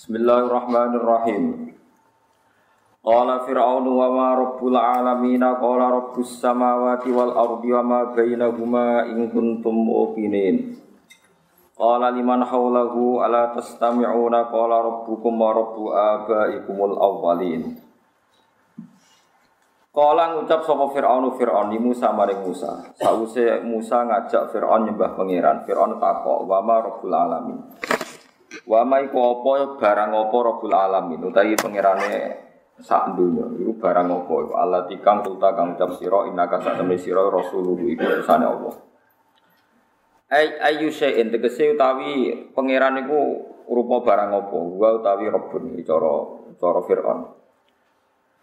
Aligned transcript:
Bismillahirrahmanirrahim. 0.00 1.76
Qala 3.04 3.44
Fir'aun 3.44 3.84
wa 3.84 4.08
ma 4.08 4.28
rabbul 4.32 4.72
alamin 4.72 5.44
qala 5.44 5.92
rabbus 5.92 6.40
samawati 6.40 7.12
wal 7.12 7.36
ardi 7.36 7.68
wa 7.68 7.84
ma 7.84 8.00
bainahuma 8.08 9.04
in 9.12 9.28
kuntum 9.28 9.76
muqinin. 9.76 10.80
Qala 11.76 12.16
liman 12.16 12.48
hawlahu 12.48 13.20
ala 13.20 13.52
tastami'una 13.52 14.48
qala 14.48 14.80
rabbukum 14.88 15.36
wa 15.36 15.52
rabbu 15.52 15.92
abaikumul 15.92 16.96
awwalin. 16.96 17.76
Qala 19.92 20.32
ngucap 20.32 20.64
sapa 20.64 20.96
Fir'aun 20.96 21.28
Fir'aun 21.36 21.76
ni 21.76 21.76
Musa 21.76 22.08
maring 22.16 22.40
Musa. 22.40 22.88
Sause 22.96 23.60
Musa 23.68 24.08
ngajak 24.08 24.48
Fir'aun 24.48 24.88
nyembah 24.88 25.12
pangeran. 25.12 25.68
Fir'aun 25.68 26.00
takok 26.00 26.48
wa 26.48 26.64
ma 26.64 26.88
rabbul 26.88 27.12
alamin. 27.12 27.60
Wa 28.68 28.84
ma 28.84 29.00
iku 29.00 29.18
apa 29.40 29.80
barang 29.80 30.10
apa 30.12 30.36
rabbul 30.40 30.74
alamin? 30.74 31.20
Utawi 31.24 31.56
pangerane 31.56 32.12
sak 32.80 33.16
dunya. 33.16 33.46
Iku 33.56 33.76
barang 33.80 34.08
apa 34.08 34.34
iku? 34.44 34.52
Allah 34.56 34.84
tikang 34.88 35.24
tulta 35.24 35.56
kang 35.56 35.76
ucap 35.76 35.96
sira 35.96 36.28
innaka 36.28 36.60
sak 36.60 36.80
temne 36.80 37.00
sira 37.00 37.24
rasulullah 37.28 37.86
iku 37.88 38.04
utusane 38.04 38.46
Allah. 38.46 38.74
Ay 40.30 40.54
ayu 40.62 40.94
syai'in 40.94 41.32
tegese 41.34 41.74
utawi 41.74 42.46
pangeran 42.54 43.00
iku 43.02 43.18
rupa 43.70 44.04
barang 44.04 44.30
apa? 44.30 44.58
Wa 44.58 44.88
utawi 45.00 45.26
rabbun 45.32 45.74
cara 45.82 46.12
cara 46.60 46.80
Firaun. 46.84 47.20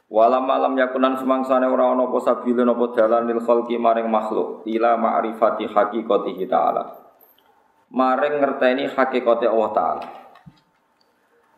Walam 0.07 0.47
malam 0.47 0.79
yakunan 0.79 1.19
semangsane 1.19 1.67
ora 1.67 1.91
ana 1.91 2.07
apa 2.07 2.15
sabile 2.23 2.63
napa 2.63 2.95
dalan 2.95 3.27
lil 3.27 3.43
khalqi 3.43 3.75
maring 3.75 4.07
makhluk 4.07 4.63
ila 4.63 4.95
ma'rifati 4.95 5.67
haqiqatihi 5.67 6.47
ta'ala. 6.47 6.96
Maring 7.87 8.43
ngerteni 8.43 8.91
hakikate 8.91 9.47
Allah 9.47 9.71
taala. 9.71 10.05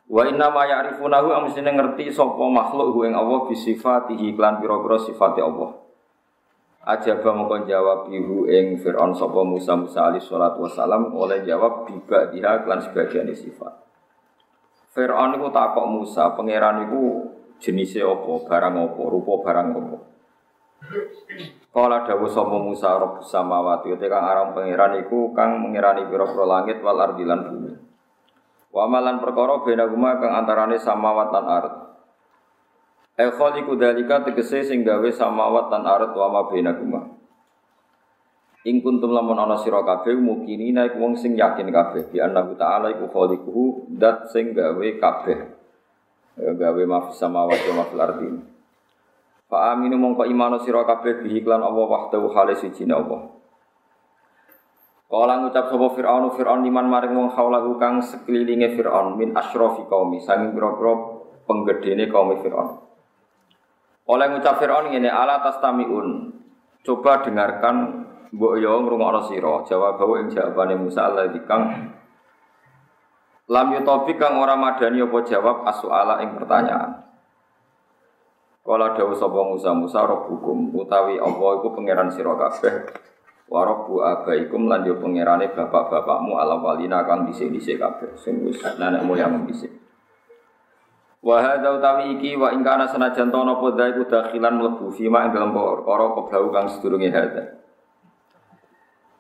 Wa 0.10 0.26
inna 0.26 0.50
ma 0.50 0.66
ya'rifunahu 0.66 1.30
amsine 1.34 1.70
ngerti 1.70 2.10
sapa 2.10 2.42
makhluk 2.50 2.98
hu 2.98 3.06
ing 3.06 3.14
Allah 3.14 3.46
bi 3.46 3.54
sifatihi 3.54 4.34
klan 4.34 4.58
pira-pira 4.58 4.98
sifate 4.98 5.42
Allah. 5.42 5.78
Ajaba 6.82 7.30
mongko 7.38 7.70
jawab 7.70 8.00
ibu 8.10 8.50
ing 8.50 8.82
Fir'aun 8.82 9.14
sapa 9.14 9.46
Musa 9.46 9.78
Musa 9.78 10.10
alaihi 10.10 10.26
salatu 10.26 10.66
wasalam 10.66 11.14
oleh 11.14 11.46
jawab 11.46 11.86
biba 11.86 12.34
dia 12.34 12.66
klan 12.66 12.82
sebagian 12.82 13.30
sifat. 13.30 13.74
Fir'aun 14.98 15.38
iku 15.38 15.54
takok 15.54 15.86
Musa, 15.86 16.34
pangeran 16.34 16.90
iku 16.90 17.30
jenisnya 17.62 18.10
apa, 18.10 18.32
barang 18.50 18.76
apa, 18.90 19.02
rupa 19.06 19.34
barang 19.46 19.68
apa. 19.78 19.98
Kala 21.70 22.02
dawu 22.02 22.26
sapa 22.26 22.58
Musa 22.58 22.98
rabbus 22.98 23.30
samawati 23.30 23.94
te 23.94 24.10
kang 24.10 24.26
aran 24.26 24.58
pangeran 24.58 25.06
iku 25.06 25.38
kang 25.38 25.62
mengirani 25.62 26.10
pira-pira 26.10 26.46
langit 26.50 26.82
wal 26.82 26.98
ardilan 26.98 27.46
bumi. 27.46 27.74
Wa 28.74 28.90
malan 28.90 29.22
perkara 29.22 29.62
bena 29.62 29.86
guma 29.86 30.18
kang 30.18 30.34
antarane 30.34 30.82
samawat 30.82 31.30
lan 31.30 31.46
ard. 31.46 31.74
E 33.14 33.26
khaliqu 33.30 33.78
dalika 33.78 34.26
tegese 34.26 34.66
sing 34.66 34.82
gawe 34.82 35.10
samawat 35.14 35.70
lan 35.70 35.86
ard 35.86 36.12
wa 36.18 36.28
ma 36.34 36.42
bena 36.50 36.74
guma. 36.74 37.06
Ing 38.66 38.82
kuntum 38.82 39.14
lamun 39.14 39.38
ana 39.38 39.56
sira 39.62 39.86
kabeh 39.86 40.18
mukini 40.18 40.74
naik 40.74 40.98
wong 40.98 41.16
sing 41.22 41.38
yakin 41.38 41.70
kabeh 41.70 42.10
bi 42.10 42.18
annahu 42.18 42.58
ta'ala 42.58 42.98
iku 42.98 43.14
khaliquhu 43.14 43.94
dat 43.94 44.26
sing 44.34 44.58
gawe 44.58 44.88
kabeh. 44.98 45.40
Gawe 46.34 46.82
mafis 46.90 47.22
samawat 47.22 47.62
wa 47.70 47.74
mafil 47.86 48.02
ardi. 48.02 48.30
Fa 49.50 49.74
aminu 49.74 49.98
mongko 49.98 50.30
imano 50.30 50.62
sira 50.62 50.86
kabeh 50.86 51.26
bihi 51.26 51.42
lan 51.42 51.66
Allah 51.66 51.86
wahdahu 51.90 52.30
hale 52.38 52.54
siji 52.54 52.86
Allah. 52.86 53.34
Kala 55.10 55.42
ngucap 55.42 55.74
sapa 55.74 55.88
Fir'aun 55.98 56.30
Fir'aun 56.38 56.62
liman 56.62 56.86
maring 56.86 57.18
wong 57.18 57.34
haulahu 57.34 57.82
kang 57.82 57.98
sekelilinge 57.98 58.78
Fir'aun 58.78 59.18
min 59.18 59.34
asyrafi 59.34 59.90
qaumi 59.90 60.22
sanging 60.22 60.54
pira-pira 60.54 60.94
penggedene 61.50 62.06
kaum 62.14 62.30
Fir'aun. 62.38 62.78
Oleh 64.06 64.26
ngucap 64.30 64.62
Fir'aun 64.62 64.94
ngene 64.94 65.10
ala 65.10 65.42
tastamiun. 65.42 66.30
Coba 66.86 67.26
dengarkan 67.26 68.06
mbok 68.30 68.54
yo 68.62 68.86
ngrungokno 68.86 69.26
sira. 69.26 69.66
Jawab 69.66 69.98
bawa 69.98 70.22
ing 70.22 70.30
jawabane 70.30 70.78
Musa 70.78 71.10
Allah 71.10 71.26
kang 71.50 71.90
lam 73.50 73.68
yutobi 73.74 74.14
kang 74.14 74.38
ora 74.38 74.54
madani 74.54 75.02
apa 75.02 75.18
jawab 75.26 75.66
as-suala 75.66 76.22
ing 76.22 76.38
pertanyaan. 76.38 77.09
Kala 78.70 78.94
dawuh 78.94 79.18
sapa 79.18 79.42
Musa 79.50 79.74
Musa 79.74 80.06
hukum 80.06 80.70
utawi 80.78 81.18
Allah 81.18 81.50
iku 81.58 81.74
pangeran 81.74 82.14
sira 82.14 82.38
kabeh 82.38 82.86
Warobu 83.50 84.06
abaikum 84.06 84.70
lan 84.70 84.86
yo 84.86 85.02
pangerane 85.02 85.50
bapak-bapakmu 85.50 86.38
ala 86.38 86.62
walina 86.62 87.02
kang 87.02 87.26
dhisik-dhisik 87.26 87.82
kabeh 87.82 88.14
sing 88.14 88.46
wis 88.46 88.62
nenek 88.78 89.02
moyang 89.02 89.42
dhisik. 89.50 89.74
Wa 91.26 91.42
hadza 91.42 91.82
utawi 91.82 92.14
iki 92.22 92.38
wa 92.38 92.54
ing 92.54 92.62
kana 92.62 92.86
senajan 92.86 93.34
to 93.34 93.42
napa 93.42 93.74
dha 93.74 93.90
iku 93.90 94.06
dakhilan 94.06 94.54
mlebu 94.54 94.94
fima 94.94 95.26
ing 95.26 95.34
dalem 95.34 95.50
perkara 95.50 96.14
kebau 96.14 96.46
kang 96.54 96.70
sedurunge 96.70 97.10
hadza. 97.10 97.58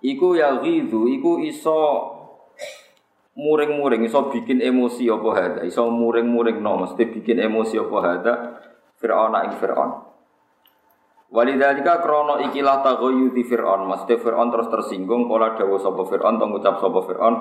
Iku 0.05 0.37
ya 0.37 0.61
ghidhu 0.61 1.09
iku 1.09 1.41
iso 1.41 1.77
muring-muring 3.33 4.05
iso 4.05 4.29
bikin 4.29 4.61
emosi 4.61 5.09
apa 5.09 5.29
hadza 5.33 5.61
iso 5.65 5.89
muring-muring 5.89 6.61
no 6.61 6.85
mesti 6.85 7.01
bikin 7.09 7.41
emosi 7.41 7.81
apa 7.81 7.97
hadza 7.97 8.33
Fir'aun 8.99 9.33
ing 9.47 9.53
Fir'aun. 9.57 9.91
Walidhalika 11.31 12.03
krono 12.03 12.43
ikilah 12.51 12.83
tagoyuti 12.83 13.47
Fir'aun. 13.47 13.87
Maksudnya 13.87 14.19
Fir'aun 14.19 14.49
terus 14.51 14.67
tersinggung 14.67 15.31
Kala 15.31 15.55
dawa 15.55 15.79
sopa 15.79 16.03
Fir'aun 16.03 16.35
Tong 16.35 16.51
ucap 16.59 16.83
sopa 16.83 16.99
Fir'aun? 17.07 17.35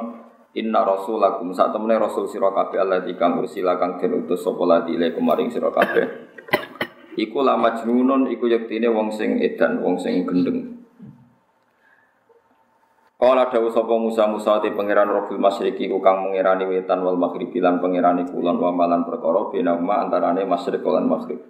Inna 0.54 0.86
rasulakum. 0.86 1.50
Saat 1.50 1.74
temennya 1.74 2.00
rasul 2.00 2.30
sirakabe 2.30 2.78
Allah 2.78 3.02
dikang 3.02 3.42
ursila 3.42 3.76
kang 3.76 3.98
den 3.98 4.24
utus 4.24 4.40
sopa 4.40 4.64
ladi 4.64 4.94
ilai 4.94 5.12
kemaring 5.12 5.50
sirakabe 5.50 6.30
Iku 7.18 7.42
lama 7.42 7.74
jenunun 7.74 8.30
Iku 8.30 8.46
yaktine 8.46 8.86
wong 8.86 9.10
sing 9.10 9.42
edan 9.42 9.82
Wong 9.82 9.98
sing 9.98 10.22
gendeng 10.22 10.77
Kala 13.18 13.50
dawa 13.50 13.66
sopa 13.74 13.98
Musa 13.98 14.30
Musa 14.30 14.62
di 14.62 14.70
pangeran 14.70 15.10
Robil 15.10 15.42
Masriki 15.42 15.90
Kukang 15.90 16.30
mengirani 16.30 16.70
wetan 16.70 17.02
wal 17.02 17.18
maghribi 17.18 17.58
Lan 17.58 17.82
pengirani 17.82 18.22
kulon 18.30 18.62
wamalan 18.62 19.02
perkara 19.02 19.50
Bina 19.50 19.74
antarane 19.74 20.46
masyrik 20.46 20.86
lan 20.86 21.10
maghrib 21.10 21.42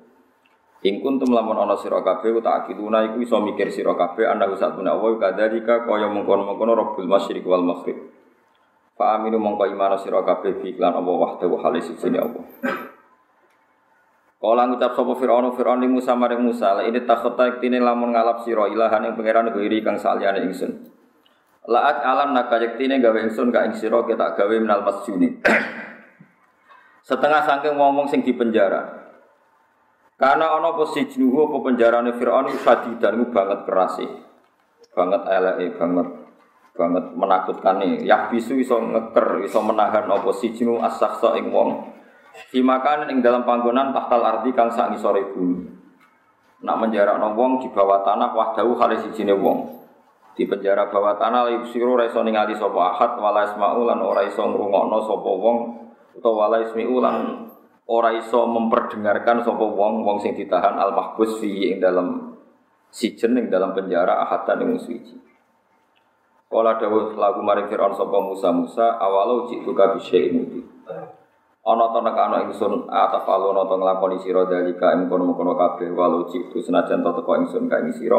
In 0.87 1.03
kuntum 1.03 1.35
lamun 1.35 1.59
ana 1.59 1.75
sira 1.75 2.07
kabeh 2.07 2.39
tak 2.39 2.71
akiluna 2.71 3.03
iku 3.11 3.19
iso 3.19 3.43
mikir 3.43 3.67
sira 3.67 3.99
kabeh 3.99 4.31
ana 4.31 4.47
satuna 4.55 4.95
wa 4.95 5.11
kadzalika 5.19 5.83
kaya 5.83 6.07
mengkon-mengkon 6.07 6.71
Rabbul 6.71 7.11
Masyriq 7.11 7.43
wal 7.43 7.67
Maghrib. 7.67 7.99
Fa 8.95 9.19
aminu 9.19 9.43
mongko 9.43 9.67
iman 9.75 9.99
sira 9.99 10.23
kabeh 10.23 10.63
bi 10.63 10.79
iklan 10.79 10.95
Allah 10.95 11.15
wahdahu 11.19 11.59
halis 11.67 11.91
sini 11.99 12.23
Allah. 12.23 12.47
Kala 14.39 14.71
ngucap 14.71 14.95
sapa 14.95 15.13
Firaun 15.19 15.51
Firaun 15.59 15.83
ning 15.83 15.99
Musa 15.99 16.15
maring 16.15 16.47
Musa 16.47 16.79
la 16.79 16.87
ini 16.87 17.03
takhata 17.03 17.59
iktine 17.59 17.83
lamun 17.83 18.15
ngalap 18.15 18.47
sira 18.47 18.71
ilahan 18.71 19.03
ing 19.03 19.19
pangeran 19.19 19.51
iri 19.59 19.83
kang 19.83 19.99
saliyane 19.99 20.47
ingsun. 20.47 20.95
La'at 21.69 22.01
alam 22.01 22.33
naka 22.33 22.57
yektine 22.57 22.97
gawe 22.97 23.29
ingsun 23.29 23.53
ka 23.53 23.69
ing 23.69 23.77
sira 23.77 24.01
tak 24.01 24.41
gawe 24.41 24.55
minal 24.57 24.89
masjuni. 24.89 25.37
Setengah 27.05 27.45
saking 27.45 27.77
wong-wong 27.77 28.09
sing 28.09 28.25
dipenjara. 28.25 28.97
Karena 30.19 30.57
ono 30.57 30.75
posisi 30.75 31.15
jenuh 31.15 31.47
apa 31.47 31.57
penjarane 31.63 32.11
Fir'aun 32.17 32.51
itu 32.51 32.59
dan 32.99 33.21
itu 33.21 33.31
banget 33.31 33.69
keras 33.69 34.01
sih. 34.01 34.11
Banget 34.97 35.23
eleke, 35.31 35.79
banget 35.79 36.09
banget 36.75 37.05
menakutkan 37.15 37.79
nih. 37.79 38.03
Yah 38.03 38.27
bisu 38.27 38.59
iso 38.59 38.83
ngeker, 38.83 39.47
iso 39.47 39.63
menahan 39.63 40.11
apa 40.11 40.31
sijnu 40.35 40.83
as-sakhsa 40.83 41.39
ing 41.39 41.55
wong. 41.55 41.95
Dimakan 42.51 43.15
ing 43.15 43.23
dalam 43.23 43.47
panggonan 43.47 43.95
tahtal 43.95 44.25
ardi 44.27 44.51
kang 44.57 44.75
sak 44.75 44.91
ngisore 44.91 45.37
bumi. 45.37 45.69
Nak 46.67 46.77
menjara 46.83 47.15
wong 47.15 47.63
di 47.63 47.71
bawah 47.71 48.03
tanah 48.03 48.35
wahdahu 48.35 48.75
kali 48.75 48.99
sijine 49.05 49.37
wong. 49.39 49.78
Di 50.39 50.47
penjara 50.47 50.87
bawah 50.87 51.19
tanah 51.19 51.51
li 51.51 51.67
sira 51.67 51.91
ora 51.91 52.07
iso 52.07 52.23
ningali 52.23 52.55
sapa 52.55 52.95
ahad 52.95 53.19
wala 53.19 53.43
isma'u 53.43 53.83
lan 53.83 53.99
ora 53.99 54.23
iso 54.23 54.47
ngrungokno 54.47 55.03
sapa 55.03 55.31
wong 55.35 55.59
utawa 56.15 56.47
wala 56.47 56.63
ismi'u 56.63 56.97
lan 57.03 57.51
ora 57.91 58.15
iso 58.15 58.47
memperdengarkan 58.47 59.43
sapa 59.43 59.67
wong 59.67 60.07
wong 60.07 60.23
sing 60.23 60.39
ditahan 60.39 60.79
al 60.79 60.95
mahbus 60.95 61.43
fi 61.43 61.75
ing 61.75 61.83
dalam 61.83 62.39
sijen 62.87 63.35
ing 63.35 63.51
dalam 63.51 63.75
penjara 63.75 64.23
ahatan 64.23 64.63
ing 64.63 64.79
suci. 64.79 65.19
Kala 66.47 66.79
dawuh 66.79 67.19
lagu 67.19 67.43
maring 67.43 67.67
Firaun 67.67 67.99
sapa 67.99 68.23
Musa 68.23 68.55
Musa 68.55 68.95
awalo 68.95 69.51
jitu 69.51 69.75
ka 69.75 69.91
bi 69.91 70.01
syai'in 70.01 70.47
Ana 71.69 71.93
ta 71.93 72.01
nek 72.01 72.17
ana 72.17 72.47
ingsun 72.49 72.89
atafalu 72.89 73.53
ana 73.53 73.69
ta 73.69 73.77
nglakoni 73.77 74.23
sira 74.23 74.47
dalika 74.47 74.95
ing 74.97 75.11
kono-kono 75.11 75.53
kabeh 75.53 75.93
walau 75.93 76.25
jitu 76.31 76.63
senajan 76.65 77.05
ta 77.05 77.11
teko 77.13 77.43
ingsun 77.43 77.69
ka 77.69 77.83
ing 77.85 77.93
sira 77.93 78.17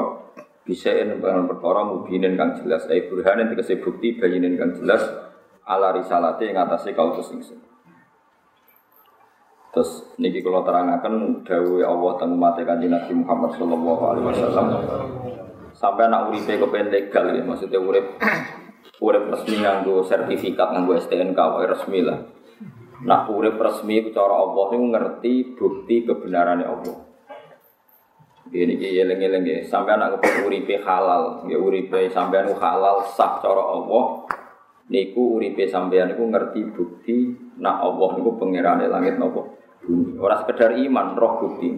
bisain 0.69 1.17
dengan 1.17 1.49
perkara 1.49 1.81
mubinin 1.81 2.37
kang 2.37 2.53
jelas. 2.61 2.85
Ai 2.85 3.09
burhanin 3.09 3.49
tegese 3.49 3.81
bukti 3.81 4.21
bayinin 4.21 4.53
kang 4.53 4.77
jelas. 4.77 5.01
Ala 5.65 5.97
risalate 5.97 6.45
ing 6.45 6.61
atase 6.61 6.93
kautus 6.93 7.33
ingsun. 7.33 7.57
Terus 9.73 10.13
niki 10.21 10.45
kalau 10.45 10.61
terangkan 10.61 11.45
dawe 11.45 11.81
Allah 11.85 12.11
tentang 12.17 12.37
mati 12.37 12.61
kanji 12.65 12.85
Nabi 12.89 13.13
Muhammad 13.17 13.57
Sallallahu 13.57 14.03
Alaihi 14.05 14.25
Wasallam. 14.29 14.67
Sampai 15.73 16.05
anak 16.05 16.29
uripe 16.29 16.57
kepen 16.57 16.89
legal 16.93 17.25
ya. 17.33 17.41
Maksudnya 17.41 17.81
urip 17.81 18.05
urip 19.01 19.23
resmi 19.29 19.57
nganggo 19.61 20.05
sertifikat 20.05 20.73
nganggo 20.73 20.97
STNK 21.01 21.37
wae 21.37 21.65
resmi 21.65 21.99
lah. 22.05 22.17
Nak 23.05 23.29
urip 23.29 23.57
resmi 23.57 24.09
cara 24.13 24.35
Allah 24.37 24.65
niku 24.73 24.85
ngerti 24.89 25.33
bukti 25.57 25.95
kebenarannya 26.05 26.65
Allah. 26.65 27.08
Gini 28.49 28.81
iki 28.81 28.97
eling-eling 28.97 29.45
nggih, 29.45 29.61
sampean 29.69 30.01
nak 30.01 30.17
kepengin 30.17 30.49
uripe 30.49 30.81
halal, 30.81 31.45
ya 31.45 31.61
uripe 31.61 32.09
sampean 32.09 32.49
halal 32.49 33.05
sah 33.13 33.37
cara 33.37 33.61
Allah. 33.61 34.25
Niku 34.89 35.37
uripe 35.37 35.69
sampean 35.69 36.09
niku 36.09 36.25
ngerti 36.25 36.65
bukti 36.73 37.29
nak 37.61 37.77
Allah 37.85 38.09
niku 38.17 38.41
pangerane 38.41 38.89
langit 38.89 39.21
napa? 39.21 39.53
Bumi. 39.85 40.17
Ora 40.17 40.41
sekedar 40.41 40.73
iman, 40.81 41.13
roh 41.13 41.33
bukti. 41.45 41.77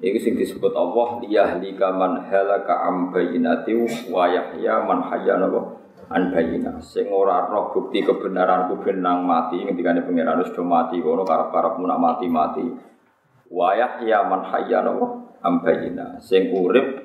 Iku 0.00 0.18
sing 0.24 0.40
disebut 0.40 0.72
Allah 0.72 1.20
liyahlika 1.20 1.92
man 1.92 2.32
halaka 2.32 2.88
am 2.88 3.12
bayyinati 3.12 3.76
wa 4.08 4.24
yahya 4.32 4.88
man 4.88 5.04
hayya 5.12 5.36
napa? 5.36 5.84
An 6.08 6.32
sing 6.80 7.12
ora 7.12 7.44
roh 7.52 7.76
bukti 7.76 8.00
kebenaranku 8.00 8.80
benang 8.80 9.28
mati 9.28 9.60
ini 9.60 9.76
pangeran 9.76 10.40
wis 10.40 10.48
do 10.56 10.64
mati 10.64 10.96
kono 10.96 11.28
karep-karep 11.28 11.76
nak 11.76 12.00
mati-mati. 12.00 12.64
Wayah 13.52 14.00
ya 14.00 14.24
man 14.24 14.48
hayya 14.48 14.80
napa 14.80 15.11
am 15.42 15.60
bayina 15.60 16.18
sing 16.22 16.50
urip 16.54 17.02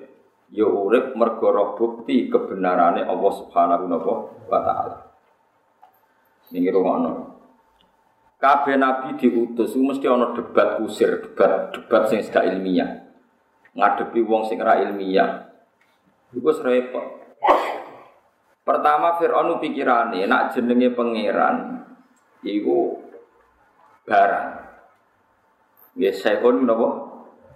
ya 0.53 0.63
urip 0.63 1.17
mergo 1.17 1.51
roh 1.51 1.69
bukti 1.75 2.31
kebenarane 2.31 3.03
Allah 3.03 3.31
Subhanahu 3.33 4.11
wa 4.47 4.59
taala 4.63 4.97
ini 6.53 6.71
ngono 6.71 7.35
kabeh 8.37 8.77
nabi 8.79 9.17
diutus 9.19 9.75
mesti 9.75 10.07
ana 10.07 10.31
debat 10.31 10.79
kusir 10.79 11.19
debat 11.19 11.73
debat 11.75 12.07
sing 12.07 12.23
gak 12.23 12.47
ilmiah 12.47 13.03
ngadepi 13.75 14.23
wong 14.23 14.47
sing 14.47 14.61
ora 14.63 14.79
ilmiah 14.79 15.49
iku 16.31 16.49
repot 16.63 17.17
Pertama 18.67 19.15
Fir'aun 19.15 19.63
pikirane 19.63 20.27
nak 20.27 20.51
jenenge 20.51 20.91
pangeran 20.91 21.87
iku 22.43 22.99
barang. 24.03 24.47
Ya 25.95 26.11
saikon 26.11 26.67
napa? 26.67 26.87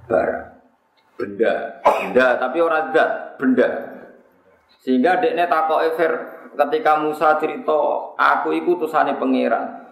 Barang. 0.08 0.51
Benda, 1.22 1.78
benda 1.86 2.28
tapi 2.42 2.58
ora 2.58 2.90
zat, 2.90 3.38
benda. 3.38 3.70
Sehingga 4.82 5.22
dekne 5.22 5.46
takoke 5.46 5.94
Fir 5.94 6.12
ketika 6.58 6.98
Musa 6.98 7.38
cerita 7.38 7.78
aku 8.18 8.50
iku 8.58 8.82
utusane 8.82 9.14
pangeran. 9.22 9.86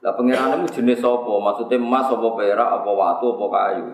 Lah 0.00 0.16
pangeranmu 0.16 0.64
jenis 0.72 1.04
apa? 1.04 1.28
Maksudnya 1.28 1.76
emas 1.76 2.08
apa 2.08 2.28
perak 2.32 2.70
apa 2.80 2.90
watu 2.90 3.36
apa 3.36 3.46
kayu? 3.52 3.86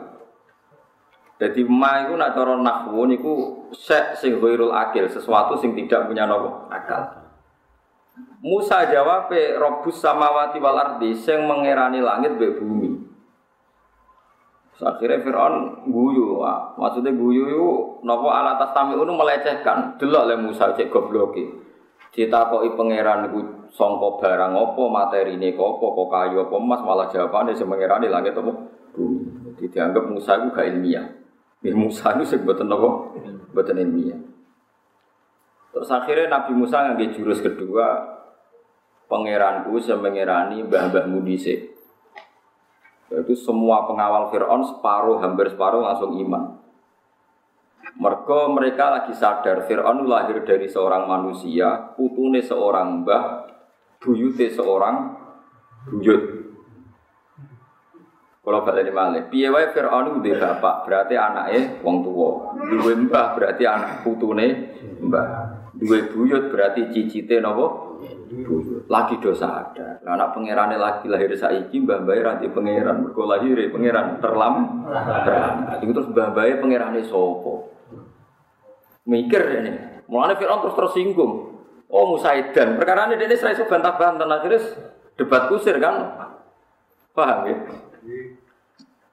Jadi 1.36 1.66
ma 1.66 2.06
itu 2.06 2.14
nak 2.14 2.32
cara 2.32 2.54
nahwu 2.56 3.04
niku 3.10 3.34
sek 3.74 4.16
sing 4.16 4.38
ghairul 4.38 4.72
akil, 4.72 5.10
sesuatu 5.10 5.58
sing 5.58 5.74
tidak 5.74 6.06
punya 6.06 6.24
nopo 6.24 6.70
akal. 6.70 7.26
Musa 8.40 8.86
jawab 8.88 9.28
robus 9.58 9.98
samawati 10.00 10.62
wal 10.62 10.78
ardi 10.78 11.12
sing 11.18 11.44
mengerani 11.44 12.00
langit 12.00 12.38
be 12.38 12.54
bumi. 12.56 13.05
Akhirnya 14.76 15.24
Fir'aun 15.24 15.88
guyu, 15.88 16.36
maksudnya 16.76 17.08
guyu 17.16 17.48
itu 17.48 17.70
nopo 18.04 18.28
alat 18.28 18.60
tami 18.76 18.92
itu 18.92 19.08
melecehkan, 19.08 19.96
delok 19.96 20.28
le 20.28 20.36
Musa 20.36 20.76
cek 20.76 20.92
gobloki. 20.92 21.48
Ditakoki 22.12 22.76
pangeran 22.76 23.28
iku 23.28 23.68
sangka 23.72 24.20
barang 24.20 24.52
apa, 24.52 24.82
materine 24.88 25.52
apa, 25.52 25.84
kok 25.84 26.08
kayu 26.12 26.36
apa 26.44 26.54
emas, 26.60 26.80
malah 26.84 27.08
jawabane 27.08 27.56
sing 27.56 27.68
mengerani 27.68 28.08
langit 28.08 28.36
apa. 28.36 28.52
Jadi 28.96 29.64
dianggap 29.68 30.04
Musa 30.08 30.40
itu 30.40 30.48
gak 30.52 30.68
ilmiah. 30.68 31.06
Ya 31.64 31.72
Musa 31.76 32.16
itu 32.16 32.24
sing 32.36 32.44
boten 32.44 32.68
napa? 32.68 33.16
Boten 33.52 33.80
ilmiah. 33.80 34.20
Terus 35.76 35.92
akhirnya 35.92 36.32
Nabi 36.32 36.52
Musa 36.56 36.88
ngambil 36.88 37.12
jurus 37.12 37.44
kedua, 37.44 38.16
pangeranku 39.12 39.76
yang 39.84 40.00
mengerani 40.00 40.64
mbah-mbahmu 40.64 41.20
dhisik. 41.24 41.75
Itu 43.12 43.34
semua 43.38 43.86
pengawal 43.86 44.34
Fir'aun 44.34 44.66
separuh, 44.66 45.22
hampir 45.22 45.52
separuh 45.54 45.82
langsung 45.82 46.18
iman. 46.18 46.58
Mereka 47.96 48.52
mereka 48.52 48.84
lagi 48.92 49.14
sadar 49.16 49.64
Fir'aun 49.64 50.04
lahir 50.04 50.42
dari 50.42 50.66
seorang 50.68 51.08
manusia, 51.08 51.96
putune 51.96 52.42
seorang 52.42 53.06
mbah, 53.06 53.46
buyute 54.02 54.52
seorang 54.52 55.16
buyut. 55.88 56.46
Kalau 58.46 58.62
balik 58.62 58.94
malih, 58.94 59.26
piye 59.26 59.50
wae 59.50 59.74
Firaun 59.74 60.22
duwe 60.22 60.38
bapak, 60.38 60.86
berarti 60.86 61.18
anaknya 61.18 61.82
wong 61.82 62.06
tua. 62.06 62.54
Duwe 62.54 62.94
mbah 62.94 63.34
berarti 63.34 63.66
anak 63.66 64.06
putune 64.06 64.70
mbah. 65.02 65.26
Duwe 65.74 66.06
buyut 66.14 66.54
berarti 66.54 66.86
cicite 66.94 67.42
napa? 67.42 67.85
Lagi 68.86 69.14
dosa 69.18 69.46
ada. 69.66 70.02
Lah 70.02 70.12
anak 70.14 70.36
pangerane 70.36 70.76
lagi 70.76 71.06
lahir 71.06 71.30
saiki 71.34 71.82
mbah 71.82 72.02
bae 72.02 72.20
ra 72.22 72.38
di 72.38 72.50
pangeran, 72.50 73.06
mergo 73.06 73.24
lahir 73.26 73.56
pangeran 73.70 74.18
terlam 74.18 74.84
terlambat. 75.26 75.78
Iku 75.82 75.92
terus 75.94 76.10
mbah 76.10 76.30
bae 76.34 76.58
pangerane 76.60 77.00
sapa? 77.06 77.54
Mikir 79.06 79.42
ini. 79.62 79.72
Mulane 80.06 80.34
Firaun 80.38 80.62
terus 80.62 80.78
tersinggung. 80.78 81.32
Oh 81.86 82.04
Musaidan, 82.10 82.82
perkara 82.82 83.06
ini 83.06 83.14
dia 83.14 83.38
serai 83.38 83.54
bantah-bantah, 83.62 84.26
akhirnya 84.26 84.58
debat 85.14 85.46
kusir 85.46 85.78
kan, 85.78 86.18
paham 87.14 87.46
ya? 87.46 87.56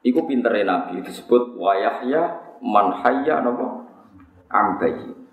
Iku 0.02 0.26
pintere 0.26 0.66
Nabi 0.66 0.98
disebut 1.06 1.54
wayahya 1.54 2.34
man 2.60 2.98
hayya 2.98 3.46
napa 3.46 3.86
ambayi. 4.50 5.23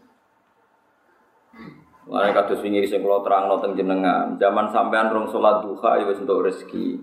Mulai 2.11 2.35
kados 2.35 2.59
wingi 2.59 2.83
sing 2.91 2.99
kula 2.99 3.23
terangno 3.23 3.63
teng 3.63 3.71
jenengan, 3.71 4.35
zaman 4.35 4.67
sampean 4.67 5.15
rong 5.15 5.31
salat 5.31 5.63
duha 5.63 5.95
ya 5.95 6.11
wis 6.11 6.19
entuk 6.19 6.43
rezeki. 6.43 6.99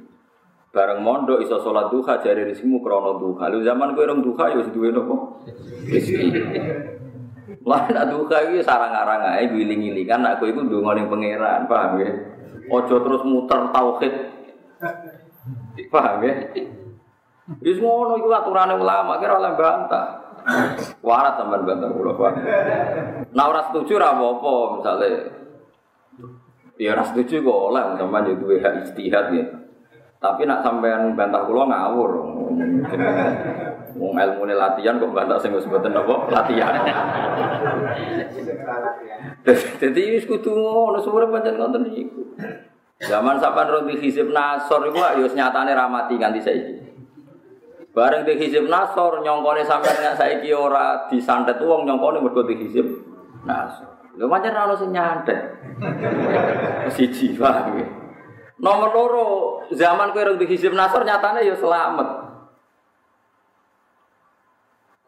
Bareng 0.69 1.01
mondok 1.01 1.41
iso 1.41 1.65
salat 1.65 1.89
duha 1.89 2.21
jare 2.21 2.45
rezekimu 2.45 2.85
krana 2.85 3.17
duha. 3.17 3.49
Lu 3.49 3.65
zaman 3.65 3.97
kowe 3.97 4.05
rong 4.05 4.21
duha 4.21 4.53
ya 4.53 4.61
wis 4.61 4.69
duwe 4.69 4.93
napa? 4.93 5.41
Rezeki. 5.89 6.29
Lah 7.65 7.89
nak 7.89 8.05
duha 8.13 8.37
iki 8.53 8.61
sarang-arang 8.61 9.33
ae 9.33 9.49
giling-gilingan 9.49 10.21
nak 10.21 10.45
kowe 10.45 10.49
iku 10.53 10.61
ndongane 10.61 11.09
pangeran, 11.09 11.65
paham 11.65 12.05
ya? 12.05 12.13
Ojo 12.69 12.97
terus 13.01 13.25
muter 13.25 13.73
tauhid. 13.73 14.13
Paham 15.89 16.21
ya? 16.21 16.33
Ngono 17.65 18.13
iku 18.21 18.29
aturane 18.29 18.77
ulama 18.77 19.17
kira 19.17 19.41
oleh 19.41 19.57
bantah. 19.57 20.28
Warat 21.05 21.35
sampean 21.37 21.63
bantah 21.69 21.91
kula, 21.93 22.13
Pak. 22.17 22.33
Nah 23.37 23.45
ora 23.53 23.61
setuju 23.69 24.01
ra 24.01 24.17
apa-apa 24.17 24.81
misale 24.81 25.09
Ya 26.79 26.95
ora 26.95 27.05
setuju 27.05 27.43
kok 27.45 27.61
oleh 27.75 27.83
sampean 27.99 28.31
yo 28.33 28.35
duwe 28.39 28.63
hak 28.63 28.87
istihad 28.87 29.35
ya. 29.35 29.45
Tapi 30.19 30.49
nak 30.49 30.65
sampean 30.65 31.13
bantah 31.19 31.45
kula 31.45 31.69
ngawur. 31.69 32.11
Wong 33.99 34.15
ilmune 34.15 34.55
latihan 34.57 34.97
kok 34.97 35.13
bantah 35.13 35.37
sing 35.43 35.53
wis 35.53 35.69
mboten 35.69 35.93
apa 35.93 36.15
latihan. 36.33 36.81
Dadi 39.83 40.03
wis 40.17 40.25
kudu 40.25 40.55
ngono 40.55 41.03
sumure 41.03 41.29
pancen 41.29 41.61
ngoten 41.61 41.93
iku. 41.93 42.23
Zaman 43.05 43.37
sampean 43.43 43.69
ro 43.69 43.79
hisib 43.85 44.33
nasor 44.33 44.87
iku 44.89 45.03
yo 45.19 45.27
nyatane 45.29 45.77
ramati 45.77 46.17
nganti 46.17 46.41
saiki. 46.41 46.88
Bareng 47.97 48.23
di 48.29 48.37
hizib 48.37 48.69
nasor 48.69 49.25
nyongkone 49.25 49.65
sampai 49.65 49.91
nggak 49.97 50.17
saiki 50.21 50.53
ora 50.53 51.09
disantet 51.09 51.57
uang 51.59 51.89
nyongkone 51.89 52.21
mergo 52.21 52.45
di 52.45 52.55
hizib 52.61 52.85
nasor. 53.49 54.13
Lho 54.21 54.29
macam 54.29 54.53
ora 54.53 54.75
sing 54.77 54.91
nyantet. 54.93 55.41
Ya. 57.81 57.87
Nomor 58.59 58.89
loro 58.91 59.27
zaman 59.73 60.11
kowe 60.11 60.37
di 60.37 60.47
hizib 60.51 60.75
nasor 60.75 61.07
nyatane 61.07 61.47
ya 61.47 61.57
selamat. 61.57 62.29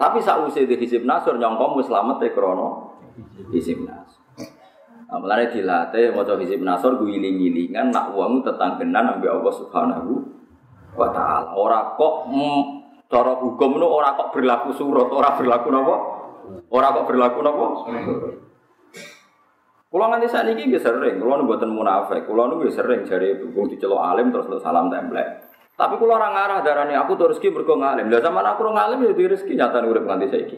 Tapi 0.00 0.18
sausé 0.24 0.64
di 0.64 0.80
hizib 0.80 1.04
nasor 1.04 1.36
nyongkomu 1.36 1.84
selamat 1.84 2.24
e 2.24 2.28
krono 2.32 2.96
hizib 3.52 3.84
nasor. 3.84 4.24
Amalane 5.10 5.50
dilatih 5.52 6.14
maca 6.16 6.38
hizib 6.40 6.64
nasor 6.64 6.96
guling-gilingan 6.96 7.92
nak 7.92 8.14
uangmu 8.14 8.40
tetanggenan 8.46 9.18
ambil 9.18 9.42
Allah 9.42 9.54
Subhanahu 9.58 10.39
wa 10.94 11.08
taala. 11.14 11.54
Ora 11.54 11.94
kok 11.94 12.30
Cara 13.10 13.34
hukum 13.42 13.74
itu 13.74 13.86
orang 13.90 14.14
kok 14.14 14.30
berlaku 14.30 14.70
surut, 14.70 15.10
orang 15.10 15.34
berlaku 15.34 15.68
nopo, 15.74 15.94
orang 16.70 16.94
kok 16.94 17.06
berlaku 17.10 17.38
nopo. 17.42 17.66
Kulo 19.90 20.04
nganti 20.06 20.30
saat 20.30 20.46
ini 20.46 20.70
sering, 20.78 21.18
kulo 21.18 21.42
nu 21.42 21.50
buatan 21.50 21.74
munafik, 21.74 22.22
kulo 22.30 22.46
nu 22.46 22.62
sering 22.70 23.02
cari 23.02 23.34
hukum 23.34 23.66
dicelok 23.66 23.98
alim 23.98 24.30
terus 24.30 24.46
salam 24.62 24.86
template. 24.86 25.50
Tapi 25.74 25.98
kulo 25.98 26.14
orang 26.14 26.38
arah 26.38 26.62
darani 26.62 26.94
aku 26.94 27.18
tuh 27.18 27.34
rezeki 27.34 27.50
berko 27.50 27.82
ngalim. 27.82 28.06
Lah 28.14 28.22
zaman 28.22 28.46
aku 28.46 28.62
orang 28.70 28.78
ngalim 28.78 29.10
ya 29.10 29.26
rezeki 29.26 29.58
nyata 29.58 29.82
urip 29.82 30.06
nganti 30.06 30.26
saiki. 30.30 30.56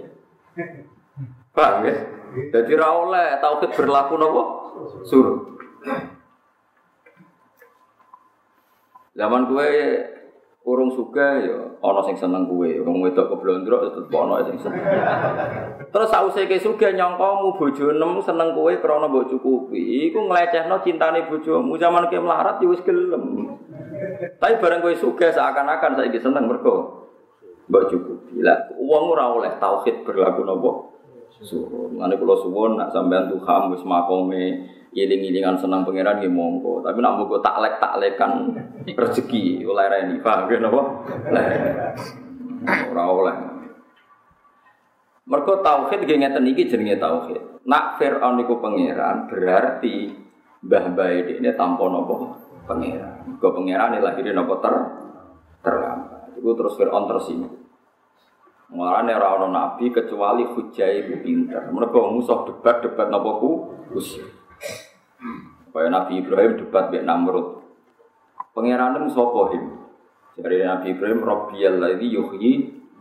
Paham 1.56 1.88
ya? 1.88 1.94
Jadi 2.52 2.72
ra 2.76 2.92
oleh 2.92 3.40
tauhid 3.40 3.72
berlaku 3.72 4.14
nopo? 4.20 4.42
Surut. 5.08 5.56
Zaman 9.16 9.48
kue 9.48 9.72
Urung 10.62 10.94
suka 10.94 11.42
ya 11.42 11.58
ana 11.82 11.98
sing 12.06 12.14
seneng 12.14 12.46
kuwe, 12.46 12.78
urung 12.78 13.02
wedok 13.02 13.34
keblondrok 13.34 13.82
ya 13.82 13.90
tetep 13.98 14.14
ana 14.14 14.46
sing 14.46 14.54
seneng. 14.62 14.78
Terus 15.90 16.06
sause 16.06 16.46
ke 16.46 16.54
suga 16.62 16.94
nyangkamu 16.94 17.58
bojo 17.58 17.90
nem 17.90 18.22
seneng 18.22 18.54
kowe 18.54 18.70
krana 18.78 19.10
mbok 19.10 19.26
cukupi, 19.26 20.06
iku 20.06 20.22
nglecehno 20.22 20.78
cintane 20.86 21.26
bojomu 21.26 21.74
zaman 21.74 22.06
ke 22.06 22.14
melarat 22.22 22.62
ya 22.62 22.70
wis 22.70 22.78
gelem. 22.86 23.58
Tapi 24.38 24.54
bareng 24.62 24.86
kowe 24.86 24.94
suga 24.94 25.34
seakan-akan 25.34 25.98
saiki 25.98 26.22
seneng 26.22 26.46
mergo 26.46 27.10
mbok 27.66 27.90
cukupi. 27.90 28.46
Lah 28.46 28.70
wong 28.78 29.18
ora 29.18 29.34
oleh 29.34 29.58
tauhid 29.58 30.06
berlaku 30.06 30.46
napa? 30.46 30.91
Suwun. 31.42 31.98
Ngene 31.98 32.14
kula 32.16 32.38
suwun 32.38 32.78
nak 32.78 32.94
sampean 32.94 33.26
Tuhan 33.26 33.74
wis 33.74 33.82
makome 33.82 34.62
iling-ilingan 34.92 35.58
senang 35.58 35.82
pangeran 35.82 36.22
nggih 36.22 36.30
monggo. 36.30 36.84
Tapi 36.84 36.98
nak 37.02 37.18
monggo 37.18 37.42
taklek-taklekan 37.42 38.32
rezeki 39.02 39.66
oleh 39.66 39.86
reni, 39.90 40.16
paham 40.22 40.46
nggih 40.46 40.58
napa? 40.62 40.82
Ora 42.92 43.04
oleh. 43.10 43.36
Mergo 45.22 45.54
tauhid 45.62 46.02
nggih 46.04 46.18
ngeten 46.22 46.44
iki 46.50 46.68
jenenge 46.70 46.98
tauhid. 46.98 47.62
Nak 47.66 47.96
Firaun 47.98 48.42
niku 48.42 48.58
pangeran 48.58 49.30
berarti 49.30 50.10
mbah-mbah 50.62 51.10
ini 51.30 51.50
tanpa 51.54 51.84
napa 51.90 52.14
pangeran. 52.66 53.26
Mergo 53.26 53.48
pangeran 53.54 53.98
lahirin 53.98 54.34
napa 54.34 54.54
ter 54.62 54.74
terlambat. 55.62 56.38
Iku 56.38 56.50
terus 56.58 56.74
Firaun 56.74 57.06
tersinggung. 57.06 57.61
Mulane 58.72 59.12
ora 59.12 59.36
ana 59.36 59.48
nabi 59.52 59.92
kecuali 59.92 60.48
hujai 60.48 61.04
itu 61.04 61.20
pinter. 61.20 61.68
Mergo 61.68 62.08
musuh 62.08 62.48
debat-debat 62.48 63.12
napa 63.12 63.36
ku 63.36 63.68
usia. 63.92 64.24
Kaya 65.72 65.88
Nabi 65.88 66.20
Ibrahim 66.24 66.56
debat 66.56 66.88
mbek 66.88 67.04
Namrud. 67.04 67.64
Pangerane 68.52 69.08
sapa 69.12 69.40
him? 69.52 69.64
Jadi 70.36 70.64
Nabi 70.64 70.86
Ibrahim 70.96 71.20
Rabbiyal 71.20 71.80
ladzi 71.80 72.08
yuhyi 72.12 72.52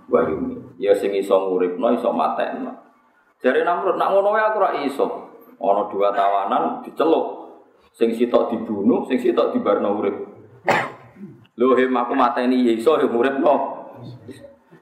wa 0.08 0.24
yumiit. 0.28 0.76
Ya 0.80 0.92
sing 0.96 1.16
iso 1.16 1.36
nguripno 1.36 1.92
iso 1.96 2.12
matekno. 2.12 2.76
Jare 3.40 3.64
Namrud 3.64 3.96
nak 3.96 4.12
ngono 4.12 4.36
aku 4.36 4.58
ora 4.60 4.72
iso. 4.84 5.08
Ana 5.60 5.88
dua 5.88 6.12
tawanan 6.12 6.84
diceluk. 6.84 7.48
Sing 7.92 8.16
sitok 8.16 8.56
dibunuh, 8.56 9.04
sing 9.08 9.20
sitok 9.20 9.52
dibarno 9.52 10.00
urip. 10.00 10.16
Lho 11.60 11.76
him 11.76 11.92
aku 11.96 12.16
mateni 12.16 12.64
ya 12.68 12.76
iso 12.76 12.96
ya 13.00 13.08
uripno. 13.08 13.56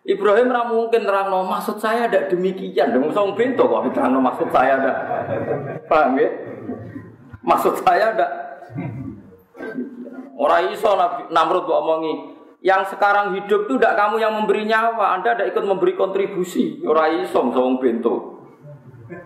Ibrahim 0.09 0.49
ra 0.49 0.65
mungkin 0.65 1.05
terangno 1.05 1.45
maksud 1.45 1.77
saya 1.77 2.09
ada 2.09 2.25
demikian. 2.25 2.89
Dong 2.89 3.13
song 3.13 3.37
pintu 3.37 3.61
kok 3.69 3.93
terangno 3.93 4.17
maksud 4.17 4.49
saya 4.49 4.81
ada. 4.81 4.93
Paham 5.85 6.17
ya? 6.17 6.29
Maksud 7.45 7.85
saya 7.85 8.17
ada. 8.17 8.27
Orang 10.33 10.73
iso 10.73 10.89
Namrud 11.29 11.67
omongi, 11.67 12.13
yang 12.65 12.87
sekarang 12.89 13.37
hidup 13.37 13.69
itu 13.69 13.77
tidak 13.77 13.99
kamu 13.99 14.23
yang 14.23 14.33
memberi 14.33 14.65
nyawa, 14.65 15.19
Anda 15.19 15.35
tidak 15.37 15.53
ikut 15.53 15.65
memberi 15.67 15.93
kontribusi. 15.93 16.81
Orang 16.81 17.21
iso 17.21 17.45
song 17.53 17.77
pintu. 17.77 18.39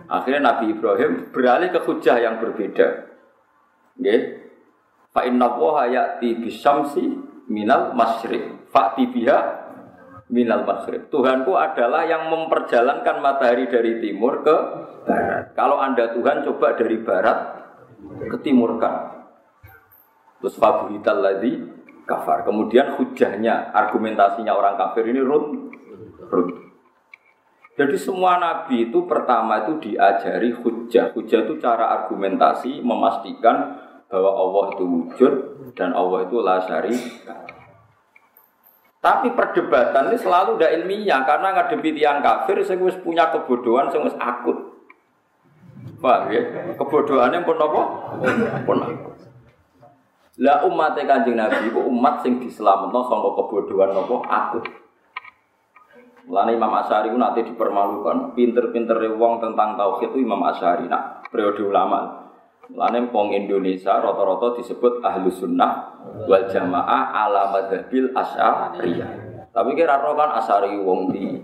Akhirnya 0.04 0.52
Nabi 0.52 0.76
Ibrahim 0.76 1.32
beralih 1.32 1.72
ke 1.72 1.80
hujah 1.80 2.20
yang 2.20 2.44
berbeda. 2.44 3.08
Nggih. 3.96 4.20
Fa 5.16 5.24
inna 5.24 5.48
wa 5.56 5.88
ya'ti 5.88 6.44
bisyamsi 6.44 7.04
minal 7.48 7.96
masyriq. 7.96 8.68
Fa'ti 8.68 9.06
biha 9.08 9.63
minal 10.32 10.64
maghrib. 10.64 11.08
Tuhanku 11.12 11.52
adalah 11.56 12.08
yang 12.08 12.32
memperjalankan 12.32 13.20
matahari 13.20 13.68
dari 13.68 14.00
timur 14.00 14.40
ke 14.40 14.56
barat. 15.04 15.52
Kalau 15.52 15.76
Anda 15.80 16.12
Tuhan 16.16 16.44
coba 16.48 16.76
dari 16.76 16.96
barat 17.02 17.38
ke 18.30 18.36
timur 18.40 18.80
kan. 18.80 19.26
Terus 20.40 20.56
fabuhital 20.60 21.18
lagi 21.24 21.52
kafar. 22.04 22.44
Kemudian 22.44 22.96
hujahnya, 23.00 23.72
argumentasinya 23.72 24.52
orang 24.52 24.76
kafir 24.76 25.08
ini 25.08 25.20
run, 25.20 25.72
run. 26.28 26.48
Jadi 27.74 27.98
semua 27.98 28.38
nabi 28.38 28.86
itu 28.86 29.02
pertama 29.08 29.66
itu 29.66 29.82
diajari 29.90 30.54
hujah. 30.54 31.10
Hujah 31.10 31.42
itu 31.42 31.58
cara 31.58 31.90
argumentasi 31.90 32.78
memastikan 32.84 33.82
bahwa 34.06 34.30
Allah 34.30 34.64
itu 34.78 34.84
wujud 34.86 35.32
dan 35.74 35.90
Allah 35.90 36.22
itu 36.22 36.38
la 36.38 36.62
syarika. 36.62 37.34
Tapi 39.04 39.36
perdebatan 39.36 40.08
ini 40.08 40.16
selalu 40.16 40.56
tidak 40.56 40.72
ilmiah 40.80 41.20
karena 41.28 41.52
ngadepi 41.52 41.92
tiang 41.92 42.24
kafir 42.24 42.56
saya 42.64 42.80
punya 43.04 43.28
kebodohan 43.28 43.92
saya 43.92 44.08
akut. 44.16 44.56
Paham 46.00 46.32
ya? 46.32 46.40
Kebodohannya 46.80 47.44
pun 47.44 47.60
apa? 47.60 47.82
Pun. 48.64 48.78
Lah 50.40 50.64
umat 50.64 50.96
kanjeng 50.96 51.36
Nabi 51.36 51.68
itu 51.68 51.80
umat 51.84 52.24
sing 52.24 52.40
diselametno 52.40 53.04
sangka 53.04 53.30
kebodohan 53.44 53.92
apa 53.92 54.16
akut. 54.24 54.64
Mulane 56.24 56.56
Imam 56.56 56.72
Asy'ari 56.72 57.12
itu 57.12 57.20
nanti 57.20 57.44
dipermalukan. 57.44 58.32
Pinter-pinter 58.32 58.96
wong 59.20 59.44
tentang 59.44 59.76
tauhid 59.76 60.16
itu 60.16 60.24
Imam 60.24 60.40
Asy'ari. 60.48 60.88
Nah, 60.88 61.20
periode 61.28 61.60
ulama. 61.60 62.23
Mulane 62.72 63.12
wong 63.12 63.36
Indonesia 63.36 64.00
rata-rata 64.00 64.56
disebut 64.56 65.04
ahlu 65.04 65.28
sunnah 65.28 66.00
wal 66.24 66.48
jamaah 66.48 67.12
ala 67.12 67.52
madhabil 67.52 68.08
asyariyah. 68.16 69.10
Tapi 69.54 69.70
kira 69.78 70.02
roh 70.02 70.18
kan 70.18 70.34
asari 70.34 70.74
wong 70.82 71.14
di 71.14 71.38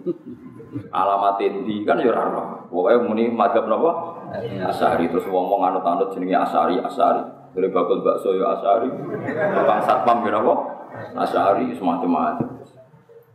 alamat 0.91 1.39
di 1.39 1.87
kan 1.87 2.03
ya 2.03 2.11
roh. 2.11 2.67
Pokoknya 2.73 2.99
muni 3.07 3.25
madhab 3.31 3.71
napa? 3.71 4.19
Asari 4.67 5.07
terus 5.11 5.31
wong 5.31 5.47
wong 5.47 5.63
anut-anut 5.63 6.11
jenenge 6.11 6.35
asari 6.35 6.81
asari. 6.83 7.23
Dari 7.55 7.69
bakul 7.71 8.03
bakso 8.03 8.35
ya 8.35 8.59
asari. 8.59 8.91
Tukang 9.31 9.81
satpam 9.87 10.27
ya 10.27 10.41
napa? 10.41 10.55
Asari 11.21 11.71
semacam-macam. 11.79 12.67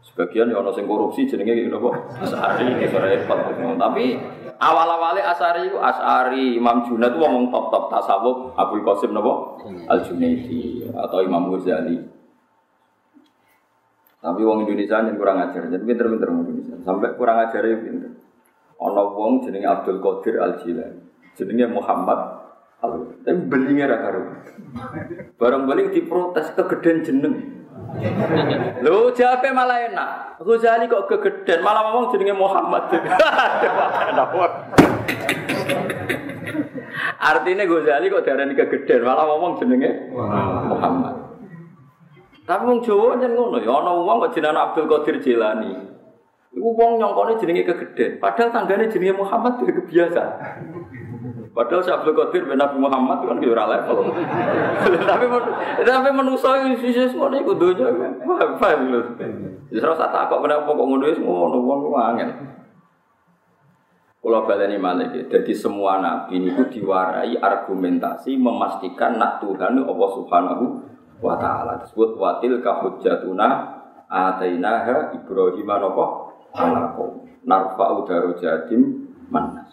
Sebagian 0.03 0.51
ya 0.51 0.59
ono 0.59 0.75
sing 0.75 0.83
korupsi 0.89 1.23
jenenge? 1.23 1.71
Asari 2.19 2.75
iki 2.75 2.91
repot. 2.91 3.39
Tapi 3.79 4.05
Awal-awalnya 4.55 5.35
Asari 5.35 5.67
itu 5.67 5.77
Asari, 5.79 6.55
Imam 6.55 6.87
Junaid 6.87 7.11
itu 7.11 7.19
ngomong 7.19 7.51
top-top 7.51 7.91
tasawuf 7.91 8.37
Abdul 8.55 8.87
Qasim 8.87 9.11
napa? 9.11 9.59
Al 9.91 9.99
Junaidi 10.07 10.87
atau 10.95 11.19
Imam 11.19 11.51
Ghazali. 11.51 11.99
Tapi 14.23 14.41
wong 14.41 14.65
Indonesia 14.65 15.05
yang 15.05 15.19
kurang 15.21 15.37
ajar, 15.37 15.69
jadi 15.69 15.83
pinter-pinter 15.83 16.27
wong 16.31 16.49
Indonesia. 16.49 16.75
Sampai 16.81 17.13
kurang 17.13 17.37
ajar 17.45 17.61
ya 17.61 17.77
pinter. 17.77 18.11
Ono 18.79 19.03
wong 19.13 19.43
jenenge 19.43 19.67
Abdul 19.67 19.99
Qadir 19.99 20.41
Al 20.41 20.57
Jilani, 20.63 21.03
jenenge 21.35 21.65
Muhammad 21.69 22.19
Al. 22.79 22.91
Tapi 23.21 23.39
belingnya 23.45 23.85
ra 23.91 23.97
karo. 24.01 24.21
Barang 25.35 25.67
balik 25.67 25.91
diprotes 25.91 26.51
kegedean 26.55 27.03
jeneng. 27.03 27.35
Lho 28.83 29.11
jape 29.15 29.49
malah 29.55 29.79
enak. 29.87 30.39
Ghazali 30.43 30.85
kok 30.91 31.07
kegeden, 31.07 31.63
malah 31.63 31.81
ngomong 31.89 32.11
jenenge 32.11 32.35
Muhammad. 32.35 32.83
Artinya 37.29 37.63
Ghazali 37.65 38.11
kok 38.11 38.23
darani 38.27 38.53
kegeden, 38.53 39.01
malah 39.07 39.25
ngomong 39.25 39.57
jenenge 39.59 40.11
Muhammad. 40.69 41.15
Tapi 42.45 42.61
wong 42.61 42.85
Jawa 42.85 43.17
jan 43.17 43.33
ngono 43.33 43.57
ya 43.57 43.73
ana 43.73 43.89
wong 43.97 44.21
kok 44.27 44.37
jenenge 44.37 44.59
Abdul 44.59 44.85
Qadir 44.85 45.17
Jilani. 45.23 45.73
Iku 46.55 46.69
wong 46.77 47.01
nyongkone 47.01 47.41
jenenge 47.41 47.65
kegeden, 47.65 48.21
padahal 48.21 48.53
tanggane 48.53 48.91
jenenge 48.91 49.17
Muhammad 49.17 49.59
dia 49.59 49.73
kebiasa. 49.75 50.23
Padahal 51.55 51.79
si 51.79 51.87
Abdul 51.87 52.11
Qadir 52.19 52.51
bin 52.51 52.59
Nabi 52.59 52.75
Muhammad 52.83 53.23
kan 53.23 53.39
kira 53.39 53.63
level. 53.63 54.11
tapi 55.07 55.25
tapi 55.87 56.09
manusia 56.11 56.67
itu 56.67 56.83
sisi 56.83 57.07
semua 57.07 57.31
ini 57.31 57.47
kudunya 57.47 57.87
paham 58.59 58.91
lho. 58.91 59.01
Justru 59.71 59.95
saat 59.95 60.11
takut 60.11 60.43
kenapa 60.43 60.67
kok 60.67 60.83
ngono 60.83 61.07
wis 61.07 61.15
ngono 61.15 61.57
wong 61.63 61.95
angel. 61.95 62.27
Kalau 64.19 64.43
baleni 64.43 64.75
malih 64.75 65.31
jadi 65.31 65.53
semua 65.55 66.03
nabi 66.03 66.43
ini 66.43 66.51
diwarai 66.51 67.39
argumentasi 67.39 68.35
memastikan 68.35 69.15
nak 69.15 69.39
Tuhan 69.39 69.79
Allah 69.79 70.09
Subhanahu 70.11 70.65
wa 71.23 71.39
taala 71.39 71.79
disebut 71.79 72.19
watil 72.19 72.59
ka 72.59 72.83
hujjatuna 72.83 73.47
atainaha 74.11 75.15
Ibrahim 75.15 75.69
napa 75.71 76.05
narfa'u 77.45 78.03
darajatim 78.03 79.13
manas 79.29 79.64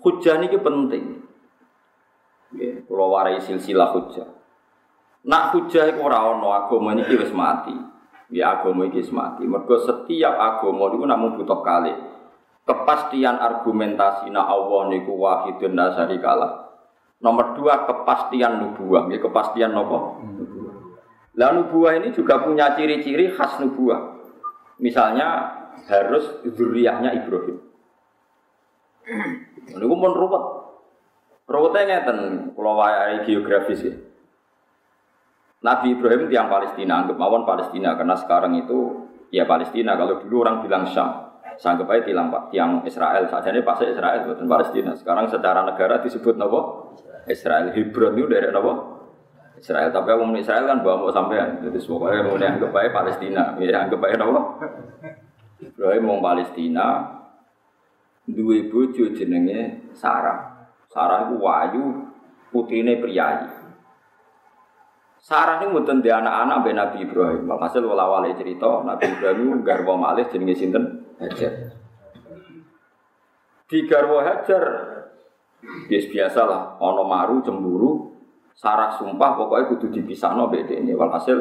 Hujah 0.00 0.40
ini 0.40 0.56
penting. 0.56 1.04
Ya, 2.56 2.82
kalau 2.88 3.14
warai 3.14 3.38
silsilah 3.38 3.94
hujah. 3.94 4.26
Nak 5.28 5.52
hujah 5.52 5.92
itu 5.92 6.00
orang 6.00 6.40
ono 6.40 6.48
agama 6.56 6.96
ini 6.96 7.04
wis 7.04 7.30
mati. 7.30 7.76
Ya 8.32 8.56
agama 8.58 8.88
ini 8.88 9.04
wis 9.04 9.12
mati. 9.12 9.44
Mergo 9.44 9.76
setiap 9.84 10.34
agama 10.34 10.88
itu 10.90 11.04
namun 11.04 11.36
butuh 11.36 11.60
kali. 11.60 11.92
Kepastian 12.64 13.36
argumentasi 13.36 14.32
na 14.32 14.48
Allah 14.48 14.88
niku 14.88 15.14
wahidun 15.20 15.76
nasari 15.76 16.16
kalah. 16.18 16.72
Nomor 17.20 17.52
dua 17.52 17.84
kepastian 17.84 18.64
nubuah. 18.64 19.12
Ya 19.12 19.20
kepastian 19.20 19.76
nopo. 19.76 20.24
Lah 21.36 21.52
nubuah 21.52 22.00
ini 22.00 22.16
juga 22.16 22.40
punya 22.40 22.72
ciri-ciri 22.74 23.36
khas 23.36 23.60
nubuah. 23.60 24.16
Misalnya 24.80 25.60
harus 25.86 26.24
zuriyahnya 26.48 27.12
Ibrahim. 27.20 27.60
Niku 29.68 29.94
pun 29.96 30.12
ruwet. 30.16 30.44
Ruwetnya 31.50 31.82
ngeten, 31.82 32.18
kalau 32.54 32.78
wayahe 32.78 33.26
geografis 33.26 33.82
ya. 33.82 33.94
Nabi 35.60 35.92
Ibrahim 35.92 36.30
tiang 36.30 36.48
Palestina, 36.48 37.04
anggap 37.04 37.20
mawon 37.20 37.44
Palestina 37.44 37.92
karena 37.98 38.16
sekarang 38.16 38.56
itu 38.56 39.10
ya 39.28 39.44
Palestina. 39.44 39.92
Kalau 39.98 40.24
dulu 40.24 40.46
orang 40.46 40.64
bilang 40.64 40.88
Syam, 40.88 41.36
sanggup 41.60 41.90
aja 41.92 42.08
tiang 42.08 42.32
tiang 42.48 42.80
Israel. 42.88 43.28
Saja 43.28 43.52
ini 43.52 43.60
pasti 43.60 43.84
Israel 43.92 44.24
bukan 44.24 44.48
Palestina. 44.48 44.96
Sekarang 44.96 45.28
secara 45.28 45.60
negara 45.68 46.00
disebut 46.00 46.38
nopo 46.40 46.94
Israel. 47.28 47.76
Hebron 47.76 48.16
itu 48.16 48.30
dari 48.30 48.48
nopo 48.48 48.72
Israel. 49.60 49.92
Tapi 49.92 50.08
orang 50.08 50.38
Israel 50.40 50.64
kan 50.64 50.80
bawa 50.80 50.96
mau 50.96 51.12
sampean. 51.12 51.60
Jadi 51.60 51.76
semuanya 51.76 52.24
mau 52.24 52.40
anggap 52.40 52.72
aja 52.72 52.90
Palestina. 52.94 53.42
Ya 53.60 53.84
anggap 53.84 54.00
aja 54.00 54.16
nopo. 54.16 54.40
Ibrahim 55.60 56.02
mau 56.08 56.24
Palestina, 56.24 57.19
dua 58.34 58.66
bojo 58.70 59.12
jenenge 59.14 59.90
Sarah. 59.94 60.70
Sarah 60.90 61.30
itu 61.30 61.36
wayu, 61.38 61.84
putrine 62.50 62.98
priayi. 62.98 63.46
Sarah 65.20 65.60
ini 65.62 65.70
mboten 65.70 66.02
di 66.02 66.10
anak-anak 66.10 66.58
be 66.64 66.70
Nabi 66.74 66.98
Ibrahim. 67.06 67.46
Hasil 67.46 67.84
wala 67.84 68.08
wale 68.08 68.34
cerita 68.34 68.82
Nabi 68.82 69.04
Ibrahim 69.06 69.62
garwa 69.62 69.94
malih 69.94 70.26
jenenge 70.32 70.56
sinten? 70.58 70.84
Hajar. 71.20 71.76
Di 73.70 73.86
garwa 73.86 74.26
Hajar 74.26 74.64
bias 75.60 76.08
biasa 76.08 76.40
lah, 76.48 76.62
maru 76.80 77.44
cemburu, 77.44 78.10
Sarah 78.56 78.92
sumpah 78.96 79.36
pokoknya 79.38 79.68
kudu 79.72 79.86
dipisahno 79.94 80.50
beda 80.50 80.74
ini. 80.74 80.96
Walhasil 80.96 81.38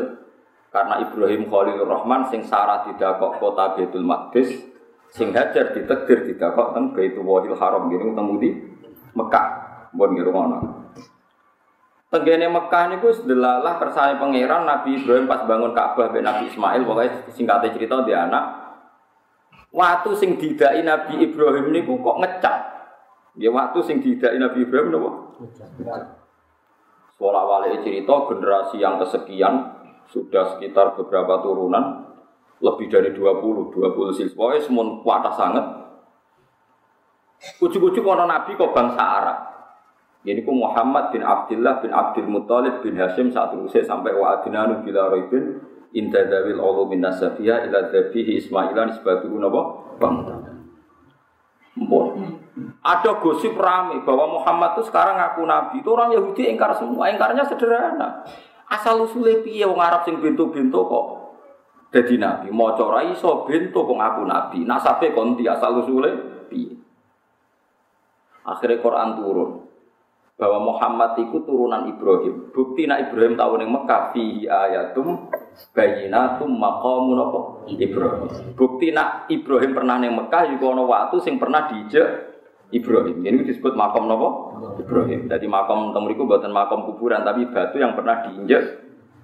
karena 0.70 1.02
Ibrahim 1.02 1.50
Khalilur 1.50 1.90
Rahman 1.90 2.30
sing 2.30 2.46
Sarah 2.46 2.86
tidak 2.86 3.18
kok 3.18 3.42
kota 3.42 3.74
Baitul 3.74 4.06
Maqdis, 4.06 4.69
sing 5.10 5.34
Hajar 5.34 5.74
ditekdir 5.74 6.26
tidak 6.30 6.54
kok 6.54 6.78
teng 6.78 6.94
Baitul 6.94 7.26
Wahil 7.26 7.58
Haram 7.58 7.90
gini 7.90 8.14
ketemu 8.14 8.34
di 8.38 8.50
Mekah. 9.18 9.48
Bon 9.94 10.14
ngono. 10.14 10.58
Tenggene 12.10 12.50
Mekah 12.50 12.90
niku 12.90 13.14
sedelalah 13.14 13.78
kersane 13.78 14.18
pangeran 14.18 14.66
Nabi 14.66 14.98
Ibrahim 14.98 15.30
pas 15.30 15.46
bangun 15.46 15.78
Ka'bah 15.78 16.10
ben 16.10 16.26
Nabi 16.26 16.50
Ismail 16.50 16.82
pokoknya 16.82 17.30
singkatnya 17.30 17.70
cerita 17.70 18.02
dia 18.02 18.26
anak 18.26 18.44
waktu 19.70 20.10
sing 20.18 20.42
didai 20.42 20.82
Nabi 20.82 21.22
Ibrahim 21.22 21.70
niku 21.70 22.02
kok 22.02 22.18
ngecap. 22.18 22.58
Ya 23.38 23.54
waktu 23.54 23.80
sing 23.86 24.02
didai 24.02 24.42
Nabi 24.42 24.66
Ibrahim 24.66 24.90
napa? 24.90 25.10
Sekolah 27.14 27.44
wali 27.46 27.78
cerita 27.86 28.14
generasi 28.26 28.82
yang 28.82 28.98
kesekian 28.98 29.54
sudah 30.10 30.58
sekitar 30.58 30.98
beberapa 30.98 31.46
turunan 31.46 32.09
lebih 32.60 32.88
dari 32.92 33.10
20, 33.16 33.72
20 33.72 34.20
siswa 34.20 34.46
semua 34.60 35.00
kuat 35.00 35.24
sangat. 35.36 35.66
Ujuk-ujuk 37.64 38.04
orang 38.04 38.28
Nabi 38.28 38.60
kok 38.60 38.76
bangsa 38.76 39.00
Arab. 39.00 39.38
Ini 40.28 40.44
ku 40.44 40.52
Muhammad 40.52 41.16
bin 41.16 41.24
Abdullah 41.24 41.80
bin 41.80 41.96
Abdul 41.96 42.28
Muthalib 42.28 42.84
bin 42.84 43.00
Hashim 43.00 43.32
saat 43.32 43.56
usai 43.56 43.88
sampai 43.88 44.12
wa 44.12 44.36
adinanu 44.36 44.84
bila 44.84 45.08
roibin 45.08 45.64
inda 45.96 46.28
dawil 46.28 46.60
ulu 46.60 46.92
min 46.92 47.00
nasabiya 47.00 47.64
ila 47.72 47.88
dabihi 47.88 48.36
ismailan 48.44 48.92
nisbatuhu 48.92 49.40
napa 49.40 49.62
Mpun. 51.80 52.08
Ada 52.84 53.24
gosip 53.24 53.56
rame 53.56 54.04
bahwa 54.04 54.36
Muhammad 54.36 54.76
itu 54.76 54.92
sekarang 54.92 55.16
ngaku 55.16 55.48
nabi. 55.48 55.80
Itu 55.80 55.96
orang 55.96 56.12
Yahudi 56.12 56.52
ingkar 56.52 56.76
semua. 56.76 57.08
Ingkarnya 57.08 57.48
sederhana. 57.48 58.28
Asal 58.68 59.00
usulnya 59.00 59.40
piye 59.40 59.64
wong 59.64 59.80
Arab 59.80 60.04
sing 60.04 60.20
bintu-bintu 60.20 60.76
kok 60.76 61.19
jadi 61.90 62.22
nabi. 62.22 62.54
Mau 62.54 62.70
ora 62.70 63.02
iso 63.10 63.50
bintu 63.50 63.82
kok 63.82 63.98
ngaku 63.98 64.22
nabi. 64.30 64.60
Nasabe 64.62 65.10
konti 65.14 65.50
asal 65.50 65.82
usulnya 65.82 66.46
piye. 66.46 66.78
Akhirnya 68.46 68.82
Quran 68.82 69.10
turun 69.18 69.50
bahwa 70.40 70.72
Muhammad 70.72 71.20
itu 71.20 71.44
turunan 71.44 71.90
Ibrahim. 71.90 72.54
Bukti 72.56 72.88
nak 72.88 73.10
Ibrahim 73.10 73.36
tahu 73.36 73.60
yang 73.60 73.76
Mekah 73.76 74.16
fihi 74.16 74.48
ayatum 74.48 75.28
bayinatum 75.76 76.48
maqamun 76.56 77.20
apa? 77.20 77.40
Ibrahim. 77.74 78.56
Bukti 78.56 78.96
nak 78.96 79.28
Ibrahim 79.28 79.72
pernah 79.76 80.00
neng 80.00 80.16
Mekah 80.16 80.56
juga 80.56 80.66
ono 80.72 80.88
waktu 80.88 81.20
sing 81.26 81.36
pernah 81.42 81.68
dijek 81.68 82.08
Ibrahim. 82.70 83.18
Ini 83.26 83.50
disebut 83.50 83.74
makam 83.74 84.06
nopo 84.06 84.30
Ibrahim. 84.78 85.26
Jadi 85.26 85.46
makam 85.50 85.90
temuriku 85.90 86.30
buatan 86.30 86.54
makam 86.54 86.86
kuburan 86.86 87.26
tapi 87.26 87.50
batu 87.50 87.82
yang 87.82 87.98
pernah 87.98 88.24
diinjek 88.30 88.64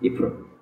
Ibrahim. 0.01 0.54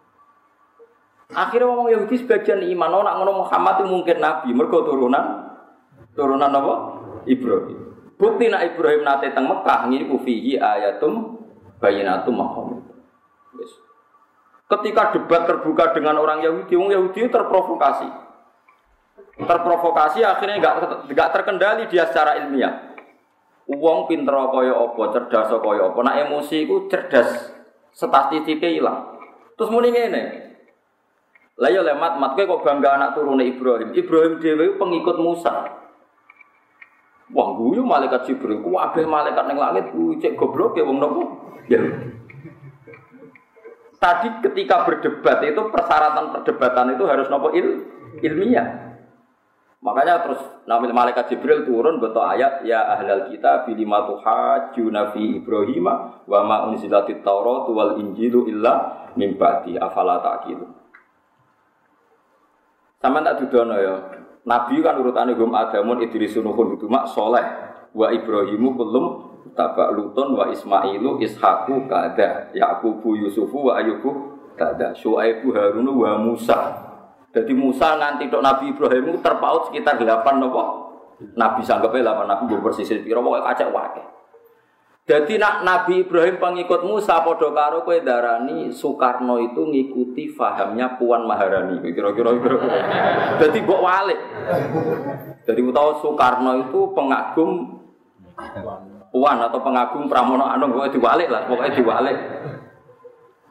Akhirnya 1.33 1.65
ngomong 1.69 1.89
Yahudi 1.89 2.15
sebagian 2.21 2.61
iman, 2.61 2.93
oh, 2.93 3.01
nak 3.01 3.17
ngono 3.17 3.41
Muhammad 3.45 3.81
itu 3.81 3.85
mungkin 3.89 4.17
nabi, 4.21 4.49
mereka 4.53 4.85
turunan 4.85 5.25
turunan 6.13 6.53
apa? 6.53 6.75
Ibrahim. 7.25 7.79
Bukti 8.17 8.45
nak 8.47 8.63
Ibrahim 8.69 9.01
nate 9.01 9.33
teng 9.33 9.49
Mekah 9.49 9.89
ngene 9.89 10.05
ku 10.07 10.21
fihi 10.21 10.55
ayatum 10.55 11.41
bayinatum 11.81 12.37
maqam. 12.37 12.67
Yes. 13.57 13.73
Ketika 14.69 15.11
debat 15.17 15.49
terbuka 15.49 15.91
dengan 15.91 16.21
orang 16.21 16.45
Yahudi, 16.45 16.73
orang 16.77 16.93
Yahudi 16.93 17.27
terprovokasi. 17.27 18.09
Terprovokasi 19.33 20.21
akhirnya 20.21 20.61
nggak 20.61 20.75
nggak 21.09 21.29
terkendali 21.33 21.83
dia 21.89 22.05
secara 22.07 22.37
ilmiah. 22.45 22.93
Uang 23.65 24.05
pinter 24.05 24.35
kaya 24.35 24.75
apa, 24.75 25.01
cerdas 25.15 25.49
kaya 25.49 25.83
apa. 25.89 25.99
Nak 26.05 26.17
emosi 26.29 26.57
itu 26.67 26.85
cerdas, 26.87 27.49
statistiknya 27.95 28.69
hilang. 28.69 28.99
Terus 29.57 29.71
muni 29.73 29.89
ngene. 29.89 30.52
Lah 31.53 31.69
ya 31.69 31.85
lemat 31.85 32.17
mat 32.17 32.33
kowe 32.33 32.49
kok 32.49 32.63
bangga 32.65 32.97
anak 32.97 33.13
turune 33.13 33.45
Ibrahim. 33.45 33.93
Ibrahim 33.93 34.41
dhewe 34.41 34.73
pengikut 34.81 35.17
Musa. 35.21 35.53
Wah, 37.33 37.49
guyu 37.57 37.81
malaikat 37.81 38.29
Jibril, 38.29 38.61
ku 38.61 38.77
kabeh 38.77 39.09
malaikat 39.09 39.45
ning 39.49 39.57
langit 39.57 39.89
ku 39.89 40.13
cek 40.21 40.37
goblok 40.37 40.77
ya 40.77 40.85
wong 40.85 41.01
nopo? 41.01 41.21
Ya. 41.65 41.81
Tadi 43.97 44.43
ketika 44.43 44.83
berdebat 44.85 45.41
itu 45.41 45.61
persyaratan 45.71 46.35
perdebatan 46.35 46.93
itu 46.93 47.03
harus 47.09 47.31
nopo 47.33 47.49
il, 47.55 47.89
ilmiah. 48.21 48.93
Makanya 49.83 50.23
terus 50.23 50.41
nabi 50.67 50.91
malaikat 50.91 51.31
Jibril 51.33 51.67
turun 51.67 51.99
betul 51.99 52.23
ayat 52.23 52.63
ya 52.63 52.87
ahlal 52.91 53.27
kita 53.27 53.67
bilima 53.67 54.07
tuhajuna 54.07 55.11
fi 55.11 55.43
Ibrahim 55.43 55.85
wa 56.23 56.39
ma 56.43 56.57
unzilatit 56.71 57.19
Taurat 57.19 57.67
wal 57.67 57.99
Injilu 57.99 58.47
illa 58.47 59.07
min 59.19 59.35
ba'di 59.35 59.75
afala. 59.75 60.23
Sama 63.03 63.19
tak 63.19 63.43
dudono 63.43 63.75
ya. 63.75 63.99
Nabi 64.47 64.79
kan 64.79 64.95
urutannya 64.95 65.35
gum 65.35 65.51
Adamun 65.51 65.99
Idrisun 65.99 66.47
Nuhun 66.47 66.79
mak 66.87 67.11
soleh 67.11 67.43
wa 67.91 68.07
Ibrahimu 68.07 68.79
kulum 68.79 69.05
tabak 69.51 69.91
Luton 69.91 70.39
wa 70.39 70.47
Ismailu 70.47 71.19
Ishaku 71.19 71.83
kada 71.91 72.47
Yakubu 72.55 73.19
Yusufu 73.19 73.67
wa 73.67 73.75
Ayubu 73.75 74.39
kada 74.55 74.95
Syuaibu 74.95 75.51
Harunu 75.51 75.99
wa 75.99 76.15
Musa. 76.15 76.79
Jadi 77.35 77.51
Musa 77.51 77.99
nanti 77.99 78.31
dok 78.31 78.39
Nabi 78.39 78.71
Ibrahim 78.71 79.19
terpaut 79.19 79.67
sekitar 79.67 79.99
delapan 79.99 80.39
nopo. 80.39 80.63
Nabi 81.35 81.59
sanggupnya 81.59 82.07
delapan 82.07 82.31
Nabi 82.31 82.55
bersisir 82.55 83.03
piro 83.03 83.19
pokoknya 83.19 83.51
kacak 83.51 83.67
wae. 83.75 84.03
Jadi 85.03 85.35
nak 85.35 85.67
Nabi 85.67 86.07
Ibrahim 86.07 86.39
pengikut 86.39 86.87
Musa 86.87 87.19
podo 87.27 87.51
karo 87.51 87.83
kowe 87.83 87.99
darani 87.99 88.71
Soekarno 88.71 89.35
itu 89.35 89.59
ngikuti 89.67 90.31
fahamnya 90.31 90.95
Puan 90.95 91.27
Maharani. 91.27 91.83
Kira-kira 91.91 92.31
kira. 92.39 92.57
Jadi 93.35 93.57
mbok 93.67 93.83
walik. 93.83 94.15
Jadi 95.43 95.59
tahu 95.59 95.89
Soekarno 95.99 96.55
itu 96.63 96.79
pengagum 96.95 97.83
Puan 99.11 99.37
atau 99.43 99.59
pengagum 99.59 100.07
Pramono 100.07 100.47
Anung 100.47 100.71
pokoknya 100.71 100.95
diwalik 100.95 101.29
lah, 101.29 101.51
pokoknya 101.51 101.75
diwalik. 101.75 102.17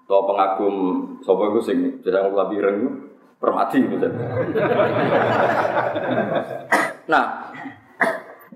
Atau 0.09 0.25
pengagum 0.25 0.75
sapa 1.21 1.53
iku 1.53 1.61
sing 1.61 2.01
jasang 2.01 2.33
labiren 2.33 3.13
permati 3.37 3.85
misalnya. 3.85 4.25
Nah, 7.13 7.52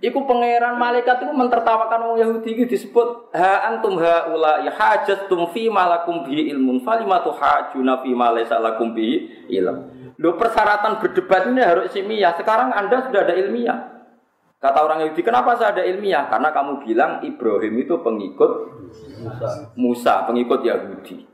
Iku 0.07 0.23
pangeran 0.23 0.79
malaikat 0.79 1.27
itu 1.27 1.35
mentertawakan 1.35 2.15
orang 2.15 2.23
Yahudi 2.23 2.55
itu 2.55 2.65
disebut 2.71 3.35
ha 3.35 3.67
antum 3.67 3.99
haula 3.99 4.63
ya 4.63 4.71
tum 5.27 5.51
fi 5.51 5.67
malakum 5.67 6.23
bi 6.23 6.47
ilmun 6.47 6.79
falimatu 6.87 7.35
hajuna 7.35 8.07
fi 8.07 8.15
ma 8.15 8.31
laysa 8.31 8.63
lakum 8.63 8.95
bi 8.95 9.27
ilm. 9.51 9.91
Lo 10.23 10.39
persyaratan 10.39 11.03
berdebat 11.03 11.51
ini 11.51 11.59
harus 11.59 11.91
ilmiah. 11.99 12.39
Sekarang 12.39 12.71
Anda 12.71 13.03
sudah 13.03 13.27
ada 13.27 13.35
ilmiah. 13.35 13.99
Kata 14.63 14.79
orang 14.87 15.05
Yahudi, 15.05 15.27
kenapa 15.27 15.59
saya 15.59 15.75
ada 15.75 15.83
ilmiah? 15.83 16.31
Karena 16.31 16.55
kamu 16.55 16.87
bilang 16.87 17.21
Ibrahim 17.27 17.75
itu 17.77 17.95
pengikut 18.01 18.51
Musa, 19.21 19.49
Musa 19.75 20.15
pengikut 20.25 20.63
Yahudi. 20.63 21.27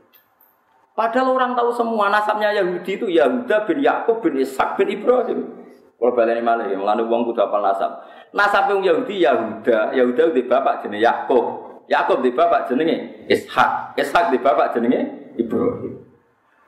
Padahal 0.97 1.29
orang 1.29 1.53
tahu 1.53 1.69
semua 1.77 2.09
nasabnya 2.09 2.51
Yahudi 2.57 2.97
itu 2.97 3.05
Yahuda 3.05 3.69
bin 3.69 3.85
Yakub 3.85 4.17
bin 4.19 4.41
Ishak 4.41 4.81
bin 4.81 4.89
Ibrahim. 4.97 5.62
Kalau 6.03 6.19
baleni 6.19 6.43
malah 6.43 6.67
ya, 6.67 6.75
uang 6.83 7.31
kudu 7.31 7.39
apal 7.39 7.63
nasab. 7.63 8.03
Nasab 8.35 8.75
yang 8.75 8.83
Yahudi 8.83 9.23
Yahuda, 9.23 9.95
Yahuda 9.95 10.35
di 10.35 10.43
bapak 10.43 10.83
jenenge 10.83 10.99
Yakub. 10.99 11.45
Yakub 11.87 12.19
di 12.19 12.35
bapak 12.35 12.67
jenenge 12.67 13.23
Ishak. 13.31 13.95
Ishak 13.95 14.35
di 14.35 14.43
bapak 14.43 14.75
jenenge 14.75 15.31
Ibrahim. 15.39 16.03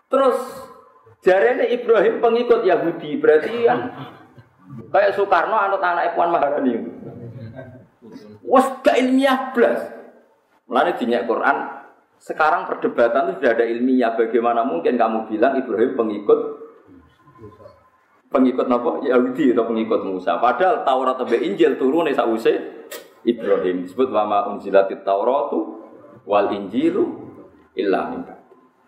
Terus 0.08 0.40
jarene 1.20 1.68
Ibrahim 1.68 2.24
pengikut 2.24 2.64
Yahudi, 2.64 3.20
berarti 3.20 3.68
kan 3.68 3.92
kayak 4.96 5.20
Soekarno 5.20 5.60
anut 5.60 5.84
anak 5.84 6.16
Puan 6.16 6.32
Maharani. 6.32 6.80
Wes 8.40 8.68
gak 8.88 8.96
ilmiah 9.04 9.52
blas. 9.52 9.84
Mulane 10.64 10.96
dinyak 10.96 11.28
Quran 11.28 11.76
Sekarang 12.24 12.72
perdebatan 12.72 13.36
itu 13.36 13.44
sudah 13.44 13.52
ada 13.52 13.68
ilmiah. 13.68 14.16
Bagaimana 14.16 14.64
mungkin 14.64 14.96
kamu 14.96 15.28
bilang 15.28 15.60
Ibrahim 15.60 15.92
pengikut 16.00 16.40
pengikut 18.30 18.68
apa? 18.68 19.06
Yahudi 19.06 19.54
atau 19.56 19.66
pengikut 19.70 20.02
Musa. 20.06 20.38
Padahal 20.38 20.84
Taurat 20.84 21.18
atau 21.18 21.38
Injil 21.38 21.78
turun 21.80 22.10
nih 22.10 22.16
sause 22.16 22.54
Ibrahim. 23.26 23.86
Disebut 23.86 24.14
wama 24.14 24.54
unzilatit 24.54 25.02
Tauratu 25.02 25.82
wal 26.24 26.54
Injilu 26.54 27.06
illa 27.76 28.10
min 28.14 28.22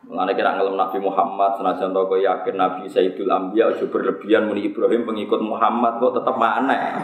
Mengenai 0.07 0.39
kira 0.39 0.55
ngelem 0.55 0.79
Nabi 0.79 1.03
Muhammad, 1.03 1.59
senajan 1.59 1.91
toko 1.91 2.15
yakin 2.15 2.55
Nabi 2.55 2.87
Sayyidul 2.87 3.27
Ambiya, 3.27 3.75
aja 3.75 3.91
berlebihan 3.91 4.47
muni 4.47 4.71
Ibrahim 4.71 5.03
pengikut 5.03 5.43
Muhammad 5.43 5.99
kok 5.99 6.15
tetap 6.15 6.39
mana? 6.39 7.03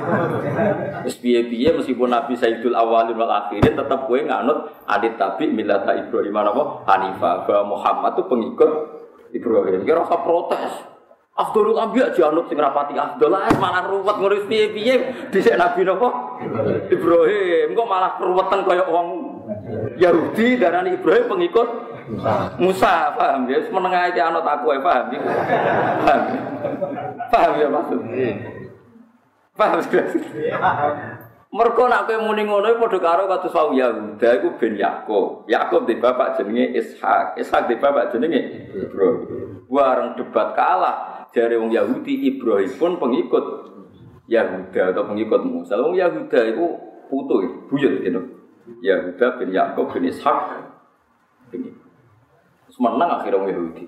Terus 1.03 1.19
piye 1.19 1.75
meskipun 1.75 2.07
Nabi 2.07 2.39
Sayyidul 2.39 2.71
Awalin 2.71 3.19
wal 3.19 3.27
Akhirin 3.27 3.75
tetap 3.75 4.07
gue 4.07 4.23
nganut 4.23 4.87
adit 4.87 5.19
tabi 5.19 5.51
milata 5.51 5.91
Ibrahim 5.99 6.31
apa? 6.31 6.63
Hanifah 6.87 7.43
bahwa 7.43 7.75
Muhammad 7.75 8.15
tuh 8.15 8.23
pengikut 8.31 8.71
Ibrahim. 9.35 9.83
Kira 9.83 10.07
rasa 10.07 10.23
protes. 10.23 10.92
Abdul 11.33 11.73
Ambiya 11.73 12.13
janut 12.13 12.45
sing 12.45 12.61
rapati 12.61 12.93
Abdul 12.93 13.33
malah 13.57 13.89
ruwet 13.89 14.21
ngurus 14.21 14.45
piye-piye 14.45 15.29
dhisik 15.33 15.57
Nabi 15.57 15.81
napa? 15.81 16.37
Ibrahim 16.93 17.73
kok 17.73 17.89
malah 17.89 18.11
keruwetan 18.21 18.61
kaya 18.61 18.85
wong 18.85 19.07
Yahudi 19.97 20.61
darani 20.61 20.93
Ibrahim 20.93 21.25
pengikut 21.25 21.69
Musa, 22.59 23.15
paham 23.15 23.47
ya? 23.47 23.63
Menengah 23.71 24.11
aja 24.11 24.27
anut 24.27 24.43
aku 24.43 24.75
ya, 24.75 24.79
paham 24.83 25.05
ya? 25.15 25.19
Paham, 26.03 26.21
paham 27.31 27.51
ya 27.57 27.67
maksud? 27.71 27.99
Paham 29.55 29.77
sudah? 29.87 30.05
Mereka 31.53 31.85
nak 31.85 32.09
kowe 32.09 32.17
muni 32.17 32.49
ngono 32.49 32.81
padha 32.81 32.97
karo 32.97 33.29
kados 33.29 33.53
wau 33.53 33.77
Yahuda 33.77 34.41
iku 34.41 34.57
ben 34.57 34.73
Yakub. 34.73 35.45
Yakub 35.45 35.85
di 35.85 36.01
bapak 36.01 36.41
jenenge 36.41 36.73
Ishak. 36.81 37.37
Ishak 37.37 37.69
di 37.69 37.77
bapak 37.77 38.09
jenenge 38.09 38.73
Ibrahim. 38.73 39.61
Bareng 39.69 40.17
debat 40.17 40.57
kalah 40.57 41.12
dari 41.33 41.57
wong 41.57 41.73
Yahudi 41.73 42.29
Ibrahim 42.29 42.71
pun 42.77 42.91
pengikut 43.01 43.45
Yahuda 44.29 44.93
atau 44.93 45.03
pengikut 45.09 45.41
Musa. 45.43 45.75
Wong 45.81 45.97
Yahuda 45.97 46.39
itu 46.53 46.65
putu, 47.09 47.67
buyut 47.67 48.05
gitu. 48.05 48.21
Yahuda 48.79 49.41
bin 49.41 49.49
Yakub 49.51 49.91
bin 49.91 50.07
Ishak. 50.07 50.71
Ini. 51.51 51.69
menang 52.79 53.21
akhirnya 53.21 53.37
orang 53.41 53.51
Yahudi. 53.51 53.85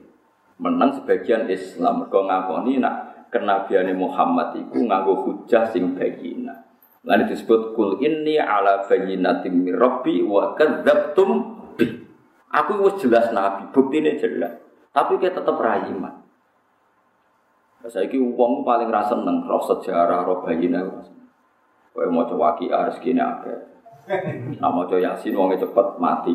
Menang 0.59 0.89
sebagian 0.99 1.47
Islam. 1.47 2.05
Mereka 2.05 2.19
ngakoni 2.19 2.81
nak 2.81 3.29
kenabian 3.29 3.89
Muhammad 3.95 4.57
itu 4.57 4.81
nganggo 4.83 5.25
hujah 5.25 5.69
sing 5.69 5.95
bayina. 5.95 6.65
Lalu 7.05 7.29
disebut 7.29 7.77
kul 7.77 8.01
ini 8.01 8.41
ala 8.41 8.89
bayinatim 8.89 9.61
mirabbi 9.61 10.25
wa 10.25 10.57
kadzabtum 10.57 11.29
bi. 11.77 11.85
Aku 12.49 12.81
wis 12.87 12.97
jelas 13.03 13.29
nabi, 13.29 13.69
bukti 13.69 14.01
ini 14.01 14.17
jelas. 14.17 14.57
Tapi 14.89 15.21
kita 15.21 15.43
tetap 15.43 15.59
rayiman. 15.59 16.24
Saya 17.85 18.09
ini 18.09 18.17
uang 18.17 18.65
paling 18.65 18.89
rasa 18.89 19.13
seneng 19.13 19.45
roh 19.45 19.61
sejarah, 19.61 20.25
roh 20.25 20.41
bayina. 20.41 20.81
Kau 21.93 22.09
mau 22.09 22.25
coba 22.25 22.57
kia 22.57 22.89
rezeki 22.89 23.13
ini 23.13 23.21
ada. 23.21 23.55
Nah 24.57 24.69
coba 24.73 24.97
yasin, 24.97 25.37
uangnya 25.37 25.61
cepet 25.61 25.87
mati. 26.01 26.33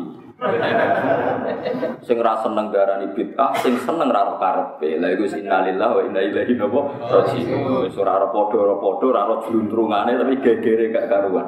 sing 2.01 2.17
ra 2.17 2.33
seneng 2.41 2.73
darani 2.73 3.13
bid'ah, 3.13 3.53
sing 3.61 3.77
seneng 3.77 4.09
ra 4.09 4.39
karepe. 4.39 4.97
Lah 4.97 5.11
iku 5.11 5.27
innalillahi 5.27 5.91
wa 5.91 6.01
inna 6.07 6.21
ilaihi 6.23 6.55
raji'un. 6.55 7.85
Wis 7.85 7.99
ora 7.99 8.25
padha-padha, 8.31 9.05
ora 9.05 9.25
ora 9.27 9.35
jluntrungane 9.45 10.17
tapi 10.17 10.35
gegere 10.39 10.89
gak 10.89 11.07
karuan. 11.11 11.47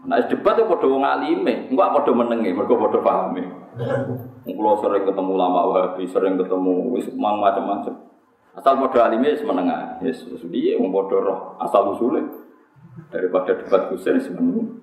Nah, 0.00 0.16
debat 0.24 0.56
itu 0.56 0.64
padha 0.68 0.86
wong 0.88 1.04
alime, 1.04 1.68
engko 1.68 1.80
padha 1.80 2.12
menenge, 2.12 2.50
mergo 2.56 2.76
padha 2.76 2.98
pahame. 3.02 3.44
Kulo 4.44 4.72
sering 4.80 5.04
ketemu 5.08 5.32
lama 5.36 5.60
Wahabi, 5.64 6.04
sering 6.08 6.36
ketemu 6.36 6.92
wis 6.92 7.08
macam-macam. 7.16 8.09
Asal 8.50 8.82
padha 8.82 9.06
alime 9.06 9.30
wis 9.30 9.46
menengah. 9.46 10.02
Yes, 10.02 10.26
piye 10.26 10.74
wong 10.74 10.90
padha 10.90 11.16
roh 11.22 11.38
asal 11.62 11.94
usule. 11.94 12.22
Daripada 13.14 13.54
debat 13.54 13.86
kusen 13.90 14.18
semeneng. 14.18 14.82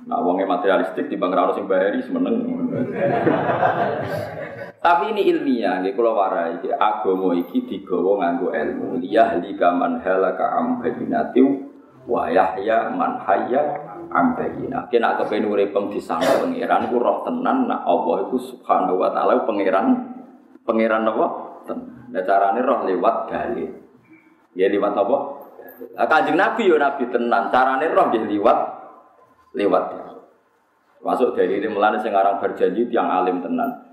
Nah, 0.00 0.20
wongnya 0.24 0.48
materialistik 0.48 1.12
di 1.12 1.20
bang 1.20 1.32
Rano 1.32 1.52
sing 1.52 1.68
bahari 1.68 2.00
semeneng. 2.00 2.36
Tapi 4.80 5.12
ini 5.12 5.28
ilmiah, 5.28 5.84
nggih 5.84 5.92
kula 5.92 6.16
warai 6.16 6.56
iki 6.56 6.72
agama 6.72 7.36
iki 7.36 7.68
digawa 7.68 8.24
nganggo 8.24 8.48
ilmu. 8.48 8.96
Liyahli 9.04 9.52
kaman 9.60 10.00
halaka 10.00 10.56
am 10.56 10.80
bayinati 10.80 11.44
wa 12.08 12.32
yahya 12.32 12.88
man 12.88 13.20
hayya 13.28 13.60
am 14.08 14.32
bayina. 14.40 14.88
Kena 14.88 15.20
kepen 15.20 15.44
uripem 15.52 15.92
disangka 15.92 16.40
pangeran 16.40 16.88
ku 16.88 16.96
roh 16.96 17.20
tenan 17.28 17.68
nak 17.68 17.84
Allah 17.84 18.24
iku 18.24 18.40
subhanahu 18.40 19.04
wa 19.04 19.12
taala 19.12 19.44
pangeran 19.44 20.16
pangeran 20.64 21.04
apa? 21.12 21.49
Tenan. 21.70 22.10
Nah 22.10 22.22
carane 22.26 22.60
roh 22.66 22.80
lewat 22.82 23.16
dalil. 23.30 23.70
Ya 24.58 24.66
lewat 24.66 24.98
apa? 24.98 25.16
Kanjeng 26.10 26.34
Nabi 26.34 26.66
yo 26.66 26.76
Nabi 26.76 27.06
tenan. 27.06 27.54
Carane 27.54 27.86
roh 27.86 28.10
nggih 28.10 28.26
lewat 28.26 28.58
lewat. 29.54 29.84
Masuk 31.00 31.32
dari 31.32 31.62
ini 31.62 31.68
melani 31.70 32.02
sekarang 32.02 32.42
berjanji 32.42 32.90
yang 32.92 33.08
alim 33.08 33.40
tenan. 33.40 33.89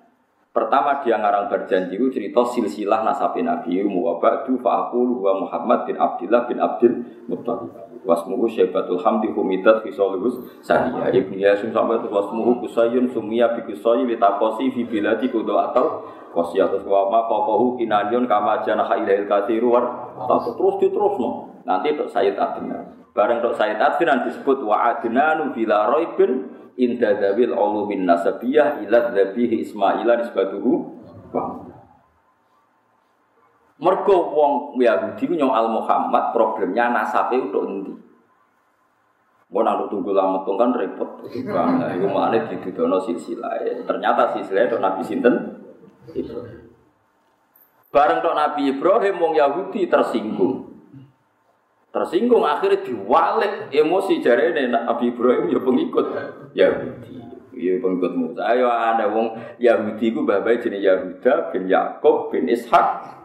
Pertama 0.57 1.05
dia 1.05 1.21
ngarang 1.21 1.53
berjanji 1.53 2.01
itu 2.01 2.09
cerita 2.09 2.41
silsilah 2.41 3.05
nasabi 3.05 3.45
Nabi. 3.45 3.77
Wa 3.85 4.17
ba'du 4.17 4.57
fa'aqulu 4.57 5.21
wa 5.21 5.45
Muhammad 5.45 5.85
bin 5.85 6.01
Abdullah 6.01 6.49
bin 6.49 6.57
Abdul 6.57 6.93
Muttalib. 7.29 7.69
Wasmuhu 8.01 8.49
Syaibatul 8.49 8.97
Hamdi 9.05 9.29
Humidat 9.35 9.85
Fisolihus 9.85 10.39
Sadiya 10.65 11.13
Ibn 11.13 11.33
Yasim 11.37 11.69
sampai 11.75 12.01
itu 12.01 12.09
wasmuhu 12.09 12.63
Kusayun 12.65 13.05
Sumia 13.13 13.53
bi 13.53 13.69
Kusayi 13.69 14.07
Litakosi 14.07 14.73
Fi 14.73 14.81
Biladi 14.87 15.29
Kudo 15.29 15.61
atau 15.61 16.07
Kosiatus 16.33 16.81
Wama 16.87 17.29
Kokohu 17.29 17.77
Kinanyun 17.77 18.25
Kama 18.25 18.65
Janaha 18.65 18.97
Ilahil 18.97 19.29
Kathiru 19.29 19.77
War. 19.77 19.85
Terus 20.25 20.81
diterus 20.81 21.21
no 21.21 21.53
Nanti 21.69 21.93
untuk 21.93 22.09
Sayyid 22.09 22.33
Adnan. 22.33 23.11
Bareng 23.13 23.45
untuk 23.45 23.53
Sayyid 23.59 23.77
Adnan 23.77 24.25
disebut 24.25 24.65
Wa 24.65 24.89
Adnanu 24.95 25.53
Bila 25.53 25.91
Roibin 25.91 26.56
Inda 26.77 27.17
Dawil 27.17 27.51
Ulumin 27.51 28.05
Nasabiyah 28.05 28.85
Ilad 28.85 29.17
Dhabihi 29.17 29.65
Ismaila 29.65 30.21
Nisbatuhu 30.21 30.73
Mergo 33.77 34.17
wong 34.33 34.53
Yahudi 34.81 35.37
nyong 35.37 35.53
al 35.53 35.69
Muhammad 35.69 36.33
problemnya 36.33 36.89
nasabe 36.89 37.37
untuk 37.37 37.61
endi. 37.69 37.93
Mau 39.53 39.61
nak 39.63 39.87
tunggu 39.87 40.11
lama 40.11 40.43
tuh 40.43 40.57
kan 40.59 40.73
repot. 40.75 41.23
Nah, 41.23 41.93
itu 41.93 42.09
mana 42.09 42.35
di 42.35 42.69
dono 42.73 42.99
silsilah. 42.99 43.85
Ternyata 43.85 44.33
silsilah 44.33 44.65
itu 44.65 44.77
Nabi 44.81 45.01
Sinten 45.05 45.35
Ibrahim. 46.09 46.67
Bareng 47.87 48.19
Nabi 48.19 48.75
Ibrahim 48.75 49.15
wong 49.21 49.33
Yahudi 49.39 49.87
tersinggung. 49.87 50.66
Tersinggung 51.97 52.45
akhirnya 52.45 52.85
diwalik 52.85 53.73
emosi 53.73 54.21
jari 54.21 54.53
Nabi 54.69 55.09
Ibrahim 55.09 55.49
ya 55.49 55.59
pengikut 55.65 56.07
Yahudi. 56.53 57.17
Ya 57.57 57.73
pengikut 57.81 58.13
Musa. 58.13 58.45
Ayo 58.53 58.69
ada 58.69 59.09
wong 59.09 59.33
Yahudi 59.57 60.13
ku 60.13 60.21
babai 60.21 60.61
jenis 60.61 60.85
Yahuda 60.85 61.49
bin 61.49 61.65
Yakob 61.65 62.29
bin 62.29 62.45
Ishak 62.45 63.17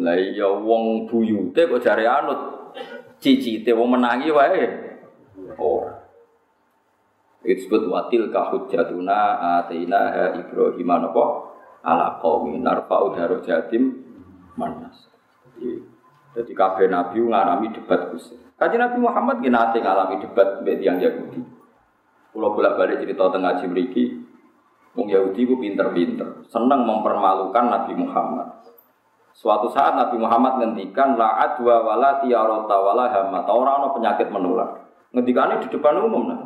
Lah 0.00 0.16
iya 0.16 0.48
wong 0.48 1.04
buyute 1.04 1.68
kok 1.68 1.84
jare 1.84 2.08
anut 2.08 2.72
cicite 3.20 3.76
wong 3.76 3.92
menangi 4.00 4.32
wae. 4.32 4.64
Itu 7.44 7.68
disebut 7.68 7.92
watil 7.92 8.32
kahujatuna 8.32 9.20
atina 9.60 10.00
ha 10.08 10.24
Ibrahim 10.40 10.88
apa 10.88 11.24
ala 11.84 12.16
qaumi 12.24 12.56
narfa'u 12.56 13.12
jatim 13.44 14.00
manas. 14.56 15.09
Jadi 16.30 16.52
kabeh 16.54 16.86
nabi 16.86 17.18
ngalami 17.18 17.74
debat 17.74 18.10
Gusti. 18.14 18.38
Kaji 18.60 18.76
Nabi 18.76 18.98
Muhammad 19.00 19.40
nggih 19.40 19.50
nate 19.50 19.78
ngalami 19.80 20.20
debat 20.20 20.60
mbek 20.60 20.84
tiyang 20.84 21.00
Yahudi. 21.00 21.40
Pulau 22.30 22.54
bolak-balik 22.54 23.02
cerita 23.02 23.26
tengah 23.32 23.58
Jibriki, 23.58 24.20
Wong 24.94 25.10
Yahudi 25.10 25.48
ku 25.48 25.58
pinter-pinter, 25.58 26.46
seneng 26.46 26.86
mempermalukan 26.86 27.64
Nabi 27.66 27.98
Muhammad. 27.98 28.62
Suatu 29.34 29.72
saat 29.72 29.96
Nabi 29.96 30.20
Muhammad 30.20 30.60
ngendikan 30.60 31.16
la 31.16 31.40
adwa 31.40 31.82
wala 31.82 32.20
tiarota 32.20 32.76
wala 32.76 33.08
hamat. 33.08 33.48
Orang 33.48 33.74
ono 33.82 33.88
penyakit 33.96 34.28
menular. 34.28 34.86
Ngendikannya 35.16 35.64
di 35.64 35.68
depan 35.72 35.96
umum 36.02 36.22
nah. 36.28 36.40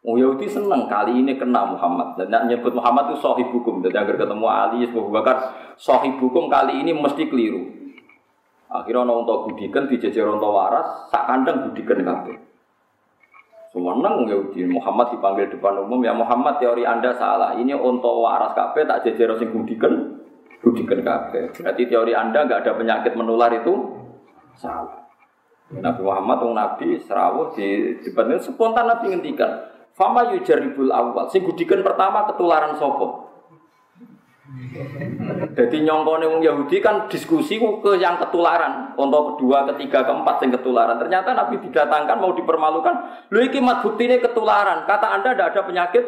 Oh 0.00 0.16
Yahudi 0.16 0.48
seneng 0.48 0.88
kali 0.88 1.20
ini 1.20 1.36
kena 1.36 1.68
Muhammad 1.68 2.16
dan 2.16 2.48
nyebut 2.48 2.72
Muhammad 2.72 3.12
itu 3.12 3.20
sahib 3.20 3.52
hukum. 3.52 3.84
Jadi 3.84 4.00
agar 4.00 4.16
ketemu 4.16 4.46
Ali, 4.48 4.88
Abu 4.88 5.12
Bakar, 5.12 5.36
sahib 5.76 6.16
hukum 6.16 6.48
kali 6.48 6.80
ini 6.80 6.96
mesti 6.96 7.28
keliru. 7.28 7.79
Akhirnya 8.70 9.10
untuk 9.10 9.50
budikan 9.50 9.90
dijejer 9.90 10.30
untuk 10.30 10.54
waras, 10.54 11.10
sak 11.10 11.26
kandang 11.26 11.66
budikan 11.66 12.06
kabeh. 12.06 12.38
Semenang 13.70 14.26
Yahudi 14.26 14.66
Muhammad 14.66 15.14
dipanggil 15.14 15.46
depan 15.46 15.78
umum 15.78 16.02
ya 16.02 16.10
Muhammad 16.14 16.58
teori 16.58 16.82
anda 16.82 17.14
salah. 17.14 17.54
Ini 17.54 17.74
untuk 17.74 18.22
waras 18.22 18.54
kabeh 18.54 18.86
tak 18.86 19.06
jejer 19.06 19.30
sing 19.38 19.50
budikan 19.54 20.18
budikan 20.60 21.00
kabeh. 21.02 21.56
Berarti 21.56 21.82
teori 21.88 22.12
Anda 22.12 22.44
nggak 22.46 22.60
ada 22.64 22.72
penyakit 22.76 23.12
menular 23.16 23.50
itu 23.56 23.74
salah. 24.56 25.08
Nabi 25.70 26.02
Muhammad, 26.02 26.42
orang 26.42 26.58
Nabi, 26.58 26.98
serawuh 26.98 27.54
di 27.54 27.94
depan 28.02 28.34
spontan 28.42 28.90
Nabi 28.90 29.14
ngendikan, 29.14 29.70
Fama 29.94 30.34
yujaribul 30.34 30.90
awal. 30.90 31.30
Sing 31.30 31.46
gudikan 31.46 31.86
pertama 31.86 32.26
ketularan 32.26 32.74
sopo. 32.74 33.30
Jadi 35.60 35.84
nyongkone 35.84 36.24
wong 36.24 36.40
Yahudi 36.40 36.80
kan 36.80 37.04
diskusi 37.12 37.60
ke 37.60 37.92
yang 38.00 38.16
ketularan, 38.16 38.96
untuk 38.96 39.36
kedua, 39.36 39.68
ketiga, 39.68 40.08
keempat 40.08 40.40
yang 40.40 40.56
ketularan. 40.56 40.96
Ternyata 40.96 41.36
Nabi 41.36 41.60
didatangkan 41.60 42.16
mau 42.16 42.32
dipermalukan. 42.32 42.94
Lu 43.28 43.44
iki 43.44 43.60
mat 43.60 43.84
ini 43.84 44.16
ketularan. 44.24 44.88
Kata 44.88 45.20
Anda 45.20 45.36
tidak 45.36 45.52
ada 45.52 45.60
penyakit 45.68 46.04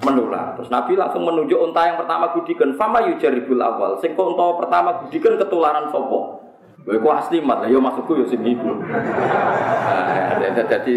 menular. 0.00 0.56
Terus 0.56 0.72
Nabi 0.72 0.96
langsung 0.96 1.28
menunjuk 1.28 1.60
unta 1.60 1.84
yang 1.84 2.00
pertama 2.00 2.32
gudikan. 2.32 2.72
Fama 2.72 3.04
yujaribul 3.04 3.60
awal. 3.60 4.00
Sing 4.00 4.16
unta 4.16 4.46
pertama 4.56 5.04
gudikan 5.04 5.36
ketularan 5.36 5.92
sopo. 5.92 6.40
Gue 6.84 7.00
kok 7.00 7.16
asli 7.16 7.40
mat, 7.40 7.64
ya 7.64 7.80
maksudku 7.80 8.12
ya 8.12 8.28
sing 8.28 8.44
iku. 8.44 8.76
Nah, 8.76 10.52
jadi 10.68 10.96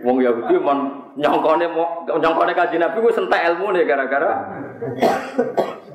wong 0.00 0.24
Yahudi 0.24 0.56
mon 0.56 1.12
nyongkone 1.12 1.68
nyongkone 2.08 2.52
kaji 2.56 2.80
Nabi 2.80 2.96
gue 3.04 3.12
sentak 3.12 3.44
ilmu 3.44 3.72
nih 3.72 3.84
gara-gara. 3.84 4.32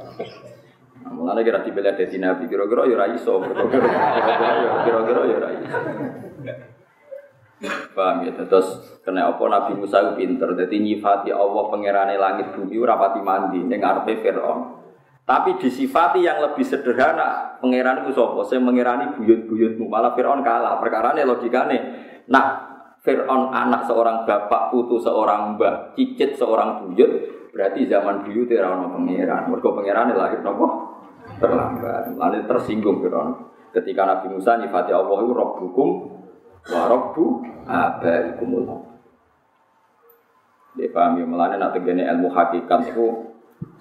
Mulane 1.10 1.42
kira 1.42 1.66
dibela 1.66 1.98
dadi 1.98 2.18
Nabi 2.22 2.46
kira-kira 2.46 2.86
ya 2.86 2.96
ora 2.98 3.08
iso. 3.14 3.42
Kira-kira 4.86 5.22
ya 5.26 5.36
ora 5.42 5.50
iso. 5.56 5.80
Paham 7.94 8.26
ya, 8.26 8.34
terus 8.34 8.98
kena 9.06 9.30
apa 9.30 9.44
Nabi 9.46 9.78
Musa 9.78 10.02
itu 10.02 10.18
pinter, 10.18 10.50
jadi 10.58 10.82
nyifati 10.82 11.30
Allah 11.30 11.70
pengerane 11.70 12.18
langit 12.18 12.58
bumi 12.58 12.74
rapati 12.82 13.22
mandi, 13.22 13.62
yang 13.62 13.78
ngarepe 13.78 14.18
Fir'aun. 14.18 14.82
Tapi 15.22 15.62
disifati 15.62 16.26
yang 16.26 16.42
lebih 16.42 16.66
sederhana, 16.66 17.62
pangeran 17.62 18.02
itu 18.02 18.18
sopo, 18.18 18.42
saya 18.42 18.58
mengirani 18.58 19.14
buyut-buyutmu, 19.14 19.86
malah 19.86 20.18
Fir'aun 20.18 20.42
kalah. 20.42 20.82
Perkara 20.82 21.14
ini 21.14 21.22
logikanya, 21.22 21.78
nah 22.34 22.46
Fir'aun 23.06 23.54
anak 23.54 23.86
seorang 23.86 24.26
bapak, 24.26 24.74
putu 24.74 24.98
seorang 24.98 25.54
mbak, 25.54 25.94
cicit 25.94 26.42
seorang 26.42 26.82
buyut, 26.82 27.12
berarti 27.52 27.88
zaman 27.88 28.26
buyut 28.26 28.50
era 28.52 28.74
ono 28.74 28.96
pangeran. 28.96 29.52
Mereka 29.52 29.70
pangeran 29.72 30.16
lahir 30.16 30.40
nopo 30.42 30.68
terlambat. 31.38 32.16
Lalu 32.16 32.48
tersinggung 32.48 33.04
Fir'aun. 33.04 33.52
Ketika 33.72 34.04
Nabi 34.04 34.36
Musa 34.36 34.60
nyifati 34.60 34.92
Allah 34.92 35.18
itu 35.24 35.32
Rabbukum 35.32 35.88
wa 36.68 36.82
Rabbu 36.92 37.26
abaikumul. 37.68 38.68
Dia 40.72 40.88
paham 40.96 41.20
ya, 41.20 41.28
melani 41.28 41.60
nak 41.60 41.76
tegene 41.76 42.08
ilmu 42.08 42.32
hakikat 42.32 42.96
itu 42.96 43.32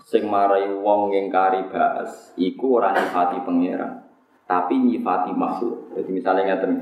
sing 0.02 0.26
marai 0.26 0.66
wong 0.66 1.14
ngingkari 1.14 1.70
bahas 1.70 2.34
iku 2.34 2.82
ora 2.82 2.90
nyifati 2.90 3.46
pangeran 3.46 4.02
tapi 4.50 4.74
nyifati 4.74 5.30
makhluk 5.30 5.94
jadi 5.94 6.10
misalnya 6.10 6.42
ngeten 6.50 6.72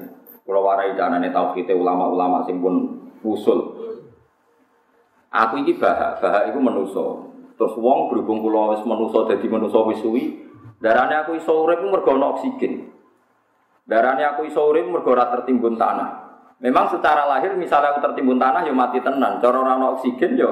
kalau 0.48 0.64
warai 0.64 0.96
janane 0.96 1.28
tauhid 1.28 1.68
ulama-ulama 1.68 2.40
sing 2.48 2.64
pun 2.64 3.04
usul 3.20 3.67
aku 5.28 5.64
iki 5.66 5.76
bahak 5.76 6.20
bahak 6.20 6.48
iku 6.52 6.58
menuso 6.60 7.06
terus 7.58 7.74
wong 7.74 8.12
berhubung 8.12 8.40
kula 8.40 8.78
wis 8.78 8.82
menuso 8.86 9.26
dadi 9.26 9.46
menuso 9.50 9.82
wis 9.90 10.00
suwi 10.00 10.48
darane 10.78 11.14
aku 11.26 11.38
iso 11.38 11.52
urip 11.66 11.82
mergo 11.82 12.14
ana 12.14 12.38
oksigen. 12.38 12.94
Darane 13.88 14.22
aku 14.24 14.46
iso 14.46 14.62
urip 14.68 14.86
mergo 14.86 15.16
tertimbun 15.16 15.74
tanah. 15.74 16.28
Memang 16.58 16.90
secara 16.90 17.26
lahir 17.26 17.54
misalnya 17.54 17.94
aku 17.94 18.02
tertimbun 18.02 18.38
tanah 18.38 18.66
ya 18.66 18.74
mati 18.74 18.98
tenan. 19.02 19.42
Cara 19.42 19.56
ora 19.58 19.74
oksigen 19.94 20.38
ya 20.38 20.50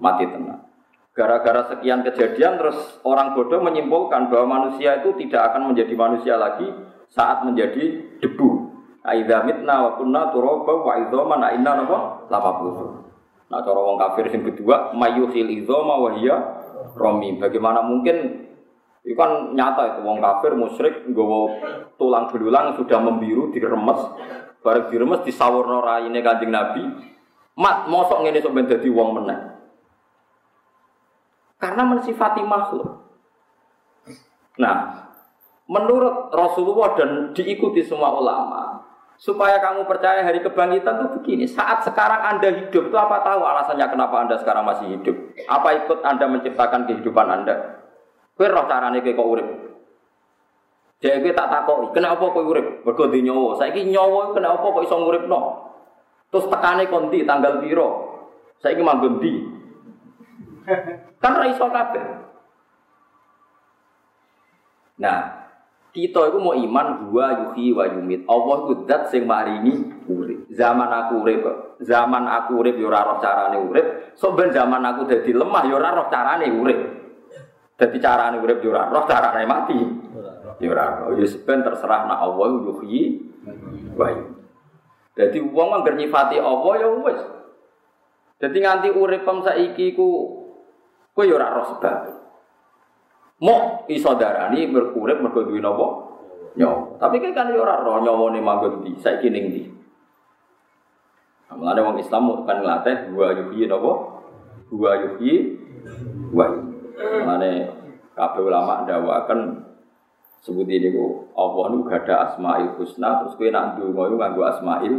mati 0.00 0.24
tenan. 0.28 0.64
Gara-gara 1.10 1.66
sekian 1.68 2.06
kejadian 2.06 2.56
terus 2.56 2.78
orang 3.02 3.34
bodoh 3.34 3.60
menyimpulkan 3.60 4.30
bahwa 4.30 4.62
manusia 4.62 5.02
itu 5.02 5.12
tidak 5.18 5.52
akan 5.52 5.74
menjadi 5.74 5.92
manusia 5.98 6.34
lagi 6.38 6.70
saat 7.10 7.42
menjadi 7.44 8.16
debu. 8.22 8.70
Aidza 9.02 9.42
mitna 9.42 9.84
wa 9.84 9.90
kunna 9.98 10.30
turaba 10.30 10.72
wa 10.86 10.92
idzaman 11.02 11.42
inna 11.56 11.72
napa? 11.82 11.98
Puluh. 12.30 13.09
Nah 13.50 13.58
cara 13.66 13.80
wong 13.82 13.98
kafir 13.98 14.30
yang 14.30 14.46
kedua 14.46 14.94
mayuhil 14.94 15.50
idzama 15.50 15.98
wa 15.98 16.10
hiya 16.14 16.36
romi. 16.94 17.34
Bagaimana 17.36 17.82
mungkin 17.82 18.46
itu 19.02 19.16
kan 19.18 19.56
nyata 19.56 19.96
itu 19.96 20.00
wong 20.06 20.22
kafir 20.22 20.54
musyrik 20.54 21.02
nggawa 21.10 21.58
tulang 21.98 22.30
belulang 22.30 22.78
sudah 22.78 23.00
membiru 23.02 23.50
diremes 23.50 23.98
bareng 24.60 24.92
diremes 24.92 25.24
disawurno 25.26 25.82
raine 25.82 26.20
Kanjeng 26.22 26.52
Nabi. 26.54 26.84
Mat 27.58 27.90
mosok 27.90 28.22
ngene 28.22 28.38
sok 28.38 28.54
ben 28.54 28.70
dadi 28.70 28.88
wong 28.88 29.20
meneh. 29.20 29.40
Karena 31.60 31.84
mensifati 31.84 32.40
makhluk. 32.40 32.88
Nah, 34.56 34.76
menurut 35.68 36.32
Rasulullah 36.32 36.96
dan 36.96 37.36
diikuti 37.36 37.84
semua 37.84 38.16
ulama, 38.16 38.80
supaya 39.20 39.60
kamu 39.60 39.84
percaya 39.84 40.24
hari 40.24 40.40
kebangkitan 40.40 40.96
itu 40.96 41.06
begini. 41.20 41.44
Saat 41.44 41.84
sekarang 41.84 42.24
Anda 42.24 42.56
hidup 42.56 42.88
itu 42.88 42.96
apa 42.96 43.20
tahu 43.20 43.44
alasannya 43.44 43.84
kenapa 43.92 44.16
Anda 44.24 44.40
sekarang 44.40 44.64
masih 44.64 44.96
hidup? 44.96 45.16
Apa 45.44 45.84
ikut 45.84 46.00
Anda 46.00 46.24
menciptakan 46.24 46.88
kehidupan 46.88 47.28
Anda? 47.28 47.84
Kue 48.32 48.48
roh 48.48 48.64
carane 48.64 49.04
kue 49.04 49.12
kok 49.12 49.28
urip. 49.28 49.48
Kue 51.04 51.32
tak 51.36 51.48
takoki, 51.52 52.00
kenapa 52.00 52.32
kue 52.32 52.44
urip? 52.48 52.80
Mergo 52.80 53.12
nyawa. 53.12 53.60
Saiki 53.60 53.84
nyawa 53.92 54.32
kenapa 54.32 54.64
kok 54.64 54.84
iso 54.88 54.96
nguripno? 54.96 55.40
Terus 56.32 56.48
tekane 56.48 56.88
konti 56.88 57.20
tanggal 57.28 57.60
piro? 57.60 57.88
Saiki 58.64 58.80
manggon 58.80 59.20
di. 59.20 59.32
Kan 61.20 61.36
ra 61.36 61.44
iso 61.44 61.68
kabeh. 61.68 62.04
Nah, 65.00 65.39
kita 65.90 66.30
itu 66.30 66.38
mau 66.38 66.54
iman 66.54 66.86
dua 67.06 67.26
yuhi 67.46 67.74
wa 67.74 67.84
yumit. 67.90 68.22
Allah 68.30 68.56
itu 68.66 68.74
dat 68.86 69.10
sing 69.10 69.26
marini 69.26 69.90
urip. 70.06 70.46
Zaman 70.54 70.86
aku 70.86 71.26
urip, 71.26 71.42
zaman 71.82 72.24
aku 72.30 72.62
urip 72.62 72.78
yo 72.78 72.86
ora 72.90 73.06
roh 73.06 73.18
carane 73.18 73.58
urip. 73.58 74.14
So 74.14 74.34
zaman 74.34 74.82
aku 74.86 75.10
dadi 75.10 75.34
lemah 75.34 75.62
yo 75.66 75.82
ora 75.82 75.90
roh 75.94 76.06
carane 76.06 76.46
urip. 76.46 76.78
Dadi 77.74 77.98
carane 77.98 78.38
urip 78.38 78.62
yo 78.62 78.70
ora 78.70 78.86
roh 78.86 79.04
carane 79.06 79.42
mati. 79.46 79.78
Yo 80.62 80.70
ora. 80.70 81.10
Yo 81.14 81.26
ben 81.42 81.60
terserah 81.66 82.06
nak 82.06 82.18
Allah 82.22 82.46
yuhi 82.54 83.02
wa 83.98 84.06
yumit. 84.14 84.38
Dadi 85.18 85.38
wong 85.42 85.68
anggar 85.74 85.98
nyifati 85.98 86.38
Allah 86.38 86.72
ya 86.78 86.88
wis. 87.02 87.20
Dadi 88.38 88.58
nganti 88.62 88.88
uripem 88.94 89.42
saiki 89.42 89.92
ku 89.98 90.38
Kowe 91.10 91.26
ya 91.26 91.34
ora 91.34 91.58
roh 91.58 91.66
sebab. 91.74 92.19
Mau 93.40 93.88
iso 93.88 94.12
darani 94.20 94.68
berkurip 94.68 95.24
mergo 95.24 95.48
duwe? 95.48 95.60
Nyawa. 96.60 96.98
Tapi 97.00 97.16
kan 97.22 97.32
kan 97.32 97.46
ora 97.54 97.80
roh 97.80 98.02
nyawane 98.02 98.42
manggon 98.42 98.82
ndi, 98.82 98.98
saiki 98.98 99.30
ning 99.30 99.54
ndi. 99.54 99.62
Nah, 101.48 101.54
mulane 101.56 101.80
wong 101.80 101.96
Islam 102.02 102.42
kan 102.44 102.60
nglatih 102.60 103.14
dua 103.14 103.32
yuhi 103.38 103.70
napa? 103.70 103.92
Dua 104.68 104.92
yuhi 104.98 105.56
wa. 106.34 106.46
Mulane 106.98 107.70
kabeh 108.18 108.42
ulama 108.44 108.82
ndawakaken 108.84 109.62
sebut 110.42 110.66
ini 110.66 110.90
ku 110.90 111.30
Allah 111.38 111.64
nu 111.70 111.86
gak 111.86 112.04
ada 112.08 112.32
asmaul 112.32 112.76
husna 112.76 113.22
terus 113.22 113.36
kowe 113.38 113.48
nak 113.48 113.78
ndonga 113.78 114.10
iku 114.10 114.16
nganggo 114.18 114.42
asmaul 114.44 114.94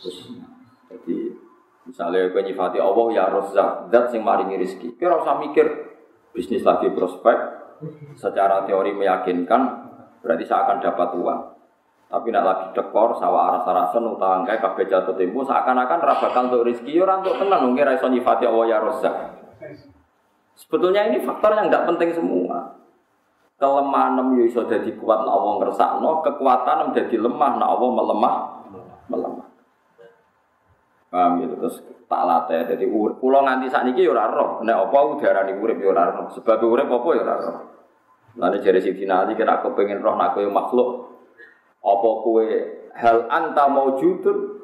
husna. 0.00 0.46
Jadi 0.90 1.46
Misalnya 1.86 2.34
kau 2.34 2.42
nyifati 2.42 2.82
Allah 2.82 3.06
ya 3.14 3.24
Razzaq, 3.30 3.94
zat 3.94 4.10
sing 4.10 4.26
maringi 4.26 4.58
rezeki. 4.58 4.98
Kau 4.98 5.22
usah 5.22 5.38
mikir 5.38 5.94
bisnis 6.34 6.66
lagi 6.66 6.90
prospek, 6.90 7.38
secara 8.16 8.64
teori 8.64 8.92
meyakinkan 8.96 9.62
berarti 10.24 10.44
saya 10.48 10.66
akan 10.66 10.78
dapat 10.82 11.08
uang. 11.16 11.40
Tapi 12.06 12.30
nak 12.30 12.44
lagi 12.46 12.66
dekor, 12.70 13.18
sawah 13.18 13.50
arah 13.50 13.62
sarasen, 13.66 14.06
utang 14.06 14.46
kayak 14.46 14.62
kabeh 14.62 14.86
jatuh 14.86 15.18
tempo, 15.18 15.42
seakan-akan 15.42 15.98
rabakan 15.98 16.46
untuk 16.46 16.70
rezeki, 16.70 16.98
ya 16.98 17.02
orang 17.02 17.26
untuk 17.26 17.34
tenang, 17.42 17.66
mungkin 17.66 17.82
raiso 17.82 18.06
nyifati 18.06 18.46
ya 18.46 18.78
Razzaq. 18.78 19.14
Sebetulnya 20.54 21.10
ini 21.10 21.18
faktor 21.26 21.58
yang 21.58 21.66
tidak 21.66 21.90
penting 21.90 22.14
semua. 22.14 22.78
Kelemahan 23.58 24.20
nem 24.20 24.28
ya 24.38 24.44
iso 24.46 24.68
jadi 24.68 24.86
kuat 25.00 25.24
nak 25.24 25.32
Allah 25.34 25.52
ngersakno, 25.64 26.10
kekuatan 26.22 26.76
menjadi 26.92 27.16
lemah 27.18 27.52
nak 27.58 27.68
Allah 27.74 27.90
melemah, 27.90 28.34
melemah. 29.10 29.48
Paham 31.10 31.30
gitu 31.40 31.54
terus 31.58 31.76
tak 32.06 32.22
latih. 32.22 32.62
Jadi 32.74 32.84
pulau 32.90 33.42
nganti 33.42 33.66
saat 33.70 33.86
ini 33.90 34.06
ya 34.06 34.14
roh. 34.14 34.62
Nek 34.62 34.76
apa 34.90 34.98
udara 35.14 35.46
nih 35.46 35.58
urip 35.58 35.78
ya 35.78 35.92
roh. 35.92 36.30
Sebab 36.34 36.62
urip 36.62 36.88
apa 36.90 37.08
ya 37.14 37.22
roh. 37.26 37.56
Nanti 38.36 38.60
jadi 38.60 38.78
si 38.84 38.92
Ali 39.08 39.32
kira 39.34 39.60
aku 39.60 39.72
pengen 39.74 40.02
roh 40.02 40.14
nak 40.14 40.34
kue 40.34 40.46
makhluk. 40.46 41.12
Apa 41.80 42.10
kue 42.26 42.46
hal 42.96 43.30
anta 43.30 43.64
mau 43.68 43.96
judul 43.96 44.56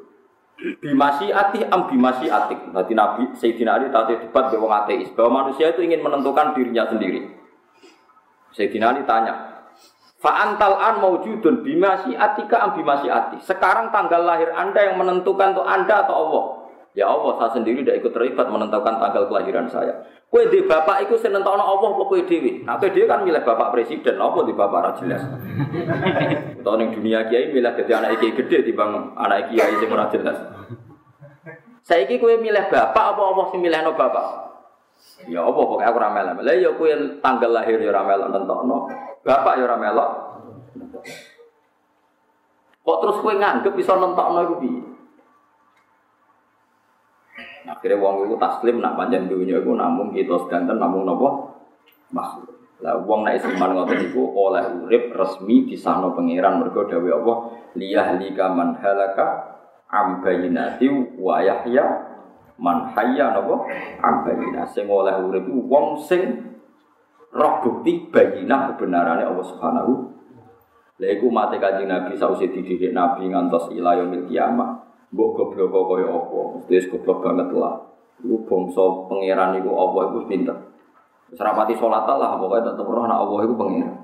bimasi 0.79 1.33
ati 1.33 1.65
am 1.67 1.89
bimasi 1.89 2.29
atik. 2.29 2.69
Nanti 2.71 2.93
Nabi 2.93 3.23
Sayyidina 3.35 3.79
Ali 3.79 3.89
tadi 3.89 4.19
debat 4.21 4.53
dengan 4.53 4.85
ateis 4.85 5.09
bahwa 5.17 5.43
manusia 5.43 5.73
itu 5.73 5.81
ingin 5.81 6.05
menentukan 6.05 6.53
dirinya 6.53 6.85
sendiri. 6.87 7.25
Sayyidina 8.53 8.93
Ali 8.93 9.01
tanya, 9.09 9.53
Fa'antal 10.23 10.79
an 10.79 10.95
maujudun 11.03 11.67
bimasi 11.67 12.15
atika 12.15 12.63
am 12.63 12.79
bimasi 12.79 13.11
ati. 13.11 13.43
Sekarang 13.43 13.91
tanggal 13.91 14.23
lahir 14.23 14.55
Anda 14.55 14.93
yang 14.93 14.95
menentukan 14.95 15.51
untuk 15.51 15.67
Anda 15.67 16.07
atau 16.07 16.15
Allah? 16.15 16.43
Ya 16.93 17.09
Allah, 17.09 17.33
saya 17.41 17.57
sendiri 17.57 17.81
tidak 17.81 18.05
ikut 18.05 18.11
terlibat 18.13 18.53
menentukan 18.53 19.01
tanggal 19.01 19.25
kelahiran 19.25 19.65
saya. 19.65 20.05
Kue 20.29 20.45
di 20.49 20.61
bapak 20.65 21.09
itu 21.09 21.17
senentok 21.17 21.57
Allah 21.57 21.73
apa 21.73 22.05
kue 22.05 22.21
dewi? 22.21 22.61
Nah, 22.61 22.77
kue 22.77 22.93
dewi 22.93 23.09
kan 23.09 23.25
milih 23.25 23.41
bapak 23.41 23.73
presiden, 23.73 24.21
apa 24.21 24.45
di 24.45 24.53
bapak 24.53 24.79
raja 24.81 24.97
jelas. 25.01 25.21
Tahun 26.65 26.81
yang 26.85 26.91
dunia 26.93 27.25
kiai 27.25 27.49
milih 27.49 27.73
jadi 27.73 27.91
anak 27.97 28.21
kiai 28.21 28.37
gede 28.37 28.57
di 28.61 28.71
bang 28.77 29.13
anak 29.17 29.49
kiai 29.49 29.73
yang 29.73 29.89
ora 29.89 30.05
jelas. 30.13 30.37
Saiki 31.81 32.21
kowe 32.21 32.33
milih 32.37 32.65
bapak 32.69 33.05
apa 33.17 33.21
Allah 33.25 33.45
sing 33.49 33.59
milihno 33.59 33.97
bapak? 33.97 34.25
Ya 35.25 35.41
apa 35.41 35.53
pokoknya 35.57 35.89
aku 35.89 35.97
ora 35.97 36.09
melok. 36.13 36.45
Lah 36.45 36.55
ya 36.55 36.71
kowe 36.77 36.91
tanggal 37.25 37.51
lahir 37.57 37.81
ya 37.81 37.89
ora 37.89 38.05
melok 38.05 38.29
nentokno. 38.37 38.77
Bapak 39.25 39.53
ya 39.57 39.63
ora 39.65 39.77
melok. 39.81 40.09
Kok 42.85 42.97
terus 43.01 43.17
kowe 43.17 43.33
nganggep 43.33 43.73
bisa 43.73 43.97
nentokno 43.97 44.39
iku 44.45 44.55
piye? 44.61 44.92
Akhirnya 47.63 47.95
wong 47.95 48.27
itu 48.27 48.35
taslim 48.35 48.83
nak 48.83 48.99
panjang 48.99 49.31
dunia 49.31 49.63
itu 49.63 49.71
namun 49.71 50.11
kita 50.11 50.35
sedanten 50.43 50.75
namun 50.75 51.07
nopo 51.07 51.55
makhluk. 52.11 52.51
Lah 52.83 52.99
wong 52.99 53.23
nek 53.23 53.39
iman 53.39 53.71
ngoten 53.79 54.11
iku 54.11 54.35
oleh 54.35 54.83
urip 54.83 55.15
resmi 55.15 55.63
disahno 55.63 56.11
pangeran. 56.11 56.59
Mergo 56.59 56.83
dawuh 56.83 57.11
Allah 57.23 57.37
liyahlika 57.79 58.51
man 58.51 58.75
halaka 58.75 59.55
am 59.87 60.19
bayinati 60.19 60.91
wa 61.15 61.39
yahya 61.39 61.87
man 62.59 62.91
hayya 62.91 63.31
napa? 63.31 63.63
Sing 64.75 64.91
oleh 64.91 65.15
urip 65.23 65.47
wong 65.47 66.03
sing 66.03 66.51
roh 67.31 67.63
bukti 67.63 68.11
bayinah 68.11 68.75
kebenarane 68.75 69.23
Allah 69.23 69.45
Subhanahu. 69.47 70.11
Lha 70.99 71.07
iku 71.15 71.31
mate 71.31 71.63
kanjeng 71.63 71.87
Nabi 71.87 72.19
sausé 72.19 72.51
dididik 72.51 72.91
Nabi 72.91 73.31
ngantos 73.31 73.71
ila 73.71 73.95
kiamah. 74.27 74.82
Mbok 75.13 75.29
goblok 75.37 75.93
kaya 75.93 76.09
apa? 76.09 76.39
Mesti 76.65 76.89
goblok 76.89 77.21
banget 77.21 77.53
lah. 77.53 77.77
Iku 78.25 78.49
bangsa 78.49 78.81
pangeran 79.05 79.61
iku 79.61 79.69
Allah 79.77 80.01
iku 80.09 80.25
pinter. 80.25 80.57
Wis 81.29 81.37
rapati 81.37 81.77
salat 81.77 82.09
lah 82.09 82.33
pokoke 82.41 82.65
tetep 82.65 82.85
roh 82.89 83.05
nek 83.05 83.21
Allah 83.21 83.39
iku 83.45 83.53
pangeran. 83.53 83.95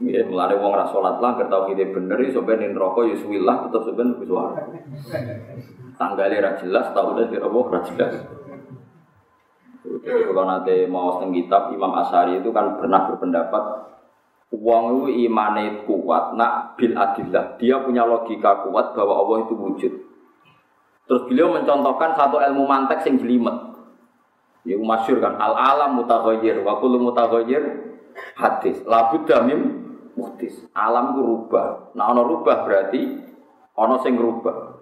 Ya, 0.00 0.24
mulane 0.24 0.56
wong 0.56 0.72
ra 0.72 0.88
salat 0.88 1.20
lah 1.20 1.36
kerta 1.36 1.68
kita 1.68 1.92
bener 1.92 2.16
ben 2.16 2.58
ning 2.64 2.72
neraka 2.72 3.00
ya 3.04 3.14
suwilah 3.20 3.68
tetep 3.68 3.80
sampean 3.84 4.16
wis 4.16 4.24
suara. 4.24 4.56
Tanggale 6.00 6.36
ra 6.40 6.56
jelas 6.56 6.96
taune 6.96 7.28
kira 7.28 7.44
apa 7.44 7.58
ra 7.68 7.80
jelas. 7.84 8.14
Jadi 9.80 10.24
kalau 10.24 10.44
nanti 10.48 10.88
mau 10.88 11.20
tentang 11.20 11.36
kitab 11.36 11.62
Imam 11.76 11.92
Asari 11.92 12.40
itu 12.40 12.48
kan 12.56 12.80
pernah 12.80 13.04
berpendapat 13.04 13.64
Uang 14.50 15.06
itu 15.06 15.30
imane 15.30 15.86
kuat, 15.86 16.34
nak 16.34 16.74
bil 16.74 16.98
adillah. 16.98 17.54
Dia 17.62 17.86
punya 17.86 18.02
logika 18.02 18.66
kuat 18.66 18.98
bahwa 18.98 19.14
Allah 19.22 19.36
itu 19.46 19.54
wujud. 19.54 19.92
Terus 21.10 21.22
beliau 21.26 21.54
mencontohkan 21.54 22.18
satu 22.18 22.38
ilmu 22.38 22.66
mantek 22.70 23.02
sing 23.02 23.18
jelimet. 23.18 23.70
Yang 24.62 24.82
masyur 24.86 25.18
kan 25.18 25.38
al 25.42 25.58
alam 25.58 25.98
mutaghayyir 25.98 26.62
wa 26.62 26.78
kullu 26.78 27.02
mutaghayyir 27.02 27.62
hadis. 28.38 28.78
Labud 28.86 29.26
damim 29.26 29.90
muhtis. 30.14 30.54
Alam 30.70 31.18
itu 31.18 31.20
rubah. 31.26 31.90
Nah 31.98 32.14
ono 32.14 32.22
rubah 32.22 32.62
berarti 32.62 33.02
ono 33.74 33.98
sing 34.06 34.14
rubah. 34.14 34.78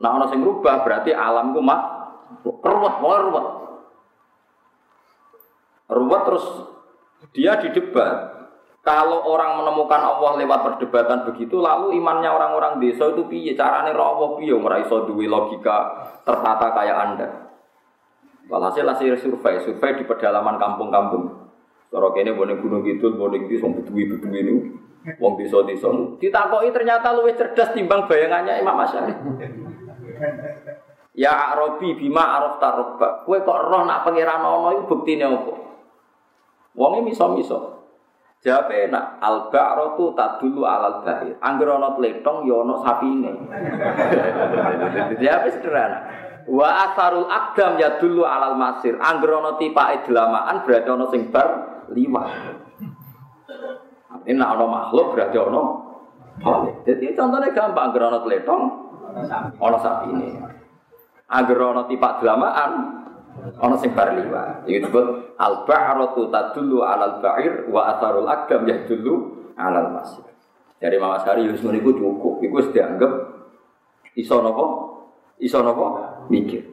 Nah 0.00 0.10
ono 0.16 0.32
sing 0.32 0.40
rubah 0.40 0.80
berarti 0.80 1.12
alam 1.12 1.52
ku 1.52 1.60
mak 1.60 1.80
ruwet, 2.44 2.94
ruwet. 3.04 3.46
Ruwet 5.92 6.22
terus 6.24 6.46
dia 7.36 7.60
didebat. 7.60 8.39
Kalau 8.80 9.28
orang 9.28 9.60
menemukan 9.60 10.00
Allah 10.00 10.40
lewat 10.40 10.60
perdebatan 10.64 11.28
begitu, 11.28 11.60
lalu 11.60 12.00
imannya 12.00 12.32
orang-orang 12.32 12.80
desa 12.80 13.12
itu 13.12 13.28
piye? 13.28 13.52
Carane 13.52 13.92
Allah 13.92 14.28
piye? 14.40 14.56
Ora 14.56 14.80
iso 14.80 15.04
duwe 15.04 15.28
logika 15.28 16.08
tertata 16.24 16.72
kayak 16.72 16.96
Anda. 16.96 17.28
Walhasil 18.48 18.88
hasil 18.88 19.20
survei, 19.20 19.60
survei 19.60 20.00
di 20.00 20.08
pedalaman 20.08 20.56
kampung-kampung. 20.56 21.28
Cara 21.92 22.08
kene 22.16 22.32
boleh 22.32 22.56
gunung 22.56 22.80
gitu, 22.86 23.12
boleh 23.12 23.44
song 23.60 23.76
bedui 23.76 24.06
bedui 24.06 24.38
ini, 24.40 24.54
wong 25.18 25.36
desa 25.36 25.60
desa. 25.66 25.90
Ditakoki 26.16 26.70
ternyata 26.72 27.12
luwih 27.12 27.36
cerdas 27.36 27.74
timbang 27.76 28.08
bayangannya 28.08 28.62
Imam 28.62 28.78
Asyari. 28.80 29.12
Ya 31.18 31.52
Arabi 31.52 31.98
bima 31.98 32.38
araf 32.38 32.62
tarobba. 32.62 33.26
Kue 33.26 33.42
kok 33.42 33.60
roh 33.68 33.82
nak 33.84 34.06
pangeran 34.06 34.46
itu 34.72 34.86
buktine 34.86 35.26
apa? 35.26 35.52
Wonge 36.78 37.02
miso-miso. 37.02 37.79
Jawab 38.40 38.72
enak, 38.72 39.20
al 39.20 39.52
ba'ratu 39.52 40.16
tadulu 40.16 40.64
alal 40.64 41.04
bahir. 41.04 41.36
Angger 41.44 41.76
ana 41.76 41.92
tletong 41.92 42.48
ya 42.48 42.56
ana 42.64 42.74
sapine. 42.80 43.32
Jawab 45.20 45.44
sederhana. 45.52 45.98
Wa 46.48 46.88
asarul 46.88 47.28
akdam 47.28 47.76
ya 47.76 48.00
dulu 48.00 48.24
alal 48.24 48.56
masir. 48.56 48.96
Angger 48.96 49.28
ana 49.36 49.60
tipake 49.60 50.08
delamaan 50.08 50.64
berarti 50.64 50.88
ana 50.88 51.06
sing 51.12 51.28
bar 51.28 51.48
liwat. 51.92 52.28
Ini 54.24 54.36
nak 54.40 54.56
ana 54.56 54.64
makhluk 54.64 55.12
berarti 55.12 55.36
ana 55.36 55.62
Boleh. 56.40 56.74
Jadi 56.88 57.12
contohnya 57.12 57.52
gampang, 57.52 57.92
angger 57.92 58.08
ana 58.08 58.24
tletong 58.24 58.62
ana 59.60 59.78
sapine. 59.84 60.28
Angger 61.28 61.60
ana 61.60 61.84
tipak 61.84 62.24
delamaan 62.24 62.99
ana 63.60 63.76
sing 63.78 63.90
bar 63.94 64.12
liwat. 64.14 64.66
Iki 64.66 64.84
disebut 64.84 65.06
al 65.40 65.64
ba'ratu 65.64 66.28
tadullu 66.28 66.84
alal 66.84 67.22
ba'ir 67.22 67.68
wa 67.70 67.96
atharul 67.96 68.28
akdam 68.28 68.66
yadullu 68.66 69.14
alal 69.56 69.92
masir. 69.94 70.26
Dari 70.80 70.96
Mama 70.96 71.20
Sari 71.20 71.44
Yusuf 71.44 71.68
niku 71.68 71.92
cukup. 71.92 72.40
Iku 72.40 72.54
wis 72.56 72.68
dianggap 72.72 73.12
iso 74.16 74.40
napa? 74.40 74.64
Iso 75.36 75.60
napa? 75.60 75.86
Mikir. 76.32 76.64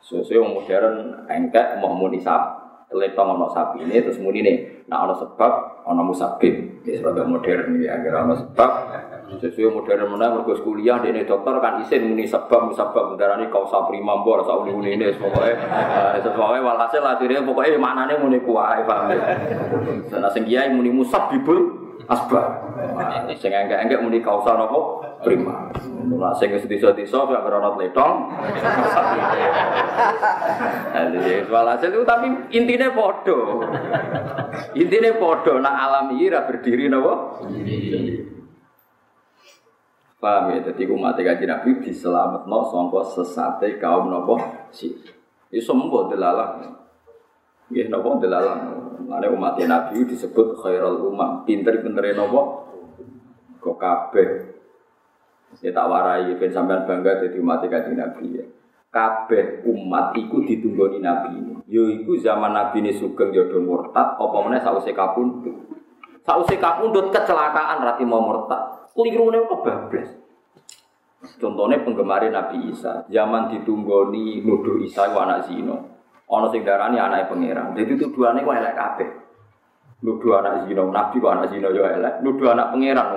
Sesuai 0.00 0.38
yang 0.38 0.54
modern 0.54 0.96
engkek 1.26 1.82
mau 1.82 1.92
muni 1.92 2.22
sap. 2.22 2.64
Letong 2.86 3.34
ono 3.34 3.50
sapi 3.50 3.82
ini 3.82 3.98
terus 3.98 4.22
muni 4.22 4.46
nih. 4.46 4.86
Nah 4.86 5.02
ono 5.02 5.18
sebab 5.18 5.82
ono 5.90 6.06
musabib. 6.06 6.86
Ya 6.86 7.02
serba 7.02 7.26
modern 7.26 7.82
ya 7.82 7.98
agar 7.98 8.22
ono 8.22 8.34
sebab. 8.38 8.70
Sesuai 9.26 9.74
modern 9.74 10.06
mana 10.14 10.30
mergo 10.30 10.54
kuliah 10.62 11.02
dene 11.02 11.26
dokter 11.26 11.58
kan 11.58 11.82
isin 11.82 12.14
muni 12.14 12.30
sebab 12.30 12.70
musabab 12.70 13.18
darani 13.18 13.50
kausa 13.50 13.82
prima 13.90 14.22
mbor 14.22 14.46
sak 14.46 14.62
uni 14.62 14.94
ini 14.94 15.10
pokoke 15.18 15.50
sesuai 16.22 16.62
walhasil 16.62 17.02
akhirnya 17.02 17.42
pokoknya 17.42 17.74
maknane 17.74 18.22
muni 18.22 18.38
kuwae 18.38 18.86
paham. 18.86 19.10
Sana 20.06 20.30
sing 20.30 20.46
kiai 20.46 20.70
muni 20.70 20.94
musabibul 20.94 21.58
asbab. 22.06 22.70
Sing 23.34 23.50
enggak-enggak 23.50 23.98
muni 23.98 24.22
kausa 24.22 24.54
napa 24.54 24.78
prima. 25.26 25.74
Ora 26.06 26.30
sing 26.38 26.54
wis 26.54 26.62
desa-desa 26.70 27.26
gak 27.26 27.42
krono 27.42 27.74
tletong. 27.74 28.14
Jadi 30.94 31.50
walhasil 31.50 31.90
itu 31.90 32.06
tapi 32.06 32.30
intinya 32.54 32.94
podo. 32.94 33.66
Intinya 34.78 35.10
podo 35.18 35.58
nak 35.58 35.74
alam 35.74 36.14
ini 36.14 36.30
berdiri 36.30 36.86
napa? 36.86 37.42
Paham 40.26 40.58
ya, 40.58 40.74
jadi 40.74 40.90
umat 40.90 41.14
kaji 41.14 41.46
Nabi 41.46 41.86
diselamatno 41.86 42.66
sangka 42.66 43.14
sesate 43.14 43.78
kaum 43.78 44.10
nopo 44.10 44.34
si. 44.74 44.90
Itu 45.54 45.62
semua 45.62 46.10
delalah. 46.10 46.66
Ya 47.70 47.86
nopo 47.86 48.18
delalah. 48.18 48.74
Mana 49.06 49.30
umat 49.30 49.54
Nabi 49.54 50.02
disebut 50.02 50.58
khairul 50.58 51.06
umam, 51.06 51.46
pinter-pintere 51.46 52.18
nopo. 52.18 52.66
Kok 53.62 53.78
kabeh. 53.78 54.28
Ya 55.62 55.70
tak 55.70 55.86
warai 55.86 56.34
ben 56.34 56.50
sampean 56.50 56.90
bangga 56.90 57.22
jadi 57.22 57.38
umat 57.38 57.62
kaji 57.62 57.94
Nabi 57.94 58.26
ya. 58.42 58.44
Kabeh 58.90 59.62
umat 59.62 60.10
iku 60.18 60.42
ditunggoni 60.42 61.06
Nabi 61.06 61.38
ini. 61.38 61.54
Yo 61.70 61.86
iku 61.86 62.18
zaman 62.18 62.50
Nabi 62.50 62.82
ini 62.82 62.98
sugeng 62.98 63.30
yo 63.30 63.46
murtad, 63.62 64.18
apa 64.18 64.36
meneh 64.42 64.58
sause 64.58 64.90
kapundhut. 64.90 65.70
Sause 66.26 66.58
kapundhut 66.58 67.14
kecelakaan 67.14 67.78
rati 67.86 68.02
mau 68.02 68.26
murtad. 68.26 68.75
Kelirune 68.96 69.44
kebablas. 69.44 70.08
Contohnya 71.36 71.84
penggemar 71.84 72.24
Nabi 72.32 72.72
Isa, 72.72 73.04
zaman 73.12 73.52
ditunggoni 73.52 74.40
nuduh 74.40 74.80
Isa 74.80 75.12
ku 75.12 75.20
anak 75.20 75.52
zina. 75.52 75.76
Ana 76.26 76.46
sing 76.48 76.64
darani 76.64 76.96
anake 76.96 77.28
pangeran. 77.28 77.76
Jadi 77.76 77.92
tuduhane 78.00 78.40
ku 78.40 78.50
elek 78.56 78.72
kabeh. 78.72 79.10
Nuduh 80.00 80.40
anak 80.40 80.64
zina, 80.64 80.82
Nabi 80.88 81.16
ku 81.20 81.28
anak 81.28 81.52
zina 81.52 81.68
yo 81.68 81.84
elek. 81.84 82.24
Nuduh 82.24 82.56
anak 82.56 82.72
pangeran. 82.72 83.08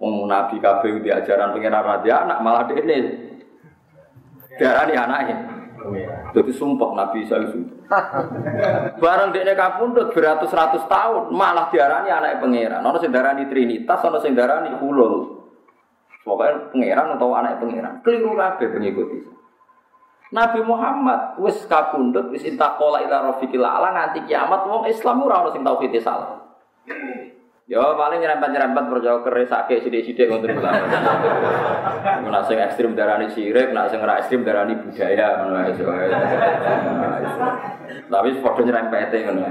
Wong 0.00 0.24
Nabi 0.24 0.56
kabeh 0.56 1.04
di 1.04 1.12
ajaran 1.12 1.52
pangeran 1.52 1.84
raja 1.84 2.14
anak 2.24 2.38
malah 2.40 2.64
dene. 2.64 2.98
Darani 4.56 4.94
anake. 4.96 5.59
Jadi 6.36 6.50
sumpah 6.52 6.90
Nabi 6.92 7.24
Isa 7.24 7.40
itu. 7.40 7.64
Barang 9.00 9.32
dekne 9.32 9.56
kapundhut 9.56 10.12
beratus-ratus 10.12 10.84
tahun 10.86 11.32
malah 11.32 11.72
diarani 11.72 12.12
anak 12.12 12.44
pangeran. 12.44 12.84
Ono 12.84 12.98
sing 13.00 13.10
darani 13.10 13.48
Trinitas, 13.48 14.00
ono 14.04 14.20
sing 14.20 14.36
darani 14.36 14.76
Hulul. 14.76 15.40
Pokoknya 16.20 16.68
pangeran 16.70 17.16
atau 17.16 17.32
anak 17.32 17.58
pangeran. 17.58 17.94
Keliru 18.04 18.36
kabeh 18.36 18.68
pengikut 18.70 19.08
Isa. 19.16 19.32
Nabi 20.30 20.62
Muhammad 20.62 21.42
wis 21.42 21.66
kapundhut 21.66 22.30
wis 22.30 22.46
intaqala 22.46 23.02
ila 23.02 23.34
rafiqil 23.34 23.66
ala 23.66 23.90
nganti 23.90 24.30
kiamat 24.30 24.62
wong 24.62 24.86
Islam 24.86 25.26
ora 25.26 25.42
ono 25.42 25.50
sing 25.50 25.66
tauhid 25.66 25.90
salah. 25.98 26.38
Ya 27.70 27.86
paling 27.94 28.18
nyerempet-nyerempet 28.18 28.84
percaya 28.90 29.22
keresake 29.22 29.78
sithik-sithik 29.78 30.26
ngoten 30.26 30.58
kula. 30.58 30.74
Nek 32.26 32.42
sing 32.50 32.58
ekstrem 32.58 32.98
darani 32.98 33.30
sirik, 33.30 33.70
nek 33.70 33.94
sing 33.94 34.02
ora 34.02 34.18
ekstrem 34.18 34.42
darani 34.42 34.74
budaya 34.74 35.38
ngono 35.38 35.54
wae. 35.54 36.06
Tapi 38.10 38.28
padha 38.42 38.60
nyerempete 38.66 39.16
ngono. 39.22 39.42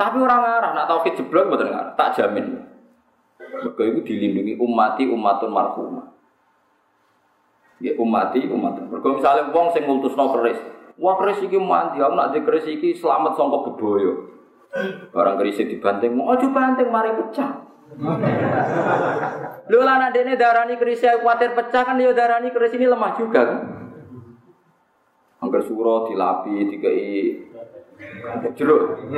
Tapi 0.00 0.16
orang 0.16 0.40
ngarah, 0.48 0.70
nak 0.72 0.88
tauhid 0.88 1.12
jeblok 1.20 1.44
mboten 1.44 1.68
ngarah, 1.68 1.92
tak 1.92 2.16
jamin. 2.16 2.56
Mergo 3.36 3.82
itu 3.84 4.00
dilindungi 4.00 4.56
umati 4.56 5.04
umatun 5.04 5.52
marhumah. 5.52 6.08
Ya 7.84 7.92
umati 8.00 8.48
umat. 8.48 8.80
Mergo 8.80 9.20
misale 9.20 9.52
wong 9.52 9.76
sing 9.76 9.84
ngultusno 9.84 10.40
keris. 10.40 10.56
Wah 10.96 11.20
keris 11.20 11.44
iki 11.44 11.60
mandi, 11.60 12.00
aku 12.00 12.16
nak 12.16 12.32
di 12.32 12.40
keris 12.40 12.64
iki 12.64 12.96
selamat 12.96 13.36
sangka 13.36 13.60
bebaya. 13.68 14.35
Barang 15.10 15.36
keris 15.40 15.62
dibanting, 15.64 16.12
mau 16.12 16.34
aja 16.36 16.46
banting 16.50 16.88
mari 16.92 17.12
pecah. 17.16 17.66
Lho 19.66 19.80
lah 19.82 19.96
nak 19.96 20.10
dene 20.12 20.36
darani 20.36 20.76
keris 20.76 21.06
kuatir 21.22 21.54
pecah 21.56 21.82
kan 21.86 21.96
ya 21.96 22.12
darani 22.12 22.50
keris 22.52 22.74
ini 22.76 22.86
lemah 22.90 23.12
juga 23.16 23.40
kan. 23.46 23.60
Angger 25.40 25.62
suro 25.64 26.10
dilapi 26.10 26.54
dikei 26.72 27.40
jeruk. 28.56 29.08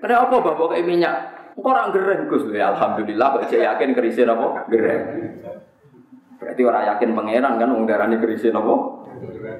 Kenapa 0.00 0.36
bapak 0.40 0.66
kayak 0.72 0.86
minyak? 0.86 1.16
Orang 1.58 1.90
gereng 1.90 2.30
Gus? 2.30 2.46
Ya 2.54 2.70
alhamdulillah 2.70 3.34
kok 3.34 3.50
yakin 3.50 3.90
kerisnya 3.92 4.30
apa? 4.30 4.70
Gereng. 4.70 5.02
Berarti 6.38 6.62
orang 6.62 6.84
yakin 6.94 7.10
pangeran 7.18 7.54
kan 7.58 7.68
wong 7.74 7.84
darani 7.84 8.16
kerise 8.22 8.54
napa? 8.54 8.74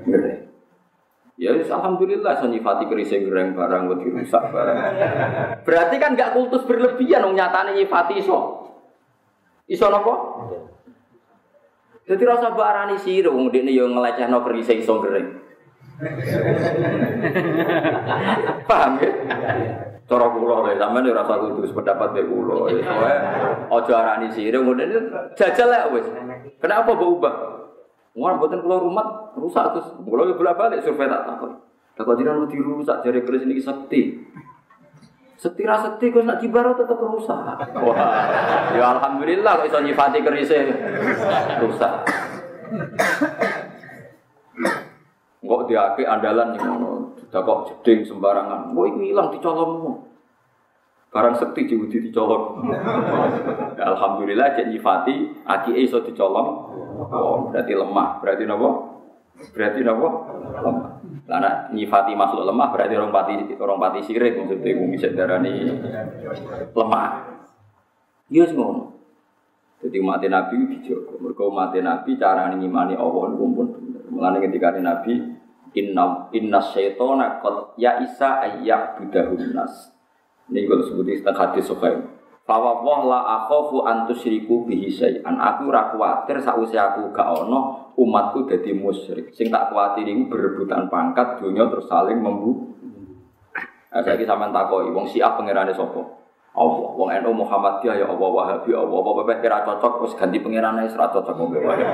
Gereng. 0.07 0.48
Ya 1.39 1.55
alhamdulillah 1.55 2.43
so 2.43 2.51
nyifati 2.51 2.91
kerise 2.91 3.23
gereng 3.23 3.55
barang 3.55 3.87
kok 3.87 3.99
dirusak 4.03 4.51
barang. 4.51 4.77
Berarti 5.63 5.97
kan 6.03 6.19
gak 6.19 6.35
kultus 6.35 6.67
berlebihan 6.67 7.31
wong 7.31 7.39
nyatane 7.39 7.79
nyifati 7.79 8.19
iso. 8.19 8.67
Iso 9.71 9.87
napa? 9.87 10.15
Jadi 12.11 12.23
rasa 12.27 12.51
barani 12.51 12.99
sira 12.99 13.31
wong 13.31 13.55
dekne 13.55 13.71
yo 13.71 13.87
ngelecehno 13.87 14.43
kerise 14.43 14.83
iso 14.83 14.99
gereng. 14.99 15.39
Paham 18.67 18.99
ya? 18.99 19.11
Cara 20.09 20.27
kula 20.33 20.65
lho 20.65 20.73
sampean 20.75 21.07
ora 21.07 21.23
usah 21.23 21.37
kudu 21.39 21.71
pendapat 21.71 22.19
be 22.19 22.23
kula. 22.27 22.67
Soale 22.83 23.15
aja 23.71 23.93
arani 23.95 24.29
sirih 24.35 24.59
ngene 24.59 24.85
jajal 25.39 25.69
lek 25.71 25.87
wis. 25.95 26.07
Kenapa 26.59 26.97
mbok? 26.99 27.58
Wong 28.19 28.43
mboten 28.43 28.67
kula 28.67 28.83
rumah 28.83 29.31
rusak 29.39 29.79
terus. 29.79 29.95
Kula 30.03 30.27
yo 30.27 30.35
bolak-balik 30.35 30.83
survei 30.83 31.07
tak 31.07 31.23
takon. 31.23 31.55
Tak 31.95 32.11
jenengan 32.19 32.43
wedi 32.43 32.59
rusak 32.59 33.07
jare 33.07 33.23
keris 33.23 33.47
niki 33.47 33.63
sekti. 33.63 34.03
Sekti 35.39 35.63
ra 35.63 35.79
sekti 35.79 36.11
kok 36.11 36.27
nak 36.27 36.43
dibaro 36.43 36.75
tetep 36.75 36.99
rusak. 36.99 37.39
Wah, 37.79 38.75
ya 38.75 38.99
alhamdulillah 38.99 39.63
kok 39.63 39.71
iso 39.71 39.79
nyifati 39.79 40.19
kerise 40.27 40.59
rusak. 41.63 41.93
Kok 45.39 45.63
diake 45.71 46.03
andalan 46.03 46.59
ngono. 46.59 46.91
Dah 47.31 47.47
kok 47.47 47.71
jeding 47.71 48.03
sembarangan. 48.03 48.75
Kok 48.75 48.87
iku 48.91 49.01
ilang 49.07 49.31
dicolongmu. 49.31 49.93
Barang 51.15 51.39
sekti 51.39 51.71
diudi 51.71 52.11
dicolong. 52.11 52.67
Alhamdulillah 53.79 54.59
cek 54.59 54.75
nyifati 54.75 55.47
aki 55.47 55.71
iso 55.87 56.03
dicolong. 56.03 56.51
Oh, 56.99 57.49
berarti 57.55 57.73
lemah. 57.79 58.19
Berarti 58.19 58.45
napa? 58.45 58.69
Berarti 59.55 59.81
napa? 59.87 60.09
Lemah. 60.59 60.91
Lah 61.29 61.69
nyifati 61.77 62.17
makhluk 62.17 62.49
lemah 62.49 62.73
berarti 62.73 62.97
orang 62.97 63.13
pati 63.13 63.33
orang 63.61 63.77
pati 63.77 64.01
sirik 64.01 64.33
maksudnya 64.41 64.81
wong 64.81 64.89
bisa 64.97 65.13
darani 65.13 65.61
lemah. 66.73 67.09
Iya 68.33 68.49
semua. 68.49 68.97
Jadi 69.85 70.01
mati 70.01 70.27
Nabi 70.33 70.57
dijogo. 70.73 71.21
Mergo 71.21 71.53
mati 71.53 71.85
Nabi 71.85 72.17
cara 72.17 72.49
ngimani 72.51 72.97
Allah 72.97 73.25
niku 73.29 73.45
pun 73.53 73.67
bener. 73.77 74.03
Mulane 74.09 74.39
ketika 74.41 74.73
Nabi 74.81 75.37
Inna 75.77 76.33
inna 76.33 76.65
syaitona 76.65 77.45
qad 77.45 77.77
ya 77.77 78.01
isa 78.01 78.41
ayyak 78.41 78.97
budahun 78.99 79.53
nas. 79.53 79.93
Sebutin 80.49 81.21
tentang 81.21 81.37
hadis 81.37 81.69
sokai. 81.69 81.93
Fawa 82.49 82.81
wah 82.81 83.05
la 83.05 83.21
akhofu 83.45 83.85
antusriku 83.85 84.65
bihi 84.65 84.89
syai'an. 84.89 85.37
Aku 85.37 85.69
ora 85.69 85.93
kuwatir 85.93 86.41
sausi 86.41 86.81
aku 86.81 87.13
gak 87.13 87.45
ono 87.45 87.93
umatku 87.93 88.49
dadi 88.49 88.73
musyrik. 88.73 89.37
Sing 89.37 89.53
tak 89.53 89.69
kuwatir 89.69 90.09
iku 90.09 90.33
berebutan 90.33 90.89
pangkat 90.89 91.45
dunia 91.45 91.69
terus 91.69 91.85
saling 91.85 92.17
membu. 92.17 92.73
Nah, 93.93 94.01
saya 94.01 94.17
sampean 94.25 94.49
takoki 94.49 94.89
wong 94.89 95.05
Syiah 95.05 95.37
pangerane 95.37 95.77
sapa? 95.77 96.01
Allah, 96.57 96.89
wong 96.97 97.13
NU 97.23 97.33
Muhammadiyah 97.45 98.01
ya 98.01 98.07
Allah, 98.09 98.29
Wahabi 98.33 98.73
ya 98.73 98.81
Allah, 98.81 98.99
apa 98.99 99.33
kira 99.45 99.63
cocok 99.69 99.93
terus 100.01 100.13
ganti 100.17 100.41
pangeran 100.41 100.81
ae 100.81 100.89
ora 100.89 101.07
cocok 101.13 101.35
wong 101.37 101.53
Wahabi. 101.53 101.85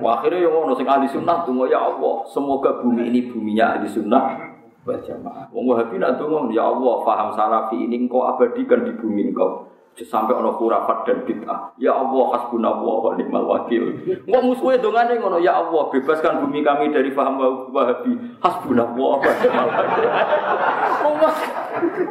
Wah, 0.00 0.12
akhirnya 0.16 0.48
yang 0.48 0.56
ngono 0.56 0.72
sing 0.72 0.88
ahli 0.88 1.04
sunnah 1.04 1.44
tunggu 1.44 1.68
ya 1.68 1.76
Allah, 1.76 2.24
semoga 2.24 2.80
bumi 2.80 3.12
ini 3.12 3.28
buminya 3.28 3.76
ahli 3.76 3.86
sunnah 3.86 4.49
wal 4.90 5.02
jamaah. 5.06 5.46
Wong 5.54 5.64
Wahabi 5.70 6.02
nak 6.02 6.18
ya 6.50 6.66
Allah, 6.66 6.94
faham 7.06 7.28
salafi 7.38 7.78
ini 7.86 8.04
engkau 8.04 8.26
abadikan 8.26 8.82
di 8.82 8.92
bumi 8.98 9.30
engkau 9.30 9.70
sampai 9.98 10.32
ono 10.32 10.56
khurafat 10.56 11.04
dan 11.04 11.18
bid'ah. 11.28 11.76
Ya 11.76 11.92
Allah 11.92 12.24
hasbunallah 12.36 12.96
wa 13.04 13.12
ni'mal 13.18 13.44
wakil. 13.44 14.00
Engko 14.24 14.38
musuhe 14.40 14.80
dongane 14.80 15.20
ngono, 15.20 15.42
ya 15.42 15.60
Allah 15.60 15.92
bebaskan 15.92 16.46
bumi 16.46 16.64
kami 16.64 16.88
dari 16.94 17.12
paham 17.12 17.36
Wahabi. 17.70 18.40
Hasbunallah 18.40 19.12
wa 19.20 19.32
ni'mal 19.44 19.68
wakil. 19.68 20.06